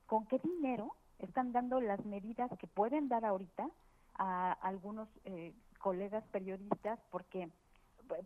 con 0.06 0.26
qué 0.26 0.38
dinero 0.38 0.94
están 1.18 1.52
dando 1.52 1.80
las 1.80 2.04
medidas 2.04 2.50
que 2.58 2.66
pueden 2.66 3.08
dar 3.08 3.24
ahorita 3.24 3.68
a 4.16 4.52
algunos 4.52 5.08
eh, 5.24 5.52
colegas 5.78 6.24
periodistas, 6.30 7.00
porque, 7.10 7.48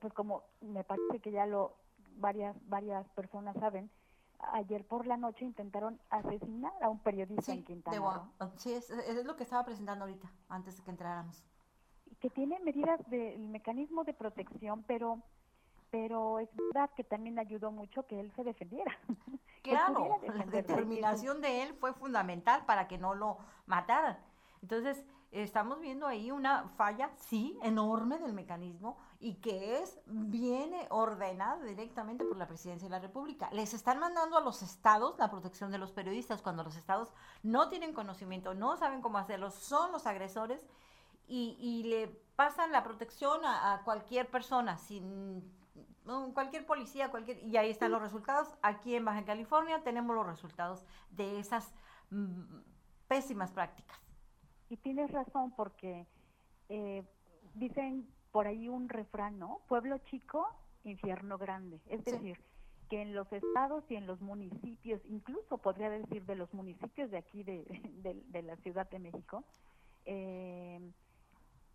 pues 0.00 0.12
como 0.12 0.42
me 0.60 0.84
parece 0.84 1.20
que 1.20 1.30
ya 1.30 1.46
lo 1.46 1.74
varias 2.16 2.56
varias 2.68 3.08
personas 3.10 3.56
saben, 3.60 3.88
ayer 4.52 4.86
por 4.86 5.06
la 5.06 5.16
noche 5.16 5.44
intentaron 5.44 6.00
asesinar 6.10 6.72
a 6.82 6.88
un 6.88 7.00
periodista 7.00 7.52
en 7.52 7.58
sí, 7.58 7.64
Quintana 7.64 7.96
de 7.96 8.02
Roo, 8.02 8.52
sí 8.56 8.72
es, 8.72 8.90
es 8.90 9.24
lo 9.24 9.36
que 9.36 9.42
estaba 9.42 9.64
presentando 9.64 10.04
ahorita, 10.04 10.30
antes 10.48 10.76
de 10.76 10.84
que 10.84 10.90
entráramos. 10.90 11.44
que 12.20 12.30
tiene 12.30 12.58
medidas 12.60 13.00
del 13.10 13.48
mecanismo 13.48 14.04
de 14.04 14.14
protección, 14.14 14.84
pero 14.84 15.22
pero 15.90 16.38
es 16.38 16.48
verdad 16.54 16.90
que 16.94 17.04
también 17.04 17.38
ayudó 17.38 17.70
mucho 17.70 18.06
que 18.06 18.20
él 18.20 18.32
se 18.36 18.44
defendiera. 18.44 18.96
Claro, 19.60 20.20
la 20.22 20.46
determinación 20.46 21.42
de 21.42 21.62
él 21.62 21.74
fue 21.74 21.92
fundamental 21.92 22.64
para 22.64 22.88
que 22.88 22.96
no 22.96 23.14
lo 23.14 23.38
mataran. 23.66 24.16
Entonces, 24.62 25.04
estamos 25.30 25.80
viendo 25.80 26.06
ahí 26.06 26.30
una 26.30 26.68
falla, 26.70 27.10
sí, 27.16 27.58
enorme 27.62 28.18
del 28.18 28.32
mecanismo 28.32 28.98
y 29.20 29.34
que 29.34 29.78
es, 29.78 30.00
viene 30.06 30.86
ordenada 30.90 31.62
directamente 31.64 32.24
por 32.24 32.36
la 32.36 32.46
Presidencia 32.46 32.88
de 32.88 32.90
la 32.90 33.00
República. 33.00 33.50
Les 33.52 33.74
están 33.74 33.98
mandando 33.98 34.38
a 34.38 34.40
los 34.40 34.62
estados 34.62 35.18
la 35.18 35.30
protección 35.30 35.70
de 35.70 35.78
los 35.78 35.92
periodistas 35.92 36.40
cuando 36.40 36.64
los 36.64 36.76
estados 36.76 37.12
no 37.42 37.68
tienen 37.68 37.92
conocimiento, 37.92 38.54
no 38.54 38.76
saben 38.76 39.02
cómo 39.02 39.18
hacerlo, 39.18 39.50
son 39.50 39.92
los 39.92 40.06
agresores 40.06 40.66
y, 41.26 41.82
le 41.84 42.08
pasan 42.36 42.72
la 42.72 42.82
protección 42.82 43.44
a, 43.44 43.82
cualquier 43.84 44.30
persona, 44.30 44.78
sin 44.78 45.44
cualquier 46.32 46.64
policía, 46.64 47.10
cualquier 47.10 47.44
y 47.44 47.56
ahí 47.58 47.70
están 47.70 47.92
los 47.92 48.00
resultados. 48.00 48.48
Aquí 48.62 48.94
en 48.94 49.04
Baja 49.04 49.26
California 49.26 49.82
tenemos 49.82 50.16
los 50.16 50.26
resultados 50.26 50.86
de 51.10 51.38
esas 51.38 51.74
mm, 52.10 52.60
pésimas 53.08 53.52
prácticas. 53.52 54.07
Y 54.68 54.76
tienes 54.78 55.10
razón 55.10 55.52
porque 55.56 56.06
eh, 56.68 57.02
dicen 57.54 58.06
por 58.32 58.46
ahí 58.46 58.68
un 58.68 58.88
refrán, 58.88 59.38
¿no? 59.38 59.60
Pueblo 59.68 59.98
chico, 59.98 60.46
infierno 60.84 61.38
grande. 61.38 61.80
Es 61.86 62.04
Sí. 62.04 62.10
decir, 62.12 62.38
que 62.90 63.02
en 63.02 63.14
los 63.14 63.30
estados 63.32 63.84
y 63.90 63.96
en 63.96 64.06
los 64.06 64.20
municipios, 64.20 65.00
incluso 65.06 65.58
podría 65.58 65.90
decir 65.90 66.24
de 66.24 66.34
los 66.36 66.52
municipios 66.54 67.10
de 67.10 67.18
aquí 67.18 67.42
de, 67.42 67.64
de- 68.02 68.22
de 68.26 68.42
la 68.42 68.56
Ciudad 68.56 68.88
de 68.90 68.98
México, 68.98 69.44
eh, 70.06 70.80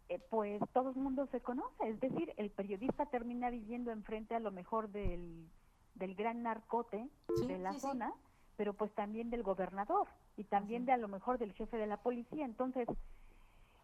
eh, 0.10 0.20
pues 0.30 0.62
todo 0.74 0.90
el 0.90 0.96
mundo 0.96 1.28
se 1.28 1.42
conoce. 1.42 1.88
Es 1.88 2.00
decir, 2.00 2.34
el 2.38 2.52
periodista 2.52 3.06
termina 3.08 3.50
viviendo 3.50 3.92
enfrente 3.92 4.36
a 4.36 4.40
lo 4.40 4.52
mejor 4.52 4.90
del, 4.90 5.48
del 5.96 6.16
gran 6.16 6.44
narcote 6.44 7.08
Sí, 7.36 7.48
de 7.48 7.58
la 7.60 7.74
sí, 7.74 7.80
zona, 7.80 8.14
pero 8.58 8.74
pues 8.74 8.92
también 8.94 9.30
del 9.30 9.44
gobernador 9.44 10.08
y 10.38 10.44
también 10.46 10.86
de 10.86 10.92
a 10.92 10.98
lo 10.98 11.08
mejor 11.08 11.38
del 11.38 11.54
jefe 11.54 11.78
de 11.78 11.88
la 11.88 11.98
policía. 11.98 12.46
Entonces, 12.46 12.88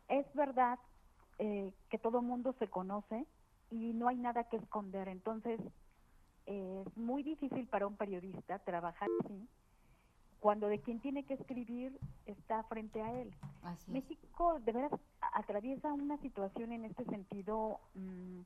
es 0.08 0.26
verdad 0.34 0.80
eh, 1.38 1.74
que 1.90 1.98
todo 1.98 2.22
mundo 2.22 2.54
se 2.60 2.68
conoce 2.68 3.26
y 3.70 3.94
no 3.94 4.08
hay 4.08 4.18
nada 4.18 4.46
que 4.46 4.58
esconder. 4.58 5.08
Entonces, 5.08 5.60
eh, 6.46 6.84
es 6.86 6.98
muy 6.98 7.24
difícil 7.24 7.68
para 7.68 7.88
un 7.88 7.96
periodista 7.96 8.60
trabajar 8.60 9.08
así 9.24 9.48
cuando 10.40 10.68
de 10.68 10.80
quien 10.80 11.00
tiene 11.00 11.24
que 11.24 11.34
escribir 11.34 11.98
está 12.26 12.64
frente 12.64 13.02
a 13.02 13.22
él. 13.22 13.34
Así. 13.62 13.92
México 13.92 14.60
de 14.62 14.72
veras 14.72 14.92
atraviesa 15.34 15.94
una 15.94 16.18
situación 16.18 16.72
en 16.72 16.86
este 16.86 17.04
sentido, 17.06 17.80
mm, 17.94 18.42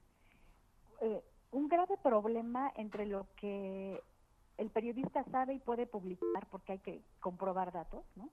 eh, 1.01 1.23
un 1.51 1.67
grave 1.67 1.97
problema 1.97 2.71
entre 2.75 3.05
lo 3.05 3.27
que 3.35 4.01
el 4.57 4.69
periodista 4.69 5.23
sabe 5.25 5.55
y 5.55 5.59
puede 5.59 5.85
publicar, 5.85 6.47
porque 6.49 6.73
hay 6.73 6.79
que 6.79 7.01
comprobar 7.19 7.71
datos, 7.71 8.03
¿no? 8.15 8.29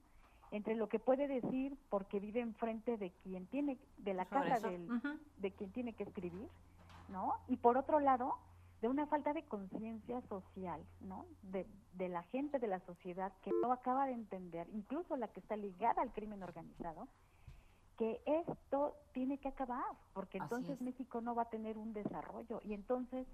entre 0.50 0.74
lo 0.74 0.88
que 0.88 0.98
puede 0.98 1.28
decir 1.28 1.76
porque 1.88 2.18
vive 2.18 2.40
enfrente 2.40 2.96
de 2.96 3.10
quien 3.22 3.46
tiene, 3.46 3.78
de 3.98 4.14
la 4.14 4.24
Sobre 4.24 4.48
casa 4.48 4.68
del, 4.68 4.88
de 5.38 5.52
quien 5.52 5.70
tiene 5.72 5.92
que 5.94 6.04
escribir, 6.04 6.48
¿no? 7.08 7.34
Y 7.48 7.56
por 7.56 7.78
otro 7.78 8.00
lado, 8.00 8.34
de 8.82 8.88
una 8.88 9.06
falta 9.06 9.32
de 9.32 9.44
conciencia 9.44 10.20
social, 10.22 10.84
¿no? 11.00 11.26
De, 11.42 11.66
de 11.94 12.08
la 12.08 12.22
gente 12.24 12.58
de 12.58 12.66
la 12.66 12.80
sociedad 12.80 13.32
que 13.42 13.52
no 13.62 13.72
acaba 13.72 14.06
de 14.06 14.12
entender, 14.12 14.68
incluso 14.72 15.16
la 15.16 15.28
que 15.28 15.40
está 15.40 15.56
ligada 15.56 16.02
al 16.02 16.12
crimen 16.12 16.42
organizado, 16.42 17.06
que 17.96 18.20
esto 18.24 18.96
tiene 19.12 19.38
que 19.38 19.48
acabar, 19.48 19.94
porque 20.14 20.38
entonces 20.38 20.76
es. 20.76 20.80
México 20.80 21.20
no 21.20 21.34
va 21.34 21.42
a 21.42 21.50
tener 21.50 21.76
un 21.76 21.92
desarrollo 21.92 22.60
y 22.64 22.72
entonces 22.72 23.26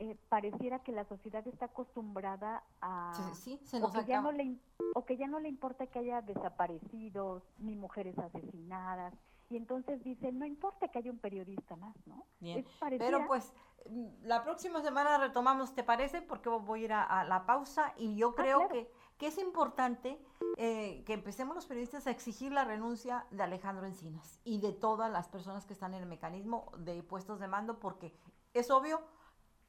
eh, 0.00 0.16
pareciera 0.28 0.78
que 0.80 0.92
la 0.92 1.04
sociedad 1.04 1.46
está 1.48 1.66
acostumbrada 1.66 2.62
a 2.80 3.12
Sí, 3.34 3.58
sí, 3.58 3.66
se 3.66 3.78
o 3.78 3.80
nos 3.80 3.92
que 3.92 4.04
ya 4.04 4.20
no 4.20 4.32
le 4.32 4.56
o 4.94 5.04
que 5.04 5.16
ya 5.16 5.26
no 5.26 5.40
le 5.40 5.48
importa 5.48 5.86
que 5.88 5.98
haya 5.98 6.22
desaparecidos 6.22 7.42
ni 7.58 7.74
mujeres 7.74 8.18
asesinadas 8.18 9.14
y 9.50 9.56
entonces 9.56 10.02
dicen 10.04 10.38
no 10.38 10.46
importa 10.46 10.88
que 10.88 10.98
haya 10.98 11.10
un 11.10 11.18
periodista 11.18 11.76
más 11.76 11.96
no 12.06 12.26
Bien. 12.40 12.58
Es 12.60 12.66
pareciera- 12.78 13.18
Pero 13.18 13.26
pues 13.26 13.52
mm, 13.88 14.06
la 14.22 14.44
próxima 14.44 14.80
semana 14.82 15.18
retomamos, 15.18 15.74
¿te 15.74 15.82
parece? 15.82 16.22
Porque 16.22 16.48
voy 16.48 16.82
a 16.82 16.84
ir 16.84 16.92
a, 16.92 17.02
a 17.02 17.24
la 17.24 17.44
pausa 17.46 17.92
y 17.96 18.16
yo 18.16 18.34
creo 18.34 18.58
claro. 18.58 18.72
que, 18.72 18.90
que 19.18 19.26
es 19.26 19.38
importante 19.38 20.20
eh, 20.58 21.02
que 21.06 21.12
empecemos 21.14 21.54
los 21.56 21.66
periodistas 21.66 22.06
a 22.06 22.10
exigir 22.10 22.52
la 22.52 22.64
renuncia 22.64 23.26
de 23.30 23.42
Alejandro 23.42 23.86
Encinas 23.86 24.40
y 24.44 24.60
de 24.60 24.72
todas 24.72 25.10
las 25.10 25.28
personas 25.28 25.66
que 25.66 25.72
están 25.72 25.94
en 25.94 26.02
el 26.02 26.08
mecanismo 26.08 26.70
de 26.78 27.02
puestos 27.02 27.40
de 27.40 27.48
mando 27.48 27.78
porque 27.80 28.14
es 28.54 28.70
obvio 28.70 29.00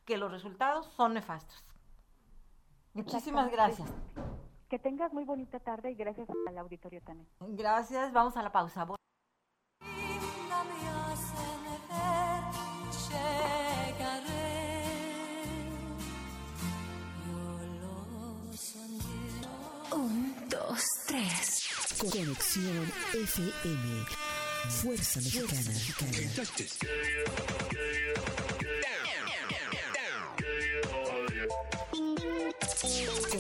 que 0.10 0.18
los 0.18 0.32
resultados 0.32 0.88
son 0.98 1.14
nefastos. 1.14 1.64
Muchísimas 2.94 3.52
gracias. 3.52 3.88
que 4.68 4.80
tengas 4.80 5.14
muy 5.14 5.24
bonita 5.24 5.60
tarde 5.60 5.92
y 5.92 5.96
gracias 5.96 6.28
al 6.48 6.58
auditorio 6.58 7.02
también 7.02 7.28
Gracias, 7.40 8.12
vamos 8.12 8.36
a 8.36 8.42
la 8.42 8.52
pausa. 8.52 8.88
Un, 19.92 20.50
dos, 20.50 20.84
tres. 21.08 21.70
Conexión 22.00 22.92
FM. 23.14 24.06
Fuerza 24.82 25.20
Mexicana. 25.20 25.72
Con 26.00 26.10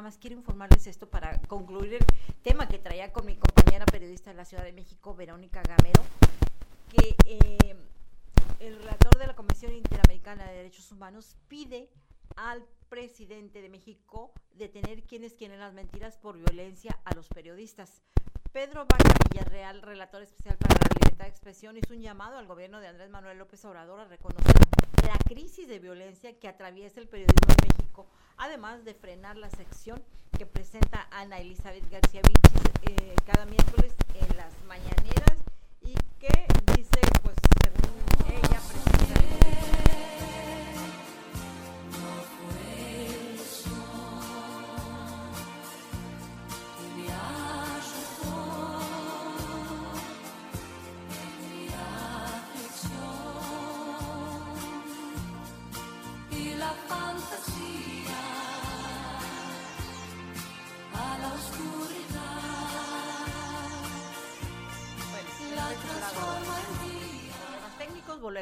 Nada 0.00 0.08
más 0.08 0.16
quiero 0.16 0.36
informarles 0.36 0.86
esto 0.86 1.10
para 1.10 1.38
concluir 1.42 1.92
el 1.92 2.06
tema 2.42 2.66
que 2.66 2.78
traía 2.78 3.12
con 3.12 3.26
mi 3.26 3.36
compañera 3.36 3.84
periodista 3.84 4.30
de 4.30 4.36
la 4.36 4.46
Ciudad 4.46 4.64
de 4.64 4.72
México, 4.72 5.14
Verónica 5.14 5.60
Gamero, 5.62 6.02
que 6.88 7.14
eh, 7.26 7.76
el 8.60 8.78
relator 8.78 9.18
de 9.18 9.26
la 9.26 9.36
Comisión 9.36 9.74
Interamericana 9.74 10.46
de 10.46 10.56
Derechos 10.56 10.90
Humanos 10.90 11.36
pide 11.48 11.90
al 12.34 12.64
presidente 12.88 13.60
de 13.60 13.68
México 13.68 14.32
detener 14.54 15.02
quienes 15.02 15.34
quieren 15.34 15.60
las 15.60 15.74
mentiras 15.74 16.16
por 16.16 16.38
violencia 16.38 16.98
a 17.04 17.14
los 17.14 17.28
periodistas. 17.28 18.00
Pedro 18.52 18.86
Vaca 18.86 19.12
Villarreal, 19.30 19.82
relator 19.82 20.22
especial 20.22 20.56
para 20.56 20.76
la 20.76 20.94
libertad 20.98 21.26
de 21.26 21.30
expresión, 21.30 21.76
hizo 21.76 21.92
un 21.92 22.00
llamado 22.00 22.38
al 22.38 22.46
gobierno 22.46 22.80
de 22.80 22.88
Andrés 22.88 23.10
Manuel 23.10 23.36
López 23.36 23.62
Obrador 23.66 24.00
a 24.00 24.06
reconocer 24.06 24.54
la 25.02 25.18
crisis 25.28 25.68
de 25.68 25.78
violencia 25.78 26.38
que 26.38 26.48
atraviesa 26.48 27.00
el 27.00 27.08
periodismo 27.08 27.48
en 27.48 27.68
México, 27.68 27.79
además 28.36 28.84
de 28.84 28.94
frenar 28.94 29.36
la 29.36 29.50
sección 29.50 30.02
que 30.36 30.46
presenta 30.46 31.08
Ana 31.10 31.38
Elizabeth 31.38 31.88
García 31.90 32.22
Vinches 32.26 32.72
eh, 32.82 33.14
cada 33.26 33.44
miércoles 33.46 33.94
en 34.14 34.36
las 34.36 34.52
mañaneras 34.66 35.29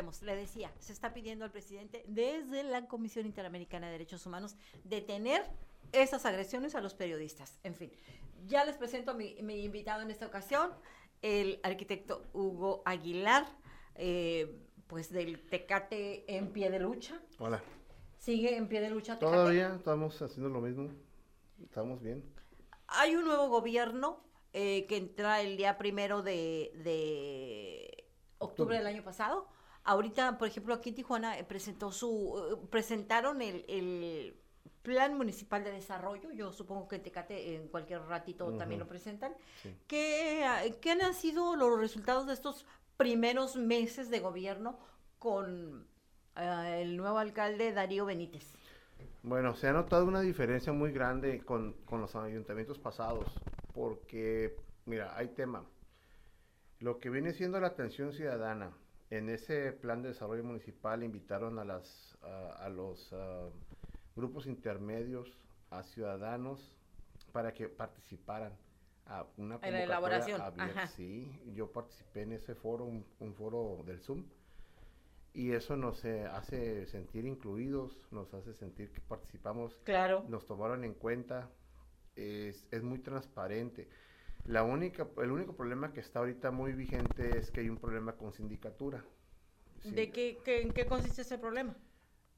volvemos. 0.08 0.22
Le 0.22 0.36
decía, 0.36 0.72
se 0.78 0.92
está 0.92 1.12
pidiendo 1.12 1.44
al 1.44 1.50
presidente 1.50 2.04
desde 2.06 2.62
la 2.64 2.86
Comisión 2.86 3.26
Interamericana 3.26 3.86
de 3.86 3.92
Derechos 3.92 4.26
Humanos 4.26 4.56
detener 4.84 5.44
esas 5.92 6.26
agresiones 6.26 6.74
a 6.74 6.80
los 6.80 6.94
periodistas. 6.94 7.58
En 7.64 7.74
fin, 7.74 7.90
ya 8.46 8.64
les 8.64 8.76
presento 8.76 9.12
a 9.12 9.14
mi, 9.14 9.36
mi 9.42 9.64
invitado 9.64 10.02
en 10.02 10.10
esta 10.10 10.26
ocasión, 10.26 10.72
el 11.22 11.60
arquitecto 11.62 12.22
Hugo 12.32 12.82
Aguilar, 12.84 13.46
eh, 13.94 14.64
pues 14.86 15.10
del 15.10 15.40
Tecate 15.48 16.24
en 16.36 16.52
pie 16.52 16.70
de 16.70 16.80
lucha. 16.80 17.20
Hola. 17.38 17.62
Sigue 18.18 18.56
en 18.56 18.68
pie 18.68 18.80
de 18.80 18.90
lucha 18.90 19.18
Tecate. 19.18 19.36
Todavía 19.36 19.74
estamos 19.74 20.20
haciendo 20.20 20.48
lo 20.50 20.60
mismo. 20.60 20.90
Estamos 21.62 22.02
bien. 22.02 22.24
Hay 22.88 23.16
un 23.16 23.24
nuevo 23.24 23.48
gobierno 23.48 24.20
eh, 24.52 24.86
que 24.86 24.96
entra 24.96 25.40
el 25.42 25.56
día 25.56 25.76
primero 25.76 26.22
de, 26.22 26.72
de 26.82 28.08
octubre 28.38 28.76
del 28.78 28.86
año 28.86 29.02
pasado. 29.02 29.48
Ahorita, 29.88 30.36
por 30.36 30.48
ejemplo, 30.48 30.74
aquí 30.74 30.90
en 30.90 30.96
Tijuana 30.96 31.38
eh, 31.38 31.44
presentó 31.44 31.90
su, 31.90 32.10
eh, 32.52 32.66
presentaron 32.68 33.40
el, 33.40 33.64
el 33.68 34.36
plan 34.82 35.16
municipal 35.16 35.64
de 35.64 35.72
desarrollo. 35.72 36.30
Yo 36.30 36.52
supongo 36.52 36.88
que 36.88 36.96
en 36.96 37.02
Tecate 37.02 37.56
en 37.56 37.68
cualquier 37.68 38.02
ratito 38.02 38.52
también 38.58 38.80
lo 38.80 38.86
presentan. 38.86 39.34
Sí. 39.62 39.74
¿Qué, 39.86 40.76
¿Qué 40.82 40.90
han 40.90 41.14
sido 41.14 41.56
los 41.56 41.80
resultados 41.80 42.26
de 42.26 42.34
estos 42.34 42.66
primeros 42.98 43.56
meses 43.56 44.10
de 44.10 44.20
gobierno 44.20 44.78
con 45.18 45.86
el 46.36 46.96
nuevo 46.98 47.16
alcalde 47.18 47.72
Darío 47.72 48.04
Benítez? 48.04 48.52
Bueno, 49.22 49.54
se 49.54 49.68
ha 49.68 49.72
notado 49.72 50.04
una 50.04 50.20
diferencia 50.20 50.70
muy 50.70 50.92
grande 50.92 51.40
con, 51.40 51.72
con 51.86 52.02
los 52.02 52.14
ayuntamientos 52.14 52.78
pasados, 52.78 53.24
porque, 53.72 54.54
mira, 54.84 55.16
hay 55.16 55.28
tema. 55.28 55.64
Lo 56.78 56.98
que 56.98 57.08
viene 57.08 57.32
siendo 57.32 57.58
la 57.58 57.68
atención 57.68 58.12
ciudadana, 58.12 58.70
en 59.10 59.28
ese 59.28 59.72
plan 59.72 60.02
de 60.02 60.08
desarrollo 60.08 60.44
municipal 60.44 61.02
invitaron 61.02 61.58
a, 61.58 61.64
las, 61.64 62.16
a, 62.22 62.64
a 62.64 62.68
los 62.68 63.12
ah, 63.12 63.48
grupos 64.16 64.46
intermedios, 64.46 65.38
a 65.70 65.82
ciudadanos, 65.82 66.74
para 67.32 67.52
que 67.52 67.68
participaran 67.68 68.52
a 69.06 69.26
una 69.36 69.58
En 69.62 69.72
la 69.72 69.82
elaboración, 69.82 70.40
abierta. 70.40 70.86
Sí, 70.88 71.40
yo 71.54 71.72
participé 71.72 72.22
en 72.22 72.32
ese 72.32 72.54
foro, 72.54 72.84
un, 72.84 73.06
un 73.20 73.34
foro 73.34 73.82
del 73.86 74.00
Zoom, 74.00 74.24
y 75.32 75.52
eso 75.52 75.76
nos 75.76 76.04
eh, 76.04 76.24
hace 76.26 76.86
sentir 76.86 77.24
incluidos, 77.24 77.96
nos 78.10 78.32
hace 78.34 78.54
sentir 78.54 78.90
que 78.92 79.00
participamos 79.00 79.78
Claro. 79.84 80.24
nos 80.28 80.46
tomaron 80.46 80.84
en 80.84 80.94
cuenta 80.94 81.48
es, 82.16 82.66
es 82.70 82.82
muy 82.82 82.98
transparente. 82.98 83.88
La 84.44 84.62
única, 84.62 85.06
el 85.22 85.30
único 85.30 85.54
problema 85.54 85.92
que 85.92 86.00
está 86.00 86.20
ahorita 86.20 86.50
muy 86.50 86.72
vigente 86.72 87.36
es 87.38 87.50
que 87.50 87.60
hay 87.60 87.68
un 87.68 87.76
problema 87.76 88.12
con 88.16 88.32
sindicatura. 88.32 89.04
Sí. 89.82 89.90
¿De 89.90 90.10
qué, 90.10 90.38
qué- 90.44 90.62
en 90.62 90.72
qué 90.72 90.86
consiste 90.86 91.20
ese 91.22 91.36
problema? 91.38 91.76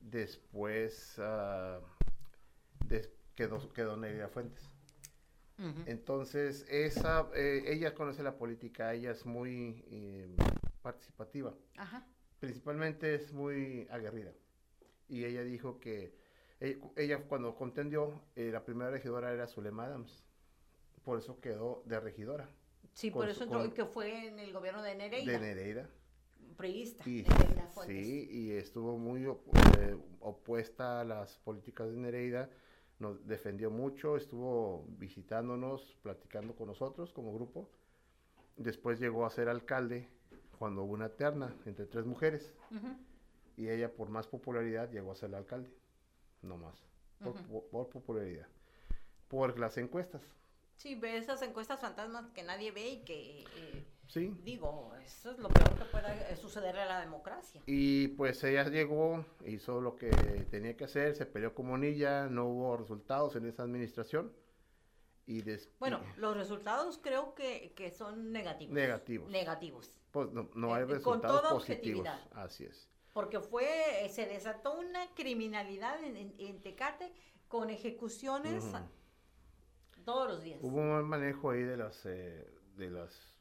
Después 0.00 1.16
ah, 1.18 1.80
des- 2.86 3.10
quedó, 3.34 3.72
quedó 3.72 3.96
Fuentes. 4.28 4.68
Entonces, 5.86 6.66
esa, 6.68 7.28
eh, 7.36 7.62
ella 7.68 7.94
conoce 7.94 8.22
la 8.24 8.36
política, 8.36 8.94
ella 8.94 9.12
es 9.12 9.24
muy 9.24 9.84
eh, 9.88 10.34
participativa. 10.82 11.54
Ajá. 11.76 12.04
principalmente 12.40 13.14
es 13.14 13.32
muy 13.32 13.86
aguerrida. 13.90 14.32
Y 15.08 15.24
ella 15.24 15.42
dijo 15.44 15.78
que 15.78 16.16
ella, 16.58 16.78
ella 16.96 17.18
cuando 17.28 17.54
contendió, 17.54 18.20
eh, 18.34 18.50
la 18.52 18.64
primera 18.64 18.90
regidora 18.90 19.32
era 19.32 19.46
Zulema 19.46 19.84
Adams. 19.84 20.24
Por 21.04 21.18
eso 21.18 21.38
quedó 21.40 21.82
de 21.86 22.00
regidora 22.00 22.48
Sí, 22.94 23.10
por 23.12 23.24
su- 23.26 23.30
eso 23.30 23.44
entró, 23.44 23.60
con- 23.60 23.72
que 23.72 23.84
fue 23.84 24.26
en 24.26 24.40
el 24.40 24.52
gobierno 24.52 24.82
de 24.82 24.94
Nereida, 24.96 25.30
de 25.32 25.38
Nereida. 25.38 25.88
Priista, 26.56 27.08
Y, 27.08 27.24
sí, 27.86 28.28
y 28.30 28.50
estuvo 28.52 28.98
muy 28.98 29.26
op- 29.26 29.46
eh, 29.78 29.96
opuesta 30.20 31.00
a 31.00 31.04
las 31.04 31.38
políticas 31.38 31.90
de 31.90 31.96
Nereida. 31.96 32.50
Nos 32.98 33.26
defendió 33.26 33.70
mucho, 33.70 34.16
estuvo 34.16 34.84
visitándonos, 34.98 35.96
platicando 36.02 36.54
con 36.54 36.68
nosotros 36.68 37.12
como 37.12 37.34
grupo. 37.34 37.68
Después 38.56 39.00
llegó 39.00 39.26
a 39.26 39.30
ser 39.30 39.48
alcalde 39.48 40.08
cuando 40.58 40.84
hubo 40.84 40.92
una 40.92 41.08
terna 41.08 41.54
entre 41.66 41.86
tres 41.86 42.06
mujeres. 42.06 42.52
Ujú. 42.70 42.88
y 43.54 43.68
ella 43.68 43.92
por 43.92 44.08
más 44.08 44.26
popularidad 44.26 44.90
llegó 44.90 45.12
a 45.12 45.14
ser 45.14 45.28
la 45.30 45.36
alcalde, 45.38 45.70
no 46.40 46.56
más, 46.56 46.82
por, 47.18 47.34
Ujú. 47.34 47.42
por- 47.44 47.68
por 47.68 47.88
popularidad, 47.90 48.46
por 49.28 49.58
las 49.58 49.76
encuestas, 49.76 50.22
Sí, 50.76 50.94
ve 50.94 51.18
esas 51.18 51.42
encuestas 51.42 51.78
fantasmas 51.80 52.30
que 52.30 52.42
nadie 52.42 52.72
ve 52.72 52.88
y 52.88 53.04
que, 53.04 53.42
eh, 53.42 53.84
sí, 54.12 54.34
digo, 54.44 54.92
eso 55.04 55.30
es 55.30 55.38
lo 55.38 55.48
peor 55.48 55.70
que 55.78 55.84
pueda 55.86 56.36
sucederle 56.36 56.82
a 56.82 56.86
la 56.86 57.00
democracia. 57.00 57.62
y 57.66 58.08
pues 58.08 58.42
ella 58.44 58.64
llegó, 58.68 59.24
hizo 59.46 59.80
lo 59.80 59.96
que 59.96 60.10
tenía 60.50 60.76
que 60.76 60.84
hacer, 60.84 61.14
se 61.16 61.26
peleó 61.26 61.54
con 61.54 61.66
Monilla, 61.66 62.26
no 62.28 62.46
hubo 62.46 62.76
resultados 62.76 63.36
en 63.36 63.46
esa 63.46 63.62
administración, 63.62 64.32
y 65.24 65.42
Bueno, 65.78 66.00
los 66.16 66.36
resultados 66.36 66.98
creo 66.98 67.34
que, 67.34 67.72
que 67.76 67.90
son 67.92 68.32
negativos. 68.32 68.74
Negativos. 68.74 69.30
Negativos. 69.30 70.00
pues 70.10 70.30
no, 70.32 70.50
no 70.54 70.74
hay 70.74 70.82
eh, 70.82 70.86
con 70.86 70.94
resultados 70.96 71.40
toda 71.42 71.52
positivos, 71.54 72.00
objetividad. 72.06 72.44
así 72.44 72.64
es, 72.64 72.88
Porque 73.14 73.38
fue, 73.40 73.66
se 74.10 74.26
desató 74.26 74.78
una 74.78 75.06
criminalidad 75.14 76.02
en, 76.04 76.16
en- 76.16 76.34
en 76.38 76.60
Tecate 76.60 77.12
con 77.48 77.70
ejecuciones 77.70 78.64
todos 80.04 80.28
los 80.28 80.42
días. 80.42 80.58
Hubo 80.62 80.78
un 80.80 80.90
mal 80.90 81.04
manejo 81.04 81.50
ahí 81.50 81.62
de 81.62 81.76
las, 81.76 82.04
eh, 82.06 82.44
de 82.76 82.90
las 82.90 83.31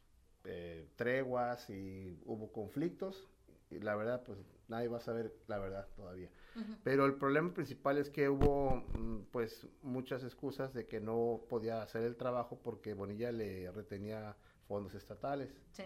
eh, 0.44 0.88
treguas 0.96 1.70
y 1.70 2.20
hubo 2.26 2.52
conflictos. 2.52 3.30
Y 3.70 3.80
la 3.80 3.96
verdad, 3.96 4.24
pues 4.24 4.38
nadie 4.68 4.88
va 4.88 4.98
a 4.98 5.02
saber 5.02 5.34
la 5.48 5.58
verdad 5.58 5.88
todavía. 5.96 6.30
Pero 6.84 7.06
el 7.06 7.16
problema 7.16 7.54
principal 7.54 7.98
es 7.98 8.10
que 8.10 8.28
hubo, 8.28 8.84
mm, 8.94 9.28
pues, 9.32 9.68
muchas 9.82 10.24
excusas 10.24 10.74
de 10.74 10.88
que 10.88 11.00
no 11.00 11.42
podía 11.48 11.82
hacer 11.82 12.04
el 12.04 12.18
trabajo 12.18 12.60
porque 12.62 12.94
Bonilla 12.94 13.32
le 13.32 13.72
retenía 13.72 14.36
fondos 14.68 14.94
estatales. 14.94 15.54
Sí. 15.72 15.84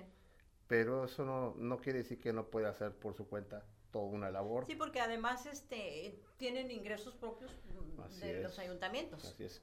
Pero 0.68 1.06
eso 1.06 1.24
no, 1.26 1.54
no 1.58 1.78
quiere 1.78 2.00
decir 2.00 2.20
que 2.20 2.34
no 2.34 2.48
pueda 2.48 2.70
hacer 2.70 2.94
por 2.94 3.14
su 3.14 3.28
cuenta 3.28 3.64
toda 3.92 4.06
una 4.06 4.32
labor. 4.32 4.66
Sí, 4.66 4.76
porque 4.76 5.00
además 5.00 5.46
este 5.46 6.20
tienen 6.38 6.72
ingresos 6.72 7.16
propios 7.16 7.52
mm, 7.52 8.02
Así 8.02 8.20
de 8.22 8.42
los 8.42 8.58
ayuntamientos. 8.58 9.24
Así 9.24 9.44
es. 9.44 9.62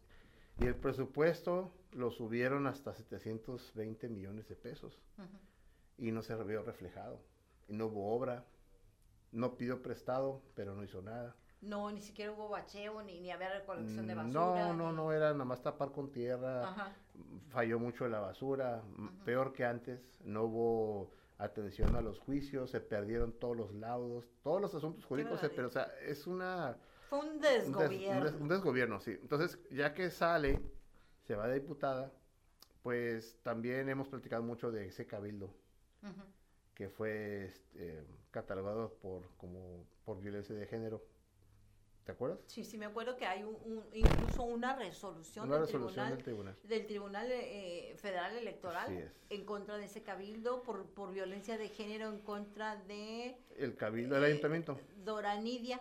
Y 0.61 0.67
el 0.67 0.75
presupuesto 0.77 1.73
lo 1.93 2.11
subieron 2.11 2.67
hasta 2.67 2.95
720 2.95 4.09
millones 4.09 4.49
de 4.49 4.57
pesos. 4.57 5.01
Ujú. 5.19 5.29
y 5.99 6.11
no 6.11 6.23
se 6.23 6.35
vio 6.45 6.63
reflejado. 6.63 7.21
Y 7.69 7.75
no 7.75 7.87
hubo 7.87 8.13
obra, 8.15 8.45
no 9.31 9.57
pidió 9.57 9.83
prestado, 9.83 10.43
pero 10.55 10.75
no 10.75 10.83
hizo 10.83 11.01
nada. 11.03 11.37
No, 11.61 11.91
ni 11.93 12.01
siquiera 12.01 12.33
hubo 12.33 12.49
bacheo, 12.49 13.03
ni, 13.03 13.21
ni 13.21 13.31
había 13.31 13.51
recolección 13.61 14.07
de 14.09 14.15
basura. 14.17 14.33
No, 14.33 14.75
no, 14.75 14.93
no, 14.93 15.13
era 15.13 15.33
nada 15.33 15.45
más 15.45 15.63
tapar 15.63 15.93
con 15.93 16.11
tierra, 16.11 16.69
Ajá. 16.69 16.93
falló 17.51 17.79
mucho 17.79 18.09
la 18.09 18.19
basura, 18.19 18.83
m- 18.99 19.11
peor 19.25 19.53
que 19.53 19.65
antes, 19.65 20.19
no 20.25 20.45
hubo 20.45 21.11
atención 21.39 21.95
a 21.95 22.01
los 22.01 22.19
juicios, 22.19 22.71
se 22.71 22.81
perdieron 22.81 23.33
todos 23.33 23.57
los 23.57 23.73
laudos, 23.75 24.25
todos 24.43 24.61
los 24.61 24.75
asuntos 24.75 25.05
jurídicos, 25.05 25.39
se 25.39 25.51
pero 25.51 25.69
o 25.69 25.71
sea, 25.71 25.85
es 26.05 26.27
una 26.27 26.77
Fue 27.13 27.21
un 27.21 27.27
un, 27.27 27.41
des- 27.43 27.67
un 27.67 27.73
desgobierno. 27.75 28.25
des- 28.25 28.41
un 28.41 28.49
desgobierno, 28.49 29.01
sí. 29.01 29.11
Entonces, 29.11 29.59
ya 29.71 29.93
que 29.93 30.11
sale, 30.11 30.59
se 31.27 31.35
va 31.37 31.47
de 31.47 31.61
diputada, 31.61 32.11
pues 32.83 33.37
también 33.43 33.87
hemos 33.91 34.09
platicado 34.09 34.43
mucho 34.43 34.71
de 34.73 34.87
ese 34.87 35.07
cabildo 35.07 35.51
que 36.75 36.89
fue 36.89 37.45
este, 37.45 38.03
catalogado 38.31 38.95
por 38.95 39.29
como 39.37 39.85
por 40.07 40.21
violencia 40.21 40.55
de 40.55 40.67
género. 40.67 41.03
¿Te 42.07 42.13
acuerdas? 42.13 42.39
Sí, 42.47 42.65
sí, 42.65 42.79
me 42.79 42.87
acuerdo 42.87 43.15
que 43.19 43.27
hay 43.27 43.43
un, 43.45 43.57
un- 43.63 43.85
incluso 43.93 44.45
una 44.45 44.75
resolución, 44.75 45.47
Una 45.49 45.57
del, 45.59 45.67
resolución 45.67 45.93
tribunal, 45.95 46.17
del 46.17 46.25
tribunal. 46.25 46.57
del 46.65 46.87
Tribunal 46.87 47.27
eh, 47.31 47.95
Federal 47.99 48.37
Electoral 48.39 49.13
en 49.29 49.45
contra 49.45 49.77
de 49.77 49.85
ese 49.85 50.03
cabildo 50.03 50.63
por, 50.63 50.87
por 50.87 51.13
violencia 51.13 51.59
de 51.59 51.69
género 51.69 52.09
en 52.09 52.21
contra 52.21 52.77
de 52.77 53.37
El 53.59 53.77
cabildo 53.77 54.15
del 54.15 54.25
eh, 54.25 54.27
ayuntamiento. 54.29 54.81
Doranidia. 55.05 55.79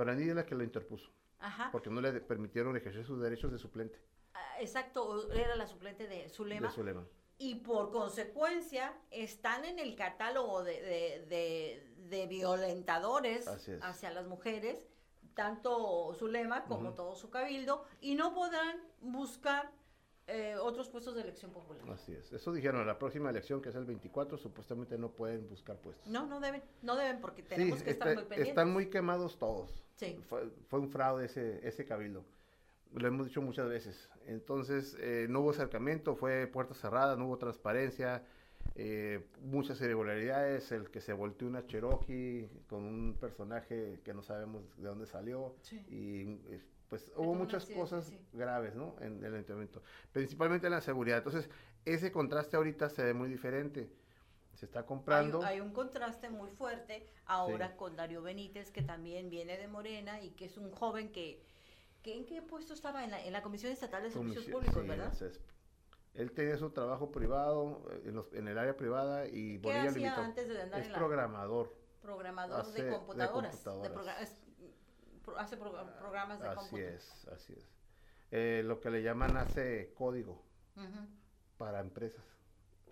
Dorani 0.00 0.28
es 0.30 0.34
la 0.34 0.46
que 0.46 0.54
lo 0.54 0.64
interpuso, 0.64 1.10
Ajá. 1.40 1.68
porque 1.70 1.90
no 1.90 2.00
le 2.00 2.20
permitieron 2.22 2.74
ejercer 2.76 3.04
sus 3.04 3.20
derechos 3.20 3.52
de 3.52 3.58
suplente 3.58 3.98
Ah, 4.32 4.60
Exacto, 4.60 5.30
era 5.32 5.56
la 5.56 5.66
suplente 5.66 6.06
de 6.06 6.28
Zulema. 6.30 6.68
de 6.68 6.72
Zulema. 6.72 7.06
y 7.36 7.56
por 7.56 7.90
consecuencia 7.90 8.94
están 9.10 9.64
en 9.66 9.78
el 9.78 9.94
catálogo 9.96 10.62
de, 10.62 10.72
de- 10.80 11.26
de- 11.28 11.94
de 12.08 12.26
violentadores 12.26 13.46
hacia 13.82 14.10
las 14.10 14.26
mujeres, 14.26 14.86
tanto 15.34 16.12
Zulema 16.14 16.64
como 16.64 16.92
todo 16.94 17.14
su 17.14 17.28
cabildo, 17.30 17.84
y 18.00 18.14
no 18.14 18.32
podrán 18.34 18.80
buscar 19.00 19.70
eh, 20.26 20.54
otros 20.60 20.88
puestos 20.88 21.14
de 21.16 21.22
elección 21.22 21.50
popular. 21.50 21.82
Así 21.90 22.12
es. 22.12 22.32
Eso 22.32 22.52
dijeron, 22.52 22.86
la 22.86 22.98
próxima 22.98 23.30
elección, 23.30 23.60
que 23.60 23.70
es 23.70 23.74
el 23.74 23.84
24, 23.84 24.38
supuestamente 24.38 24.96
no 24.96 25.10
pueden 25.10 25.48
buscar 25.48 25.76
puestos. 25.78 26.06
No, 26.06 26.24
no 26.26 26.38
deben, 26.40 26.62
no 26.82 26.94
deben 26.94 27.20
porque 27.20 27.42
Sí, 27.42 27.48
tenemos 27.48 27.82
que 27.82 27.90
estar 27.90 28.08
muy 28.14 28.22
pendientes. 28.24 28.48
están 28.48 28.72
muy 28.72 28.90
quemados 28.90 29.38
todos. 29.38 29.82
Sí. 30.00 30.18
Fue, 30.30 30.48
fue 30.68 30.80
un 30.80 30.88
fraude 30.88 31.26
ese, 31.26 31.60
ese 31.68 31.84
cabildo. 31.84 32.24
Lo 32.94 33.06
hemos 33.06 33.26
dicho 33.26 33.42
muchas 33.42 33.68
veces. 33.68 34.08
Entonces, 34.26 34.96
eh, 34.98 35.26
no 35.28 35.40
hubo 35.40 35.50
acercamiento, 35.50 36.16
fue 36.16 36.46
puerta 36.46 36.72
cerrada, 36.72 37.16
no 37.16 37.26
hubo 37.26 37.36
transparencia, 37.36 38.24
eh, 38.76 39.26
muchas 39.42 39.78
irregularidades. 39.82 40.72
El 40.72 40.90
que 40.90 41.02
se 41.02 41.12
volteó 41.12 41.46
una 41.48 41.66
Cherokee 41.66 42.48
con 42.66 42.82
un 42.82 43.18
personaje 43.20 44.00
que 44.02 44.14
no 44.14 44.22
sabemos 44.22 44.62
de 44.78 44.88
dónde 44.88 45.06
salió. 45.06 45.54
Sí. 45.60 45.84
Y 45.90 46.52
eh, 46.54 46.62
pues 46.88 47.12
hubo 47.14 47.34
muchas 47.34 47.64
accidente, 47.64 47.80
cosas 47.82 48.06
sí. 48.06 48.18
graves, 48.32 48.74
¿no? 48.74 48.96
En 49.02 49.22
el 49.22 49.34
ayuntamiento. 49.34 49.82
Principalmente 50.12 50.66
en 50.66 50.72
la 50.72 50.80
seguridad. 50.80 51.18
Entonces, 51.18 51.50
ese 51.84 52.10
contraste 52.10 52.56
ahorita 52.56 52.88
se 52.88 53.04
ve 53.04 53.12
muy 53.12 53.28
diferente. 53.28 53.90
Se 54.54 54.66
está 54.66 54.84
comprando. 54.84 55.42
hay 55.42 55.60
un 55.60 55.72
contraste 55.72 56.28
muy 56.28 56.50
fuerte 56.50 57.08
ahora 57.24 57.68
Sí. 57.70 57.74
con 57.76 57.96
Darío 57.96 58.20
Benítez, 58.22 58.70
que 58.70 58.82
también 58.82 59.30
viene 59.30 59.56
de 59.56 59.68
Morena 59.68 60.20
y 60.20 60.30
que 60.32 60.46
es 60.46 60.56
un 60.58 60.70
joven 60.70 61.12
que, 61.12 61.42
que 62.02 62.14
¿en 62.16 62.26
qué 62.26 62.42
puesto 62.42 62.74
estaba? 62.74 63.04
En 63.04 63.10
la, 63.10 63.24
en 63.24 63.32
la 63.32 63.42
Comisión 63.42 63.72
Estatal 63.72 64.02
de 64.02 64.10
Servicios 64.10 64.44
Públicos, 64.46 64.82
sí, 64.82 64.88
¿verdad? 64.88 65.12
CESP. 65.14 65.42
Él 66.14 66.32
tenía 66.32 66.56
su 66.58 66.70
trabajo 66.70 67.12
privado 67.12 67.84
eh, 67.90 68.02
en, 68.06 68.16
los- 68.16 68.32
en 68.34 68.48
el 68.48 68.58
área 68.58 68.76
privada 68.76 69.26
y 69.28 69.52
¿Qué 69.52 69.58
Bonilla 69.58 69.84
lo 69.84 69.90
hacía 69.90 70.02
invitó. 70.08 70.20
antes 70.22 70.48
de 70.48 70.60
andar 70.62 70.80
Es 70.80 70.86
en 70.86 70.92
la 70.92 70.98
programador. 70.98 71.76
programador 72.02 72.60
hace- 72.60 72.72
de 72.82 72.82
de 72.84 72.90
computadoras? 72.96 73.64
progra- 73.64 74.20
es- 74.20 74.42
hace 75.36 75.56
progra- 75.56 75.96
programas 75.98 76.40
de 76.40 76.48
Así 76.48 76.76
es, 76.80 77.28
así 77.28 77.52
es. 77.52 77.70
Eh, 78.32 78.62
lo 78.64 78.80
que 78.80 78.90
le 78.90 79.02
llaman 79.02 79.36
hace 79.36 79.92
código 79.94 80.42
para 81.56 81.80
empresas. 81.80 82.24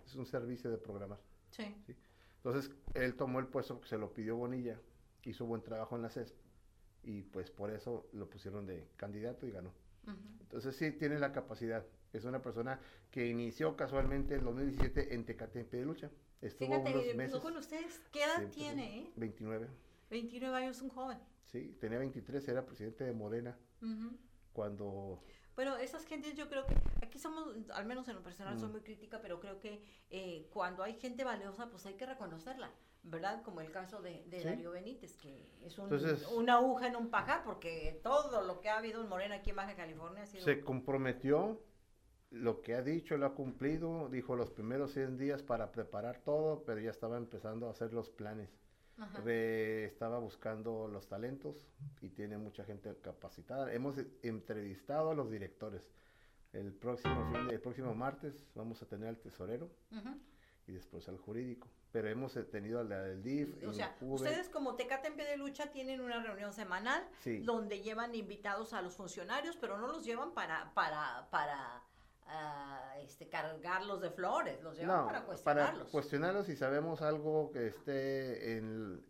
Es 0.05 0.15
un 0.15 0.25
servicio 0.25 0.71
de 0.71 0.77
programar. 0.77 1.19
Sí. 1.51 1.75
Entonces, 2.37 2.71
él 2.93 3.15
tomó 3.15 3.39
el 3.39 3.47
puesto 3.47 3.75
porque 3.75 3.89
se 3.89 3.97
lo 3.97 4.13
pidió 4.13 4.35
Bonilla, 4.37 4.79
hizo 5.23 5.45
buen 5.45 5.61
trabajo 5.61 5.95
en 5.95 6.01
la 6.03 6.09
CESP 6.09 6.35
y 7.03 7.23
pues 7.23 7.49
por 7.51 7.71
eso 7.71 8.07
lo 8.13 8.29
pusieron 8.29 8.65
de 8.65 8.87
candidato 8.97 9.45
y 9.47 9.51
ganó. 9.51 9.73
Entonces 10.41 10.75
sí 10.75 10.91
tiene 10.91 11.19
la 11.19 11.31
capacidad. 11.31 11.85
Es 12.13 12.25
una 12.25 12.41
persona 12.41 12.79
que 13.11 13.27
inició 13.27 13.75
casualmente 13.75 14.35
en 14.35 14.43
2017 14.45 15.13
en 15.13 15.23
Tecate 15.25 15.63
de 15.65 15.85
Lucha. 15.85 16.09
Estuvo 16.41 16.69
Fíjate, 16.69 16.91
unos 16.91 17.05
empezó 17.05 17.17
meses. 17.35 17.41
con 17.41 17.57
ustedes. 17.57 18.01
¿Qué 18.11 18.23
edad 18.23 18.39
Sí, 18.39 18.47
tiene, 18.55 18.99
eh? 19.01 19.11
29. 19.17 19.67
29 20.09 20.57
años, 20.57 20.81
un 20.81 20.89
joven. 20.89 21.19
Sí, 21.43 21.77
tenía 21.79 21.99
23, 21.99 22.47
era 22.47 22.65
presidente 22.65 23.03
de 23.03 23.13
Morena 23.13 23.55
cuando... 24.53 25.21
Bueno, 25.59 25.75
esas 25.75 26.05
gentes 26.05 26.35
yo 26.35 26.47
creo 26.47 26.65
que 26.65 26.73
aquí 27.05 27.19
somos, 27.19 27.53
al 27.71 27.85
menos 27.85 28.07
en 28.07 28.15
lo 28.15 28.23
personal, 28.23 28.57
soy 28.57 28.69
Mm. 28.69 28.71
muy 28.71 28.79
crítica, 28.79 29.19
pero 29.21 29.41
creo 29.41 29.59
que 29.59 29.83
eh, 30.09 30.47
cuando 30.53 30.83
hay 30.83 30.93
gente 30.93 31.25
valiosa, 31.25 31.69
pues 31.69 31.85
hay 31.85 31.95
que 31.95 32.05
reconocerla, 32.05 32.71
¿verdad? 33.03 33.41
Como 33.43 33.59
el 33.59 33.69
caso 33.69 34.01
de, 34.01 34.23
de 34.27 34.39
Sí. 34.39 34.45
Darío 34.47 34.71
Benítez, 34.71 35.17
que 35.17 35.51
es 35.61 35.77
un- 35.77 35.91
Entonces- 35.93 36.25
una 36.31 36.53
aguja 36.59 36.87
en 36.87 36.95
un 36.95 37.09
pajar, 37.09 37.43
porque 37.43 37.99
todo 38.01 38.41
lo 38.43 38.61
que 38.61 38.69
ha 38.69 38.77
habido 38.77 39.01
en 39.01 39.09
Morena 39.09 39.35
aquí 39.35 39.49
en 39.49 39.57
Baja 39.57 39.75
California 39.75 40.23
ha 40.23 40.27
sido... 40.27 40.45
Se 40.45 40.61
comprometió, 40.61 41.61
lo 42.31 42.61
que 42.61 42.75
ha 42.75 42.81
dicho 42.81 43.17
lo 43.17 43.25
ha 43.25 43.33
cumplido, 43.35 44.07
dijo 44.07 44.37
los 44.37 44.51
primeros 44.51 44.93
100 44.93 45.17
días 45.17 45.43
para 45.43 45.73
preparar 45.73 46.19
todo, 46.21 46.63
pero 46.63 46.79
ya 46.79 46.91
estaba 46.91 47.17
empezando 47.17 47.67
a 47.67 47.71
hacer 47.71 47.91
los 47.91 48.09
planes. 48.09 48.49
Re- 49.23 49.85
estaba 49.85 50.19
buscando 50.19 50.87
los 50.87 51.07
talentos 51.07 51.67
y 52.01 52.09
tiene 52.09 52.37
mucha 52.37 52.63
gente 52.63 52.95
capacitada. 53.01 53.71
Hemos 53.73 53.97
e- 53.97 54.07
entrevistado 54.23 55.11
a 55.11 55.13
los 55.15 55.29
directores. 55.31 55.89
El 56.53 56.73
próximo, 56.73 57.31
fin 57.31 57.47
de- 57.47 57.55
el 57.55 57.61
próximo 57.61 57.93
martes 57.93 58.45
vamos 58.55 58.81
a 58.81 58.85
tener 58.87 59.09
al 59.09 59.17
tesorero 59.17 59.69
y 60.67 60.71
después 60.73 61.07
al 61.07 61.17
jurídico. 61.17 61.67
Pero 61.91 62.07
hemos 62.07 62.35
eh, 62.37 62.43
tenido 62.43 62.79
al 62.79 62.89
del 62.89 63.23
DIF, 63.23 63.63
O 63.67 63.73
sea, 63.73 63.95
ustedes 64.01 64.47
como 64.49 64.75
Tecate 64.75 65.07
en 65.07 65.15
pie 65.15 65.25
de 65.25 65.37
lucha 65.37 65.71
tienen 65.71 66.01
una 66.01 66.21
reunión 66.21 66.53
semanal 66.53 67.03
Sí. 67.21 67.39
donde 67.39 67.81
llevan 67.81 68.13
invitados 68.13 68.73
a 68.73 68.81
los 68.81 68.95
funcionarios, 68.95 69.55
pero 69.57 69.77
no 69.79 69.87
los 69.87 70.05
llevan 70.05 70.31
para 70.33 70.71
para 70.75 71.27
para 71.31 71.81
ah, 72.29 72.95
este 73.01 73.27
cargarlos 73.27 74.01
de 74.01 74.09
flores, 74.11 74.61
los 74.63 74.77
llevan 74.77 74.97
No, 74.97 75.05
para 75.05 75.19
para 75.19 75.25
cuestionarlos. 75.27 75.89
cuestionarlos 75.91 76.45
si 76.45 76.55
sabemos 76.55 77.01
algo 77.01 77.51
que 77.51 77.67
esté 77.67 78.57
en, 78.57 79.03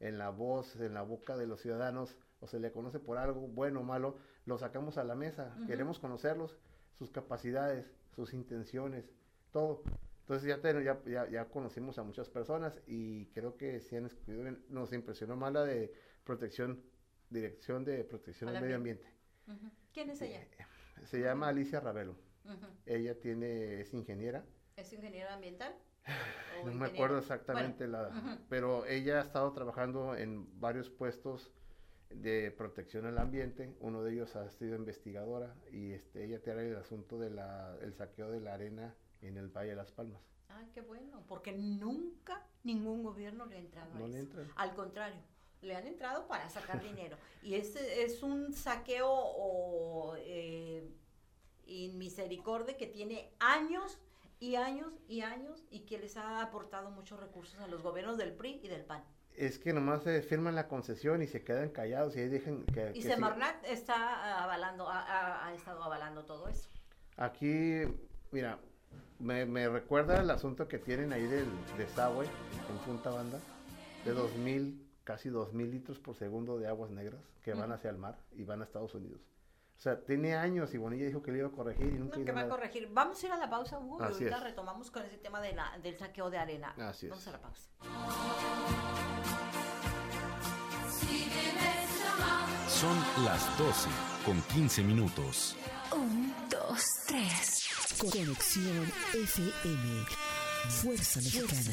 en 0.00 0.18
la 0.18 0.30
voz, 0.30 0.76
en 0.76 0.94
la 0.94 1.02
boca 1.02 1.36
de 1.36 1.46
los 1.46 1.60
ciudadanos, 1.60 2.16
o 2.40 2.46
se 2.46 2.58
le 2.60 2.72
conoce 2.72 2.98
por 2.98 3.18
algo 3.18 3.48
bueno 3.48 3.80
o 3.80 3.84
malo, 3.84 4.18
lo 4.44 4.58
sacamos 4.58 4.98
a 4.98 5.04
la 5.04 5.14
mesa. 5.14 5.56
Queremos 5.66 5.98
conocerlos, 5.98 6.58
sus 6.92 7.10
capacidades, 7.10 7.90
sus 8.14 8.34
intenciones, 8.34 9.10
todo. 9.50 9.82
Entonces 10.20 10.48
ya, 10.48 10.60
ten- 10.60 10.82
ya, 10.84 11.00
ya, 11.06 11.28
ya 11.28 11.44
conocimos 11.48 11.98
a 11.98 12.02
muchas 12.02 12.28
personas 12.28 12.80
y 12.86 13.26
creo 13.32 13.56
que 13.56 13.80
se 13.80 13.96
han. 13.98 14.10
Nos 14.68 14.92
impresionó 14.92 15.36
más 15.36 15.52
la 15.52 15.64
de 15.64 15.94
protección, 16.24 16.82
dirección 17.30 17.84
de 17.84 18.04
protección 18.04 18.50
Al 18.54 18.60
medio 18.62 18.76
ambiente. 18.76 19.06
Ujú. 19.46 19.70
¿Quién 19.92 20.10
es 20.10 20.20
ella? 20.22 20.46
Se 21.02 21.20
llama 21.20 21.48
Alicia 21.48 21.80
Ravelo. 21.80 22.16
Ella 22.86 23.18
tiene, 23.18 23.80
es 23.80 23.92
ingeniera. 23.94 24.44
¿Es 24.76 24.92
ingeniera 24.92 25.34
ambiental? 25.34 25.74
¿O 26.62 26.66
No 26.66 26.74
me 26.74 26.86
acuerdo 26.86 27.18
exactamente 27.18 27.88
la, 27.88 28.38
pero 28.48 28.84
ella 28.86 29.18
ha 29.20 29.22
estado 29.22 29.52
trabajando 29.52 30.14
en 30.14 30.60
varios 30.60 30.90
puestos 30.90 31.50
de 32.10 32.50
protección 32.50 33.06
al 33.06 33.18
ambiente. 33.18 33.74
Uno 33.80 34.02
de 34.02 34.12
ellos 34.12 34.36
ha 34.36 34.50
sido 34.50 34.76
investigadora 34.76 35.54
y 35.72 35.92
este, 35.92 36.24
ella 36.24 36.42
tiene 36.42 36.68
el 36.68 36.76
asunto 36.76 37.18
del 37.18 37.38
saqueo 37.94 38.30
de 38.30 38.40
la 38.40 38.54
arena 38.54 38.94
en 39.22 39.36
el 39.38 39.48
Valle 39.48 39.70
de 39.70 39.76
las 39.76 39.90
Palmas. 39.90 40.20
Ay, 40.48 40.68
qué 40.72 40.82
bueno, 40.82 41.24
porque 41.26 41.52
nunca 41.52 42.46
ningún 42.62 43.02
gobierno 43.02 43.46
le 43.46 43.56
ha 43.56 43.58
entrado 43.58 43.92
a 43.94 43.98
No 43.98 44.06
le 44.06 44.12
eso. 44.14 44.22
entran. 44.22 44.48
Al 44.56 44.74
contrario, 44.74 45.20
le 45.64 45.76
han 45.76 45.86
entrado 45.86 46.26
para 46.28 46.48
sacar 46.48 46.82
dinero. 46.82 47.16
Y 47.42 47.54
este 47.54 48.04
es 48.04 48.22
un 48.22 48.52
saqueo 48.52 49.10
o 49.10 50.14
eh, 50.18 50.88
inmisericordia 51.66 52.76
que 52.76 52.86
tiene 52.86 53.30
años 53.38 53.98
y 54.40 54.56
años 54.56 54.92
y 55.08 55.22
años 55.22 55.64
y 55.70 55.80
que 55.80 55.98
les 55.98 56.16
ha 56.16 56.42
aportado 56.42 56.90
muchos 56.90 57.18
recursos 57.18 57.58
a 57.60 57.66
los 57.66 57.82
gobiernos 57.82 58.18
del 58.18 58.32
PRI 58.32 58.60
y 58.62 58.68
del 58.68 58.84
PAN. 58.84 59.02
Es 59.34 59.58
que 59.58 59.72
nomás 59.72 60.04
se 60.04 60.22
firman 60.22 60.54
la 60.54 60.68
concesión 60.68 61.22
y 61.22 61.26
se 61.26 61.42
quedan 61.42 61.70
callados 61.70 62.14
y 62.16 62.20
ahí 62.20 62.28
dejan 62.28 62.64
que... 62.66 62.90
Y 62.94 63.00
que 63.00 63.08
Semarnat 63.08 63.64
está 63.64 64.44
avalando, 64.44 64.86
ha, 64.88 65.52
estado 65.54 65.82
avalando 65.82 66.24
todo 66.24 66.48
eso. 66.48 66.68
Aquí, 67.16 67.82
mira, 68.30 68.60
me, 69.18 69.44
me 69.44 69.68
recuerda 69.68 70.20
el 70.20 70.30
asunto 70.30 70.68
que 70.68 70.78
tienen 70.78 71.12
ahí 71.12 71.26
del 71.26 71.48
desagüe 71.76 72.26
en 72.26 72.78
Punta 72.84 73.10
Banda, 73.10 73.40
de 74.04 74.12
2000, 74.12 74.83
casi 75.04 75.28
2000 75.28 75.70
litros 75.70 75.98
por 76.00 76.16
segundo 76.16 76.58
de 76.58 76.66
aguas 76.66 76.90
negras 76.90 77.20
que 77.42 77.54
van 77.54 77.72
hacia 77.72 77.90
el 77.90 77.98
mar 77.98 78.18
y 78.32 78.44
van 78.44 78.60
a 78.62 78.64
Estados 78.64 78.94
Unidos. 78.94 79.20
O 79.76 79.80
sea, 79.80 80.00
tiene 80.00 80.34
años 80.34 80.72
y 80.72 80.78
Bonilla 80.78 81.04
dijo 81.04 81.20
que 81.22 81.32
le 81.32 81.38
iba 81.38 81.48
a 81.48 81.50
corregir 81.52 81.86
y 81.86 81.98
nunca 81.98 82.16
No, 82.18 82.24
que 82.24 82.32
va 82.32 82.42
a 82.42 82.48
corregir. 82.48 82.88
Vamos 82.92 83.22
a 83.22 83.26
ir 83.26 83.32
a 83.32 83.36
la 83.36 83.50
pausa, 83.50 83.78
Hugo, 83.78 83.98
y 84.00 84.04
Así 84.04 84.14
ahorita 84.14 84.36
es. 84.38 84.42
retomamos 84.44 84.90
con 84.90 85.02
ese 85.02 85.18
tema 85.18 85.40
de 85.40 85.52
la, 85.52 85.76
del 85.82 85.98
saqueo 85.98 86.30
de 86.30 86.38
arena. 86.38 86.74
Así 86.78 87.06
es. 87.06 87.10
Vamos 87.10 87.26
a 87.28 87.32
la 87.32 87.40
pausa. 87.40 87.68
Son 92.68 93.24
las 93.24 93.58
12 93.58 93.88
con 94.24 94.40
15 94.42 94.82
minutos. 94.84 95.56
Un, 95.92 96.32
dos, 96.50 96.84
tres. 97.06 97.68
Conexión 97.98 98.90
FM. 99.12 100.04
Fuerza 100.68 101.20
Mexicana. 101.20 101.72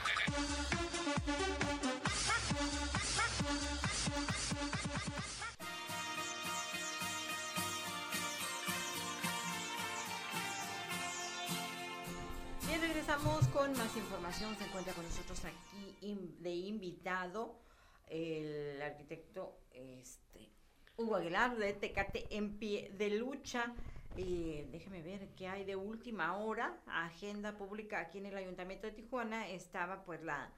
Con 13.53 13.71
más 13.77 13.95
información. 13.97 14.55
Se 14.55 14.63
encuentra 14.65 14.93
con 14.93 15.03
nosotros 15.03 15.43
aquí 15.45 15.97
de 16.39 16.51
invitado 16.51 17.59
el 18.07 18.81
arquitecto 18.81 19.59
este, 19.71 20.49
Hugo 20.97 21.15
Aguilar 21.15 21.57
de 21.57 21.73
Tecate 21.73 22.27
en 22.35 22.57
pie 22.57 22.91
de 22.97 23.09
lucha. 23.11 23.73
Eh, 24.17 24.67
déjeme 24.71 25.01
ver 25.01 25.29
qué 25.35 25.47
hay 25.47 25.63
de 25.63 25.75
última 25.75 26.37
hora. 26.37 26.77
Agenda 26.87 27.57
pública 27.57 27.99
aquí 27.99 28.19
en 28.19 28.27
el 28.27 28.37
Ayuntamiento 28.37 28.87
de 28.87 28.93
Tijuana 28.93 29.49
estaba 29.49 30.03
pues 30.03 30.21
la 30.23 30.51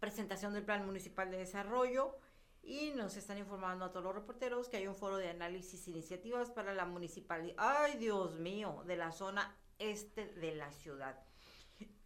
presentación 0.00 0.52
del 0.52 0.64
Plan 0.64 0.84
Municipal 0.84 1.30
de 1.30 1.38
Desarrollo 1.38 2.16
y 2.62 2.90
nos 2.90 3.16
están 3.16 3.38
informando 3.38 3.86
a 3.86 3.92
todos 3.92 4.04
los 4.04 4.14
reporteros 4.14 4.68
que 4.68 4.76
hay 4.76 4.86
un 4.86 4.94
foro 4.94 5.16
de 5.16 5.30
análisis 5.30 5.86
e 5.86 5.90
iniciativas 5.90 6.50
para 6.50 6.74
la 6.74 6.84
municipalidad, 6.84 7.54
ay 7.58 7.96
Dios 7.96 8.38
mío, 8.38 8.82
de 8.86 8.96
la 8.96 9.10
zona 9.10 9.56
este 9.78 10.26
de 10.34 10.54
la 10.54 10.70
ciudad. 10.72 11.18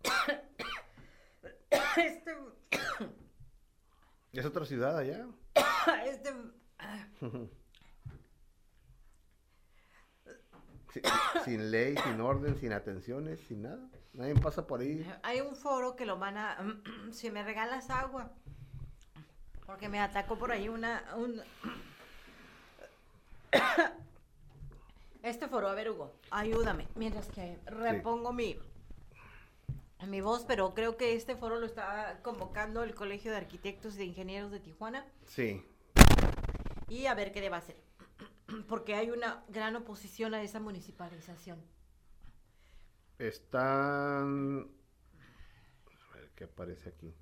Este, 1.97 2.35
¿Es 4.33 4.45
otra 4.47 4.65
ciudad 4.65 4.97
allá? 4.97 5.27
este, 6.07 6.33
sin 11.45 11.71
ley, 11.71 11.97
sin 11.97 12.21
orden, 12.21 12.57
sin 12.57 12.73
atenciones, 12.73 13.41
sin 13.41 13.63
nada. 13.63 13.89
Nadie 14.13 14.35
pasa 14.35 14.67
por 14.67 14.81
ahí. 14.81 15.07
hay 15.23 15.41
un 15.41 15.57
foro 15.57 15.97
que 15.97 16.07
lo 16.07 16.19
van 16.19 16.37
a, 16.37 16.59
si 17.13 17.31
me 17.31 17.43
regalas 17.43 17.91
agua, 17.91 18.33
porque 19.67 19.89
me 19.89 20.01
atacó 20.01 20.39
por 20.39 20.53
ahí 20.53 20.69
una, 20.69 21.15
un, 21.17 21.43
este 25.23 25.49
foro, 25.49 25.69
a 25.69 25.75
ver 25.75 25.91
Hugo, 25.91 26.13
ayúdame, 26.31 26.89
mientras 26.97 27.29
que 27.29 27.59
repongo 27.67 28.33
mi, 28.33 28.59
mi 30.07 30.21
voz, 30.21 30.45
pero 30.47 30.75
creo 30.75 30.97
que 30.97 31.15
este 31.15 31.37
foro 31.37 31.59
lo 31.61 31.67
está 31.67 32.21
convocando 32.23 32.83
el 32.83 32.95
Colegio 32.95 33.31
de 33.31 33.37
Arquitectos 33.39 33.95
y 33.95 33.99
de 33.99 34.05
Ingenieros 34.07 34.51
de 34.51 34.61
Tijuana 34.61 35.07
Sí. 35.27 35.65
y 36.89 37.07
a 37.07 37.15
ver 37.15 37.33
qué 37.33 37.41
debe 37.41 37.57
hacer, 37.57 37.77
porque 38.69 38.95
hay 38.95 39.11
una 39.11 39.45
gran 39.49 39.77
oposición 39.77 40.35
a 40.35 40.43
esa 40.43 40.61
municipalización. 40.61 41.61
Están... 43.19 44.69
A 46.11 46.17
ver 46.17 46.31
qué 46.35 46.45
aparece 46.45 46.89
aquí. 46.89 47.15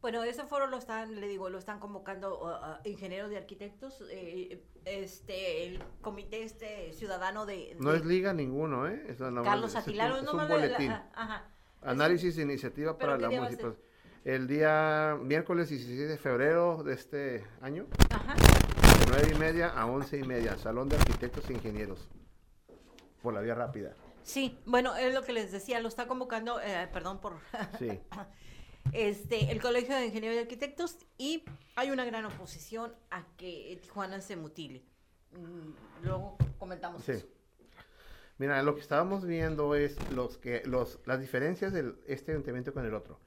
Bueno, 0.00 0.22
ese 0.22 0.44
foro 0.44 0.68
lo 0.68 0.78
están, 0.78 1.20
le 1.20 1.26
digo, 1.26 1.50
lo 1.50 1.58
están 1.58 1.80
convocando 1.80 2.38
uh, 2.40 2.46
uh, 2.48 2.88
ingenieros 2.88 3.30
de 3.30 3.36
arquitectos, 3.36 4.04
eh, 4.10 4.62
este, 4.84 5.66
el 5.66 5.82
comité 6.02 6.44
este 6.44 6.92
ciudadano 6.92 7.46
de, 7.46 7.76
No 7.80 7.90
de 7.90 7.98
es 7.98 8.04
liga 8.04 8.32
ninguno, 8.32 8.86
¿eh? 8.86 9.04
Es, 9.08 9.18
Carlos 9.18 9.74
es 9.74 10.22
no 10.22 10.32
un 10.34 10.48
boletín. 10.48 10.92
ah, 10.92 11.10
ajá. 11.14 11.48
Análisis 11.82 12.38
e 12.38 12.42
iniciativa 12.42 12.96
¿Pero 12.96 13.12
para 13.18 13.22
la 13.22 13.30
municipalidad. 13.30 13.78
el 14.24 14.46
día 14.46 15.16
miércoles 15.20 15.68
16 15.68 16.08
de 16.08 16.16
febrero 16.18 16.82
de 16.84 16.94
este 16.94 17.44
año, 17.60 17.86
Ajá. 18.10 18.34
de 18.34 19.06
9 19.08 19.32
y 19.34 19.38
media 19.38 19.68
a 19.68 19.86
11 19.86 20.18
y 20.18 20.22
media, 20.22 20.56
Salón 20.58 20.88
de 20.88 20.96
Arquitectos 20.96 21.48
e 21.50 21.54
Ingenieros, 21.54 22.08
por 23.20 23.34
la 23.34 23.40
vía 23.40 23.54
rápida. 23.56 23.94
Sí, 24.22 24.58
bueno, 24.66 24.94
es 24.94 25.12
lo 25.14 25.22
que 25.22 25.32
les 25.32 25.50
decía, 25.50 25.80
lo 25.80 25.88
está 25.88 26.06
convocando, 26.06 26.60
eh, 26.60 26.88
perdón 26.92 27.20
por 27.20 27.38
Sí, 27.78 27.88
este, 28.92 29.50
el 29.50 29.60
Colegio 29.60 29.94
de 29.96 30.06
Ingenieros 30.06 30.36
y 30.36 30.40
Arquitectos 30.40 30.96
y 31.18 31.44
hay 31.76 31.90
una 31.90 32.04
gran 32.04 32.24
oposición 32.24 32.92
a 33.10 33.24
que 33.36 33.78
Tijuana 33.82 34.20
se 34.20 34.36
mutile. 34.36 34.82
Mm, 35.32 36.04
Luego 36.04 36.36
comentamos 36.58 37.02
sí. 37.04 37.12
eso. 37.12 37.26
Mira, 38.38 38.62
lo 38.62 38.74
que 38.76 38.80
estábamos 38.80 39.24
viendo 39.26 39.74
es 39.74 39.96
los 40.12 40.38
que, 40.38 40.62
los, 40.64 41.00
las 41.06 41.20
diferencias 41.20 41.72
de 41.72 41.92
este 42.06 42.32
ayuntamiento 42.32 42.72
con 42.72 42.84
el 42.84 42.94
otro. 42.94 43.18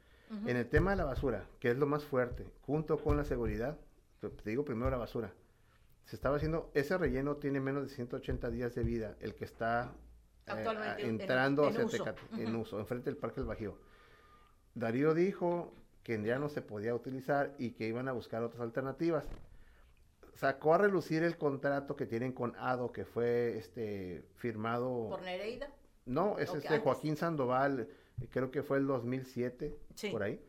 En 0.45 0.55
el 0.55 0.69
tema 0.69 0.91
de 0.91 0.95
la 0.95 1.03
basura, 1.03 1.45
que 1.59 1.71
es 1.71 1.77
lo 1.77 1.85
más 1.87 2.05
fuerte, 2.05 2.47
junto 2.61 2.97
con 2.97 3.17
la 3.17 3.25
seguridad, 3.25 3.77
te 4.21 4.29
te 4.29 4.49
digo 4.49 4.63
primero 4.63 4.89
la 4.89 4.95
basura. 4.95 5.33
Se 6.05 6.15
estaba 6.15 6.37
haciendo, 6.37 6.71
ese 6.73 6.97
relleno 6.97 7.35
tiene 7.35 7.59
menos 7.59 7.83
de 7.83 7.89
180 7.93 8.49
días 8.49 8.73
de 8.73 8.83
vida, 8.83 9.17
el 9.19 9.35
que 9.35 9.43
está 9.43 9.93
eh, 10.47 10.63
en- 10.99 11.19
entrando 11.19 11.63
en 11.63 11.69
hacia 11.71 11.85
uso. 11.85 11.97
Tecate, 11.97 12.21
en 12.41 12.55
uso, 12.55 12.79
enfrente 12.79 13.09
del 13.09 13.17
Parque 13.17 13.41
del 13.41 13.47
Bajío. 13.49 13.77
Darío 14.75 15.13
dijo 15.13 15.73
que 16.03 16.21
ya 16.23 16.39
no 16.39 16.49
se 16.49 16.61
podía 16.61 16.95
utilizar 16.95 17.53
y 17.57 17.71
que 17.71 17.87
iban 17.87 18.07
a 18.07 18.11
buscar 18.13 18.43
otras 18.43 18.61
alternativas. 18.61 19.25
Sacó 20.33 20.73
a 20.73 20.77
relucir 20.79 21.23
el 21.23 21.37
contrato 21.37 21.95
que 21.95 22.05
tienen 22.05 22.31
con 22.31 22.55
ADO, 22.57 22.91
que 22.91 23.05
fue 23.05 23.57
este 23.57 24.23
firmado. 24.37 25.09
¿Por 25.09 25.21
Nereida? 25.21 25.69
No, 26.05 26.39
es 26.39 26.49
Ok, 26.49 26.55
este 26.57 26.67
antes. 26.69 26.83
Joaquín 26.83 27.15
Sandoval, 27.17 27.87
creo 28.31 28.49
que 28.49 28.63
fue 28.63 28.77
el 28.77 28.87
2007, 28.87 29.75
Sí. 29.95 30.09
por 30.09 30.23
ahí. 30.23 30.41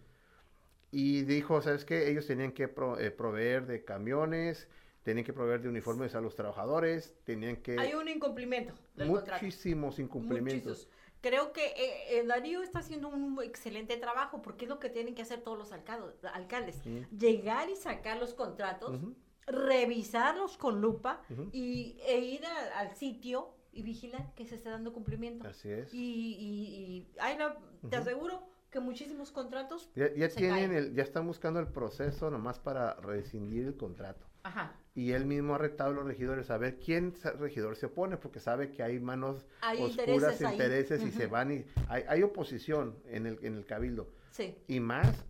Y 0.93 1.23
dijo, 1.23 1.61
¿sabes 1.62 1.85
qué? 1.85 2.09
Ellos 2.11 2.27
tenían 2.27 2.53
que 2.53 2.68
pro- 2.68 2.99
eh, 2.99 3.11
proveer 3.11 3.66
de 3.66 3.85
camiones, 3.85 4.68
tenían 5.03 5.25
que 5.27 5.33
proveer 5.33 5.61
de 5.62 5.68
uniformes 5.68 6.14
a 6.14 6.20
los 6.20 6.35
trabajadores, 6.37 7.14
tenían 7.25 7.57
que... 7.57 7.79
Hay 7.79 7.93
un 7.95 8.09
incumplimiento 8.09 8.73
del 8.95 9.09
contrato. 9.09 9.45
muchísimos 9.45 9.99
incumplimientos. 9.99 10.87
Muchísimos. 10.87 11.01
Creo 11.23 11.53
que 11.53 11.64
eh, 11.68 12.18
eh, 12.18 12.25
Darío 12.27 12.62
está 12.62 12.81
haciendo 12.81 13.09
un 13.09 13.41
excelente 13.43 13.97
trabajo 13.97 14.43
porque 14.43 14.64
es 14.66 14.68
lo 14.68 14.79
que 14.79 14.91
tienen 14.91 15.14
que 15.14 15.23
hacer 15.23 15.41
todos 15.41 15.57
los 15.57 15.73
alcaldes. 15.73 16.14
alcaldes. 16.35 16.77
Sí. 16.83 17.07
Llegar 17.16 17.70
y 17.70 17.77
sacar 17.77 18.18
los 18.18 18.35
contratos, 18.35 18.99
revisarlos 19.47 20.57
con 20.59 20.81
lupa 20.81 21.23
y, 21.53 21.97
e 22.07 22.18
ir 22.18 22.45
a- 22.45 22.79
al 22.81 22.95
sitio 22.97 23.55
y 23.73 23.83
vigilar 23.83 24.35
que 24.35 24.47
se 24.47 24.57
esté 24.57 24.68
dando 24.70 24.93
cumplimiento. 24.93 25.47
Así 25.49 25.70
es. 25.70 25.93
Y, 25.95 25.99
y, 25.99 26.97
y 26.97 27.09
la- 27.39 27.57
te 27.89 27.97
aseguro 27.97 28.43
que 28.70 28.81
muchísimos 28.81 29.31
contratos. 29.31 29.91
Ya, 29.95 30.12
ya 30.14 30.29
se 30.29 30.37
tienen 30.37 30.70
caen. 30.70 30.75
el, 30.75 30.95
ya 30.95 31.03
están 31.03 31.27
buscando 31.27 31.61
el 31.61 31.68
proceso 31.68 32.31
nomás 32.31 32.59
para 32.59 32.95
rescindir 32.95 33.66
el 33.66 33.77
contrato. 33.77 34.27
Ajá. 34.43 34.76
Y 34.95 35.12
él 35.12 35.24
mismo 35.24 35.55
ha 35.55 35.59
retado 35.59 35.90
a 35.90 35.95
los 35.95 36.05
regidores 36.07 36.51
a 36.51 36.59
ver 36.59 36.78
quién 36.78 37.14
regidor 37.38 37.76
se 37.76 37.86
opone, 37.86 38.16
porque 38.18 38.40
sabe 38.40 38.70
que 38.70 38.82
hay 38.82 39.01
manos 39.01 39.47
Hay 39.62 39.80
oscuras, 39.82 40.09
intereses 40.40 40.53
intereses, 40.53 41.03
y 41.03 41.11
se 41.11 41.26
van 41.26 41.53
y 41.53 41.64
hay, 41.88 42.05
hay 42.09 42.22
oposición 42.22 42.99
en 43.07 43.26
el, 43.26 43.38
en 43.43 43.57
el 43.57 43.64
cabildo. 43.64 44.11
Sí. 44.32 44.55
Y 44.68 44.80
más 44.80 45.24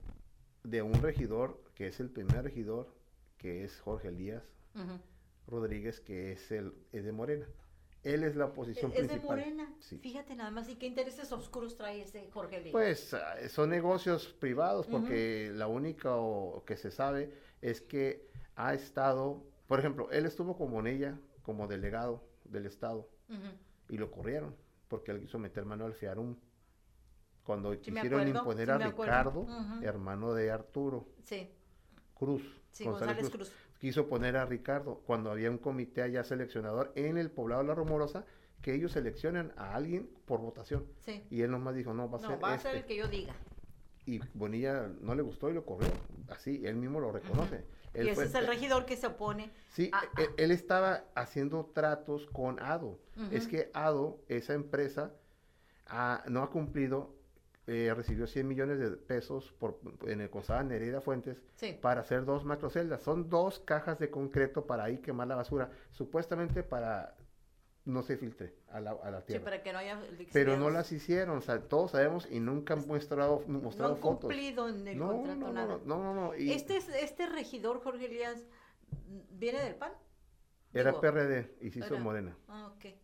de 0.64 0.82
un 0.82 0.94
regidor, 0.94 1.62
que 1.74 1.86
es 1.88 2.00
el 2.00 2.10
primer 2.10 2.42
regidor, 2.42 2.92
que 3.38 3.64
es 3.64 3.80
Jorge 3.80 4.08
Elías. 4.08 4.42
Rodríguez, 5.46 6.00
que 6.00 6.32
es 6.32 6.50
el 6.50 6.72
es 6.92 7.04
de 7.04 7.12
Morena. 7.12 7.46
Él 8.02 8.24
es 8.24 8.34
la 8.34 8.46
oposición 8.46 8.90
Es 8.92 9.02
de 9.02 9.08
principal. 9.08 9.38
Morena. 9.38 9.72
Sí. 9.78 9.98
Fíjate 9.98 10.34
nada 10.34 10.50
más. 10.50 10.68
¿Y 10.68 10.74
qué 10.76 10.86
intereses 10.86 11.30
oscuros 11.30 11.76
trae 11.76 12.02
ese 12.02 12.28
Jorge 12.32 12.60
Lía? 12.60 12.72
Pues 12.72 13.14
ah, 13.14 13.36
son 13.48 13.70
negocios 13.70 14.26
privados, 14.40 14.86
porque 14.88 15.52
la 15.54 15.68
única 15.68 16.16
o- 16.16 16.64
que 16.64 16.76
se 16.76 16.90
sabe 16.90 17.32
es 17.60 17.80
que 17.80 18.28
ha 18.56 18.74
estado, 18.74 19.42
por 19.66 19.78
ejemplo, 19.78 20.10
él 20.10 20.26
estuvo 20.26 20.56
con 20.56 20.70
Bonilla 20.70 21.18
como 21.42 21.66
delegado 21.66 22.22
del 22.44 22.66
Estado 22.66 23.08
y 23.88 23.96
lo 23.98 24.10
corrieron 24.10 24.54
porque 24.88 25.10
él 25.12 25.20
quiso 25.20 25.38
meter 25.38 25.64
mano 25.64 25.84
al 25.86 25.94
Fiarum. 25.94 26.36
Cuando 27.44 27.72
Sí 27.72 27.78
quisieron 27.80 28.20
acuerdo, 28.20 28.38
imponer 28.38 28.66
sí 28.68 28.72
a. 28.72 28.78
Ricardo, 28.78 29.46
hermano 29.82 30.32
de 30.34 30.50
Arturo 30.50 31.08
Sí, 31.24 31.50
Cruz, 32.14 32.42
González 32.84 33.30
Cruz. 33.30 33.52
quiso 33.80 34.06
poner 34.06 34.36
a 34.36 34.44
Ricardo 34.44 35.02
cuando 35.06 35.30
había 35.30 35.50
un 35.50 35.58
comité 35.58 36.02
allá 36.02 36.22
seleccionador 36.22 36.92
en 36.94 37.18
el 37.18 37.30
poblado 37.30 37.62
de 37.62 37.68
La 37.68 37.74
Rumorosa 37.74 38.24
que 38.60 38.74
ellos 38.74 38.92
seleccionan 38.92 39.52
a 39.56 39.74
alguien 39.74 40.08
por 40.24 40.40
votación. 40.40 40.86
Y 41.30 41.42
él 41.42 41.50
nomás 41.50 41.74
dijo, 41.74 41.92
no, 41.92 42.08
va 42.08 42.18
a 42.18 42.20
No, 42.20 42.28
ser 42.28 42.44
va 42.44 42.52
a 42.52 42.54
este. 42.54 42.68
ser 42.68 42.76
el 42.78 42.84
que 42.84 42.96
yo 42.96 43.08
diga. 43.08 43.34
Y 44.06 44.20
Bonilla 44.34 44.88
no 45.00 45.16
le 45.16 45.22
gustó 45.22 45.50
y 45.50 45.54
lo 45.54 45.64
corrió. 45.66 45.88
Así, 46.28 46.64
él 46.64 46.76
mismo 46.76 47.00
lo 47.00 47.10
reconoce. 47.10 47.64
Él 47.94 48.06
y 48.06 48.10
ese 48.10 48.14
fue- 48.16 48.24
es 48.24 48.34
el 48.34 48.46
regidor 48.46 48.86
que 48.86 48.96
se 48.96 49.06
opone. 49.06 49.50
Sí, 49.70 49.90
Ah, 49.92 50.02
él, 50.18 50.28
él 50.38 50.50
estaba 50.50 51.04
haciendo 51.14 51.70
tratos 51.74 52.26
con 52.26 52.58
ADO. 52.60 52.98
Es 53.30 53.46
que 53.46 53.70
ADO, 53.74 54.20
esa 54.28 54.54
empresa, 54.54 55.12
ah, 55.86 56.22
no 56.28 56.42
ha 56.42 56.50
cumplido, 56.50 57.14
eh, 57.66 57.92
recibió 57.94 58.26
100 58.26 58.48
millones 58.48 58.78
de 58.78 58.90
pesos 58.96 59.52
por, 59.58 59.78
en 60.06 60.20
el 60.20 60.30
Consada 60.30 60.62
Nereida 60.64 61.00
Fuentes 61.00 61.42
Sí. 61.56 61.78
para 61.80 62.00
hacer 62.00 62.24
dos 62.24 62.44
macroceldas. 62.44 63.02
Son 63.02 63.28
dos 63.28 63.60
cajas 63.60 63.98
de 63.98 64.10
concreto 64.10 64.66
para 64.66 64.84
ahí 64.84 64.98
quemar 64.98 65.28
la 65.28 65.36
basura, 65.36 65.70
supuestamente 65.90 66.62
para 66.62 67.14
no 67.84 68.02
se 68.02 68.16
filtre 68.16 68.54
a 68.70 68.80
la, 68.80 68.92
a 68.92 69.10
la 69.10 69.20
Sí, 69.22 69.26
tierra. 69.28 69.44
para 69.44 69.62
que 69.62 69.72
no 69.72 69.78
haya 69.78 70.00
Pero 70.32 70.56
no 70.56 70.70
las 70.70 70.92
hicieron, 70.92 71.38
o 71.38 71.40
sea, 71.40 71.60
todos 71.60 71.90
sabemos 71.92 72.28
y 72.30 72.38
nunca 72.40 72.74
han 72.74 72.86
mostrado, 72.86 73.42
no 73.48 73.58
mostrado 73.60 73.94
han 73.94 74.00
fotos. 74.00 74.20
cumplido 74.20 74.68
en 74.68 74.86
el 74.86 74.98
no, 74.98 75.08
contrato 75.08 75.38
no, 75.40 75.46
no, 75.48 75.52
nada. 75.52 75.78
no, 75.84 75.98
no, 75.98 76.14
no, 76.14 76.36
y 76.36 76.52
Este, 76.52 76.76
es- 76.76 76.88
este 76.88 77.26
regidor, 77.26 77.82
Jorge 77.82 78.06
Elías, 78.06 78.44
¿viene 79.30 79.62
del 79.64 79.74
PAN? 79.74 79.92
era 80.72 80.90
Digo, 80.90 81.00
PRD 81.00 81.56
y 81.60 81.70
se 81.70 81.80
hizo 81.80 81.94
era- 81.94 82.02
Morena. 82.02 82.36
Ah, 82.48 82.72
ok. 82.74 82.94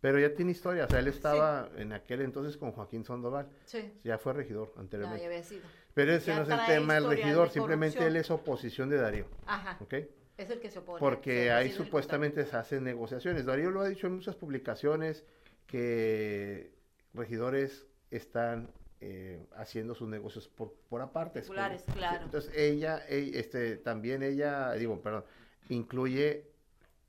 Pero 0.00 0.18
ya 0.18 0.34
tiene 0.34 0.50
historia, 0.50 0.86
o 0.86 0.88
sea, 0.88 0.98
él 0.98 1.06
estaba 1.06 1.68
en 1.76 1.92
aquel 1.92 2.22
entonces 2.22 2.56
con 2.56 2.72
Joaquín 2.72 3.04
Sandoval, 3.04 3.48
Sí. 3.66 4.00
ya 4.02 4.18
fue 4.18 4.32
regidor 4.32 4.72
No, 4.74 4.80
anteriormente. 4.80 5.22
ya 5.22 5.28
había 5.28 5.44
sido. 5.44 5.62
Pero 5.94 6.12
ese 6.12 6.28
ya 6.32 6.36
no 6.38 6.42
es 6.42 6.48
el 6.48 6.66
tema 6.66 6.94
del 6.94 7.08
regidor, 7.08 7.48
de 7.48 7.54
simplemente 7.54 8.04
él 8.06 8.16
es 8.16 8.30
oposición 8.30 8.88
de 8.88 8.96
Darío, 8.96 9.26
Ajá. 9.46 9.76
¿ok? 9.80 9.94
Es 10.42 10.50
el 10.50 10.60
que 10.60 10.70
se 10.70 10.80
opone. 10.80 10.98
Porque 10.98 11.52
ahí 11.52 11.70
supuestamente 11.70 12.44
se 12.44 12.56
hacen 12.56 12.82
negociaciones. 12.82 13.46
Darío 13.46 13.70
lo 13.70 13.80
ha 13.80 13.88
dicho 13.88 14.08
en 14.08 14.14
muchas 14.14 14.34
publicaciones 14.34 15.24
que 15.66 16.72
regidores 17.14 17.86
están 18.10 18.70
eh, 19.00 19.40
haciendo 19.56 19.94
sus 19.94 20.08
negocios 20.08 20.48
por, 20.48 20.74
por 20.88 21.00
aparte. 21.00 21.42
Claro. 21.42 21.76
Entonces 22.24 22.52
ella, 22.56 22.98
este, 23.08 23.76
también 23.76 24.22
ella, 24.22 24.72
digo, 24.72 25.00
perdón, 25.00 25.24
incluye 25.68 26.50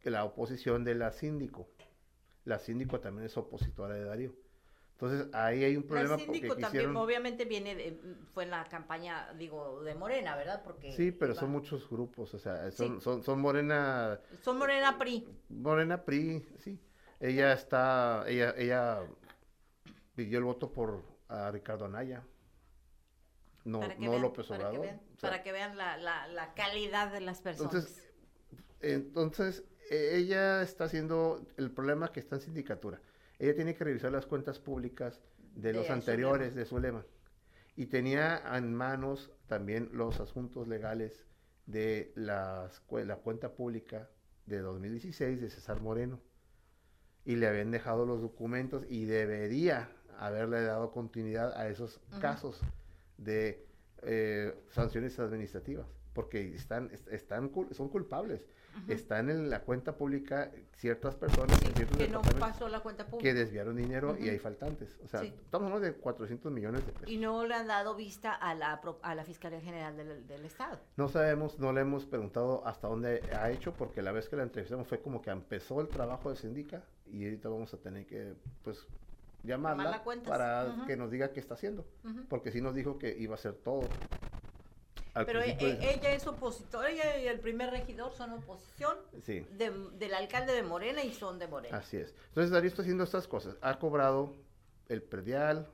la 0.03 0.25
oposición 0.25 0.83
de 0.83 0.95
la 0.95 1.11
síndico. 1.11 1.67
La 2.45 2.59
síndico 2.59 2.99
también 2.99 3.25
es 3.25 3.37
opositora 3.37 3.95
de 3.95 4.03
Darío. 4.03 4.42
Entonces 4.93 5.27
ahí 5.33 5.63
hay 5.63 5.75
un 5.75 5.83
problema 5.83 6.13
El 6.15 6.21
síndico 6.21 6.47
porque 6.47 6.61
también, 6.61 6.85
quisieron... 6.85 6.95
obviamente, 6.97 7.45
viene 7.45 7.75
de, 7.75 7.99
fue 8.33 8.43
en 8.43 8.51
la 8.51 8.63
campaña, 8.65 9.33
digo, 9.33 9.81
de 9.83 9.95
Morena, 9.95 10.35
¿verdad? 10.35 10.61
Porque 10.63 10.91
Sí, 10.93 11.11
pero 11.11 11.33
iba- 11.33 11.39
son 11.41 11.51
muchos 11.51 11.89
grupos, 11.89 12.33
o 12.33 12.39
sea, 12.39 12.71
son, 12.71 12.97
Sí. 12.99 13.01
son, 13.03 13.23
son 13.23 13.41
Morena, 13.41 14.19
Son 14.41 14.57
Morena 14.57 14.97
PRI. 14.97 15.27
Morena 15.49 16.03
PRI, 16.03 16.45
sí. 16.59 16.79
Ella 17.19 17.53
está, 17.53 18.23
ella, 18.27 18.53
ella 18.57 19.01
pidió 20.15 20.37
el 20.37 20.43
voto 20.43 20.71
por 20.71 21.03
a 21.27 21.49
Ricardo 21.51 21.85
Anaya. 21.85 22.23
No, 23.65 23.79
no 23.79 24.11
vean, 24.11 24.21
López 24.21 24.47
para 24.47 24.59
que 24.59 24.65
Obrador. 24.65 24.81
vean, 24.81 25.01
O 25.15 25.19
sea, 25.19 25.29
para 25.29 25.43
que 25.43 25.51
vean 25.51 25.77
la, 25.77 25.97
la, 25.97 26.27
la 26.27 26.53
calidad 26.53 27.11
de 27.11 27.21
las 27.21 27.41
personas. 27.41 27.73
Entonces, 27.73 28.09
entonces, 28.81 29.63
e- 29.89 30.17
ella 30.17 30.61
está 30.61 30.83
haciendo 30.83 31.45
el 31.57 31.71
problema 31.71 32.11
que 32.11 32.19
está 32.19 32.35
en 32.35 32.41
sindicatura. 32.41 32.99
Ella 33.43 33.55
tiene 33.55 33.75
que 33.75 33.83
revisar 33.83 34.09
las 34.09 34.25
cuentas 34.25 34.57
públicas 34.57 35.19
de, 35.53 35.69
De 35.69 35.73
los 35.73 35.87
Zulema. 35.87 35.99
anteriores 35.99 36.55
de 36.55 36.63
Zulema. 36.63 37.05
Y 37.75 37.87
tenía 37.87 38.41
en 38.55 38.73
manos 38.73 39.31
también 39.47 39.89
los 39.91 40.21
asuntos 40.21 40.65
legales 40.69 41.25
de 41.65 42.13
las, 42.15 42.81
la 42.89 43.17
cuenta 43.17 43.51
pública 43.51 44.09
de 44.45 44.59
2016 44.59 45.41
de 45.41 45.49
César 45.49 45.81
Moreno. 45.81 46.21
Y 47.25 47.35
le 47.35 47.47
habían 47.47 47.71
dejado 47.71 48.05
los 48.05 48.21
documentos 48.21 48.85
y 48.87 49.03
debería 49.03 49.89
haberle 50.19 50.61
dado 50.61 50.91
continuidad 50.91 51.51
a 51.59 51.67
esos 51.67 51.99
casos 52.21 52.61
de 53.17 53.67
eh, 54.03 54.53
sanciones 54.71 55.19
administrativas, 55.19 55.87
porque 56.13 56.53
están, 56.53 56.89
est- 56.91 57.07
están, 57.09 57.51
son 57.71 57.89
culpables. 57.89 58.45
Están 58.87 59.29
en 59.29 59.51
la 59.51 59.61
cuenta 59.61 59.95
pública 59.97 60.51
ciertas 60.77 61.15
personas 61.15 61.59
Sí, 61.59 61.85
que 61.95 62.07
no 62.07 62.23
pasó 62.39 62.67
la 62.67 62.79
cuenta 62.79 63.05
que 63.05 63.11
pública. 63.11 63.33
desviaron 63.35 63.75
dinero 63.75 64.17
y 64.19 64.29
hay 64.29 64.39
faltantes. 64.39 64.97
O 65.03 65.07
sea, 65.07 65.19
Sí. 65.21 65.27
estamos 65.43 65.67
hablando 65.67 65.85
de 65.85 65.93
400 65.93 66.51
millones 66.51 66.83
de 66.85 66.91
pesos. 66.91 67.07
Y 67.09 67.17
no 67.17 67.45
le 67.45 67.53
han 67.53 67.67
dado 67.67 67.95
vista 67.95 68.33
a 68.33 68.55
la, 68.55 68.81
a 69.03 69.13
la 69.15 69.23
Fiscalía 69.25 69.61
General 69.61 69.95
del, 69.95 70.25
del 70.27 70.45
Estado. 70.45 70.79
No 70.97 71.07
sabemos, 71.07 71.59
no 71.59 71.71
le 71.71 71.81
hemos 71.81 72.05
preguntado 72.07 72.65
hasta 72.65 72.87
dónde 72.87 73.21
ha 73.39 73.51
hecho, 73.51 73.73
porque 73.73 74.01
la 74.01 74.11
vez 74.11 74.27
que 74.27 74.37
la 74.37 74.43
entrevistamos 74.43 74.87
fue 74.87 74.99
como 75.01 75.21
que 75.21 75.29
empezó 75.29 75.79
el 75.79 75.87
trabajo 75.87 76.31
de 76.31 76.35
Sindica 76.37 76.83
y 77.05 77.25
ahorita 77.25 77.49
vamos 77.49 77.71
a 77.75 77.77
tener 77.77 78.07
que, 78.07 78.33
pues, 78.63 78.87
llamarla 79.43 80.03
para 80.25 80.73
que 80.87 80.97
nos 80.97 81.11
diga 81.11 81.31
qué 81.31 81.39
está 81.39 81.53
haciendo, 81.53 81.85
porque 82.27 82.51
sí 82.51 82.59
nos 82.59 82.73
dijo 82.73 82.97
que 82.97 83.15
iba 83.15 83.33
a 83.33 83.35
hacer 83.35 83.53
todo. 83.53 83.81
Pero 85.13 85.41
e- 85.41 85.57
e- 85.59 85.93
ella 85.93 86.11
es 86.13 86.25
opositora, 86.25 86.89
ella 86.89 87.17
y 87.19 87.27
el 87.27 87.39
primer 87.39 87.69
regidor 87.69 88.13
son 88.13 88.31
oposición 88.31 88.97
sí, 89.23 89.41
de- 89.57 89.71
del 89.99 90.13
alcalde 90.15 90.53
de 90.53 90.63
Morena 90.63 91.03
y 91.03 91.13
son 91.13 91.37
de 91.37 91.47
Morena. 91.47 91.77
así 91.77 91.97
es. 91.97 92.15
Entonces 92.29 92.49
Darío 92.51 92.69
está 92.69 92.81
haciendo 92.81 93.03
estas 93.03 93.27
cosas. 93.27 93.55
Ha 93.61 93.77
cobrado 93.77 94.33
el 94.89 95.03
predial, 95.03 95.67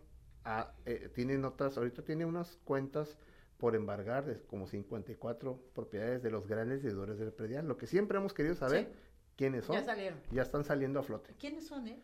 ha- 0.44 0.74
eh, 0.86 1.10
tienen 1.16 1.46
otras, 1.46 1.78
ahorita 1.78 2.04
tiene 2.04 2.26
unas 2.26 2.58
cuentas 2.66 3.18
por 3.58 3.76
embargar 3.76 4.26
de 4.26 4.42
como 4.44 4.68
54 4.68 5.58
propiedades 5.74 6.22
de 6.22 6.32
los 6.32 6.46
grandes 6.48 6.84
deudores 6.84 7.18
del 7.18 7.32
predial. 7.32 7.66
Lo 7.68 7.78
que 7.78 7.88
siempre 7.88 8.18
hemos 8.18 8.34
querido 8.34 8.56
saber, 8.56 8.86
Sí. 8.86 9.00
quiénes 9.38 9.66
son, 9.66 9.76
Ya 9.78 9.84
salieron. 9.86 10.20
ya 10.32 10.42
están 10.42 10.64
saliendo 10.66 11.00
a 11.00 11.04
flote. 11.04 11.34
¿Quiénes 11.40 11.66
son, 11.68 11.88
eh? 11.88 12.02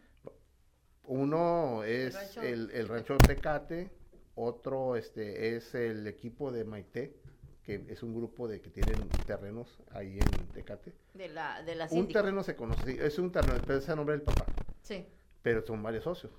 Uno 1.08 1.84
es 1.84 2.16
rancho- 2.16 2.42
el, 2.42 2.72
el 2.72 2.88
rancho 2.88 3.18
Tecate, 3.18 3.92
otro 4.36 4.96
este 4.96 5.56
es 5.56 5.76
el 5.76 6.08
equipo 6.08 6.52
de 6.52 6.64
Maite, 6.66 7.16
que 7.66 7.84
es 7.90 8.04
un 8.04 8.14
grupo 8.16 8.48
de 8.48 8.62
que 8.62 8.70
tienen 8.70 9.10
terrenos 9.26 9.80
ahí 9.92 10.20
en 10.20 10.48
Tecate. 10.54 10.94
De 11.16 11.28
la, 11.30 11.64
de 11.64 11.76
la 11.76 11.88
Un 11.92 12.08
terreno 12.08 12.44
se 12.44 12.56
conoce, 12.56 13.04
es 13.06 13.18
un 13.18 13.32
terreno, 13.32 13.60
pero 13.66 13.80
es 13.80 13.90
a 13.90 13.96
nombre 13.96 14.16
del 14.16 14.22
papá, 14.22 14.46
Sí. 14.84 15.08
pero 15.42 15.66
son 15.66 15.82
varios 15.82 16.04
socios. 16.04 16.32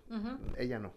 Ella 0.56 0.78
no. 0.78 0.92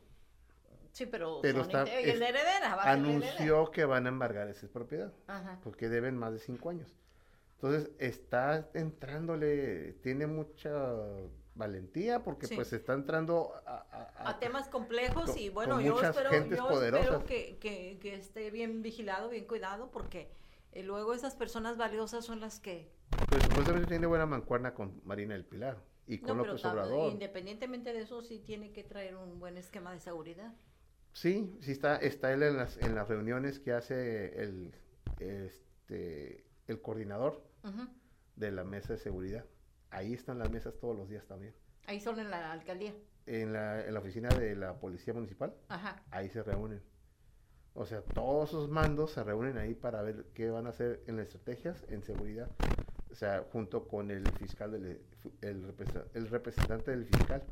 Sí, 0.91 1.05
pero, 1.07 1.39
Pero 1.41 1.61
está- 1.61 1.83
es 1.83 2.19
la 2.19 2.29
heredera. 2.29 2.75
va 2.75 2.81
a 2.83 2.93
ser 2.93 3.01
la 3.03 3.09
heredera. 3.09 3.31
Anunció 3.31 3.71
que 3.71 3.85
van 3.85 4.05
a 4.05 4.09
embargar 4.09 4.47
esa 4.49 4.67
propiedad, 4.67 5.11
Ajá. 5.27 5.59
porque 5.63 5.89
deben 5.89 6.15
más 6.15 6.31
de 6.33 6.39
cinco 6.39 6.69
años. 6.69 6.95
Entonces 7.55 7.89
está 7.97 8.69
entrándole, 8.73 9.93
tiene 10.01 10.27
mucha 10.27 10.71
valentía, 11.59 12.23
porque 12.23 12.47
Sí. 12.47 12.55
pues 12.55 12.73
está 12.73 12.93
entrando 12.93 13.53
a, 13.67 13.85
a- 13.91 14.29
a 14.29 14.39
temas 14.39 14.67
complejos 14.69 15.29
con- 15.29 15.37
y 15.37 15.49
bueno, 15.49 15.79
yo 15.81 16.01
espero, 16.01 16.31
yo 16.31 16.69
espero 16.85 17.25
que, 17.25 17.57
que- 17.59 17.99
que 18.01 18.15
esté 18.15 18.49
bien 18.49 18.81
vigilado, 18.81 19.29
bien 19.29 19.45
cuidado, 19.45 19.91
porque 19.91 20.31
eh, 20.71 20.83
luego 20.83 21.13
esas 21.13 21.35
personas 21.35 21.77
valiosas 21.77 22.25
son 22.25 22.39
las 22.39 22.59
que... 22.59 22.91
Pues 23.27 23.43
supuestamente 23.43 23.87
tiene 23.89 24.07
buena 24.07 24.25
mancuerna 24.25 24.73
con 24.73 25.01
Marina 25.03 25.33
del 25.33 25.43
Pilar 25.45 25.77
y 26.07 26.19
con 26.19 26.37
No, 26.37 26.45
López 26.45 26.63
Obrador. 26.65 27.11
independientemente 27.11 27.91
de 27.93 28.01
eso, 28.01 28.21
sí 28.23 28.39
tiene 28.39 28.71
que 28.71 28.83
traer 28.83 29.15
un 29.15 29.39
buen 29.39 29.57
esquema 29.57 29.91
de 29.93 29.99
seguridad. 29.99 30.53
Sí, 31.11 31.57
sí 31.61 31.71
está, 31.71 31.97
está 31.97 32.31
él 32.31 32.43
en 32.43 32.55
las, 32.57 32.77
en 32.77 32.95
las 32.95 33.07
reuniones 33.09 33.59
que 33.59 33.73
hace 33.73 34.41
el, 34.41 34.71
este, 35.19 36.45
el 36.67 36.81
coordinador 36.81 37.43
de 38.35 38.51
la 38.51 38.63
mesa 38.63 38.93
de 38.93 38.99
seguridad. 38.99 39.43
Ahí 39.91 40.13
están 40.13 40.39
las 40.39 40.49
mesas 40.51 40.73
todos 40.79 40.95
los 40.95 41.09
días 41.09 41.25
también. 41.25 41.53
Ahí 41.87 41.99
son 41.99 42.19
en 42.19 42.29
la 42.29 42.51
alcaldía. 42.51 42.93
En 43.25 43.53
la, 43.53 43.85
en 43.85 43.93
la 43.93 43.99
oficina 43.99 44.29
de 44.29 44.55
la 44.55 44.73
Policía 44.79 45.13
Municipal, 45.13 45.53
Ajá. 45.67 46.01
ahí 46.11 46.29
se 46.29 46.41
reúnen. 46.43 46.81
O 47.75 47.85
sea, 47.85 48.01
todos 48.01 48.49
esos 48.49 48.69
mandos 48.69 49.11
se 49.11 49.23
reúnen 49.23 49.57
ahí 49.57 49.73
para 49.75 50.01
ver 50.01 50.25
qué 50.33 50.49
van 50.49 50.65
a 50.65 50.69
hacer 50.69 51.01
en 51.07 51.17
las 51.17 51.27
estrategias 51.27 51.83
en 51.89 52.01
seguridad. 52.03 52.49
O 53.11 53.15
sea, 53.15 53.45
junto 53.51 53.87
con 53.87 54.11
el 54.11 54.27
fiscal, 54.33 54.71
del, 54.71 54.99
el, 55.41 55.63
represen- 55.75 56.05
el 56.13 56.27
representante 56.27 56.91
del 56.91 57.05
fiscal, 57.05 57.43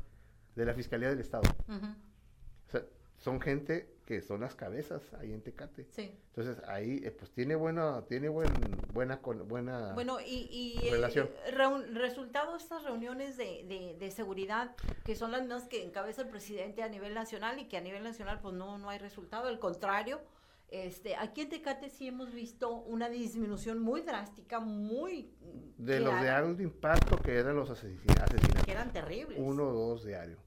de 0.54 0.64
la 0.64 0.74
Fiscalía 0.74 1.08
del 1.08 1.20
Estado. 1.20 1.42
Ujú. 1.68 1.86
O 1.86 2.70
sea, 2.70 2.82
son 3.16 3.40
gente 3.40 3.88
que 4.08 4.22
son 4.22 4.40
las 4.40 4.54
cabezas 4.54 5.02
ahí 5.20 5.34
en 5.34 5.42
Tecate. 5.42 5.86
Sí. 5.90 6.18
Entonces 6.28 6.64
ahí 6.66 7.02
eh, 7.04 7.10
pues 7.10 7.30
tiene 7.30 7.56
buena, 7.56 8.06
tiene 8.06 8.30
buen, 8.30 8.50
buena, 8.94 9.16
buena 9.16 9.92
Bueno, 9.92 10.18
y, 10.18 10.48
y 10.80 10.86
el 10.86 10.92
relación. 10.94 11.28
reun- 11.52 11.92
resultado 11.92 12.52
de 12.52 12.56
estas 12.56 12.84
reuniones 12.84 13.36
de, 13.36 13.66
de, 13.68 13.96
de 13.98 14.10
seguridad, 14.10 14.74
que 15.04 15.14
son 15.14 15.30
las 15.30 15.42
mismas 15.42 15.68
que 15.68 15.84
encabeza 15.84 16.22
el 16.22 16.28
presidente 16.28 16.82
a 16.82 16.88
nivel 16.88 17.12
nacional 17.12 17.58
y 17.58 17.66
que 17.68 17.76
a 17.76 17.82
nivel 17.82 18.02
nacional 18.02 18.40
pues 18.40 18.54
no, 18.54 18.78
no 18.78 18.88
hay 18.88 18.98
resultado, 18.98 19.46
al 19.48 19.58
contrario, 19.58 20.22
este, 20.70 21.14
aquí 21.14 21.42
en 21.42 21.50
Tecate 21.50 21.90
sí 21.90 22.08
hemos 22.08 22.32
visto 22.32 22.70
una 22.76 23.10
disminución 23.10 23.78
muy 23.78 24.00
drástica, 24.00 24.58
muy 24.58 25.34
de 25.76 26.00
los 26.00 26.18
de 26.22 26.30
alto 26.30 26.62
impacto 26.62 27.18
que 27.18 27.36
eran 27.36 27.56
los 27.56 27.68
asesina- 27.68 28.24
asesinatos. 28.24 28.64
que 28.64 28.72
eran 28.72 28.90
terribles. 28.90 29.38
Uno 29.38 29.64
o 29.68 29.72
dos 29.74 30.02
diario. 30.06 30.38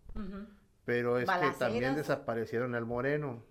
Pero 0.83 1.19
es 1.19 1.29
que 1.29 1.51
también 1.59 1.95
desaparecieron 1.95 2.73
al 2.73 2.87
Moreno, 2.87 3.43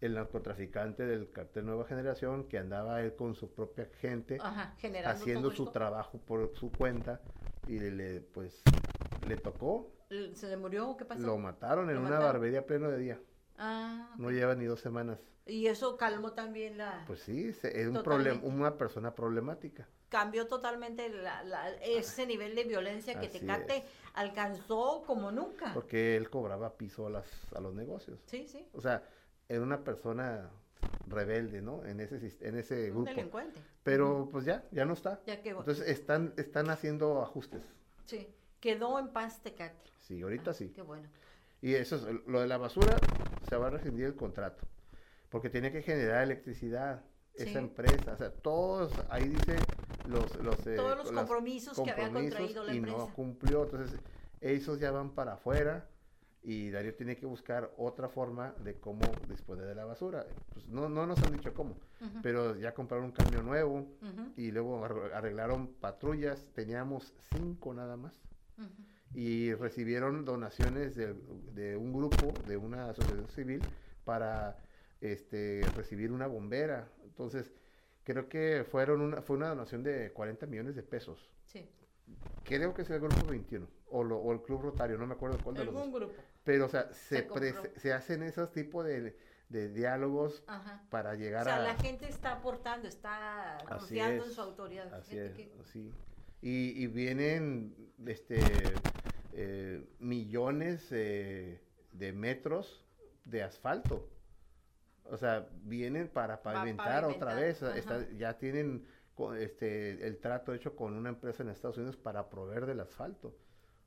el 0.00 0.14
narcotraficante 0.14 1.04
del 1.06 1.30
cartel 1.30 1.66
Nueva 1.66 1.84
Generación, 1.84 2.44
que 2.48 2.58
andaba 2.58 3.00
él 3.02 3.14
con 3.16 3.34
su 3.34 3.50
propia 3.52 3.86
gente 4.00 4.38
Ajá, 4.40 4.74
haciendo 5.06 5.50
su 5.50 5.66
trabajo 5.66 6.18
por 6.18 6.54
su 6.56 6.70
cuenta 6.70 7.20
y 7.66 7.78
le, 7.80 8.20
pues 8.20 8.62
le 9.26 9.36
tocó, 9.36 9.90
¿Se 10.34 10.48
le 10.48 10.56
murió? 10.56 10.96
¿Qué 10.96 11.04
pasó? 11.04 11.20
lo 11.20 11.36
mataron 11.36 11.88
en 11.90 11.96
¿Lo 11.96 12.00
una 12.00 12.10
mataron? 12.10 12.32
barbería 12.32 12.64
pleno 12.64 12.88
de 12.90 12.98
día. 12.98 13.20
Ah, 13.58 14.14
No 14.16 14.28
ok. 14.28 14.32
lleva 14.32 14.54
ni 14.54 14.64
dos 14.64 14.80
semanas. 14.80 15.18
y 15.44 15.66
eso 15.66 15.96
calmó 15.96 16.32
también 16.32 16.78
la... 16.78 17.04
Pues 17.06 17.20
sí, 17.20 17.48
es 17.62 17.88
un 17.88 18.02
problema, 18.02 18.40
una 18.42 18.78
persona 18.78 19.14
problemática. 19.14 19.86
cambió 20.08 20.46
totalmente 20.46 21.08
la- 21.10 21.42
la- 21.42 21.70
ese 21.82 22.26
nivel 22.26 22.54
de 22.54 22.64
violencia 22.64 23.18
que 23.20 23.26
Así 23.26 23.40
Tecate 23.40 23.78
es. 23.78 23.84
alcanzó 24.14 25.02
como 25.06 25.30
nunca. 25.32 25.72
Porque 25.74 26.16
él 26.16 26.30
cobraba 26.30 26.76
piso 26.78 27.06
a, 27.06 27.10
las, 27.10 27.26
a 27.54 27.60
los 27.60 27.74
negocios. 27.74 28.18
Sí, 28.26 28.46
sí, 28.46 28.66
O 28.72 28.80
sea, 28.80 29.02
era 29.48 29.62
una 29.62 29.82
persona 29.84 30.50
rebelde, 31.06 31.62
¿no? 31.62 31.84
En 31.84 32.00
ese, 32.00 32.16
en 32.40 32.56
ese 32.58 32.90
un 32.90 33.04
grupo. 33.04 33.10
delincuente. 33.10 33.60
Pero 33.82 34.28
pues 34.30 34.44
ya, 34.44 34.64
ya 34.70 34.84
no 34.84 34.92
está. 34.92 35.20
Ya 35.26 35.40
que, 35.42 35.50
Entonces 35.50 35.88
están, 35.88 36.34
están 36.36 36.68
haciendo 36.70 37.22
ajustes. 37.22 37.62
sí, 38.04 38.28
quedó 38.60 38.98
en 38.98 39.08
paz 39.08 39.40
Tecate. 39.42 39.90
Sí, 40.00 40.20
ahorita 40.22 40.50
Ah, 40.50 40.54
sí. 40.54 40.68
Qué 40.74 40.82
bueno. 40.82 41.08
Y 41.62 41.74
eso 41.74 41.96
es, 41.96 42.02
lo 42.26 42.40
de 42.40 42.46
la 42.46 42.56
basura, 42.58 42.96
se 43.48 43.56
va 43.56 43.66
a 43.68 43.70
rescindir 43.70 44.04
el 44.06 44.14
contrato. 44.14 44.66
Porque 45.28 45.50
tiene 45.50 45.70
que 45.72 45.82
generar 45.82 46.22
electricidad 46.22 47.02
Sí. 47.34 47.44
esa 47.50 47.60
empresa. 47.60 48.12
O 48.12 48.16
sea, 48.16 48.30
todos, 48.32 48.92
ahí 49.10 49.28
dice 49.28 49.56
los... 50.08 50.34
los 50.42 50.66
eh, 50.66 50.74
Todos 50.74 50.96
los 50.98 51.06
las 51.12 51.14
compromisos 51.14 51.76
que 51.80 51.90
había 51.90 52.04
compromisos 52.04 52.36
contraído 52.38 52.64
la 52.64 52.74
y 52.74 52.76
empresa. 52.78 52.98
no 52.98 53.14
cumplió. 53.14 53.64
Entonces, 53.64 54.00
esos 54.40 54.80
ya 54.80 54.90
van 54.90 55.10
para 55.10 55.34
afuera 55.34 55.86
y 56.42 56.70
Darío 56.70 56.94
tiene 56.94 57.16
que 57.16 57.26
buscar 57.26 57.72
otra 57.76 58.08
forma 58.08 58.54
de 58.64 58.74
cómo 58.78 59.00
disponer 59.28 59.66
de 59.66 59.74
la 59.74 59.84
basura. 59.84 60.24
Pues 60.54 60.66
no, 60.68 60.88
no 60.88 61.06
nos 61.06 61.22
han 61.22 61.32
dicho 61.32 61.52
cómo, 61.52 61.76
pero 62.22 62.56
ya 62.56 62.72
compraron 62.74 63.06
un 63.06 63.12
camión 63.12 63.44
nuevo 63.46 63.86
y 64.36 64.50
luego 64.52 64.84
arre- 64.86 65.12
arreglaron 65.12 65.66
patrullas. 65.80 66.50
Teníamos 66.54 67.12
cinco 67.34 67.74
nada 67.74 67.96
más 67.96 68.14
y 69.14 69.52
recibieron 69.54 70.24
donaciones 70.24 70.94
de, 70.94 71.14
de 71.54 71.76
un 71.76 71.92
grupo, 71.92 72.32
de 72.46 72.56
una 72.56 72.90
asociación 72.90 73.28
civil, 73.28 73.62
para 74.04 74.56
este, 75.00 75.62
recibir 75.76 76.12
una 76.12 76.26
bombera. 76.26 76.88
Entonces, 77.04 77.52
creo 78.04 78.28
que 78.28 78.64
fueron 78.70 79.00
una, 79.00 79.22
fue 79.22 79.36
una 79.36 79.48
donación 79.48 79.82
de 79.82 80.12
40 80.12 80.46
millones 80.46 80.74
de 80.76 80.82
pesos. 80.82 81.28
Sí, 81.44 81.68
Creo 82.44 82.72
que 82.74 82.82
es 82.82 82.90
el 82.90 83.00
grupo 83.00 83.26
21 83.28 83.66
o, 83.90 84.04
lo- 84.04 84.18
o 84.18 84.32
el 84.32 84.42
Club 84.42 84.62
Rotario, 84.62 84.98
no 84.98 85.06
me 85.06 85.14
acuerdo 85.14 85.38
cuál 85.42 85.56
de 85.56 85.64
los 85.64 85.74
dos. 85.74 85.92
grupo. 85.92 86.14
Pero, 86.44 86.66
o 86.66 86.68
sea, 86.68 86.92
se, 86.92 87.26
Se 87.76 87.92
hacen 87.92 88.22
esos 88.22 88.52
tipos 88.52 88.84
de, 88.84 89.16
de 89.48 89.68
diálogos 89.70 90.42
Ajá. 90.46 90.82
para 90.90 91.10
O 91.10 91.14
llegar 91.14 91.44
sea, 91.44 91.56
a... 91.56 91.62
la 91.62 91.74
gente 91.76 92.08
está 92.08 92.32
aportando, 92.32 92.88
está 92.88 93.58
confiando 93.68 94.24
en 94.24 94.30
su 94.30 94.40
autoridad. 94.40 94.92
Así 94.94 95.12
Fíjate 95.12 95.26
es, 95.30 95.36
que- 95.36 95.60
así. 95.60 95.92
Y, 96.40 96.82
y 96.82 96.86
vienen 96.86 97.74
este, 98.06 98.38
eh, 99.32 99.84
millones 99.98 100.86
eh, 100.92 101.60
de 101.92 102.12
metros 102.12 102.84
de 103.24 103.42
asfalto. 103.42 104.08
O 105.04 105.16
sea, 105.16 105.48
vienen 105.62 106.08
para 106.08 106.42
pavimentar 106.42 107.04
otra 107.04 107.34
vez. 107.34 107.62
está- 107.62 108.08
ya 108.12 108.38
tienen 108.38 108.86
este, 109.36 110.06
el 110.06 110.18
trato 110.18 110.54
hecho 110.54 110.76
con 110.76 110.94
una 110.94 111.08
empresa 111.08 111.42
en 111.42 111.48
Estados 111.48 111.76
Unidos 111.78 111.96
para 111.96 112.28
proveer 112.30 112.66
del 112.66 112.80
asfalto. 112.80 113.34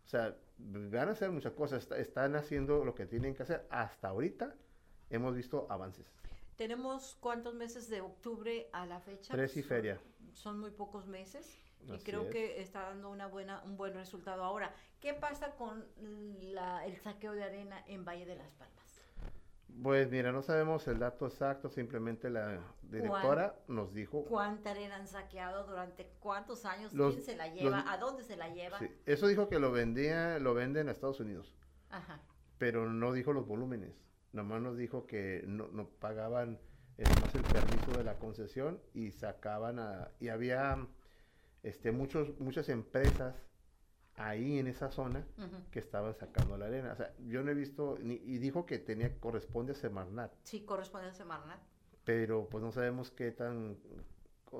O 0.05 0.09
sea, 0.09 0.35
van 0.57 1.09
a 1.09 1.11
hacer 1.11 1.31
muchas 1.31 1.53
cosas. 1.53 1.83
está- 1.83 1.97
están 1.97 2.35
haciendo 2.35 2.83
lo 2.85 2.93
que 2.95 3.05
tienen 3.05 3.33
que 3.33 3.43
hacer. 3.43 3.65
Hasta 3.69 4.09
ahorita 4.09 4.55
hemos 5.09 5.35
visto 5.35 5.67
avances. 5.69 6.05
Tenemos 6.57 7.17
cuántos 7.19 7.53
meses 7.55 7.89
de 7.89 8.01
octubre 8.01 8.69
a 8.73 8.85
la 8.85 8.99
fecha. 8.99 9.33
Tres 9.33 9.55
y 9.57 9.61
Son- 9.61 9.69
feria. 9.69 9.99
Son 10.33 10.59
muy 10.59 10.71
pocos 10.71 11.07
meses. 11.07 11.57
Y 11.87 11.91
Así 11.93 12.03
creo 12.03 12.23
es. 12.23 12.29
que 12.29 12.61
está 12.61 12.81
dando 12.81 13.09
una 13.09 13.25
buena, 13.25 13.63
un 13.63 13.75
buen 13.75 13.93
resultado. 13.95 14.43
Ahora, 14.43 14.71
¿qué 14.99 15.15
pasa 15.15 15.55
con 15.55 15.83
la- 16.41 16.85
el 16.85 16.95
saqueo 16.97 17.31
de 17.33 17.43
arena 17.43 17.83
en 17.87 18.05
Valle 18.05 18.25
de 18.25 18.35
las 18.35 18.51
Palmas? 18.51 18.80
Pues 19.81 20.09
mira, 20.11 20.31
no 20.31 20.43
sabemos 20.43 20.87
el 20.87 20.99
dato 20.99 21.25
exacto, 21.25 21.69
simplemente 21.69 22.29
la 22.29 22.59
directora 22.83 23.55
nos 23.67 23.93
dijo, 23.93 24.25
¿Cuánta 24.25 24.71
arena 24.71 24.95
han 24.97 25.07
saqueado? 25.07 25.65
¿Durante 25.65 26.07
cuántos 26.19 26.65
años? 26.65 26.93
Los- 26.93 27.13
¿Quién 27.15 27.25
se 27.25 27.35
la 27.35 27.47
lleva? 27.47 27.77
los- 27.77 27.87
¿A 27.87 27.97
dónde 27.97 28.23
se 28.23 28.35
la 28.37 28.49
lleva? 28.49 28.77
sí, 28.77 28.87
eso 29.05 29.27
dijo 29.27 29.49
que 29.49 29.59
lo 29.59 29.71
vendía, 29.71 30.37
lo 30.39 30.53
venden 30.53 30.87
a 30.87 30.91
Estados 30.91 31.19
Unidos, 31.19 31.55
Ajá. 31.89 32.21
pero 32.57 32.91
no 32.91 33.11
dijo 33.13 33.33
los 33.33 33.47
volúmenes, 33.47 33.95
nomás 34.33 34.61
nos 34.61 34.77
dijo 34.77 35.07
que 35.07 35.43
no, 35.47 35.67
no 35.69 35.87
pagaban 35.89 36.59
eh, 36.97 37.03
nomás 37.03 37.33
el 37.33 37.41
permiso 37.43 37.97
de 37.97 38.03
la 38.03 38.19
concesión 38.19 38.79
y 38.93 39.11
sacaban 39.11 39.79
a, 39.79 40.11
y 40.19 40.27
había 40.27 40.87
este 41.63 41.91
muchos, 41.91 42.39
muchas 42.39 42.69
empresas 42.69 43.35
ahí 44.27 44.59
en 44.59 44.67
esa 44.67 44.89
zona 44.91 45.25
que 45.71 45.79
estaban 45.79 46.13
sacando 46.15 46.57
la 46.57 46.65
arena. 46.65 46.93
O 46.93 46.95
sea, 46.95 47.13
yo 47.27 47.43
no 47.43 47.51
he 47.51 47.53
visto, 47.55 47.97
ni- 48.01 48.21
y 48.23 48.37
dijo 48.37 48.65
que 48.65 48.79
tenía, 48.79 49.19
corresponde 49.19 49.71
a 49.73 49.75
Semarnat, 49.75 50.31
Sí, 50.43 50.61
corresponde 50.65 51.07
a 51.09 51.13
Semarnat. 51.13 51.59
pero 52.03 52.47
pues 52.49 52.63
no 52.63 52.71
sabemos 52.71 53.11
qué 53.11 53.31
tan, 53.31 53.77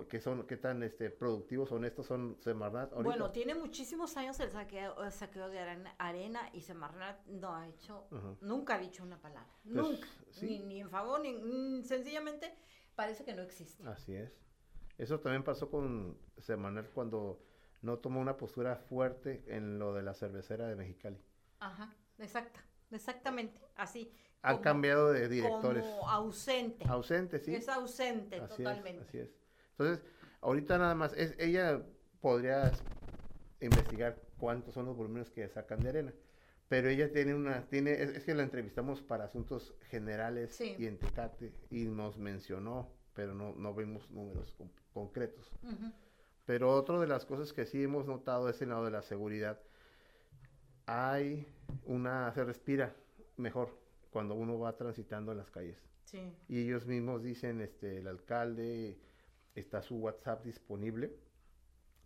qué 0.09 0.19
son, 0.21 0.47
qué 0.47 0.57
tan 0.57 0.83
este, 0.83 1.09
productivos, 1.09 1.71
honestos 1.71 2.05
son 2.05 2.37
Semarnat. 2.39 2.91
ahorita. 2.93 3.03
Bueno, 3.09 3.31
tiene 3.31 3.55
muchísimos 3.55 4.15
años 4.17 4.39
el 4.39 4.49
saqueo, 4.51 5.03
el 5.03 5.11
saqueo 5.11 5.49
de 5.49 5.59
arena, 5.59 5.95
arena 5.97 6.49
y 6.53 6.61
Semarnat 6.61 7.25
no 7.27 7.55
ha 7.55 7.67
hecho, 7.67 8.07
nunca 8.41 8.75
ha 8.75 8.79
dicho 8.79 9.03
una 9.03 9.19
palabra. 9.21 9.49
Pues, 9.63 9.75
nunca. 9.75 10.07
sí. 10.31 10.45
Ni, 10.45 10.59
ni 10.59 10.81
en 10.81 10.89
favor, 10.89 11.19
ni 11.21 11.33
mm, 11.33 11.83
sencillamente 11.83 12.53
parece 12.95 13.23
que 13.25 13.33
no 13.33 13.41
existe. 13.41 13.83
Así 13.87 14.13
es. 14.15 14.31
Eso 14.97 15.19
también 15.19 15.43
pasó 15.43 15.69
con 15.69 16.17
Semanal 16.37 16.89
cuando 16.93 17.39
no 17.81 17.97
tomó 17.99 18.19
una 18.19 18.37
postura 18.37 18.75
fuerte 18.75 19.43
en 19.47 19.79
lo 19.79 19.93
de 19.93 20.03
la 20.03 20.13
cervecera 20.13 20.67
de 20.67 20.75
Mexicali. 20.75 21.17
Ajá, 21.59 21.93
exacta, 22.19 22.63
exactamente, 22.91 23.59
así. 23.75 24.11
Han 24.43 24.53
como- 24.55 24.63
cambiado 24.63 25.11
de 25.11 25.27
directores. 25.29 25.83
Como 25.85 26.09
ausente. 26.09 26.85
Ausentes, 26.87 27.43
sí. 27.45 27.53
Es 27.55 27.69
ausente 27.69 28.37
Así 28.37 28.57
totalmente. 28.63 29.01
es, 29.03 29.07
así 29.07 29.17
es. 29.19 29.29
Entonces, 29.71 30.03
ahorita 30.41 30.77
nada 30.77 30.95
más, 30.95 31.13
es, 31.13 31.35
ella 31.37 31.81
podría 32.19 32.71
investigar 33.59 34.19
cuántos 34.37 34.73
son 34.73 34.85
los 34.87 34.95
volúmenes 34.97 35.29
que 35.29 35.47
sacan 35.49 35.79
de 35.81 35.89
arena. 35.89 36.13
Pero 36.67 36.89
ella 36.89 37.11
tiene 37.11 37.35
una, 37.35 37.67
tiene, 37.67 37.91
es, 38.01 38.09
es 38.11 38.23
que 38.23 38.33
la 38.33 38.43
entrevistamos 38.43 39.01
para 39.01 39.25
asuntos 39.25 39.75
generales 39.89 40.55
Sí. 40.55 40.75
y 40.79 40.87
en 40.87 40.97
Tecate 40.97 41.53
y 41.69 41.83
nos 41.85 42.17
mencionó, 42.17 42.89
pero 43.13 43.33
no, 43.35 43.53
no 43.55 43.73
vimos 43.75 44.09
números 44.09 44.51
con- 44.53 44.71
concretos. 44.93 45.51
Pero 46.45 46.73
otra 46.75 46.99
de 46.99 47.07
las 47.07 47.25
cosas 47.25 47.53
que 47.53 47.65
sí 47.65 47.83
hemos 47.83 48.05
notado 48.05 48.49
es 48.49 48.61
el 48.61 48.69
lado 48.69 48.85
de 48.85 48.91
la 48.91 49.01
seguridad. 49.01 49.59
Hay 50.85 51.47
una, 51.85 52.33
se 52.33 52.43
respira 52.43 52.95
mejor 53.37 53.77
cuando 54.09 54.35
uno 54.35 54.59
va 54.59 54.75
transitando 54.75 55.31
en 55.31 55.37
las 55.37 55.51
calles. 55.51 55.77
Sí. 56.03 56.35
Y 56.49 56.63
ellos 56.63 56.85
mismos 56.85 57.23
dicen, 57.23 57.61
este, 57.61 57.99
el 57.99 58.07
alcalde, 58.07 58.99
está 59.55 59.81
su 59.81 59.95
WhatsApp 59.97 60.43
disponible 60.43 61.13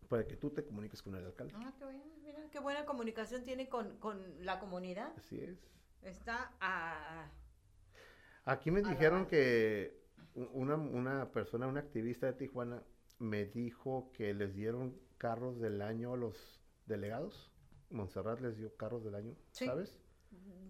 para 0.10 0.28
que 0.28 0.36
tú 0.36 0.52
te 0.52 0.64
comuniques 0.64 1.02
con 1.02 1.16
el 1.16 1.26
alcalde. 1.26 1.53
Ah, 1.57 1.74
qué 1.78 1.86
bien, 1.86 2.03
mira, 2.22 2.40
qué 2.52 2.60
buena 2.60 2.86
comunicación 2.86 3.44
tiene 3.44 3.68
con, 3.70 3.98
con 3.98 4.45
la 4.45 4.60
comunidad. 4.60 5.14
Así 5.18 5.40
es. 5.40 5.57
Está 6.03 6.53
a... 6.60 7.32
Aquí 8.45 8.70
me 8.70 8.82
A 8.82 8.90
dijeron 8.90 9.26
que 9.26 10.06
una, 10.36 10.76
una 10.76 11.32
persona, 11.32 11.66
una 11.68 11.80
activista 11.80 12.28
de 12.28 12.34
Tijuana, 12.34 12.84
me 13.19 13.45
dijo 13.45 14.11
que 14.13 14.33
les 14.33 14.53
dieron 14.55 14.97
carros 15.17 15.59
del 15.59 15.81
año 15.81 16.13
a 16.13 16.17
los 16.17 16.61
delegados. 16.85 17.51
Montserrat 17.89 18.39
les 18.41 18.57
dio 18.57 18.75
carros 18.75 19.03
del 19.03 19.15
año, 19.15 19.35
Sí. 19.51 19.65
¿sabes? 19.65 19.99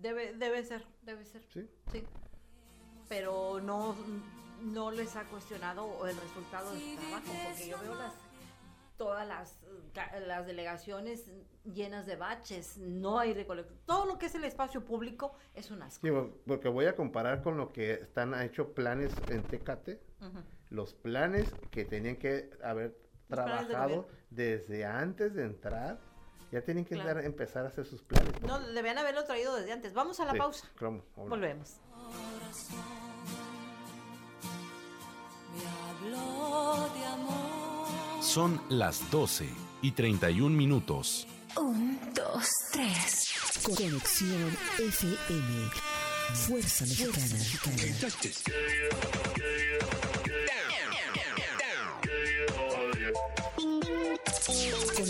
Debe, 0.02 0.34
debe 0.34 0.64
ser, 0.64 0.86
debe 1.02 1.26
ser. 1.26 1.42
Sí. 1.54 1.68
Sí. 1.92 2.04
Pero 3.10 3.60
no, 3.62 3.96
no 4.62 4.92
les 4.92 5.16
ha 5.16 5.24
cuestionado 5.26 6.08
el 6.08 6.16
resultado 6.18 6.72
de 6.74 6.80
su 6.80 6.96
trabajo, 6.98 7.26
porque 7.54 7.70
yo 7.70 7.80
veo 7.80 7.96
las 7.96 8.14
todas 8.98 9.28
las, 9.28 9.60
las 10.26 10.48
delegaciones 10.48 11.30
llenas 11.66 12.06
de 12.06 12.16
baches, 12.16 12.78
no 12.78 13.20
hay 13.20 13.34
recolección. 13.34 13.78
Todo 13.86 14.06
lo 14.06 14.18
que 14.18 14.28
es 14.28 14.36
el 14.36 14.46
espacio 14.46 14.86
público 14.86 15.34
es 15.54 15.70
un 15.70 15.82
asco. 15.82 16.08
Sí, 16.08 16.14
porque 16.48 16.70
voy 16.70 16.86
a 16.86 16.96
comparar 16.96 17.44
con 17.44 17.58
lo 17.58 17.74
que 17.74 17.96
están 17.96 18.34
ha 18.34 18.46
hecho 18.46 18.74
planes 18.74 19.14
en 19.28 19.44
Tecate, 19.44 20.02
Ujú. 20.22 20.40
Los 20.76 20.94
planes 20.94 21.50
que 21.72 21.86
tenían 21.86 22.18
que 22.18 22.50
haber 22.64 22.98
Los 23.30 23.40
planes 23.40 23.68
de 23.68 23.74
trabajado 23.74 24.08
desde 24.30 24.86
antes 24.86 25.34
de 25.34 25.44
entrar, 25.46 26.00
ya 26.52 26.62
tienen 26.62 26.86
que 26.86 26.96
Claro. 26.96 27.16
dar- 27.16 27.26
empezar 27.26 27.66
a 27.66 27.70
hacer 27.70 27.86
sus 27.86 28.02
planes. 28.04 28.40
No, 28.42 28.60
debían 28.60 28.98
haberlo 28.98 29.24
traído 29.24 29.56
desde 29.56 29.72
antes. 29.72 29.94
Vamos 29.94 30.20
a 30.20 30.26
la 30.26 30.34
Sí, 30.34 30.38
pausa. 30.38 30.68
Volvemos. 31.16 31.78
Me 35.56 35.66
habló 35.68 36.90
de 36.94 37.06
amor. 37.06 38.24
Son 38.24 38.62
las 38.70 39.10
12 39.12 39.48
y 39.82 39.92
31 39.92 40.56
minutos. 40.56 41.28
Un, 41.58 41.98
dos, 42.14 42.50
tres. 42.74 43.32
Conexión 43.64 44.56
FM. 44.78 45.70
Fuerza 46.48 46.86
Mexicana. 46.86 47.36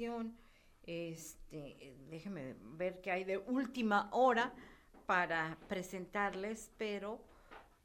Información. 0.00 0.36
Este, 0.82 1.94
ver 2.76 3.00
qué 3.00 3.10
hay 3.10 3.24
de 3.24 3.38
última 3.38 4.08
hora 4.12 4.52
para 5.06 5.58
presentarles, 5.68 6.72
pero 6.78 7.20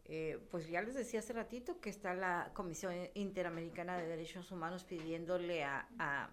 eh, 0.05 0.39
pues 0.49 0.67
ya 0.69 0.81
les 0.81 0.95
decía 0.95 1.19
hace 1.19 1.33
ratito 1.33 1.79
que 1.81 1.89
está 1.89 2.13
la 2.13 2.51
Comisión 2.53 2.93
Interamericana 3.15 3.97
de 3.97 4.07
Derechos 4.07 4.51
Humanos 4.51 4.85
pidiéndole 4.85 5.63
a, 5.63 6.29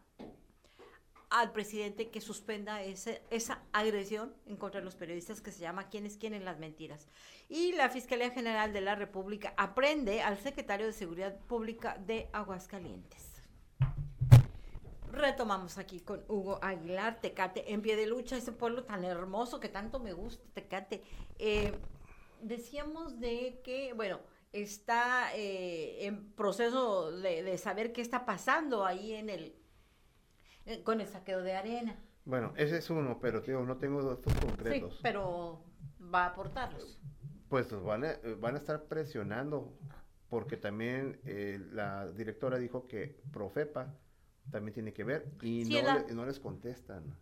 al 1.31 1.53
presidente 1.53 2.11
que 2.11 2.21
suspenda 2.21 2.81
esa 2.83 3.63
agresión 3.73 4.35
en 4.47 4.57
contra 4.57 4.81
de 4.81 4.85
los 4.85 4.95
periodistas 4.95 5.41
que 5.41 5.51
se 5.51 5.61
llama 5.61 5.89
¿Quiénes 5.89 6.17
quieren 6.17 6.45
las 6.45 6.59
mentiras? 6.59 7.09
Y 7.49 7.73
la 7.73 7.89
Fiscalía 7.89 8.31
General 8.31 8.73
de 8.73 8.83
la 8.83 8.95
República 8.95 9.53
aprende 9.57 10.23
al 10.23 10.39
secretario 10.39 10.87
de 10.87 10.93
Seguridad 10.93 11.37
Pública 11.41 11.99
de 11.99 12.29
Aguascalientes. 12.33 13.32
Retomamos 15.23 15.79
aquí 15.79 16.01
con 16.01 16.25
Hugo 16.27 16.59
Aguilar, 16.61 17.21
Tecate, 17.21 17.73
en 17.73 17.81
pie 17.81 17.95
de 17.95 18.07
lucha, 18.07 18.37
ese 18.37 18.51
pueblo 18.51 18.83
tan 18.83 19.05
hermoso 19.05 19.61
que 19.61 19.69
tanto 19.69 20.01
me 20.01 20.13
gusta, 20.13 20.45
Tecate. 20.53 21.05
Eh, 21.39 21.73
decíamos 22.41 23.21
de 23.21 23.61
que, 23.63 23.93
bueno, 23.93 24.19
está 24.51 25.33
eh, 25.37 26.07
en 26.07 26.33
proceso 26.33 27.13
de, 27.13 27.45
de 27.45 27.57
saber 27.57 27.93
qué 27.93 28.01
está 28.01 28.27
pasando 28.27 28.85
ahí 28.85 29.13
en 29.13 29.31
el, 29.31 29.55
eh, 30.67 30.83
con 30.83 31.01
el 31.01 31.07
saqueo 31.07 31.41
de 31.43 31.55
arena. 31.55 31.97
Bueno, 32.25 32.53
ese 32.57 32.79
es 32.79 32.91
uno, 32.91 33.21
pero 33.21 33.43
tío, 33.43 33.61
no 33.63 33.77
tengo 33.77 34.03
datos 34.03 34.35
concretos. 34.35 34.95
Sí, 34.95 35.01
pero 35.05 35.63
va 36.13 36.25
a 36.25 36.27
aportarlos. 36.31 36.99
Pues 37.49 37.71
van 37.71 38.05
a, 38.05 38.17
van 38.41 38.57
a 38.57 38.59
estar 38.59 38.87
presionando, 38.87 39.73
porque 40.29 40.57
también 40.57 41.21
eh, 41.25 41.61
la 41.71 42.11
directora 42.11 42.59
dijo 42.59 42.89
que 42.89 43.21
Profepa 43.33 43.95
también 44.51 44.75
tiene 44.75 44.93
que 44.93 45.05
ver 45.05 45.27
y 45.43 45.65
Sí, 45.65 45.75
no, 45.75 45.83
la- 45.83 45.95
le- 46.01 46.15
no 46.15 46.27
les 46.27 46.39
contestan. 46.41 47.17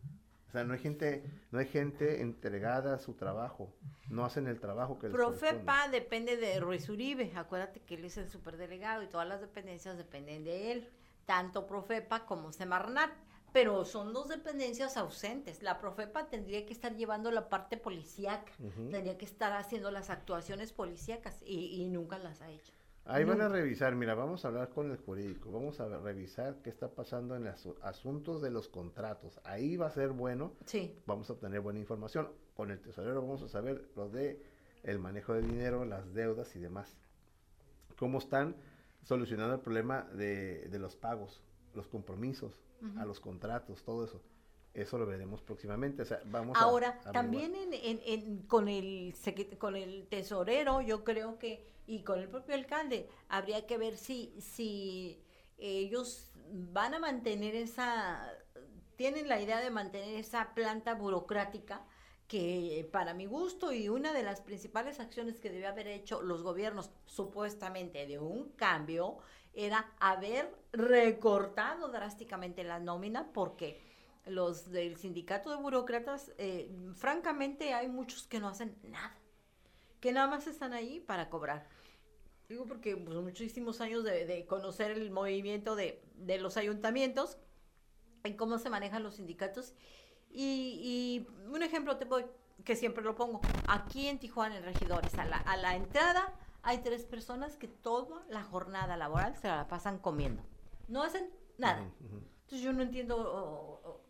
O 0.49 0.53
sea, 0.53 0.65
no 0.65 0.73
hay 0.75 0.81
gente, 0.81 1.23
no 1.53 1.61
hay 1.61 1.67
gente 1.67 2.23
entregada 2.23 2.95
a 2.95 2.99
su 2.99 3.15
trabajo, 3.15 3.73
no 4.09 4.25
hacen 4.25 4.49
el 4.49 4.59
trabajo 4.59 4.99
que 4.99 5.09
les. 5.09 5.17
Profepa 5.17 5.89
depende 5.89 6.37
de 6.37 6.59
Ruiz 6.59 6.89
Uribe, 6.89 7.31
acuérdate 7.37 7.81
que 7.81 7.95
él 7.95 8.05
es 8.05 8.17
el 8.17 8.29
superdelegado 8.29 9.03
y 9.03 9.07
todas 9.07 9.29
las 9.29 9.41
dependencias 9.41 9.97
dependen 9.97 10.43
de 10.43 10.73
él, 10.73 10.89
tanto 11.25 11.69
Profepa 11.69 12.27
como 12.27 12.51
Semarnat, 12.53 13.11
pero 13.53 13.85
son 13.85 14.13
dos 14.13 14.29
dependencias 14.29 14.97
ausentes. 14.97 15.63
La 15.63 15.79
Profepa 15.79 16.29
tendría 16.29 16.67
que 16.67 16.73
estar 16.73 16.97
llevando 16.97 17.31
la 17.31 17.49
parte 17.49 17.77
policíaca, 17.77 18.51
tendría 18.91 19.17
que 19.19 19.25
estar 19.27 19.53
haciendo 19.53 19.93
las 19.93 20.11
actuaciones 20.11 20.73
policíacas 20.73 21.43
y, 21.47 21.81
y 21.81 21.89
nunca 21.91 22.19
las 22.19 22.41
ha 22.43 22.51
hecho. 22.51 22.73
Ahí 23.13 23.25
van 23.25 23.41
a 23.41 23.49
revisar, 23.49 23.95
mira, 23.97 24.15
vamos 24.15 24.45
a 24.45 24.49
hablar 24.49 24.69
con 24.69 24.91
el 24.91 24.97
jurídico, 24.99 25.51
vamos 25.51 25.81
a 25.81 25.89
revisar 25.99 26.57
qué 26.63 26.71
está 26.71 26.89
pasando 26.89 27.35
en 27.35 27.45
los 27.45 27.69
asuntos 27.83 28.41
de 28.41 28.51
los 28.51 28.69
contratos. 28.69 29.41
Ahí 29.45 29.77
va 29.77 29.87
a 29.87 29.91
ser 29.91 30.11
bueno, 30.11 30.53
Sí, 30.67 30.95
vamos 31.07 31.29
a 31.29 31.33
obtener 31.33 31.61
buena 31.61 31.81
información. 31.81 32.29
Con 32.55 32.71
el 32.71 32.81
tesorero 32.81 33.21
vamos 33.21 33.43
a 33.43 33.49
saber 33.49 33.89
lo 33.97 34.09
de 34.09 34.41
el 34.85 34.99
manejo 34.99 35.35
del 35.35 35.49
dinero, 35.49 35.85
las 35.85 36.15
deudas 36.15 36.55
y 36.55 36.61
demás. 36.61 36.97
¿Cómo 37.99 38.19
están 38.19 38.55
solucionando 39.03 39.55
el 39.55 39.61
problema 39.61 40.03
de, 40.13 40.69
de 40.69 40.79
los 40.79 40.95
pagos, 40.95 41.43
los 41.75 41.89
compromisos, 41.89 42.63
a 42.97 43.05
los 43.05 43.19
contratos, 43.19 43.83
todo 43.83 44.05
eso? 44.05 44.23
Eso 44.73 44.99
lo 44.99 45.05
veremos 45.07 45.43
próximamente. 45.43 46.03
O 46.03 46.05
sea, 46.05 46.21
vamos 46.27 46.57
a 46.57 46.61
Ahora, 46.61 46.91
averiguar. 46.91 47.13
también 47.13 47.55
en, 47.57 47.75
en- 47.75 48.01
en- 48.07 48.39
con, 48.47 48.69
el, 48.69 49.13
con 49.59 49.75
el 49.75 50.07
tesorero, 50.07 50.81
yo 50.81 51.03
creo 51.03 51.39
que, 51.41 51.67
y 51.91 52.05
con 52.05 52.21
el 52.21 52.29
propio 52.29 52.55
alcalde, 52.55 53.09
habría 53.29 53.67
que 53.67 53.77
ver 53.77 53.97
si, 53.97 54.33
si 54.41 55.21
ellos 55.59 56.31
van 56.53 56.95
a 56.95 57.01
mantener 57.01 57.57
esa, 57.57 58.33
tienen 58.95 59.29
la 59.29 59.41
idea 59.41 59.59
de 59.59 59.71
mantener 59.71 60.15
esa 60.15 60.55
planta 60.55 60.95
burocrática 60.95 61.85
que 62.29 62.89
para 62.93 63.13
mi 63.13 63.27
gusto 63.27 63.73
y 63.73 63.89
una 63.89 64.13
de 64.13 64.23
las 64.23 64.41
principales 64.41 65.01
acciones 65.01 65.41
que 65.41 65.51
debe 65.51 65.67
haber 65.67 65.89
hecho 65.89 66.23
los 66.23 66.45
gobiernos 66.45 66.93
supuestamente 67.07 68.07
de 68.07 68.21
un 68.21 68.51
cambio 68.51 69.19
era 69.53 69.93
haber 69.99 70.55
recortado 70.73 71.89
drásticamente 71.89 72.63
la 72.63 72.79
nómina 72.79 73.33
porque 73.33 73.83
los 74.27 74.71
del 74.71 74.97
sindicato 74.97 75.51
de 75.51 75.57
burócratas, 75.57 76.31
eh, 76.39 76.71
francamente 76.95 77.75
hay 77.75 77.89
muchos 77.89 78.29
que 78.29 78.39
no 78.39 78.47
hacen 78.47 78.79
nada, 78.85 79.17
que 80.01 80.13
nada 80.13 80.29
más 80.29 80.47
están 80.47 80.73
ahí 80.73 81.01
para 81.01 81.29
cobrar. 81.31 81.80
Digo 82.51 82.67
porque 82.67 82.97
pues, 82.97 83.17
muchísimos 83.17 83.81
años 83.81 84.03
de, 84.03 84.27
de 84.27 84.45
conocer 84.45 84.91
el 84.91 85.13
movimiento 85.13 85.77
de, 85.77 86.03
de 86.17 86.39
los 86.41 86.57
ayuntamientos, 86.57 87.39
en 88.25 88.37
cómo 88.37 88.59
se 88.59 88.69
manejan 88.69 89.05
los 89.05 89.15
sindicatos. 89.15 89.73
Y, 90.33 90.81
y 90.83 91.49
un 91.49 91.63
ejemplo 91.63 91.97
te 91.97 92.07
voy, 92.07 92.27
que 92.65 92.75
siempre 92.75 93.05
lo 93.05 93.15
pongo, 93.15 93.41
aquí 93.69 94.09
en 94.09 94.19
Tijuana, 94.19 94.57
en 94.57 94.65
Regidores, 94.65 95.15
a 95.15 95.25
la, 95.27 95.37
a 95.37 95.57
la 95.57 95.77
entrada 95.77 96.35
hay 96.63 96.79
tres 96.79 97.05
personas 97.05 97.57
que 97.57 97.69
toda 97.69 98.25
la 98.29 98.43
jornada 98.43 98.97
laboral 98.97 99.37
se 99.37 99.47
la 99.47 99.69
pasan 99.69 100.01
comiendo. 100.01 100.43
No 100.89 101.05
hacen 101.05 101.31
nada. 101.57 101.89
Entonces 102.01 102.63
yo 102.63 102.73
no 102.73 102.83
entiendo, 102.83 103.17
o, 103.17 103.89
o- 103.89 104.01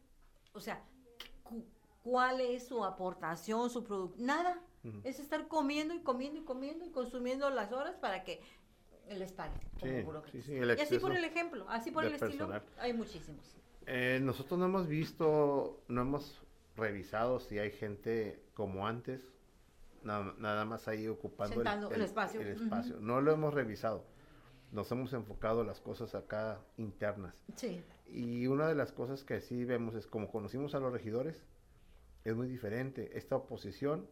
o 0.55 0.61
sea, 0.61 0.83
cu- 1.43 1.67
cuál 2.03 2.41
es 2.41 2.67
su 2.67 2.83
aportación, 2.87 3.69
su 3.69 3.85
producto. 3.85 4.17
Nada. 4.19 4.59
Ujú. 4.85 5.01
Es 5.05 5.21
estar 5.21 5.47
comiendo 5.49 5.95
y 5.95 6.01
comiendo 6.01 6.39
y 6.41 6.45
comiendo 6.45 6.85
y 6.85 6.91
consumiendo 6.91 7.51
las 7.51 7.73
horas 7.73 7.97
para 7.97 8.25
que 8.25 8.41
les 9.11 9.33
paguen. 9.33 9.59
Sí, 9.83 9.89
sí, 10.33 10.43
sí, 10.43 10.55
el 10.57 10.69
y 10.79 10.81
así 10.81 10.99
por 10.99 11.15
el 11.15 11.25
ejemplo, 11.25 11.67
así 11.69 11.91
por 11.91 12.05
el 12.05 12.13
estilo, 12.15 12.49
personal. 12.49 12.63
hay 12.79 12.93
muchísimos. 12.93 13.57
Eh, 13.87 14.21
nosotros 14.23 14.59
no 14.59 14.67
hemos 14.67 14.87
visto, 14.87 15.83
no 15.89 16.03
hemos 16.03 16.41
revisado 16.77 17.41
si 17.41 17.59
hay 17.59 17.73
gente 17.73 18.41
como 18.55 18.87
antes, 18.87 19.33
na- 20.03 20.35
nada 20.39 20.65
más 20.65 20.87
ahí 20.89 21.09
ocupando 21.09 21.57
Sentando 21.57 21.91
el 21.91 22.03
espacio. 22.03 22.41
el 22.41 22.49
espacio. 22.49 22.97
No 23.01 23.21
lo 23.21 23.33
hemos 23.33 23.53
revisado. 23.53 24.05
Nos 24.71 24.91
hemos 24.93 25.13
enfocado 25.13 25.63
en 25.63 25.67
las 25.67 25.81
cosas 25.81 26.15
acá 26.15 26.61
internas. 26.77 27.43
Sí. 27.57 27.83
Y 28.07 28.47
una 28.47 28.69
de 28.69 28.77
las 28.77 28.93
cosas 28.93 29.25
que 29.25 29.41
sí 29.41 29.65
vemos 29.65 29.95
es 29.97 30.07
como 30.07 30.31
conocimos 30.31 30.75
a 30.77 30.81
los 30.81 30.93
regidores, 30.93 31.45
es 32.25 32.37
muy 32.37 32.47
diferente. 32.47 33.19
Esta 33.19 33.35
oposición 33.37 34.09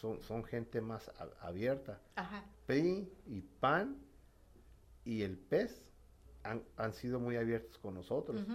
son, 0.00 0.20
son 0.22 0.44
gente 0.44 0.80
más 0.80 1.10
abierta. 1.40 2.00
Ajá. 2.16 2.44
PRI 2.66 3.08
y 3.26 3.40
PAN 3.40 3.96
y 5.04 5.22
el 5.22 5.36
PES 5.38 5.82
han, 6.44 6.62
han 6.76 6.92
sido 6.92 7.18
muy 7.20 7.36
abiertos 7.36 7.78
con 7.78 7.94
nosotros. 7.94 8.46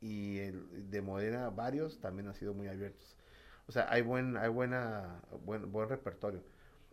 Y 0.00 0.38
el 0.38 0.90
de 0.90 1.02
Morena 1.02 1.50
varios 1.50 1.98
también 2.00 2.28
han 2.28 2.34
sido 2.34 2.54
muy 2.54 2.68
abiertos. 2.68 3.16
O 3.66 3.72
sea, 3.72 3.90
hay 3.92 4.02
buen, 4.02 4.36
hay 4.36 4.48
buena, 4.48 5.20
buen, 5.44 5.70
buen 5.72 5.88
repertorio. 5.88 6.42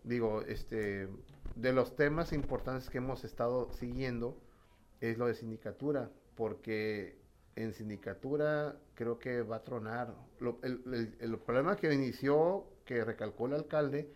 Digo, 0.04 0.42
este, 0.42 1.08
de 1.56 1.74
los 1.74 1.96
temas 1.96 2.32
importantes 2.34 2.90
que 2.90 2.98
hemos 3.00 3.24
estado 3.24 3.72
siguiendo 3.74 4.38
es 5.02 5.18
lo 5.18 5.28
de 5.28 5.36
sindicatura, 5.36 6.10
porque 6.36 7.18
en 7.56 7.74
sindicatura 7.74 8.76
creo 8.96 9.20
que 9.20 9.42
va 9.42 9.58
a 9.58 9.64
tronar. 9.64 10.14
Lo- 10.40 10.60
el, 10.64 10.82
el- 10.94 11.16
el 11.20 11.38
problema 11.40 11.76
que 11.76 11.94
inició, 11.94 12.66
que 12.86 13.04
recalcó 13.04 13.48
el 13.48 13.54
alcalde, 13.54 14.12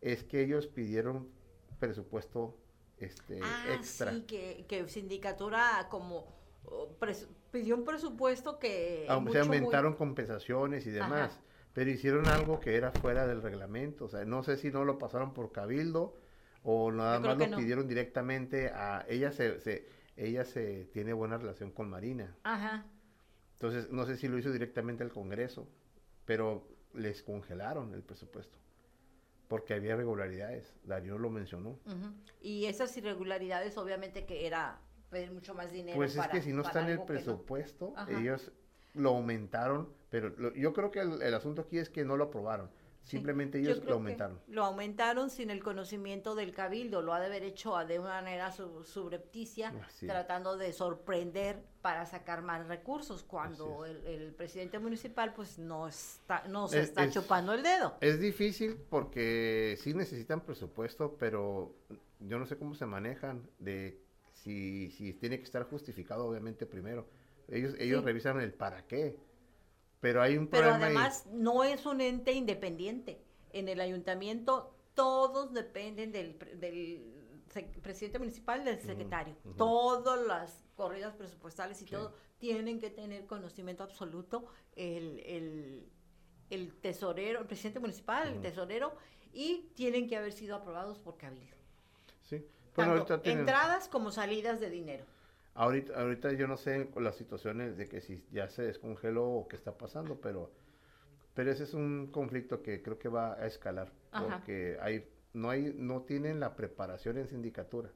es 0.00 0.22
que 0.24 0.42
ellos 0.42 0.66
pidieron 0.66 1.28
presupuesto 1.78 2.56
este, 2.98 3.40
Ah, 3.42 3.64
extra. 3.74 4.12
sí, 4.12 4.22
que, 4.22 4.66
que 4.68 4.86
sindicatura 4.88 5.88
como 5.90 6.38
pres- 7.00 7.26
pidió 7.50 7.74
un 7.76 7.84
presupuesto 7.84 8.58
que... 8.58 9.06
Ah, 9.08 9.18
mucho, 9.18 9.32
se 9.42 9.48
muy- 9.48 9.56
aumentaron 9.56 9.94
compensaciones 9.94 10.86
y 10.86 10.90
demás, 10.90 11.32
Ajá. 11.32 11.40
pero 11.72 11.90
hicieron 11.90 12.28
algo 12.28 12.60
que 12.60 12.76
era 12.76 12.92
fuera 12.92 13.26
del 13.26 13.40
reglamento, 13.42 14.04
o 14.04 14.08
sea, 14.08 14.24
no 14.26 14.42
sé 14.42 14.56
si 14.58 14.70
no 14.70 14.84
lo 14.84 14.98
pasaron 14.98 15.32
por 15.32 15.50
cabildo 15.50 16.16
o 16.62 16.92
nada 16.92 17.18
más 17.20 17.38
lo 17.38 17.46
no. 17.46 17.56
pidieron 17.56 17.88
directamente 17.88 18.68
a 18.68 19.06
ella 19.08 19.32
se, 19.32 19.58
se- 19.60 19.88
ella 20.16 20.44
se 20.44 20.84
tiene 20.92 21.14
buena 21.14 21.38
relación 21.38 21.70
con 21.70 21.88
Marina. 21.88 22.36
Ajá. 22.42 22.84
Entonces, 23.54 23.90
no 23.90 24.04
sé 24.04 24.16
si 24.18 24.28
lo 24.28 24.38
hizo 24.38 24.52
directamente 24.52 25.02
el 25.04 25.10
Congreso, 25.10 25.66
pero 26.26 26.68
les 26.94 27.22
congelaron 27.22 27.94
el 27.94 28.02
presupuesto 28.02 28.58
porque 29.48 29.74
había 29.74 29.94
irregularidades. 29.94 30.72
Darío 30.84 31.18
lo 31.18 31.28
mencionó. 31.28 31.76
Y 32.40 32.66
esas 32.66 32.96
irregularidades, 32.96 33.76
obviamente 33.78 34.24
que 34.24 34.46
era 34.46 34.80
pedir 35.10 35.32
mucho 35.32 35.54
más 35.54 35.72
dinero. 35.72 35.96
Pues 35.96 36.16
es 36.16 36.28
que 36.28 36.40
si 36.40 36.52
no 36.52 36.62
está 36.62 36.82
en 36.82 36.90
el 36.90 36.96
no. 36.98 37.06
presupuesto, 37.06 37.92
ellos 38.08 38.52
lo 38.94 39.10
aumentaron, 39.10 39.92
pero 40.08 40.28
lo- 40.30 40.54
yo 40.54 40.72
creo 40.72 40.90
que 40.92 41.00
el, 41.00 41.20
el 41.22 41.34
asunto 41.34 41.62
aquí 41.62 41.78
es 41.78 41.90
que 41.90 42.04
no 42.04 42.16
lo 42.16 42.24
aprobaron. 42.24 42.70
Simplemente 43.02 43.58
ellos 43.58 43.82
lo 43.84 43.94
aumentaron. 43.94 44.38
Lo 44.46 44.64
aumentaron 44.64 45.30
sin 45.30 45.50
el 45.50 45.62
conocimiento 45.62 46.34
del 46.34 46.52
cabildo, 46.52 47.02
lo 47.02 47.12
ha 47.12 47.18
de 47.20 47.26
haber 47.26 47.42
hecho 47.42 47.74
de 47.78 47.98
una 47.98 48.10
manera 48.22 48.52
sub- 48.52 48.84
subrepticia, 48.84 49.72
Así 49.86 50.06
tratando 50.06 50.56
de 50.56 50.72
sorprender 50.72 51.60
para 51.82 52.06
sacar 52.06 52.42
más 52.42 52.68
recursos, 52.68 53.24
cuando 53.24 53.84
el, 53.86 54.06
el 54.06 54.32
presidente 54.34 54.78
municipal 54.78 55.32
pues 55.34 55.58
no 55.58 55.88
está, 55.88 56.44
no 56.48 56.68
se 56.68 56.80
Es- 56.80 56.88
está 56.90 57.04
es- 57.04 57.14
chupando 57.14 57.52
el 57.54 57.62
dedo. 57.62 57.96
Es 58.00 58.20
difícil 58.20 58.76
porque 58.88 59.76
sí 59.80 59.92
necesitan 59.94 60.42
presupuesto, 60.42 61.16
pero 61.18 61.74
yo 62.20 62.38
no 62.38 62.46
sé 62.46 62.56
cómo 62.58 62.74
se 62.74 62.86
manejan 62.86 63.48
de 63.58 63.98
si, 64.34 64.90
si 64.92 65.14
tiene 65.14 65.38
que 65.38 65.44
estar 65.44 65.64
justificado 65.64 66.26
obviamente 66.26 66.64
primero. 66.66 67.08
Ellos, 67.48 67.74
ellos 67.78 68.00
Sí. 68.00 68.06
revisan 68.06 68.40
el 68.40 68.52
para 68.52 68.86
qué. 68.86 69.16
Pero 70.00 70.22
hay 70.22 70.36
un 70.36 70.48
Pero 70.48 70.62
problema 70.68 70.86
ahí. 70.86 70.96
además 70.96 71.26
no 71.32 71.62
es 71.64 71.84
un 71.86 72.00
ente 72.00 72.32
independiente. 72.32 73.22
En 73.52 73.68
el 73.68 73.80
ayuntamiento 73.80 74.74
todos 74.94 75.52
dependen 75.52 76.12
del, 76.12 76.38
del 76.58 77.14
presidente 77.82 78.18
municipal, 78.18 78.64
del 78.64 78.80
secretario. 78.80 79.36
Todas 79.56 80.26
las 80.26 80.64
corridas 80.76 81.14
presupuestales 81.14 81.80
y 81.82 81.84
Sí. 81.84 81.90
todo 81.90 82.14
tienen 82.38 82.80
que 82.80 82.90
tener 82.90 83.26
conocimiento 83.26 83.82
absoluto 83.82 84.46
el, 84.76 85.20
el, 85.26 85.88
el 86.48 86.74
tesorero, 86.80 87.40
el 87.40 87.46
presidente 87.46 87.80
municipal, 87.80 88.28
el 88.28 88.40
tesorero, 88.40 88.94
y 89.32 89.70
tienen 89.74 90.08
que 90.08 90.16
haber 90.16 90.32
sido 90.32 90.56
aprobados 90.56 90.98
por 90.98 91.16
cabildo. 91.18 91.56
Sí. 92.22 92.46
Bueno, 92.74 93.04
Tanto 93.04 93.28
entradas 93.28 93.88
como 93.88 94.10
salidas 94.12 94.60
de 94.60 94.70
dinero. 94.70 95.04
Ahorita, 95.54 96.00
ahorita 96.00 96.32
yo 96.32 96.46
no 96.46 96.56
sé 96.56 96.88
las 96.96 97.16
situaciones 97.16 97.76
de 97.76 97.88
que 97.88 98.00
si 98.00 98.24
ya 98.30 98.48
se 98.48 98.62
descongeló 98.62 99.28
o 99.28 99.48
qué 99.48 99.56
está 99.56 99.76
pasando, 99.76 100.20
pero, 100.20 100.50
pero 101.34 101.50
ese 101.50 101.64
es 101.64 101.74
un 101.74 102.08
conflicto 102.12 102.62
que 102.62 102.82
creo 102.82 102.98
que 102.98 103.08
va 103.08 103.34
a 103.34 103.46
escalar, 103.46 103.92
Ajá. 104.12 104.26
porque 104.38 104.78
hay, 104.80 105.08
no 105.32 105.50
hay, 105.50 105.74
no 105.76 106.02
tienen 106.02 106.40
la 106.40 106.54
preparación 106.54 107.18
en 107.18 107.26
sindicatura, 107.26 107.90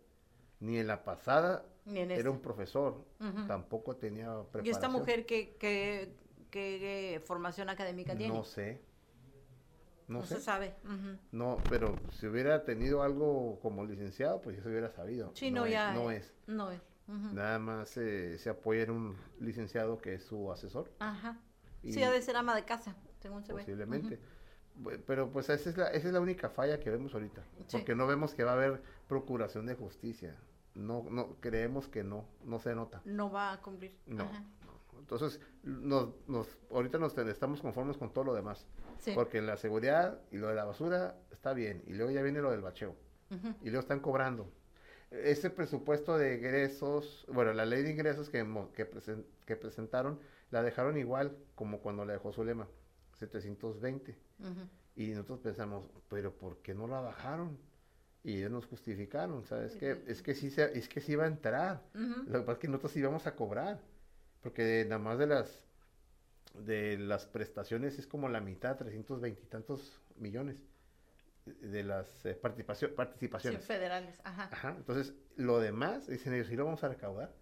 ni 0.60 0.78
en 0.78 0.88
la 0.88 1.04
pasada 1.04 1.64
Ni 1.84 2.00
en 2.00 2.10
era 2.10 2.30
un 2.30 2.40
profesor, 2.40 3.04
tampoco 3.46 3.96
tenía 3.96 4.26
preparación. 4.26 4.66
¿Y 4.66 4.70
esta 4.70 4.88
mujer 4.88 5.24
qué, 5.24 5.56
qué, 5.58 6.12
qué 6.50 7.22
formación 7.24 7.68
académica 7.68 8.16
tiene? 8.16 8.34
No 8.34 8.44
sé, 8.44 8.80
no, 10.08 10.18
No 10.18 10.26
sé, 10.26 10.36
se 10.36 10.40
sabe. 10.42 10.74
No, 11.32 11.58
pero 11.68 11.96
si 12.10 12.26
hubiera 12.26 12.64
tenido 12.64 13.02
algo 13.02 13.58
como 13.60 13.84
licenciado, 13.84 14.40
pues 14.42 14.56
ya 14.56 14.62
se 14.62 14.68
hubiera 14.68 14.90
sabido. 14.90 15.30
Sí, 15.34 15.50
no, 15.50 15.64
es, 15.64 15.72
ya. 15.72 15.94
no 15.94 16.10
es, 16.10 16.34
No 16.46 16.70
es. 16.70 16.80
Nada 17.06 17.58
más 17.58 17.96
eh, 17.98 18.38
se 18.38 18.48
apoya 18.50 18.82
en 18.82 18.90
un 18.90 19.16
licenciado 19.40 19.98
que 19.98 20.14
es 20.14 20.24
su 20.24 20.50
asesor. 20.50 20.90
Ajá. 20.98 21.38
y- 21.82 21.92
Sí, 21.92 22.02
ha 22.02 22.10
de 22.10 22.22
ser 22.22 22.36
ama 22.36 22.54
de 22.54 22.64
casa, 22.64 22.96
según 23.20 23.44
se 23.44 23.52
ve. 23.52 23.60
posiblemente. 23.60 24.18
Bu- 24.80 25.00
Pero 25.06 25.30
pues 25.30 25.50
esa 25.50 25.68
es, 25.70 25.76
la, 25.76 25.88
esa 25.88 26.08
es 26.08 26.14
la 26.14 26.20
única 26.20 26.48
falla 26.48 26.80
que 26.80 26.90
vemos 26.90 27.12
ahorita, 27.14 27.42
Sí. 27.66 27.76
porque 27.76 27.94
no 27.94 28.06
vemos 28.06 28.34
que 28.34 28.42
va 28.44 28.52
a 28.52 28.54
haber 28.54 28.82
procuración 29.06 29.66
de 29.66 29.74
justicia. 29.74 30.34
No, 30.74 31.04
no 31.10 31.36
creemos 31.40 31.86
que 31.88 32.02
no, 32.02 32.26
no 32.42 32.58
se 32.58 32.74
nota. 32.74 33.00
No 33.04 33.30
va 33.30 33.52
a 33.52 33.60
cumplir. 33.60 33.96
No. 34.06 34.24
Ajá. 34.24 34.42
Entonces, 34.98 35.38
nos, 35.62 36.08
nos, 36.26 36.48
ahorita 36.70 36.98
nos 36.98 37.16
estamos 37.18 37.60
conformes 37.60 37.98
con 37.98 38.12
todo 38.14 38.24
lo 38.24 38.34
demás, 38.34 38.66
Sí. 38.98 39.12
porque 39.14 39.42
la 39.42 39.58
seguridad 39.58 40.18
y 40.32 40.38
lo 40.38 40.48
de 40.48 40.54
la 40.54 40.64
basura 40.64 41.18
está 41.30 41.52
bien, 41.52 41.82
y 41.86 41.92
luego 41.92 42.10
ya 42.10 42.22
viene 42.22 42.40
lo 42.40 42.50
del 42.50 42.62
bacheo, 42.62 42.96
y 43.60 43.64
luego 43.66 43.80
están 43.80 44.00
cobrando. 44.00 44.50
Ese 45.22 45.50
presupuesto 45.50 46.18
de 46.18 46.34
ingresos, 46.36 47.24
bueno, 47.28 47.52
la 47.52 47.64
ley 47.66 47.82
de 47.82 47.90
ingresos 47.90 48.28
que, 48.30 48.38
que, 48.74 48.90
presen- 48.90 49.24
que 49.46 49.56
presentaron, 49.56 50.18
la 50.50 50.62
dejaron 50.62 50.96
igual 50.98 51.36
como 51.54 51.80
cuando 51.80 52.04
la 52.04 52.14
dejó 52.14 52.32
Zulema, 52.32 52.66
720. 53.18 54.16
Ujú. 54.40 54.50
Y 54.96 55.08
nosotros 55.08 55.40
pensamos, 55.40 55.84
pero 56.08 56.32
¿por 56.32 56.58
qué 56.58 56.74
no 56.74 56.86
la 56.86 57.00
bajaron? 57.00 57.56
Y 58.22 58.38
ellos 58.38 58.50
nos 58.50 58.66
justificaron, 58.66 59.44
¿sabes 59.44 59.76
qué? 59.76 60.02
Es 60.06 60.22
que 60.22 60.34
sí, 60.34 60.50
se- 60.50 60.76
es 60.78 60.88
que 60.88 61.00
sí 61.00 61.12
iba 61.12 61.24
a 61.24 61.28
entrar. 61.28 61.82
Lo 62.26 62.40
que 62.40 62.40
pasa 62.40 62.52
es 62.52 62.58
que 62.58 62.68
nosotros 62.68 62.96
íbamos 62.96 63.26
a 63.26 63.34
cobrar. 63.36 63.80
Porque 64.42 64.84
nada 64.88 64.98
más 64.98 65.18
de 65.18 65.26
las 65.26 65.60
de 66.66 66.96
las 66.98 67.26
prestaciones 67.26 67.98
es 67.98 68.06
como 68.06 68.28
la 68.28 68.40
mitad, 68.40 68.76
320 68.76 69.42
y 69.42 69.46
tantos 69.46 70.00
millones 70.16 70.56
de 71.46 71.82
las 71.82 72.24
eh, 72.24 72.34
participación, 72.34 72.90
Sí, 72.90 72.96
participaciones. 72.96 73.64
federales, 73.64 74.20
ajá. 74.24 74.48
Ajá, 74.50 74.74
entonces 74.76 75.14
lo 75.36 75.60
demás, 75.60 76.06
dicen 76.06 76.32
ellos, 76.34 76.46
sí 76.48 76.56
lo 76.56 76.64
vamos 76.64 76.82
a 76.84 76.88
recaudar. 76.88 77.34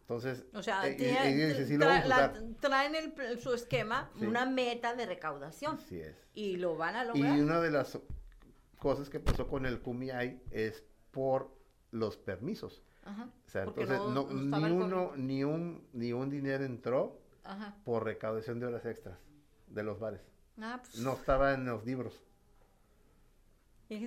Entonces, 0.00 0.44
O 0.52 0.62
sea, 0.62 0.86
eh, 0.86 0.92
y- 0.92 0.96
tiene- 0.98 1.28
ellos 1.34 1.48
dicen, 1.50 1.66
sí 1.68 1.76
lo 1.78 1.86
tra- 1.86 1.88
vamos 1.88 2.04
a 2.04 2.08
la- 2.08 2.30
usar. 2.32 2.42
traen 2.60 2.94
el 2.94 3.38
su 3.40 3.54
esquema 3.54 4.10
Sí. 4.18 4.26
una 4.26 4.44
meta 4.44 4.94
de 4.94 5.06
recaudación 5.06 5.76
Así 5.76 5.98
es. 6.00 6.14
y 6.34 6.56
lo 6.56 6.76
van 6.76 6.96
a 6.96 7.04
Y 7.04 7.06
lograr. 7.22 7.40
una 7.40 7.60
de 7.60 7.70
las 7.70 7.98
cosas 8.78 9.08
que 9.08 9.20
pasó 9.20 9.48
con 9.48 9.64
el 9.64 9.80
CUMIAI 9.80 10.42
es 10.50 10.84
por 11.10 11.56
los 11.92 12.18
permisos. 12.18 12.82
Ajá. 13.04 13.30
O 13.46 13.48
sea, 13.48 13.64
Porque 13.64 13.82
entonces 13.82 14.06
no- 14.14 14.30
ni 14.30 14.70
uno, 14.70 15.12
ni 15.16 15.44
un, 15.44 15.88
ni 15.94 16.12
un 16.12 16.28
dinero 16.28 16.64
entró 16.64 17.22
Ajá. 17.44 17.76
por 17.84 18.04
recaudación 18.04 18.60
de 18.60 18.66
horas 18.66 18.84
extras 18.84 19.18
de 19.68 19.82
los 19.82 19.98
bares. 19.98 20.20
Ah, 20.60 20.80
pues, 20.82 20.98
No 20.98 21.14
estaba 21.14 21.54
en 21.54 21.64
los 21.64 21.84
libros. 21.86 22.22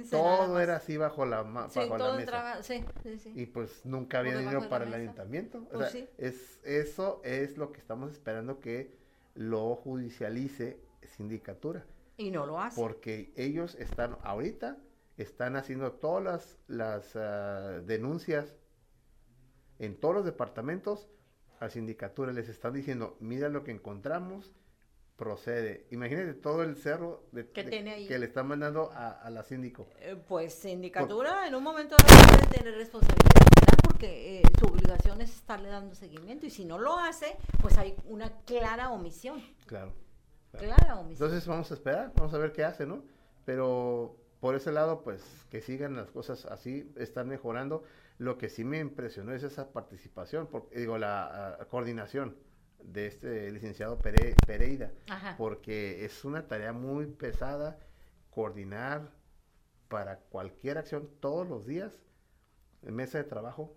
Todo 0.09 0.59
era 0.59 0.77
así 0.77 0.97
bajo 0.97 1.25
la, 1.25 1.43
ma- 1.43 1.69
Sí, 1.69 1.79
bajo 1.79 1.97
la 1.97 2.13
mesa. 2.13 2.63
sí, 2.63 2.85
sí. 3.19 3.31
Y 3.35 3.45
pues 3.45 3.85
nunca 3.85 4.19
había 4.19 4.37
dinero 4.37 4.67
para 4.69 4.83
el 4.85 4.89
mesa. 4.89 5.01
ayuntamiento. 5.01 5.59
O 5.59 5.69
Pues 5.69 5.91
sea, 5.91 6.05
es, 6.17 6.59
eso 6.63 7.21
es 7.23 7.57
lo 7.57 7.71
que 7.71 7.79
estamos 7.79 8.11
esperando 8.11 8.59
que 8.59 8.95
lo 9.35 9.75
judicialice 9.75 10.79
sindicatura. 11.15 11.85
Y 12.17 12.31
no 12.31 12.45
lo 12.45 12.59
hace. 12.59 12.81
Porque 12.81 13.31
ellos 13.35 13.75
están 13.75 14.17
ahorita, 14.23 14.77
están 15.17 15.55
haciendo 15.55 15.91
todas 15.93 16.23
las, 16.23 16.57
las 16.67 17.15
ah, 17.15 17.79
denuncias 17.85 18.55
en 19.79 19.99
todos 19.99 20.15
los 20.15 20.25
departamentos 20.25 21.07
a 21.59 21.69
sindicatura. 21.69 22.31
Les 22.33 22.49
están 22.49 22.73
diciendo, 22.73 23.15
mira 23.19 23.49
lo 23.49 23.63
que 23.63 23.71
encontramos, 23.71 24.53
procede. 25.17 25.87
Imagínate 25.91 26.33
todo 26.35 26.63
el 26.63 26.77
cerro 26.77 27.23
de- 27.31 27.49
Que 27.49 27.63
de- 27.63 27.69
tiene 27.71 27.91
ahí. 27.91 28.07
que 28.07 28.17
le 28.19 28.27
están 28.27 28.47
mandando 28.47 28.91
a, 28.93 29.09
a 29.09 29.29
la 29.29 29.43
síndico. 29.43 29.87
Eh, 29.99 30.15
Pues 30.27 30.53
sindicatura 30.53 31.47
en 31.47 31.55
un 31.55 31.63
momento 31.63 31.95
debe 31.97 32.47
tener 32.55 32.75
responsabilidad 32.75 33.41
porque 33.83 34.39
eh, 34.39 34.43
su 34.59 34.67
obligación 34.67 35.19
es 35.21 35.31
estarle 35.35 35.69
dando 35.69 35.95
seguimiento 35.95 36.45
y 36.45 36.51
si 36.51 36.65
no 36.65 36.77
lo 36.77 36.97
hace, 36.99 37.35
pues 37.61 37.77
hay 37.79 37.95
una 38.05 38.29
clara 38.45 38.91
omisión. 38.91 39.41
Claro. 39.65 39.93
Clara 40.51 40.99
omisión. 40.99 41.27
Entonces 41.27 41.47
vamos 41.47 41.69
a 41.71 41.73
esperar, 41.73 42.13
vamos 42.15 42.33
a 42.33 42.37
ver 42.37 42.51
qué 42.53 42.63
hace, 42.63 42.85
¿no? 42.85 43.03
Pero 43.43 44.17
por 44.39 44.55
ese 44.55 44.71
lado, 44.71 45.03
pues 45.03 45.23
que 45.49 45.61
sigan 45.61 45.95
las 45.95 46.11
cosas 46.11 46.45
así, 46.45 46.91
están 46.95 47.27
mejorando. 47.27 47.83
Lo 48.19 48.37
que 48.37 48.49
sí 48.49 48.63
me 48.63 48.79
impresionó 48.79 49.33
es 49.33 49.43
esa 49.43 49.71
participación, 49.71 50.47
porque, 50.47 50.79
digo, 50.79 50.97
la 50.97 51.59
coordinación 51.69 52.35
de 52.87 53.07
este 53.07 53.51
licenciado 53.51 53.99
Pere- 53.99 54.35
Pereira, 54.45 54.91
Ajá. 55.09 55.35
porque 55.37 56.05
es 56.05 56.23
una 56.25 56.47
tarea 56.47 56.73
muy 56.73 57.05
pesada 57.05 57.77
coordinar 58.31 59.11
para 59.89 60.19
cualquier 60.19 60.77
acción 60.77 61.09
todos 61.19 61.47
los 61.47 61.65
días 61.65 61.93
en 62.83 62.95
mesa 62.95 63.17
de 63.17 63.23
trabajo 63.25 63.75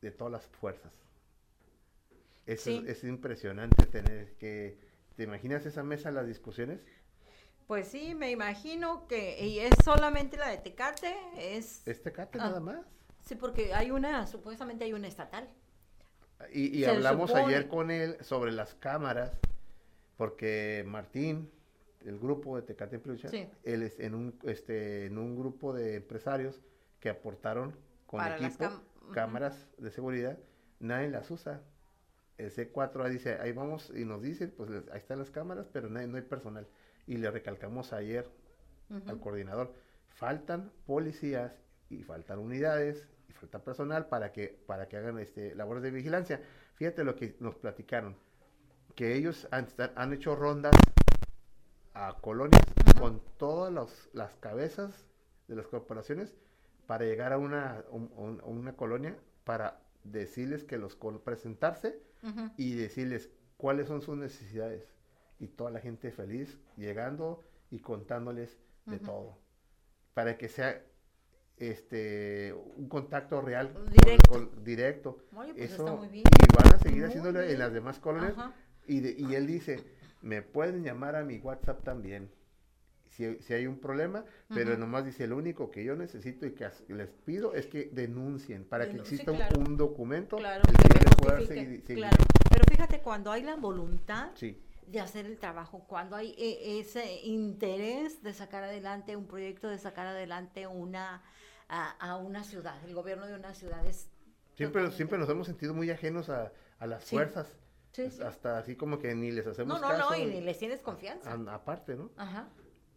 de 0.00 0.10
todas 0.10 0.32
las 0.32 0.46
fuerzas. 0.46 0.92
Sí. 2.46 2.52
es, 2.52 2.66
es 2.66 3.04
impresionante 3.04 3.86
tener 3.86 4.34
que, 4.34 4.78
¿te 5.16 5.22
imaginas 5.22 5.64
esa 5.64 5.82
mesa, 5.82 6.10
las 6.10 6.26
discusiones? 6.26 6.80
Pues 7.66 7.88
sí, 7.88 8.14
me 8.14 8.30
imagino 8.30 9.08
que 9.08 9.42
y 9.46 9.58
es 9.60 9.72
solamente 9.82 10.36
la 10.36 10.48
de 10.50 10.58
Tecate, 10.58 11.14
es 11.38 11.86
Este 11.86 12.12
cate 12.12 12.38
Ah. 12.38 12.48
nada 12.48 12.60
más. 12.60 12.80
sí 13.24 13.34
porque 13.36 13.72
hay 13.72 13.90
una, 13.90 14.26
supuestamente 14.26 14.84
hay 14.84 14.92
una 14.92 15.08
estatal. 15.08 15.48
Y, 16.52 16.78
y 16.78 16.84
hablamos 16.84 17.30
supone- 17.30 17.46
ayer 17.46 17.68
con 17.68 17.90
él 17.90 18.16
sobre 18.20 18.52
las 18.52 18.74
cámaras, 18.74 19.32
porque 20.16 20.84
Martín, 20.86 21.50
el 22.04 22.18
grupo 22.18 22.56
de 22.56 22.62
Tecate 22.62 22.96
Implucha, 22.96 23.28
Sí. 23.28 23.48
él 23.64 23.82
es 23.82 23.98
en 23.98 24.14
un, 24.14 24.38
este, 24.44 25.06
en 25.06 25.18
un 25.18 25.36
grupo 25.36 25.72
de 25.72 25.96
empresarios 25.96 26.60
que 27.00 27.08
aportaron 27.08 27.74
con 28.06 28.18
Para 28.20 28.36
equipo 28.36 28.68
cámaras 29.12 29.66
de 29.78 29.90
seguridad, 29.90 30.38
nadie 30.80 31.08
las 31.08 31.30
usa. 31.30 31.60
El 32.38 32.50
C4 32.50 33.04
ahí 33.04 33.12
dice, 33.12 33.38
ahí 33.40 33.52
vamos 33.52 33.92
y 33.94 34.04
nos 34.04 34.22
dice, 34.22 34.48
pues 34.48 34.70
les- 34.70 34.88
ahí 34.90 34.98
están 34.98 35.18
las 35.18 35.30
cámaras, 35.30 35.66
pero 35.72 35.88
nadie- 35.88 36.06
no 36.08 36.16
hay 36.16 36.22
personal. 36.22 36.66
Y 37.06 37.16
le 37.16 37.30
recalcamos 37.30 37.92
ayer 37.92 38.28
al 39.06 39.18
coordinador, 39.20 39.72
faltan 40.08 40.70
policías 40.86 41.52
y 41.90 42.02
faltan 42.02 42.38
unidades 42.38 43.08
y 43.28 43.32
falta 43.32 43.58
personal 43.62 44.06
para 44.06 44.32
que 44.32 44.48
para 44.66 44.88
que 44.88 44.96
hagan 44.96 45.18
este 45.18 45.54
labores 45.54 45.82
de 45.82 45.90
vigilancia. 45.90 46.40
Fíjate 46.74 47.04
lo 47.04 47.16
que 47.16 47.36
nos 47.40 47.54
platicaron, 47.56 48.16
que 48.94 49.14
ellos 49.14 49.46
han, 49.50 49.66
han 49.96 50.12
hecho 50.12 50.34
rondas 50.36 50.74
a 51.94 52.16
colonias 52.20 52.62
con 52.98 53.20
todas 53.38 53.72
los- 53.72 54.08
las 54.12 54.34
cabezas 54.36 55.06
de 55.48 55.56
las 55.56 55.66
corporaciones 55.66 56.34
para 56.86 57.04
llegar 57.04 57.32
a 57.32 57.38
una, 57.38 57.84
un- 57.90 58.10
un- 58.16 58.40
a 58.40 58.44
una 58.44 58.72
colonia 58.74 59.16
para 59.44 59.80
decirles 60.02 60.64
que 60.64 60.76
los 60.78 60.96
presentarse 61.24 61.98
y 62.56 62.74
decirles 62.74 63.30
cuáles 63.56 63.86
son 63.86 64.00
sus 64.02 64.16
necesidades. 64.16 64.88
Y 65.38 65.48
toda 65.48 65.70
la 65.70 65.80
gente 65.80 66.10
feliz 66.10 66.58
llegando 66.76 67.42
y 67.70 67.80
contándoles 67.80 68.58
de 68.86 68.98
todo. 68.98 69.38
Para 70.14 70.36
que 70.38 70.48
sea 70.48 70.82
este 71.58 72.52
un 72.76 72.88
contacto 72.88 73.40
real 73.40 73.72
Directo. 73.90 74.28
con- 74.30 74.64
directo. 74.64 75.18
Oye, 75.36 75.54
pues 75.54 75.72
Eso, 75.72 75.86
está 75.86 75.96
muy 75.96 76.08
bien. 76.08 76.24
y 76.26 76.56
van 76.62 76.74
a 76.74 76.78
seguir 76.78 76.98
Muy 77.00 77.08
haciéndolo 77.08 77.40
en 77.42 77.58
las 77.58 77.72
demás 77.72 77.98
colonias. 77.98 78.34
Y, 78.86 79.00
de- 79.00 79.14
y 79.18 79.34
él 79.34 79.46
dice, 79.46 79.82
me 80.22 80.42
pueden 80.42 80.82
llamar 80.82 81.16
a 81.16 81.24
mi 81.24 81.38
WhatsApp 81.38 81.82
también. 81.84 82.30
Si, 83.10 83.36
si 83.42 83.54
hay 83.54 83.68
un 83.68 83.78
problema, 83.78 84.24
pero 84.52 84.76
nomás 84.76 85.04
dice, 85.04 85.28
lo 85.28 85.36
único 85.36 85.70
que 85.70 85.84
yo 85.84 85.94
necesito 85.94 86.46
y 86.46 86.52
que 86.52 86.68
les 86.88 87.08
pido 87.24 87.54
es 87.54 87.66
que 87.66 87.88
denuncien 87.92 88.64
para 88.64 88.88
que 88.90 88.96
exista 88.96 89.30
un- 89.30 89.36
claro. 89.36 89.60
un, 89.60 89.76
documento 89.76 90.36
Claro, 90.36 90.62
que 90.66 90.98
que 90.98 91.16
pueda 91.22 91.38
seguir- 91.42 91.82
seguir. 91.86 91.96
claro. 91.98 92.16
Pero 92.50 92.64
fíjate, 92.68 92.98
cuando 93.00 93.30
hay 93.30 93.44
la 93.44 93.54
voluntad 93.54 94.32
Sí. 94.34 94.60
De 94.86 95.00
hacer 95.00 95.26
el 95.26 95.38
trabajo, 95.38 95.84
cuando 95.86 96.16
hay 96.16 96.34
eh, 96.38 96.78
ese 96.80 97.20
interés 97.22 98.22
de 98.22 98.32
sacar 98.34 98.64
adelante 98.64 99.16
un 99.16 99.26
proyecto, 99.26 99.68
de 99.68 99.78
sacar 99.78 100.06
adelante 100.06 100.66
una 100.66 101.22
a, 101.68 101.90
a 101.92 102.16
una 102.16 102.44
ciudad, 102.44 102.76
el 102.84 102.94
gobierno 102.94 103.26
de 103.26 103.34
una 103.34 103.54
ciudad 103.54 103.84
es 103.86 104.10
Siempre, 104.56 104.82
totalmente- 104.82 104.96
siempre 104.96 105.18
nos 105.18 105.28
hemos 105.30 105.46
sentido 105.46 105.74
muy 105.74 105.90
ajenos 105.90 106.28
a, 106.30 106.52
a 106.78 106.86
las 106.86 107.04
Sí. 107.04 107.16
fuerzas. 107.16 107.56
Sí, 107.92 108.10
sí. 108.10 108.22
Hasta 108.22 108.58
así 108.58 108.76
como 108.76 108.98
que 108.98 109.14
ni 109.14 109.30
les 109.32 109.44
No, 109.46 109.52
hacemos 109.52 109.80
no, 109.80 109.88
caso. 109.88 110.10
no, 110.10 110.16
y 110.16 110.26
ni 110.26 110.40
les 110.40 110.58
tienes 110.58 110.80
confianza. 110.80 111.32
a- 111.32 111.54
aparte, 111.54 111.96
¿no? 111.96 112.10
Ajá. 112.16 112.48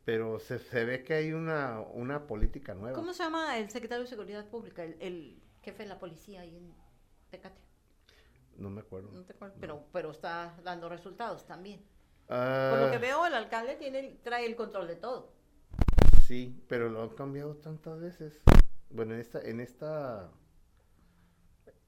Pero 0.05 0.39
se, 0.39 0.59
se 0.59 0.85
ve 0.85 1.03
que 1.03 1.13
hay 1.15 1.33
una, 1.33 1.81
una 1.81 2.27
política 2.27 2.73
nueva. 2.73 2.95
¿Cómo 2.95 3.13
se 3.13 3.23
llama 3.23 3.57
el 3.57 3.69
secretario 3.69 4.03
de 4.03 4.09
Seguridad 4.09 4.45
Pública, 4.49 4.83
el, 4.83 4.95
el 5.01 5.41
jefe 5.61 5.83
de 5.83 5.89
la 5.89 5.99
policía 5.99 6.41
ahí 6.41 6.55
en 6.57 6.73
Tecate? 7.29 7.61
No 8.57 8.69
me 8.69 8.81
acuerdo. 8.81 9.11
No 9.11 9.23
te 9.23 9.33
acuerdas, 9.33 9.57
pero, 9.61 9.85
pero 9.93 10.11
está 10.11 10.55
dando 10.63 10.89
resultados 10.89 11.45
también. 11.45 11.81
Ah, 12.27 12.69
Por 12.71 12.81
lo 12.81 12.91
que 12.91 12.97
veo, 12.97 13.25
el 13.25 13.33
alcalde 13.33 13.75
tiene, 13.75 14.19
trae 14.23 14.45
el 14.45 14.55
control 14.55 14.87
de 14.87 14.95
todo. 14.95 15.31
Sí, 16.25 16.61
pero 16.67 16.89
lo 16.89 17.03
han 17.03 17.09
cambiado 17.09 17.55
tantas 17.55 17.99
veces. 17.99 18.41
Bueno, 18.89 19.13
en 19.13 19.21
esta, 19.21 19.41
en 19.41 19.59
esta, 19.59 20.31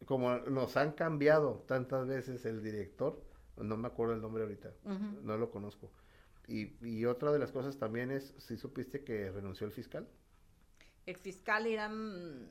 como 0.05 0.37
nos 0.37 0.77
han 0.77 0.93
cambiado 0.93 1.63
tantas 1.67 2.07
veces 2.07 2.45
el 2.45 2.63
director, 2.63 3.21
no 3.57 3.75
me 3.75 3.87
acuerdo 3.87 4.13
el 4.13 4.21
nombre 4.21 4.43
ahorita, 4.43 4.71
no 5.23 5.37
lo 5.37 5.51
conozco. 5.51 5.91
Y, 6.47 6.77
y 6.87 7.05
otra 7.05 7.31
de 7.31 7.39
las 7.39 7.51
cosas 7.51 7.77
también 7.77 8.11
es, 8.11 8.33
si 8.37 8.57
supiste 8.57 9.03
que 9.03 9.31
renunció 9.31 9.67
el 9.67 9.73
fiscal? 9.73 10.07
El 11.05 11.15
fiscal 11.15 11.67
Irán, 11.67 12.49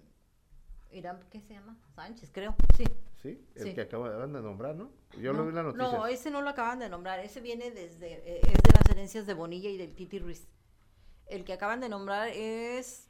Irán, 0.91 1.21
¿qué 1.31 1.41
se 1.41 1.55
llama? 1.55 1.79
Sánchez, 1.95 2.31
creo. 2.33 2.55
Sí. 2.77 2.85
Sí, 3.23 3.45
el 3.57 3.65
Sí. 3.65 3.75
que 3.75 3.81
acaban 3.83 4.33
de 4.33 4.41
nombrar, 4.41 4.77
¿no? 4.77 4.91
Yo 5.21 5.33
no, 5.33 5.39
lo 5.41 5.45
vi 5.45 5.49
en 5.51 5.55
la 5.57 5.63
noticia. 5.65 5.91
No, 5.91 6.07
ese 6.07 6.31
no 6.31 6.41
lo 6.41 6.51
acaban 6.51 6.79
de 6.79 6.89
nombrar. 6.89 7.19
Ese 7.21 7.41
viene 7.41 7.71
desde, 7.73 8.13
eh, 8.13 8.41
es 8.43 8.53
de 8.63 8.73
las 8.73 8.89
herencias 8.91 9.27
de 9.27 9.35
Bonilla 9.35 9.69
y 9.71 9.77
del 9.77 9.95
Titi 9.95 10.19
Ruiz. 10.21 10.47
El 11.27 11.45
que 11.45 11.53
acaban 11.53 11.81
de 11.81 11.89
nombrar 11.89 12.29
es, 12.29 13.09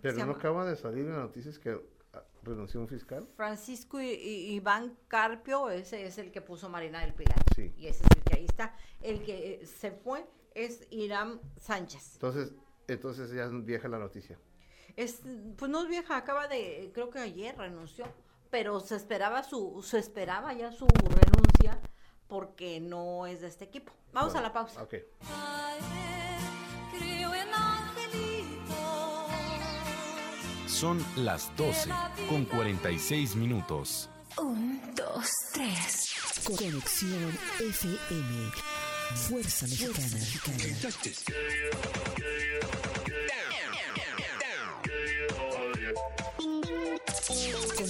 Pero 0.00 0.24
no 0.26 0.32
acaba 0.32 0.64
de 0.64 0.74
salir 0.76 1.04
en 1.04 1.10
las 1.12 1.18
noticias 1.20 1.58
que 1.58 1.78
ah, 2.14 2.22
renunció 2.42 2.80
un 2.80 2.88
fiscal. 2.88 3.28
Francisco 3.36 4.00
I- 4.00 4.06
I- 4.14 4.54
Iván 4.54 4.96
Carpio, 5.06 5.68
ese 5.70 6.06
es 6.06 6.16
el 6.18 6.32
que 6.32 6.40
puso 6.40 6.68
Marina 6.70 7.00
del 7.02 7.12
Pilar. 7.14 7.38
Sí. 7.54 7.72
Y 7.76 7.86
ese 7.88 8.02
es 8.04 8.16
el 8.16 8.22
que 8.24 8.36
ahí 8.38 8.44
está. 8.46 8.74
El 9.02 9.22
que 9.22 9.54
eh, 9.62 9.66
se 9.66 9.90
fue 9.92 10.24
es 10.54 10.86
Irán 10.90 11.40
Sánchez. 11.60 12.14
Entonces, 12.14 12.54
entonces 12.88 13.30
ya 13.32 13.44
es 13.44 13.64
vieja 13.66 13.86
la 13.88 13.98
noticia. 13.98 14.38
Es, 14.96 15.20
pues 15.58 15.70
no 15.70 15.82
es 15.82 15.88
vieja, 15.88 16.16
acaba 16.16 16.48
de, 16.48 16.90
creo 16.94 17.10
que 17.10 17.18
ayer 17.18 17.54
renunció, 17.58 18.06
pero 18.56 18.80
se 18.80 18.96
esperaba 18.96 19.44
su, 19.44 19.84
se 19.86 19.98
esperaba 19.98 20.54
ya 20.54 20.72
su 20.72 20.86
renuncia 20.86 21.78
porque 22.26 22.80
no 22.80 23.26
es 23.26 23.42
de 23.42 23.48
este 23.48 23.66
equipo. 23.66 23.92
Vamos 24.14 24.32
bueno, 24.32 24.46
a 24.46 24.48
la 24.48 24.54
pausa. 24.54 24.82
Okay. 24.82 25.04
Son 30.66 31.04
las 31.16 31.54
12 31.58 31.90
con 32.30 32.46
46 32.46 33.36
minutos. 33.36 34.08
Un, 34.38 34.80
dos, 34.94 35.30
tres. 35.52 36.14
Conexión 36.46 37.38
FM. 37.60 38.52
Fuerza 39.28 39.66
Mexicana. 39.66 39.92
Fuerza 39.92 40.16
Mexicana. 40.16 40.56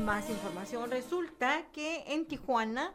Más 0.00 0.30
información. 0.30 0.90
Resulta 0.90 1.66
que 1.72 2.04
en 2.08 2.26
Tijuana 2.26 2.94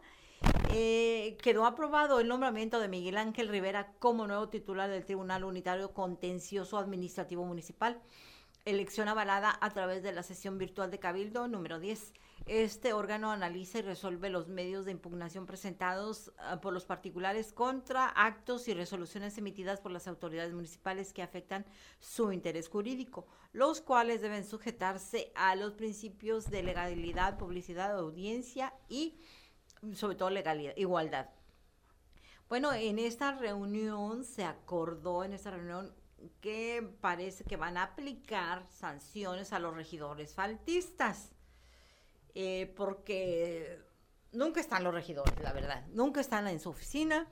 eh, 0.71 1.37
quedó 1.41 1.65
aprobado 1.65 2.19
el 2.19 2.27
nombramiento 2.27 2.79
de 2.79 2.87
Miguel 2.87 3.17
Ángel 3.17 3.47
Rivera 3.47 3.93
como 3.99 4.27
nuevo 4.27 4.49
titular 4.49 4.89
del 4.89 5.05
Tribunal 5.05 5.43
Unitario 5.43 5.93
Contencioso 5.93 6.77
Administrativo 6.77 7.45
Municipal. 7.45 8.01
Elección 8.65 9.07
avalada 9.07 9.57
a 9.61 9.69
través 9.69 10.03
de 10.03 10.11
la 10.13 10.23
sesión 10.23 10.57
virtual 10.57 10.89
de 10.89 10.99
Cabildo 10.99 11.47
número 11.47 11.79
10. 11.79 12.13
Este 12.45 12.93
órgano 12.93 13.31
analiza 13.31 13.79
y 13.79 13.81
resuelve 13.81 14.29
los 14.29 14.47
medios 14.47 14.85
de 14.85 14.91
impugnación 14.91 15.47
presentados 15.47 16.31
ah, 16.37 16.61
por 16.61 16.73
los 16.73 16.85
particulares 16.85 17.51
contra 17.51 18.07
actos 18.09 18.67
y 18.67 18.75
resoluciones 18.75 19.35
emitidas 19.39 19.81
por 19.81 19.91
las 19.91 20.07
autoridades 20.07 20.53
municipales 20.53 21.11
que 21.11 21.23
afectan 21.23 21.65
su 21.99 22.31
interés 22.31 22.69
jurídico, 22.69 23.25
los 23.51 23.81
cuales 23.81 24.21
deben 24.21 24.45
sujetarse 24.45 25.31
a 25.33 25.55
los 25.55 25.73
principios 25.73 26.51
de 26.51 26.61
legalidad, 26.61 27.39
publicidad, 27.39 27.97
audiencia 27.97 28.75
y 28.89 29.19
sobre 29.95 30.15
todo 30.15 30.29
legalidad, 30.29 30.73
igualdad. 30.77 31.29
Bueno, 32.47 32.71
en 32.73 32.99
esta 32.99 33.31
reunión 33.31 34.23
se 34.23 34.43
acordó, 34.43 35.23
en 35.23 35.33
esta 35.33 35.49
reunión, 35.49 35.95
que 36.41 36.95
parece 37.01 37.43
que 37.43 37.57
van 37.57 37.75
a 37.75 37.83
aplicar 37.83 38.67
sanciones 38.69 39.51
a 39.51 39.57
los 39.57 39.73
regidores 39.73 40.35
faltistas, 40.35 41.34
eh, 42.35 42.73
porque 42.75 43.79
nunca 44.33 44.59
están 44.59 44.83
los 44.83 44.93
regidores, 44.93 45.33
la 45.41 45.53
verdad, 45.53 45.85
nunca 45.87 46.21
están 46.21 46.47
en 46.47 46.59
su 46.59 46.69
oficina. 46.69 47.27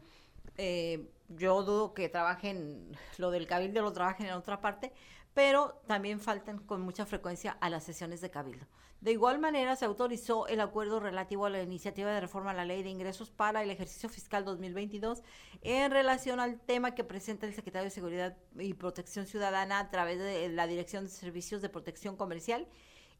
Eh, 0.57 1.09
yo 1.27 1.63
dudo 1.63 1.93
que 1.93 2.09
trabajen, 2.09 2.97
lo 3.17 3.29
del 3.31 3.45
cabildo 3.45 3.81
lo 3.81 3.91
trabajen 3.91 4.27
en 4.27 4.33
otra 4.33 4.61
parte, 4.61 4.93
pero 5.33 5.81
también 5.87 6.19
faltan 6.19 6.59
con 6.59 6.81
mucha 6.81 7.05
frecuencia 7.05 7.57
a 7.59 7.69
las 7.69 7.83
sesiones 7.83 8.21
de 8.21 8.29
cabildo. 8.29 8.65
De 9.01 9.11
igual 9.11 9.37
manera, 9.37 9.75
se 9.75 9.83
autorizó 9.83 10.47
el 10.47 10.61
acuerdo 10.61 11.01
relativo 11.01 11.45
a 11.45 11.49
la 11.49 11.61
iniciativa 11.61 12.09
de 12.13 12.21
reforma 12.21 12.51
a 12.51 12.53
la 12.53 12.63
ley 12.63 12.83
de 12.83 12.89
ingresos 12.89 13.29
para 13.31 13.61
el 13.61 13.69
ejercicio 13.69 14.07
fiscal 14.07 14.45
2022 14.45 15.23
en 15.61 15.91
relación 15.91 16.39
al 16.39 16.61
tema 16.61 16.95
que 16.95 17.03
presenta 17.03 17.45
el 17.45 17.53
secretario 17.53 17.85
de 17.85 17.89
Seguridad 17.89 18.37
y 18.57 18.73
Protección 18.75 19.27
Ciudadana 19.27 19.79
a 19.79 19.89
través 19.89 20.19
de 20.19 20.47
la 20.47 20.67
Dirección 20.67 21.03
de 21.03 21.09
Servicios 21.09 21.61
de 21.61 21.67
Protección 21.67 22.15
Comercial 22.15 22.65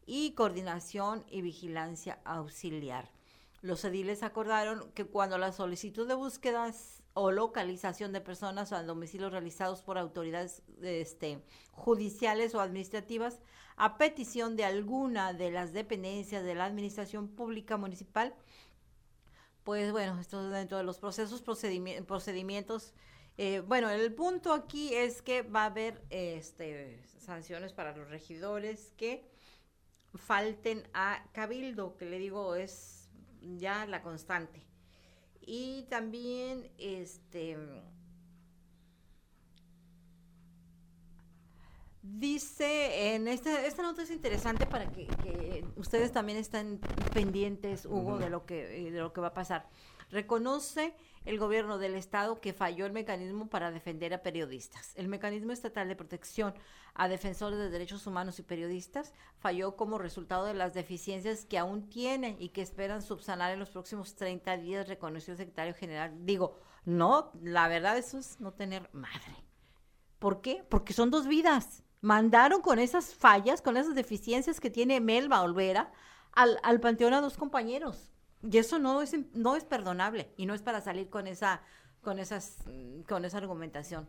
y 0.06 0.32
Coordinación 0.32 1.24
y 1.30 1.42
Vigilancia 1.42 2.18
Auxiliar. 2.24 3.10
Los 3.62 3.84
ediles 3.84 4.22
acordaron 4.22 4.90
que 4.92 5.04
cuando 5.06 5.38
la 5.38 5.52
solicitud 5.52 6.06
de 6.06 6.14
búsquedas 6.14 7.02
o 7.14 7.30
localización 7.30 8.12
de 8.12 8.20
personas 8.20 8.72
o 8.72 8.82
domicilios 8.82 9.32
realizados 9.32 9.82
por 9.82 9.96
autoridades 9.96 10.62
este, 10.82 11.40
judiciales 11.72 12.54
o 12.54 12.60
administrativas 12.60 13.40
a 13.76 13.96
petición 13.96 14.56
de 14.56 14.64
alguna 14.64 15.32
de 15.32 15.50
las 15.50 15.72
dependencias 15.72 16.44
de 16.44 16.54
la 16.54 16.66
administración 16.66 17.28
pública 17.28 17.76
municipal, 17.76 18.34
pues 19.62 19.92
bueno, 19.92 20.20
esto 20.20 20.44
es 20.44 20.52
dentro 20.52 20.76
de 20.76 20.84
los 20.84 20.98
procesos, 20.98 21.42
procedimi- 21.44 22.04
procedimientos. 22.04 22.92
eh, 23.38 23.60
bueno, 23.60 23.88
el 23.88 24.12
punto 24.14 24.52
aquí 24.52 24.94
es 24.94 25.22
que 25.22 25.42
va 25.42 25.62
a 25.62 25.66
haber 25.66 26.04
este, 26.10 27.02
sanciones 27.18 27.72
para 27.72 27.96
los 27.96 28.08
regidores 28.10 28.92
que 28.96 29.32
falten 30.14 30.88
a 30.94 31.24
cabildo, 31.32 31.96
que 31.96 32.06
le 32.06 32.18
digo 32.18 32.54
es 32.54 33.08
ya 33.40 33.86
la 33.86 34.02
constante. 34.02 34.62
Y 35.46 35.82
también, 35.90 36.70
este, 36.78 37.58
dice, 42.02 43.14
en 43.14 43.28
este, 43.28 43.66
esta 43.66 43.82
nota 43.82 44.02
es 44.02 44.10
interesante 44.10 44.66
para 44.66 44.90
que, 44.90 45.06
que 45.06 45.64
ustedes 45.76 46.12
también 46.12 46.38
estén 46.38 46.80
pendientes, 47.12 47.84
Hugo, 47.84 48.18
de, 48.18 48.30
lo 48.30 48.46
que, 48.46 48.90
de 48.90 48.98
lo 48.98 49.12
que 49.12 49.20
va 49.20 49.28
a 49.28 49.34
pasar. 49.34 49.68
Reconoce 50.10 50.94
el 51.24 51.38
gobierno 51.38 51.78
del 51.78 51.94
estado 51.94 52.40
que 52.40 52.52
falló 52.52 52.86
el 52.86 52.92
mecanismo 52.92 53.48
para 53.48 53.70
defender 53.70 54.12
a 54.12 54.22
periodistas. 54.22 54.92
El 54.96 55.08
mecanismo 55.08 55.52
estatal 55.52 55.88
de 55.88 55.96
protección 55.96 56.54
a 56.94 57.08
defensores 57.08 57.58
de 57.58 57.70
derechos 57.70 58.06
humanos 58.06 58.38
y 58.38 58.42
periodistas 58.42 59.12
falló 59.38 59.76
como 59.76 59.98
resultado 59.98 60.44
de 60.44 60.54
las 60.54 60.74
deficiencias 60.74 61.44
que 61.44 61.58
aún 61.58 61.88
tiene 61.88 62.36
y 62.38 62.50
que 62.50 62.62
esperan 62.62 63.02
subsanar 63.02 63.52
en 63.52 63.58
los 63.58 63.70
próximos 63.70 64.14
30 64.14 64.56
días, 64.58 64.88
reconoció 64.88 65.32
el 65.32 65.38
secretario 65.38 65.74
general. 65.74 66.12
Digo, 66.24 66.58
no, 66.84 67.32
la 67.42 67.68
verdad 67.68 67.96
eso 67.96 68.18
es 68.18 68.40
no 68.40 68.52
tener 68.52 68.90
madre. 68.92 69.44
¿Por 70.18 70.40
qué? 70.40 70.64
Porque 70.68 70.92
son 70.92 71.10
dos 71.10 71.26
vidas. 71.26 71.82
Mandaron 72.00 72.60
con 72.60 72.78
esas 72.78 73.14
fallas, 73.14 73.62
con 73.62 73.78
esas 73.78 73.94
deficiencias 73.94 74.60
que 74.60 74.70
tiene 74.70 75.00
Melba 75.00 75.40
Olvera 75.40 75.90
al, 76.32 76.58
al 76.62 76.80
panteón 76.80 77.14
a 77.14 77.22
dos 77.22 77.38
compañeros. 77.38 78.13
Y 78.50 78.58
eso 78.58 78.78
no 78.78 79.00
es, 79.02 79.14
no 79.32 79.56
es 79.56 79.64
perdonable 79.64 80.28
y 80.36 80.46
no 80.46 80.54
es 80.54 80.62
para 80.62 80.80
salir 80.80 81.08
con 81.08 81.26
esa, 81.26 81.62
con 82.02 82.18
esas, 82.18 82.58
mm, 82.66 83.02
con 83.02 83.24
esa 83.24 83.38
argumentación. 83.38 84.08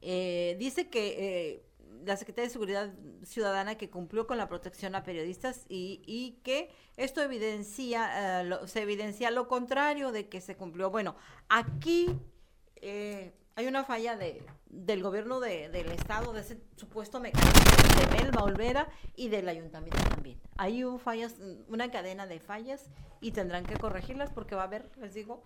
Eh, 0.00 0.56
dice 0.58 0.88
que 0.88 1.16
eh, 1.18 1.64
la 2.04 2.16
Secretaría 2.16 2.48
de 2.48 2.52
Seguridad 2.52 2.94
Ciudadana 3.24 3.76
que 3.76 3.90
cumplió 3.90 4.26
con 4.26 4.38
la 4.38 4.48
protección 4.48 4.94
a 4.94 5.02
periodistas 5.02 5.64
y, 5.68 6.02
y 6.06 6.40
que 6.42 6.70
esto 6.96 7.22
evidencia, 7.22 8.42
eh, 8.42 8.50
se 8.66 8.82
evidencia 8.82 9.30
lo 9.30 9.48
contrario 9.48 10.12
de 10.12 10.28
que 10.28 10.40
se 10.40 10.56
cumplió. 10.56 10.90
Bueno, 10.90 11.16
aquí 11.48 12.18
hay 13.58 13.66
una 13.66 13.82
falla 13.82 14.16
de, 14.16 14.46
del 14.66 15.02
gobierno 15.02 15.40
de- 15.40 15.68
del 15.68 15.90
Estado, 15.90 16.32
de 16.32 16.42
ese 16.42 16.62
supuesto 16.76 17.18
mecanismo 17.18 17.50
de 17.98 18.16
Melba 18.16 18.44
Olvera 18.44 18.88
y 19.16 19.30
del 19.30 19.48
ayuntamiento 19.48 19.98
también. 20.08 20.40
Ahí 20.56 20.84
hubo 20.84 20.98
fallas, 21.00 21.34
una 21.66 21.90
cadena 21.90 22.28
de 22.28 22.38
fallas 22.38 22.88
y 23.20 23.32
tendrán 23.32 23.64
que 23.66 23.76
corregirlas 23.76 24.30
porque 24.30 24.54
va 24.54 24.62
a 24.62 24.66
haber, 24.66 24.96
les 24.98 25.12
digo, 25.12 25.42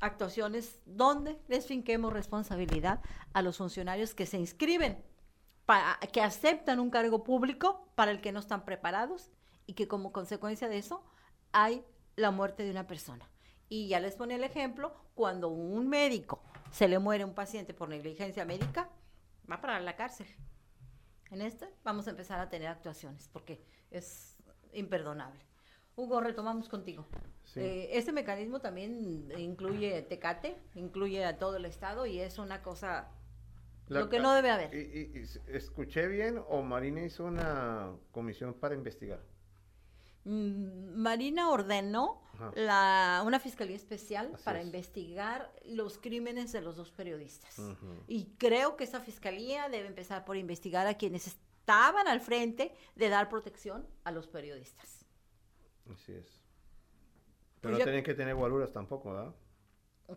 actuaciones 0.00 0.80
donde 0.84 1.40
les 1.48 1.64
finquemos 1.66 2.12
responsabilidad 2.12 3.00
a 3.32 3.40
los 3.40 3.56
funcionarios 3.56 4.14
que 4.14 4.26
se 4.26 4.36
inscriben, 4.36 5.02
para, 5.64 5.98
que 6.12 6.20
aceptan 6.20 6.78
un 6.78 6.90
cargo 6.90 7.24
público 7.24 7.88
para 7.94 8.10
el 8.10 8.20
que 8.20 8.32
no 8.32 8.40
están 8.40 8.66
preparados 8.66 9.30
y 9.64 9.72
que 9.72 9.88
como 9.88 10.12
consecuencia 10.12 10.68
de 10.68 10.76
eso 10.76 11.02
hay 11.52 11.86
la 12.16 12.30
muerte 12.30 12.64
de 12.64 12.70
una 12.70 12.86
persona. 12.86 13.30
Y 13.70 13.88
ya 13.88 13.98
les 13.98 14.14
pone 14.14 14.34
el 14.34 14.44
ejemplo, 14.44 14.92
cuando 15.14 15.48
un 15.48 15.88
médico 15.88 16.42
se 16.74 16.88
le 16.88 16.98
muere 16.98 17.24
un 17.24 17.34
paciente 17.34 17.72
por 17.72 17.88
negligencia 17.88 18.44
médica, 18.44 18.90
va 19.50 19.60
para 19.60 19.78
la 19.78 19.94
cárcel. 19.94 20.26
En 21.30 21.40
este 21.40 21.68
vamos 21.84 22.06
a 22.08 22.10
empezar 22.10 22.40
a 22.40 22.50
tener 22.50 22.66
actuaciones 22.68 23.28
porque 23.32 23.64
es 23.92 24.36
imperdonable. 24.72 25.40
Hugo, 25.96 26.20
retomamos 26.20 26.68
contigo. 26.68 27.06
Sí. 27.44 27.60
Eh, 27.60 27.96
este 27.96 28.10
mecanismo 28.10 28.58
también 28.60 29.30
incluye 29.38 30.02
Tecate, 30.02 30.56
incluye 30.74 31.24
a 31.24 31.38
todo 31.38 31.56
el 31.58 31.64
Estado 31.66 32.06
y 32.06 32.18
es 32.18 32.38
una 32.38 32.62
cosa, 32.62 33.08
La- 33.86 34.00
lo 34.00 34.08
que 34.08 34.18
no 34.18 34.34
debe 34.34 34.50
haber. 34.50 34.74
Y, 34.74 35.12
y- 35.20 35.24
¿Escuché 35.54 36.08
bien 36.08 36.42
o 36.48 36.62
Marina 36.62 37.02
hizo 37.04 37.24
una 37.24 37.92
comisión 38.10 38.54
para 38.54 38.74
investigar? 38.74 39.20
Mm, 40.24 40.96
Marina 40.96 41.50
ordenó 41.50 42.22
la, 42.54 43.22
una 43.24 43.38
fiscalía 43.38 43.76
especial 43.76 44.32
Así 44.34 44.44
para 44.44 44.60
es. 44.60 44.66
investigar 44.66 45.52
los 45.66 45.98
crímenes 45.98 46.52
de 46.52 46.60
los 46.60 46.76
dos 46.76 46.90
periodistas. 46.90 47.60
Y 48.08 48.34
creo 48.38 48.76
que 48.76 48.84
esa 48.84 49.00
fiscalía 49.00 49.68
debe 49.68 49.86
empezar 49.86 50.24
por 50.24 50.36
investigar 50.36 50.86
a 50.86 50.94
quienes 50.94 51.26
estaban 51.26 52.08
al 52.08 52.20
frente 52.20 52.74
de 52.96 53.08
dar 53.08 53.28
protección 53.28 53.86
a 54.04 54.10
los 54.10 54.26
periodistas. 54.26 55.04
Así 55.92 56.12
es. 56.12 56.26
Pues 56.26 57.60
Pero 57.60 57.78
no 57.78 57.84
tienen 57.84 58.04
que 58.04 58.14
tener 58.14 58.34
guaruras 58.34 58.72
tampoco, 58.72 59.12
¿verdad? 59.12 59.34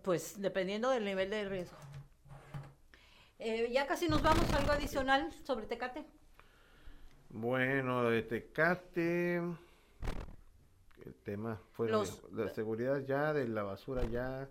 Pues 0.04 0.42
dependiendo 0.42 0.90
del 0.90 1.06
nivel 1.06 1.30
de 1.30 1.48
riesgo. 1.48 1.78
Eh, 3.40 3.70
ya 3.72 3.86
casi 3.86 4.08
nos 4.10 4.22
vamos, 4.22 4.52
algo 4.54 4.72
adicional 4.72 5.32
sobre 5.46 5.68
Tecate. 5.68 6.06
Bueno, 7.30 8.10
de 8.10 8.24
Tecate, 8.24 9.42
el 11.06 11.14
tema 11.16 11.62
fue 11.72 11.90
la- 11.90 12.50
seguridad 12.54 13.00
ya, 13.06 13.34
de 13.34 13.48
la 13.48 13.64
basura 13.64 14.04
ya. 14.06 14.50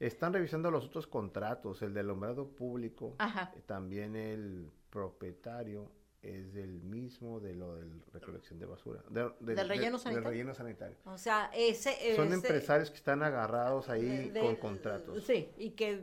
Están 0.00 0.32
revisando 0.32 0.70
los 0.70 0.84
otros 0.86 1.06
contratos, 1.06 1.80
el 1.82 1.94
del 1.94 2.06
alumbrado 2.06 2.48
público, 2.48 3.14
Ajá. 3.18 3.52
eh, 3.56 3.62
también 3.64 4.16
el 4.16 4.70
propietario 4.90 5.90
es 6.20 6.56
el 6.56 6.80
mismo 6.82 7.38
de 7.38 7.54
lo 7.54 7.76
del 7.76 8.02
recolección 8.12 8.58
de 8.58 8.66
basura. 8.66 9.02
de- 9.08 9.30
de- 9.40 9.54
¿Del 9.54 9.68
relleno 9.68 9.98
de- 9.98 10.02
sanitario? 10.02 10.14
Del 10.14 10.24
relleno 10.24 10.54
sanitario. 10.54 10.96
O 11.04 11.16
sea, 11.18 11.50
ese... 11.54 12.16
Son 12.16 12.26
ese- 12.26 12.34
empresarios 12.34 12.90
que 12.90 12.96
están 12.96 13.22
agarrados 13.22 13.88
ahí 13.88 14.30
de- 14.30 14.40
con 14.40 14.54
de- 14.54 14.58
contratos. 14.58 15.24
Sí, 15.24 15.48
y 15.58 15.70
que 15.70 16.02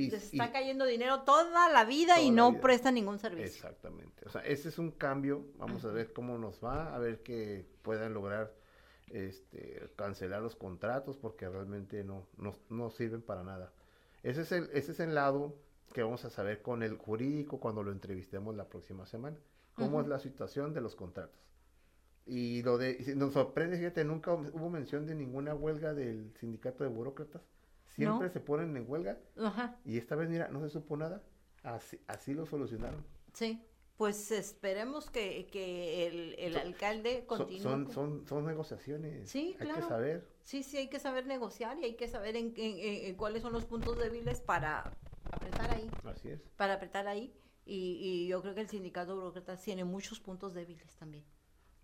Y- 0.00 0.10
les 0.10 0.24
está 0.32 0.46
y- 0.46 0.52
cayendo 0.52 0.84
dinero 0.86 1.22
toda 1.22 1.68
la 1.70 1.84
vida 1.84 2.14
Toda 2.14 2.26
y 2.26 2.30
no 2.30 2.50
vida. 2.52 2.60
prestan 2.60 2.94
ningún 2.94 3.18
servicio. 3.18 3.46
Exactamente. 3.46 4.26
O 4.26 4.30
sea, 4.30 4.40
ese 4.42 4.68
es 4.68 4.78
un 4.78 4.90
cambio. 4.90 5.46
Vamos 5.58 5.84
a 5.84 5.88
ver 5.88 6.12
cómo 6.12 6.38
nos 6.38 6.62
va, 6.64 6.94
a 6.94 6.98
ver 6.98 7.22
que 7.22 7.66
puedan 7.82 8.14
lograr 8.14 8.52
este, 9.10 9.90
cancelar 9.96 10.40
los 10.42 10.54
contratos 10.56 11.16
porque 11.16 11.48
realmente 11.48 12.04
no, 12.04 12.26
no, 12.36 12.56
no 12.68 12.90
sirven 12.90 13.22
para 13.22 13.42
nada. 13.42 13.72
Ese 14.22 14.42
es, 14.42 14.52
el, 14.52 14.70
ese 14.72 14.92
es 14.92 15.00
el 15.00 15.14
lado 15.14 15.56
que 15.92 16.02
vamos 16.02 16.24
a 16.24 16.30
saber 16.30 16.62
con 16.62 16.82
el 16.82 16.96
jurídico 16.96 17.58
cuando 17.58 17.82
lo 17.82 17.90
entrevistemos 17.90 18.54
la 18.54 18.68
próxima 18.68 19.06
semana. 19.06 19.36
Cómo 19.74 20.00
es 20.00 20.06
la 20.08 20.18
situación 20.18 20.74
de 20.74 20.80
los 20.82 20.94
contratos. 20.94 21.40
Y 22.26 22.62
lo 22.62 22.76
de, 22.78 23.14
nos 23.16 23.32
sorprende, 23.32 23.78
fíjate, 23.78 24.04
nunca 24.04 24.32
hubo 24.34 24.68
mención 24.70 25.06
de 25.06 25.14
ninguna 25.14 25.54
huelga 25.54 25.94
del 25.94 26.32
sindicato 26.38 26.84
de 26.84 26.90
burócratas. 26.90 27.42
Siempre 28.06 28.26
No. 28.28 28.32
se 28.32 28.40
ponen 28.40 28.76
en 28.76 28.84
huelga 28.90 29.18
Ajá, 29.36 29.76
y 29.84 29.98
esta 29.98 30.16
vez, 30.16 30.28
mira, 30.28 30.48
no 30.48 30.60
se 30.60 30.70
supo 30.70 30.96
nada. 30.96 31.22
Así, 31.62 32.00
así 32.06 32.34
lo 32.34 32.46
solucionaron. 32.46 33.04
sí. 33.34 33.62
Pues 33.96 34.30
esperemos 34.30 35.10
que, 35.10 35.46
que 35.52 36.06
el, 36.06 36.34
el 36.38 36.56
alcalde 36.56 37.26
continúe. 37.26 37.60
Son, 37.62 37.84
con- 37.84 37.92
son, 37.92 38.26
son 38.26 38.46
negociaciones. 38.46 39.28
Sí, 39.28 39.48
Hay 39.60 39.66
que 39.66 39.72
claro. 39.74 39.88
saber. 39.88 40.26
Sí, 40.42 40.62
sí, 40.62 40.78
hay 40.78 40.88
que 40.88 40.98
saber 40.98 41.26
negociar 41.26 41.78
y 41.78 41.84
hay 41.84 41.96
que 41.96 42.08
saber 42.08 42.34
en, 42.36 42.54
en- 42.56 42.78
en- 42.78 43.04
en 43.08 43.14
cuáles 43.16 43.42
son 43.42 43.52
los 43.52 43.66
puntos 43.66 43.98
débiles 43.98 44.40
para 44.40 44.90
apretar 45.30 45.70
ahí, 45.74 45.90
Así 46.04 46.30
es. 46.30 46.40
para 46.56 46.74
apretar 46.76 47.08
ahí. 47.08 47.30
Y, 47.66 47.98
y 48.00 48.26
yo 48.26 48.40
creo 48.40 48.54
que 48.54 48.62
el 48.62 48.68
sindicato 48.70 49.10
de 49.12 49.16
burócratas 49.18 49.60
tiene 49.62 49.84
muchos 49.84 50.18
puntos 50.18 50.54
débiles 50.54 50.96
también. 50.96 51.26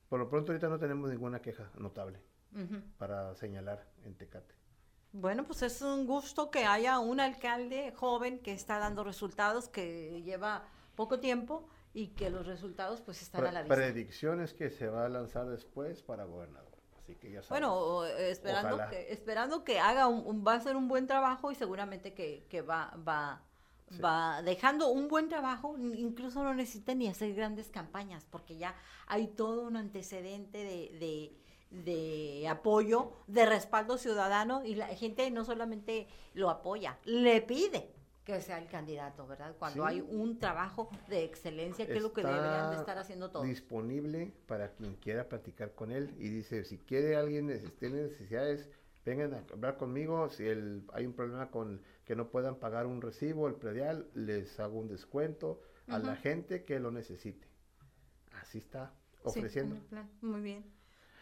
Por 0.09 0.19
lo 0.19 0.31
pronto 0.31 0.53
ahorita 0.53 0.71
no 0.71 0.79
tenemos 0.79 1.11
ninguna 1.11 1.43
queja 1.43 1.71
notable 1.79 2.19
para 2.97 3.35
señalar 3.35 3.87
en 4.05 4.15
Tecate. 4.15 4.55
Bueno, 5.13 5.45
pues 5.45 5.63
es 5.63 5.81
un 5.83 6.07
gusto 6.07 6.51
que 6.51 6.65
haya 6.67 6.99
un 6.99 7.21
alcalde 7.21 7.93
joven 7.97 8.39
que 8.39 8.53
está 8.53 8.79
dando 8.79 9.03
resultados, 9.05 9.69
que 9.69 10.23
lleva 10.23 10.65
poco 10.95 11.21
tiempo 11.21 11.69
y 11.95 12.09
que 12.09 12.29
los 12.29 12.47
resultados 12.47 13.01
pues 13.01 13.23
están 13.23 13.41
Pre- 13.41 13.49
a 13.49 13.53
la 13.53 13.63
vista. 13.63 13.75
predicciones 13.75 14.53
que 14.53 14.69
se 14.71 14.89
va 14.89 15.07
a 15.07 15.09
lanzar 15.09 15.47
después 15.49 16.03
para 16.03 16.25
gobernador. 16.25 16.67
Así 17.03 17.15
que 17.15 17.31
ya 17.31 17.43
sabes. 17.43 17.49
Bueno, 17.49 18.05
eh, 18.05 18.31
esperando 18.31 18.75
Ojalá. 18.75 18.91
que, 18.91 19.13
esperando 19.13 19.65
que 19.65 19.79
haga 19.79 20.07
un, 20.09 20.27
un- 20.27 20.45
va 20.47 20.53
a 20.55 20.57
hacer 20.57 20.77
un 20.77 20.89
buen 20.89 21.07
trabajo 21.07 21.51
y 21.51 21.55
seguramente 21.55 22.13
que, 22.13 22.45
que 22.51 22.61
va, 22.63 22.95
va, 23.07 23.43
Sí. 23.89 24.01
va 24.01 24.43
dejando 24.43 24.89
un 24.89 25.07
buen 25.07 25.29
trabajo, 25.29 25.79
incluso 25.79 26.43
no 26.43 26.53
necesita 26.55 26.93
ni 26.95 27.07
hacer 27.07 27.33
grandes 27.35 27.69
campañas, 27.69 28.27
porque 28.29 28.57
ya 28.57 28.75
hay 29.07 29.29
todo 29.29 29.63
un 29.63 29.77
antecedente 29.77 30.59
de, 30.59 30.99
de, 30.99 31.33
de 31.71 32.47
apoyo, 32.49 33.13
de 33.27 33.47
respaldo 33.47 33.99
ciudadano, 33.99 34.65
y 34.65 34.75
la 34.75 34.87
gente 34.89 35.31
no 35.31 35.45
solamente 35.45 36.07
lo 36.35 36.51
apoya, 36.51 36.99
le 37.05 37.41
pide 37.43 37.93
que 38.25 38.41
sea 38.41 38.59
el 38.59 38.67
candidato, 38.67 39.25
¿verdad? 39.27 39.55
Cuando 39.57 39.85
Sí. 39.85 39.89
hay 39.89 40.01
un 40.01 40.39
trabajo 40.41 40.91
de 41.09 41.23
excelencia, 41.23 41.87
que 41.87 41.95
es 41.99 42.03
lo 42.03 42.13
que 42.13 42.25
deberían 42.25 42.71
de 42.71 42.77
estar 42.77 42.99
haciendo 42.99 43.31
todos. 43.31 43.47
disponible 43.47 44.33
para 44.47 44.73
quien 44.73 44.97
quiera 44.97 45.29
platicar 45.29 45.75
con 45.77 45.93
él 45.93 46.13
y 46.19 46.29
dice, 46.29 46.65
si 46.65 46.79
quiere 46.79 47.15
alguien, 47.15 47.47
tiene 47.79 48.03
necesidades, 48.03 48.69
vengan 49.05 49.33
a 49.35 49.45
hablar 49.53 49.77
conmigo, 49.77 50.29
si 50.29 50.45
el, 50.45 50.83
hay 50.93 51.07
un 51.07 51.13
problema 51.13 51.53
con 51.53 51.81
que 52.05 52.17
no 52.17 52.29
puedan 52.29 52.57
pagar 52.57 52.87
un 52.87 53.01
recibo, 53.01 53.47
el 53.47 53.55
predial, 53.55 54.09
les 54.15 54.59
hago 54.59 54.77
un 54.81 54.89
descuento 54.89 55.61
a 55.87 56.01
la 56.01 56.17
gente 56.17 56.65
que 56.65 56.81
lo 56.81 56.91
necesite. 56.91 57.47
Así 58.43 58.59
está 58.59 58.93
ofreciendo. 59.23 59.77
el 59.77 59.83
plan. 59.83 60.11
Muy 60.21 60.41
bien. 60.41 60.65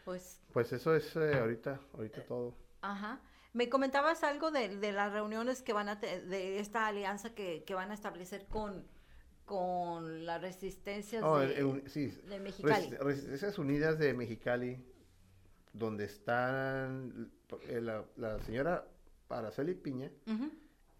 Pues 0.04 0.40
Pues 0.52 0.72
eso 0.72 0.94
es 0.94 1.14
eh, 1.16 1.34
ahorita, 1.38 1.80
ahorita 1.94 2.24
todo. 2.24 2.54
Ajá. 2.82 3.20
Me 3.52 3.68
comentabas 3.68 4.24
algo 4.24 4.50
de, 4.50 4.76
de 4.76 4.92
las 4.92 5.12
reuniones 5.12 5.62
que 5.62 5.72
van 5.72 5.88
a 5.88 6.00
te- 6.00 6.20
de 6.22 6.58
esta 6.58 6.86
alianza 6.86 7.34
que, 7.34 7.62
que 7.64 7.74
van 7.74 7.90
a 7.90 7.94
establecer 7.94 8.46
con, 8.46 8.84
con 9.44 10.26
las 10.26 10.40
resistencias 10.40 11.22
Oh, 11.24 11.38
de, 11.38 11.58
eh, 11.60 11.64
un- 11.64 11.88
sí, 11.88 12.06
de 12.28 12.40
Mexicali. 12.40 12.90
Res- 12.90 12.98
Resistencias 13.00 13.58
Unidas 13.58 13.98
de 13.98 14.12
Mexicali, 14.14 14.84
donde 15.72 16.04
están 16.04 17.30
eh, 17.68 17.80
la, 17.80 18.04
la 18.16 18.40
señora 18.42 18.86
Araceli 19.28 19.74
Piña, 19.74 20.10
Ujú. 20.26 20.50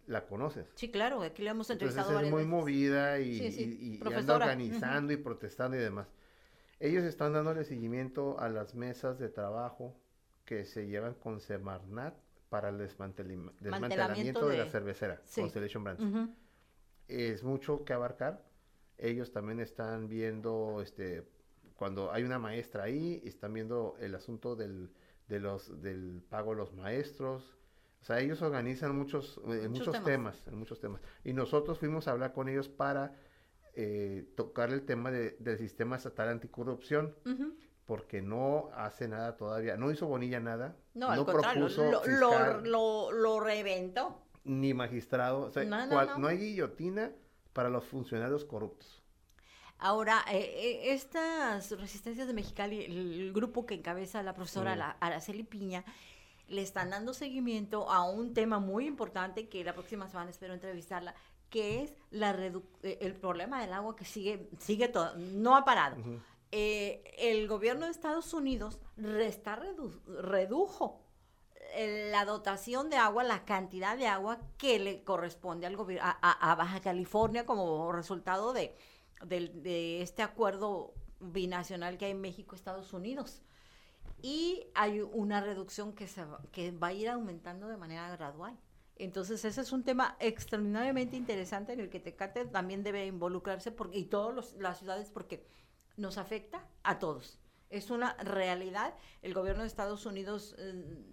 la 0.07 0.25
conoces. 0.25 0.67
Sí, 0.75 0.89
claro, 0.91 1.21
aquí 1.23 1.43
le 1.43 1.49
hemos 1.51 1.69
Entonces 1.69 1.97
entrevistado 1.97 2.09
es 2.11 2.15
varias 2.15 2.31
muy 2.31 2.43
veces. 2.43 2.51
movida 2.51 3.19
y, 3.19 3.37
Sí, 3.39 3.51
sí, 3.51 3.63
y- 3.81 3.85
y- 3.95 4.09
y 4.09 4.13
anda 4.13 4.35
organizando 4.35 5.11
y 5.13 5.17
protestando 5.17 5.77
y 5.77 5.79
demás. 5.81 6.07
Ellos 6.85 7.03
están 7.03 7.33
dándole 7.33 7.63
seguimiento 7.63 8.39
a 8.39 8.47
las 8.49 8.75
mesas 8.75 9.17
de 9.17 9.29
trabajo 9.29 9.99
que 10.45 10.65
se 10.65 10.87
llevan 10.87 11.15
con 11.15 11.39
Semarnat 11.39 12.15
para 12.49 12.69
el 12.69 12.77
desmantelamiento 12.77 14.47
de, 14.47 14.57
la 14.57 14.65
de- 14.65 14.69
cervecera, 14.69 15.19
sí. 15.25 15.41
Constellation 15.41 15.83
Brands. 15.83 16.03
Ujú. 16.03 16.29
Es 17.07 17.43
mucho 17.43 17.83
que 17.83 17.93
abarcar. 17.93 18.45
Ellos 18.97 19.31
también 19.31 19.59
están 19.59 20.07
viendo, 20.07 20.79
este, 20.81 21.27
cuando 21.75 22.11
hay 22.11 22.23
una 22.23 22.37
maestra 22.39 22.83
ahí, 22.83 23.21
están 23.25 23.53
viendo 23.53 23.95
el 23.99 24.13
asunto 24.13 24.55
del, 24.55 24.91
de 25.27 25.39
los, 25.39 25.81
del 25.81 26.23
pago 26.29 26.51
de 26.51 26.57
los 26.57 26.73
maestros. 26.73 27.57
O 28.01 28.05
sea, 28.05 28.19
ellos 28.19 28.43
organizan 28.43 28.95
muchos, 28.95 29.41
eh, 29.47 29.67
muchos, 29.67 29.91
temas. 29.91 30.05
temas. 30.05 30.47
en 30.47 30.59
muchos 30.59 30.79
temas. 30.79 31.01
Y 31.23 31.33
nosotros 31.33 31.79
fuimos 31.79 32.07
a 32.07 32.11
hablar 32.11 32.31
con 32.33 32.47
ellos 32.47 32.69
para 32.69 33.11
eh, 33.75 34.25
tocar 34.35 34.69
el 34.71 34.85
tema 34.85 35.11
de- 35.11 35.35
del 35.39 35.57
sistema 35.57 35.95
estatal 35.97 36.29
anticorrupción, 36.29 37.15
porque 37.85 38.21
no 38.21 38.69
hace 38.75 39.07
nada 39.07 39.37
todavía. 39.37 39.77
No 39.77 39.91
hizo 39.91 40.07
Bonilla 40.07 40.39
nada. 40.39 40.75
No, 40.93 41.09
al 41.09 41.23
contrario, 41.25 41.65
propuso 41.67 41.83
lo, 41.83 41.91
lo, 41.91 42.01
fiscal, 42.01 42.63
lo, 42.69 43.11
lo 43.11 43.39
reventó. 43.39 44.21
ni 44.43 44.73
magistrado. 44.73 45.41
O 45.41 45.51
sea, 45.51 45.63
No, 45.65 45.85
no, 45.85 45.91
cual- 45.91 46.07
no. 46.07 46.17
no 46.19 46.27
hay 46.27 46.37
guillotina 46.37 47.11
para 47.53 47.69
los 47.69 47.83
funcionarios 47.85 48.45
corruptos. 48.45 49.01
Ahora, 49.77 50.23
eh, 50.31 50.37
eh, 50.55 50.93
estas 50.93 51.71
resistencias 51.79 52.27
de 52.27 52.33
Mexicali, 52.33 52.85
el, 52.85 53.33
grupo 53.33 53.65
que 53.65 53.73
encabeza 53.75 54.23
la 54.23 54.33
profesora 54.33 54.75
Mm. 54.75 55.03
Araceli 55.03 55.43
Piña, 55.43 55.83
le 56.47 56.61
están 56.61 56.91
dando 56.91 57.13
seguimiento 57.13 57.89
a 57.89 58.09
un 58.09 58.33
tema 58.33 58.59
muy 58.59 58.85
importante 58.85 59.49
que 59.49 59.63
la 59.63 59.73
próxima 59.73 60.07
semana 60.07 60.29
espero 60.29 60.53
entrevistarla, 60.53 61.13
que 61.49 61.83
es 61.83 61.95
la 62.11 62.35
redu- 62.35 62.63
eh, 62.83 62.97
el 63.01 63.13
problema 63.13 63.61
del 63.61 63.73
agua 63.73 63.95
que 63.95 64.05
sigue, 64.05 64.49
sigue 64.59 64.87
todo, 64.87 65.15
no 65.17 65.55
ha 65.55 65.63
parado. 65.65 65.97
Eh, 66.51 67.03
el 67.17 67.47
gobierno 67.47 67.85
de 67.85 67.91
Estados 67.91 68.33
Unidos 68.33 68.79
resta 68.97 69.57
redu- 69.57 70.01
redujo 70.21 71.01
eh, 71.73 72.09
la 72.11 72.23
dotación 72.25 72.89
de 72.89 72.97
agua, 72.97 73.23
la 73.23 73.43
cantidad 73.43 73.97
de 73.97 74.07
agua 74.07 74.39
que 74.57 74.79
le 74.79 75.03
corresponde 75.03 75.65
al 75.65 75.75
gobierno 75.75 76.09
a, 76.21 76.55
Baja 76.55 76.79
California 76.79 77.45
como 77.45 77.91
resultado 77.91 78.53
de, 78.53 78.75
este 80.01 80.21
acuerdo 80.21 80.93
binacional 81.19 81.97
que 81.97 82.05
hay 82.05 82.11
en 82.11 82.21
México 82.21 82.55
Estados 82.55 82.93
Unidos. 82.93 83.41
Y 84.21 84.67
hay 84.73 85.01
una 85.01 85.41
reducción 85.41 85.93
que, 85.93 86.07
se 86.07 86.23
va, 86.23 86.41
que 86.51 86.71
va 86.71 86.87
a 86.87 86.93
ir 86.93 87.09
aumentando 87.09 87.67
de 87.67 87.77
manera 87.77 88.09
gradual. 88.15 88.57
Entonces 88.97 89.43
ese 89.43 89.61
es 89.61 89.71
un 89.71 89.83
tema 89.83 90.15
extraordinariamente 90.19 91.17
interesante 91.17 91.73
en 91.73 91.81
el 91.81 91.89
que 91.89 91.99
Tecate 91.99 92.45
también 92.45 92.81
debe 92.83 93.05
involucrarse 93.05 93.71
porque, 93.71 93.97
y 93.97 94.05
todas 94.05 94.53
las 94.55 94.79
ciudades 94.79 95.09
porque 95.09 95.45
nos 95.97 96.17
afecta 96.17 96.65
a 96.83 96.97
todos. 96.99 97.39
Es 97.69 97.89
una 97.89 98.13
realidad. 98.23 98.93
El 99.21 99.33
gobierno 99.33 99.63
de 99.63 99.67
Estados 99.67 100.05
Unidos, 100.05 100.55
eh, 100.59 101.03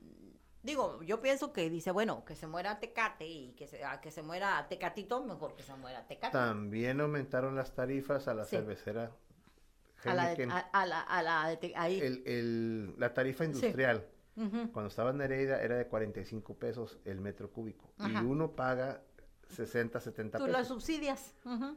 digo, 0.62 1.02
yo 1.02 1.20
pienso 1.20 1.52
que 1.52 1.68
dice, 1.70 1.90
bueno, 1.90 2.24
que 2.24 2.36
se 2.36 2.46
muera 2.46 2.78
Tecate 2.78 3.26
y 3.26 3.52
que 3.54 3.66
se, 3.66 3.84
a 3.84 4.00
que 4.00 4.12
se 4.12 4.22
muera 4.22 4.64
Tecatito, 4.68 5.24
mejor 5.24 5.56
que 5.56 5.64
se 5.64 5.74
muera 5.74 6.06
Tecate. 6.06 6.32
También 6.32 7.00
aumentaron 7.00 7.56
las 7.56 7.74
tarifas 7.74 8.28
a 8.28 8.34
la 8.34 8.44
Sí. 8.44 8.56
cervecera. 8.56 9.10
A 10.04 10.14
la, 10.14 10.34
de- 10.34 10.44
a, 10.44 10.58
a 10.58 10.86
la, 10.86 11.00
a 11.00 11.22
la 11.22 11.48
de 11.48 11.56
Te- 11.56 11.76
ahí. 11.76 12.00
El- 12.00 12.22
el- 12.26 12.94
la 12.98 13.14
tarifa 13.14 13.44
Sí. 13.46 13.72
Industrial, 14.36 14.64
Ujú. 14.64 14.72
cuando 14.72 14.88
estaba 14.88 15.10
en 15.10 15.18
Nereida, 15.18 15.62
era 15.62 15.76
de 15.76 15.86
45 15.86 16.54
pesos 16.58 16.98
el 17.04 17.20
metro 17.20 17.50
cúbico. 17.50 17.92
Ajá. 17.98 18.22
Y 18.22 18.26
uno 18.26 18.52
paga 18.56 19.02
60, 19.48 20.00
70 20.00 20.38
Tú 20.38 20.46
las 20.46 20.62
pesos. 20.62 20.68
subsidias. 20.68 21.34
Ujú. 21.44 21.76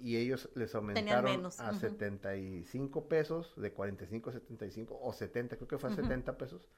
Y 0.00 0.16
ellos 0.16 0.48
les 0.54 0.74
aumentaron 0.74 1.24
menos, 1.30 1.58
a 1.60 1.70
ujú. 1.70 1.80
75 1.80 3.08
pesos, 3.08 3.54
de 3.56 3.72
45 3.72 4.30
a 4.30 4.32
75, 4.32 4.98
o 5.00 5.12
70, 5.12 5.56
creo 5.56 5.68
que 5.68 5.78
fue 5.78 5.90
a 5.90 5.92
Ujú. 5.92 6.02
70 6.02 6.36
pesos. 6.38 6.68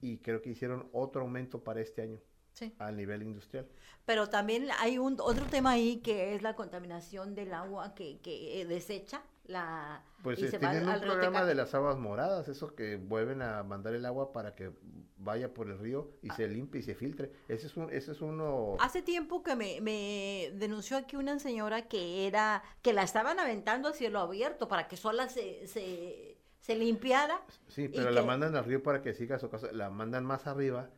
Y 0.00 0.18
creo 0.18 0.40
que 0.42 0.50
hicieron 0.50 0.88
otro 0.92 1.22
aumento 1.22 1.62
para 1.62 1.80
este 1.80 2.02
año. 2.02 2.20
Sí. 2.54 2.74
al 2.78 2.98
nivel 2.98 3.22
industrial. 3.22 3.66
Pero 4.04 4.28
también 4.28 4.68
hay 4.78 4.98
un 4.98 5.16
otro 5.20 5.46
tema 5.46 5.70
ahí 5.70 6.02
que 6.02 6.34
es 6.34 6.42
la 6.42 6.54
contaminación 6.54 7.34
del 7.34 7.54
agua 7.54 7.94
que, 7.94 8.20
que 8.20 8.60
eh, 8.60 8.66
desecha 8.66 9.22
la 9.44 10.04
Pues 10.22 10.38
y 10.38 10.48
se 10.48 10.58
va 10.58 10.70
tienen 10.70 10.88
al 10.88 11.00
un 11.00 11.04
programa 11.06 11.44
de 11.44 11.54
las 11.54 11.74
aguas 11.74 11.98
moradas, 11.98 12.46
eso 12.48 12.74
que 12.74 12.96
vuelven 12.96 13.42
a 13.42 13.62
mandar 13.64 13.94
el 13.94 14.06
agua 14.06 14.32
para 14.32 14.54
que 14.54 14.70
vaya 15.16 15.52
por 15.52 15.68
el 15.68 15.78
río 15.78 16.12
y 16.22 16.30
Ah. 16.30 16.34
se 16.36 16.48
limpie 16.48 16.80
y 16.80 16.84
se 16.84 16.94
filtre. 16.94 17.32
Ese 17.48 17.66
es, 17.66 17.76
un, 17.76 17.92
ese 17.92 18.12
es 18.12 18.20
uno... 18.20 18.76
Hace 18.80 19.02
tiempo 19.02 19.42
que 19.42 19.56
me, 19.56 19.80
me 19.80 20.50
denunció 20.54 20.96
aquí 20.96 21.16
una 21.16 21.38
señora 21.38 21.88
que 21.88 22.26
era 22.26 22.62
que 22.82 22.92
la 22.92 23.02
estaban 23.02 23.38
aventando 23.40 23.88
a 23.88 23.92
cielo 23.92 24.20
abierto 24.20 24.68
para 24.68 24.86
que 24.88 24.96
sola 24.96 25.28
se, 25.28 25.66
se, 25.66 26.38
se 26.60 26.74
limpiara. 26.76 27.40
Sí, 27.68 27.88
pero 27.88 28.10
la 28.10 28.20
que- 28.20 28.26
mandan 28.26 28.54
al 28.56 28.64
río 28.64 28.82
para 28.82 29.02
que 29.02 29.12
siga 29.14 29.38
su 29.38 29.50
casa. 29.50 29.70
La 29.72 29.90
mandan 29.90 30.24
más 30.24 30.46
arriba, 30.46 30.90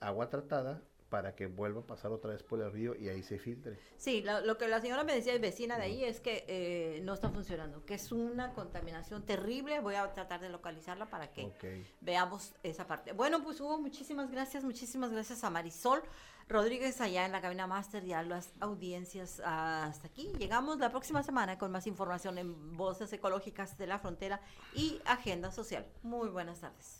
agua 0.00 0.28
tratada, 0.30 0.82
para 1.10 1.34
que 1.34 1.46
vuelva 1.46 1.80
a 1.80 1.86
pasar 1.86 2.12
otra 2.12 2.30
vez 2.30 2.42
por 2.42 2.60
el 2.60 2.72
río 2.72 2.94
y 2.94 3.08
ahí 3.08 3.22
se 3.22 3.38
filtre. 3.38 3.78
Sí, 3.96 4.22
lo, 4.22 4.40
lo 4.40 4.56
que 4.56 4.68
la 4.68 4.80
señora 4.80 5.04
me 5.04 5.14
decía, 5.14 5.34
es 5.34 5.40
vecina 5.40 5.76
de 5.76 5.82
ahí, 5.82 6.04
es 6.04 6.20
que 6.20 6.44
eh, 6.48 7.00
no 7.02 7.14
está 7.14 7.28
funcionando, 7.30 7.84
que 7.84 7.94
es 7.94 8.12
una 8.12 8.54
contaminación 8.54 9.26
terrible. 9.26 9.80
Voy 9.80 9.96
a 9.96 10.12
tratar 10.14 10.40
de 10.40 10.48
localizarla 10.48 11.10
para 11.10 11.32
que 11.32 11.52
veamos 12.00 12.54
esa 12.62 12.86
parte. 12.86 13.12
Bueno, 13.12 13.42
pues 13.42 13.60
Hugo, 13.60 13.78
muchísimas 13.80 14.30
gracias, 14.30 14.64
muchísimas 14.64 15.10
gracias 15.10 15.42
a 15.42 15.50
Marisol 15.50 16.00
Rodríguez 16.48 17.00
allá 17.00 17.26
en 17.26 17.32
la 17.32 17.40
cabina 17.40 17.66
máster 17.66 18.04
y 18.04 18.12
a 18.12 18.22
las 18.22 18.52
audiencias 18.60 19.40
hasta 19.44 20.06
aquí. 20.06 20.32
Llegamos 20.38 20.78
la 20.78 20.90
próxima 20.90 21.22
semana 21.22 21.58
con 21.58 21.70
más 21.72 21.86
información 21.86 22.38
en 22.38 22.76
Voces 22.76 23.12
Ecológicas 23.12 23.76
de 23.78 23.86
la 23.86 23.98
Frontera 23.98 24.40
y 24.74 25.00
Agenda 25.04 25.50
Social. 25.50 25.86
Muy 26.02 26.28
buenas 26.28 26.60
tardes. 26.60 26.99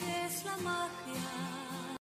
vuelves 0.00 0.44
la 0.44 0.56
magia. 0.58 1.63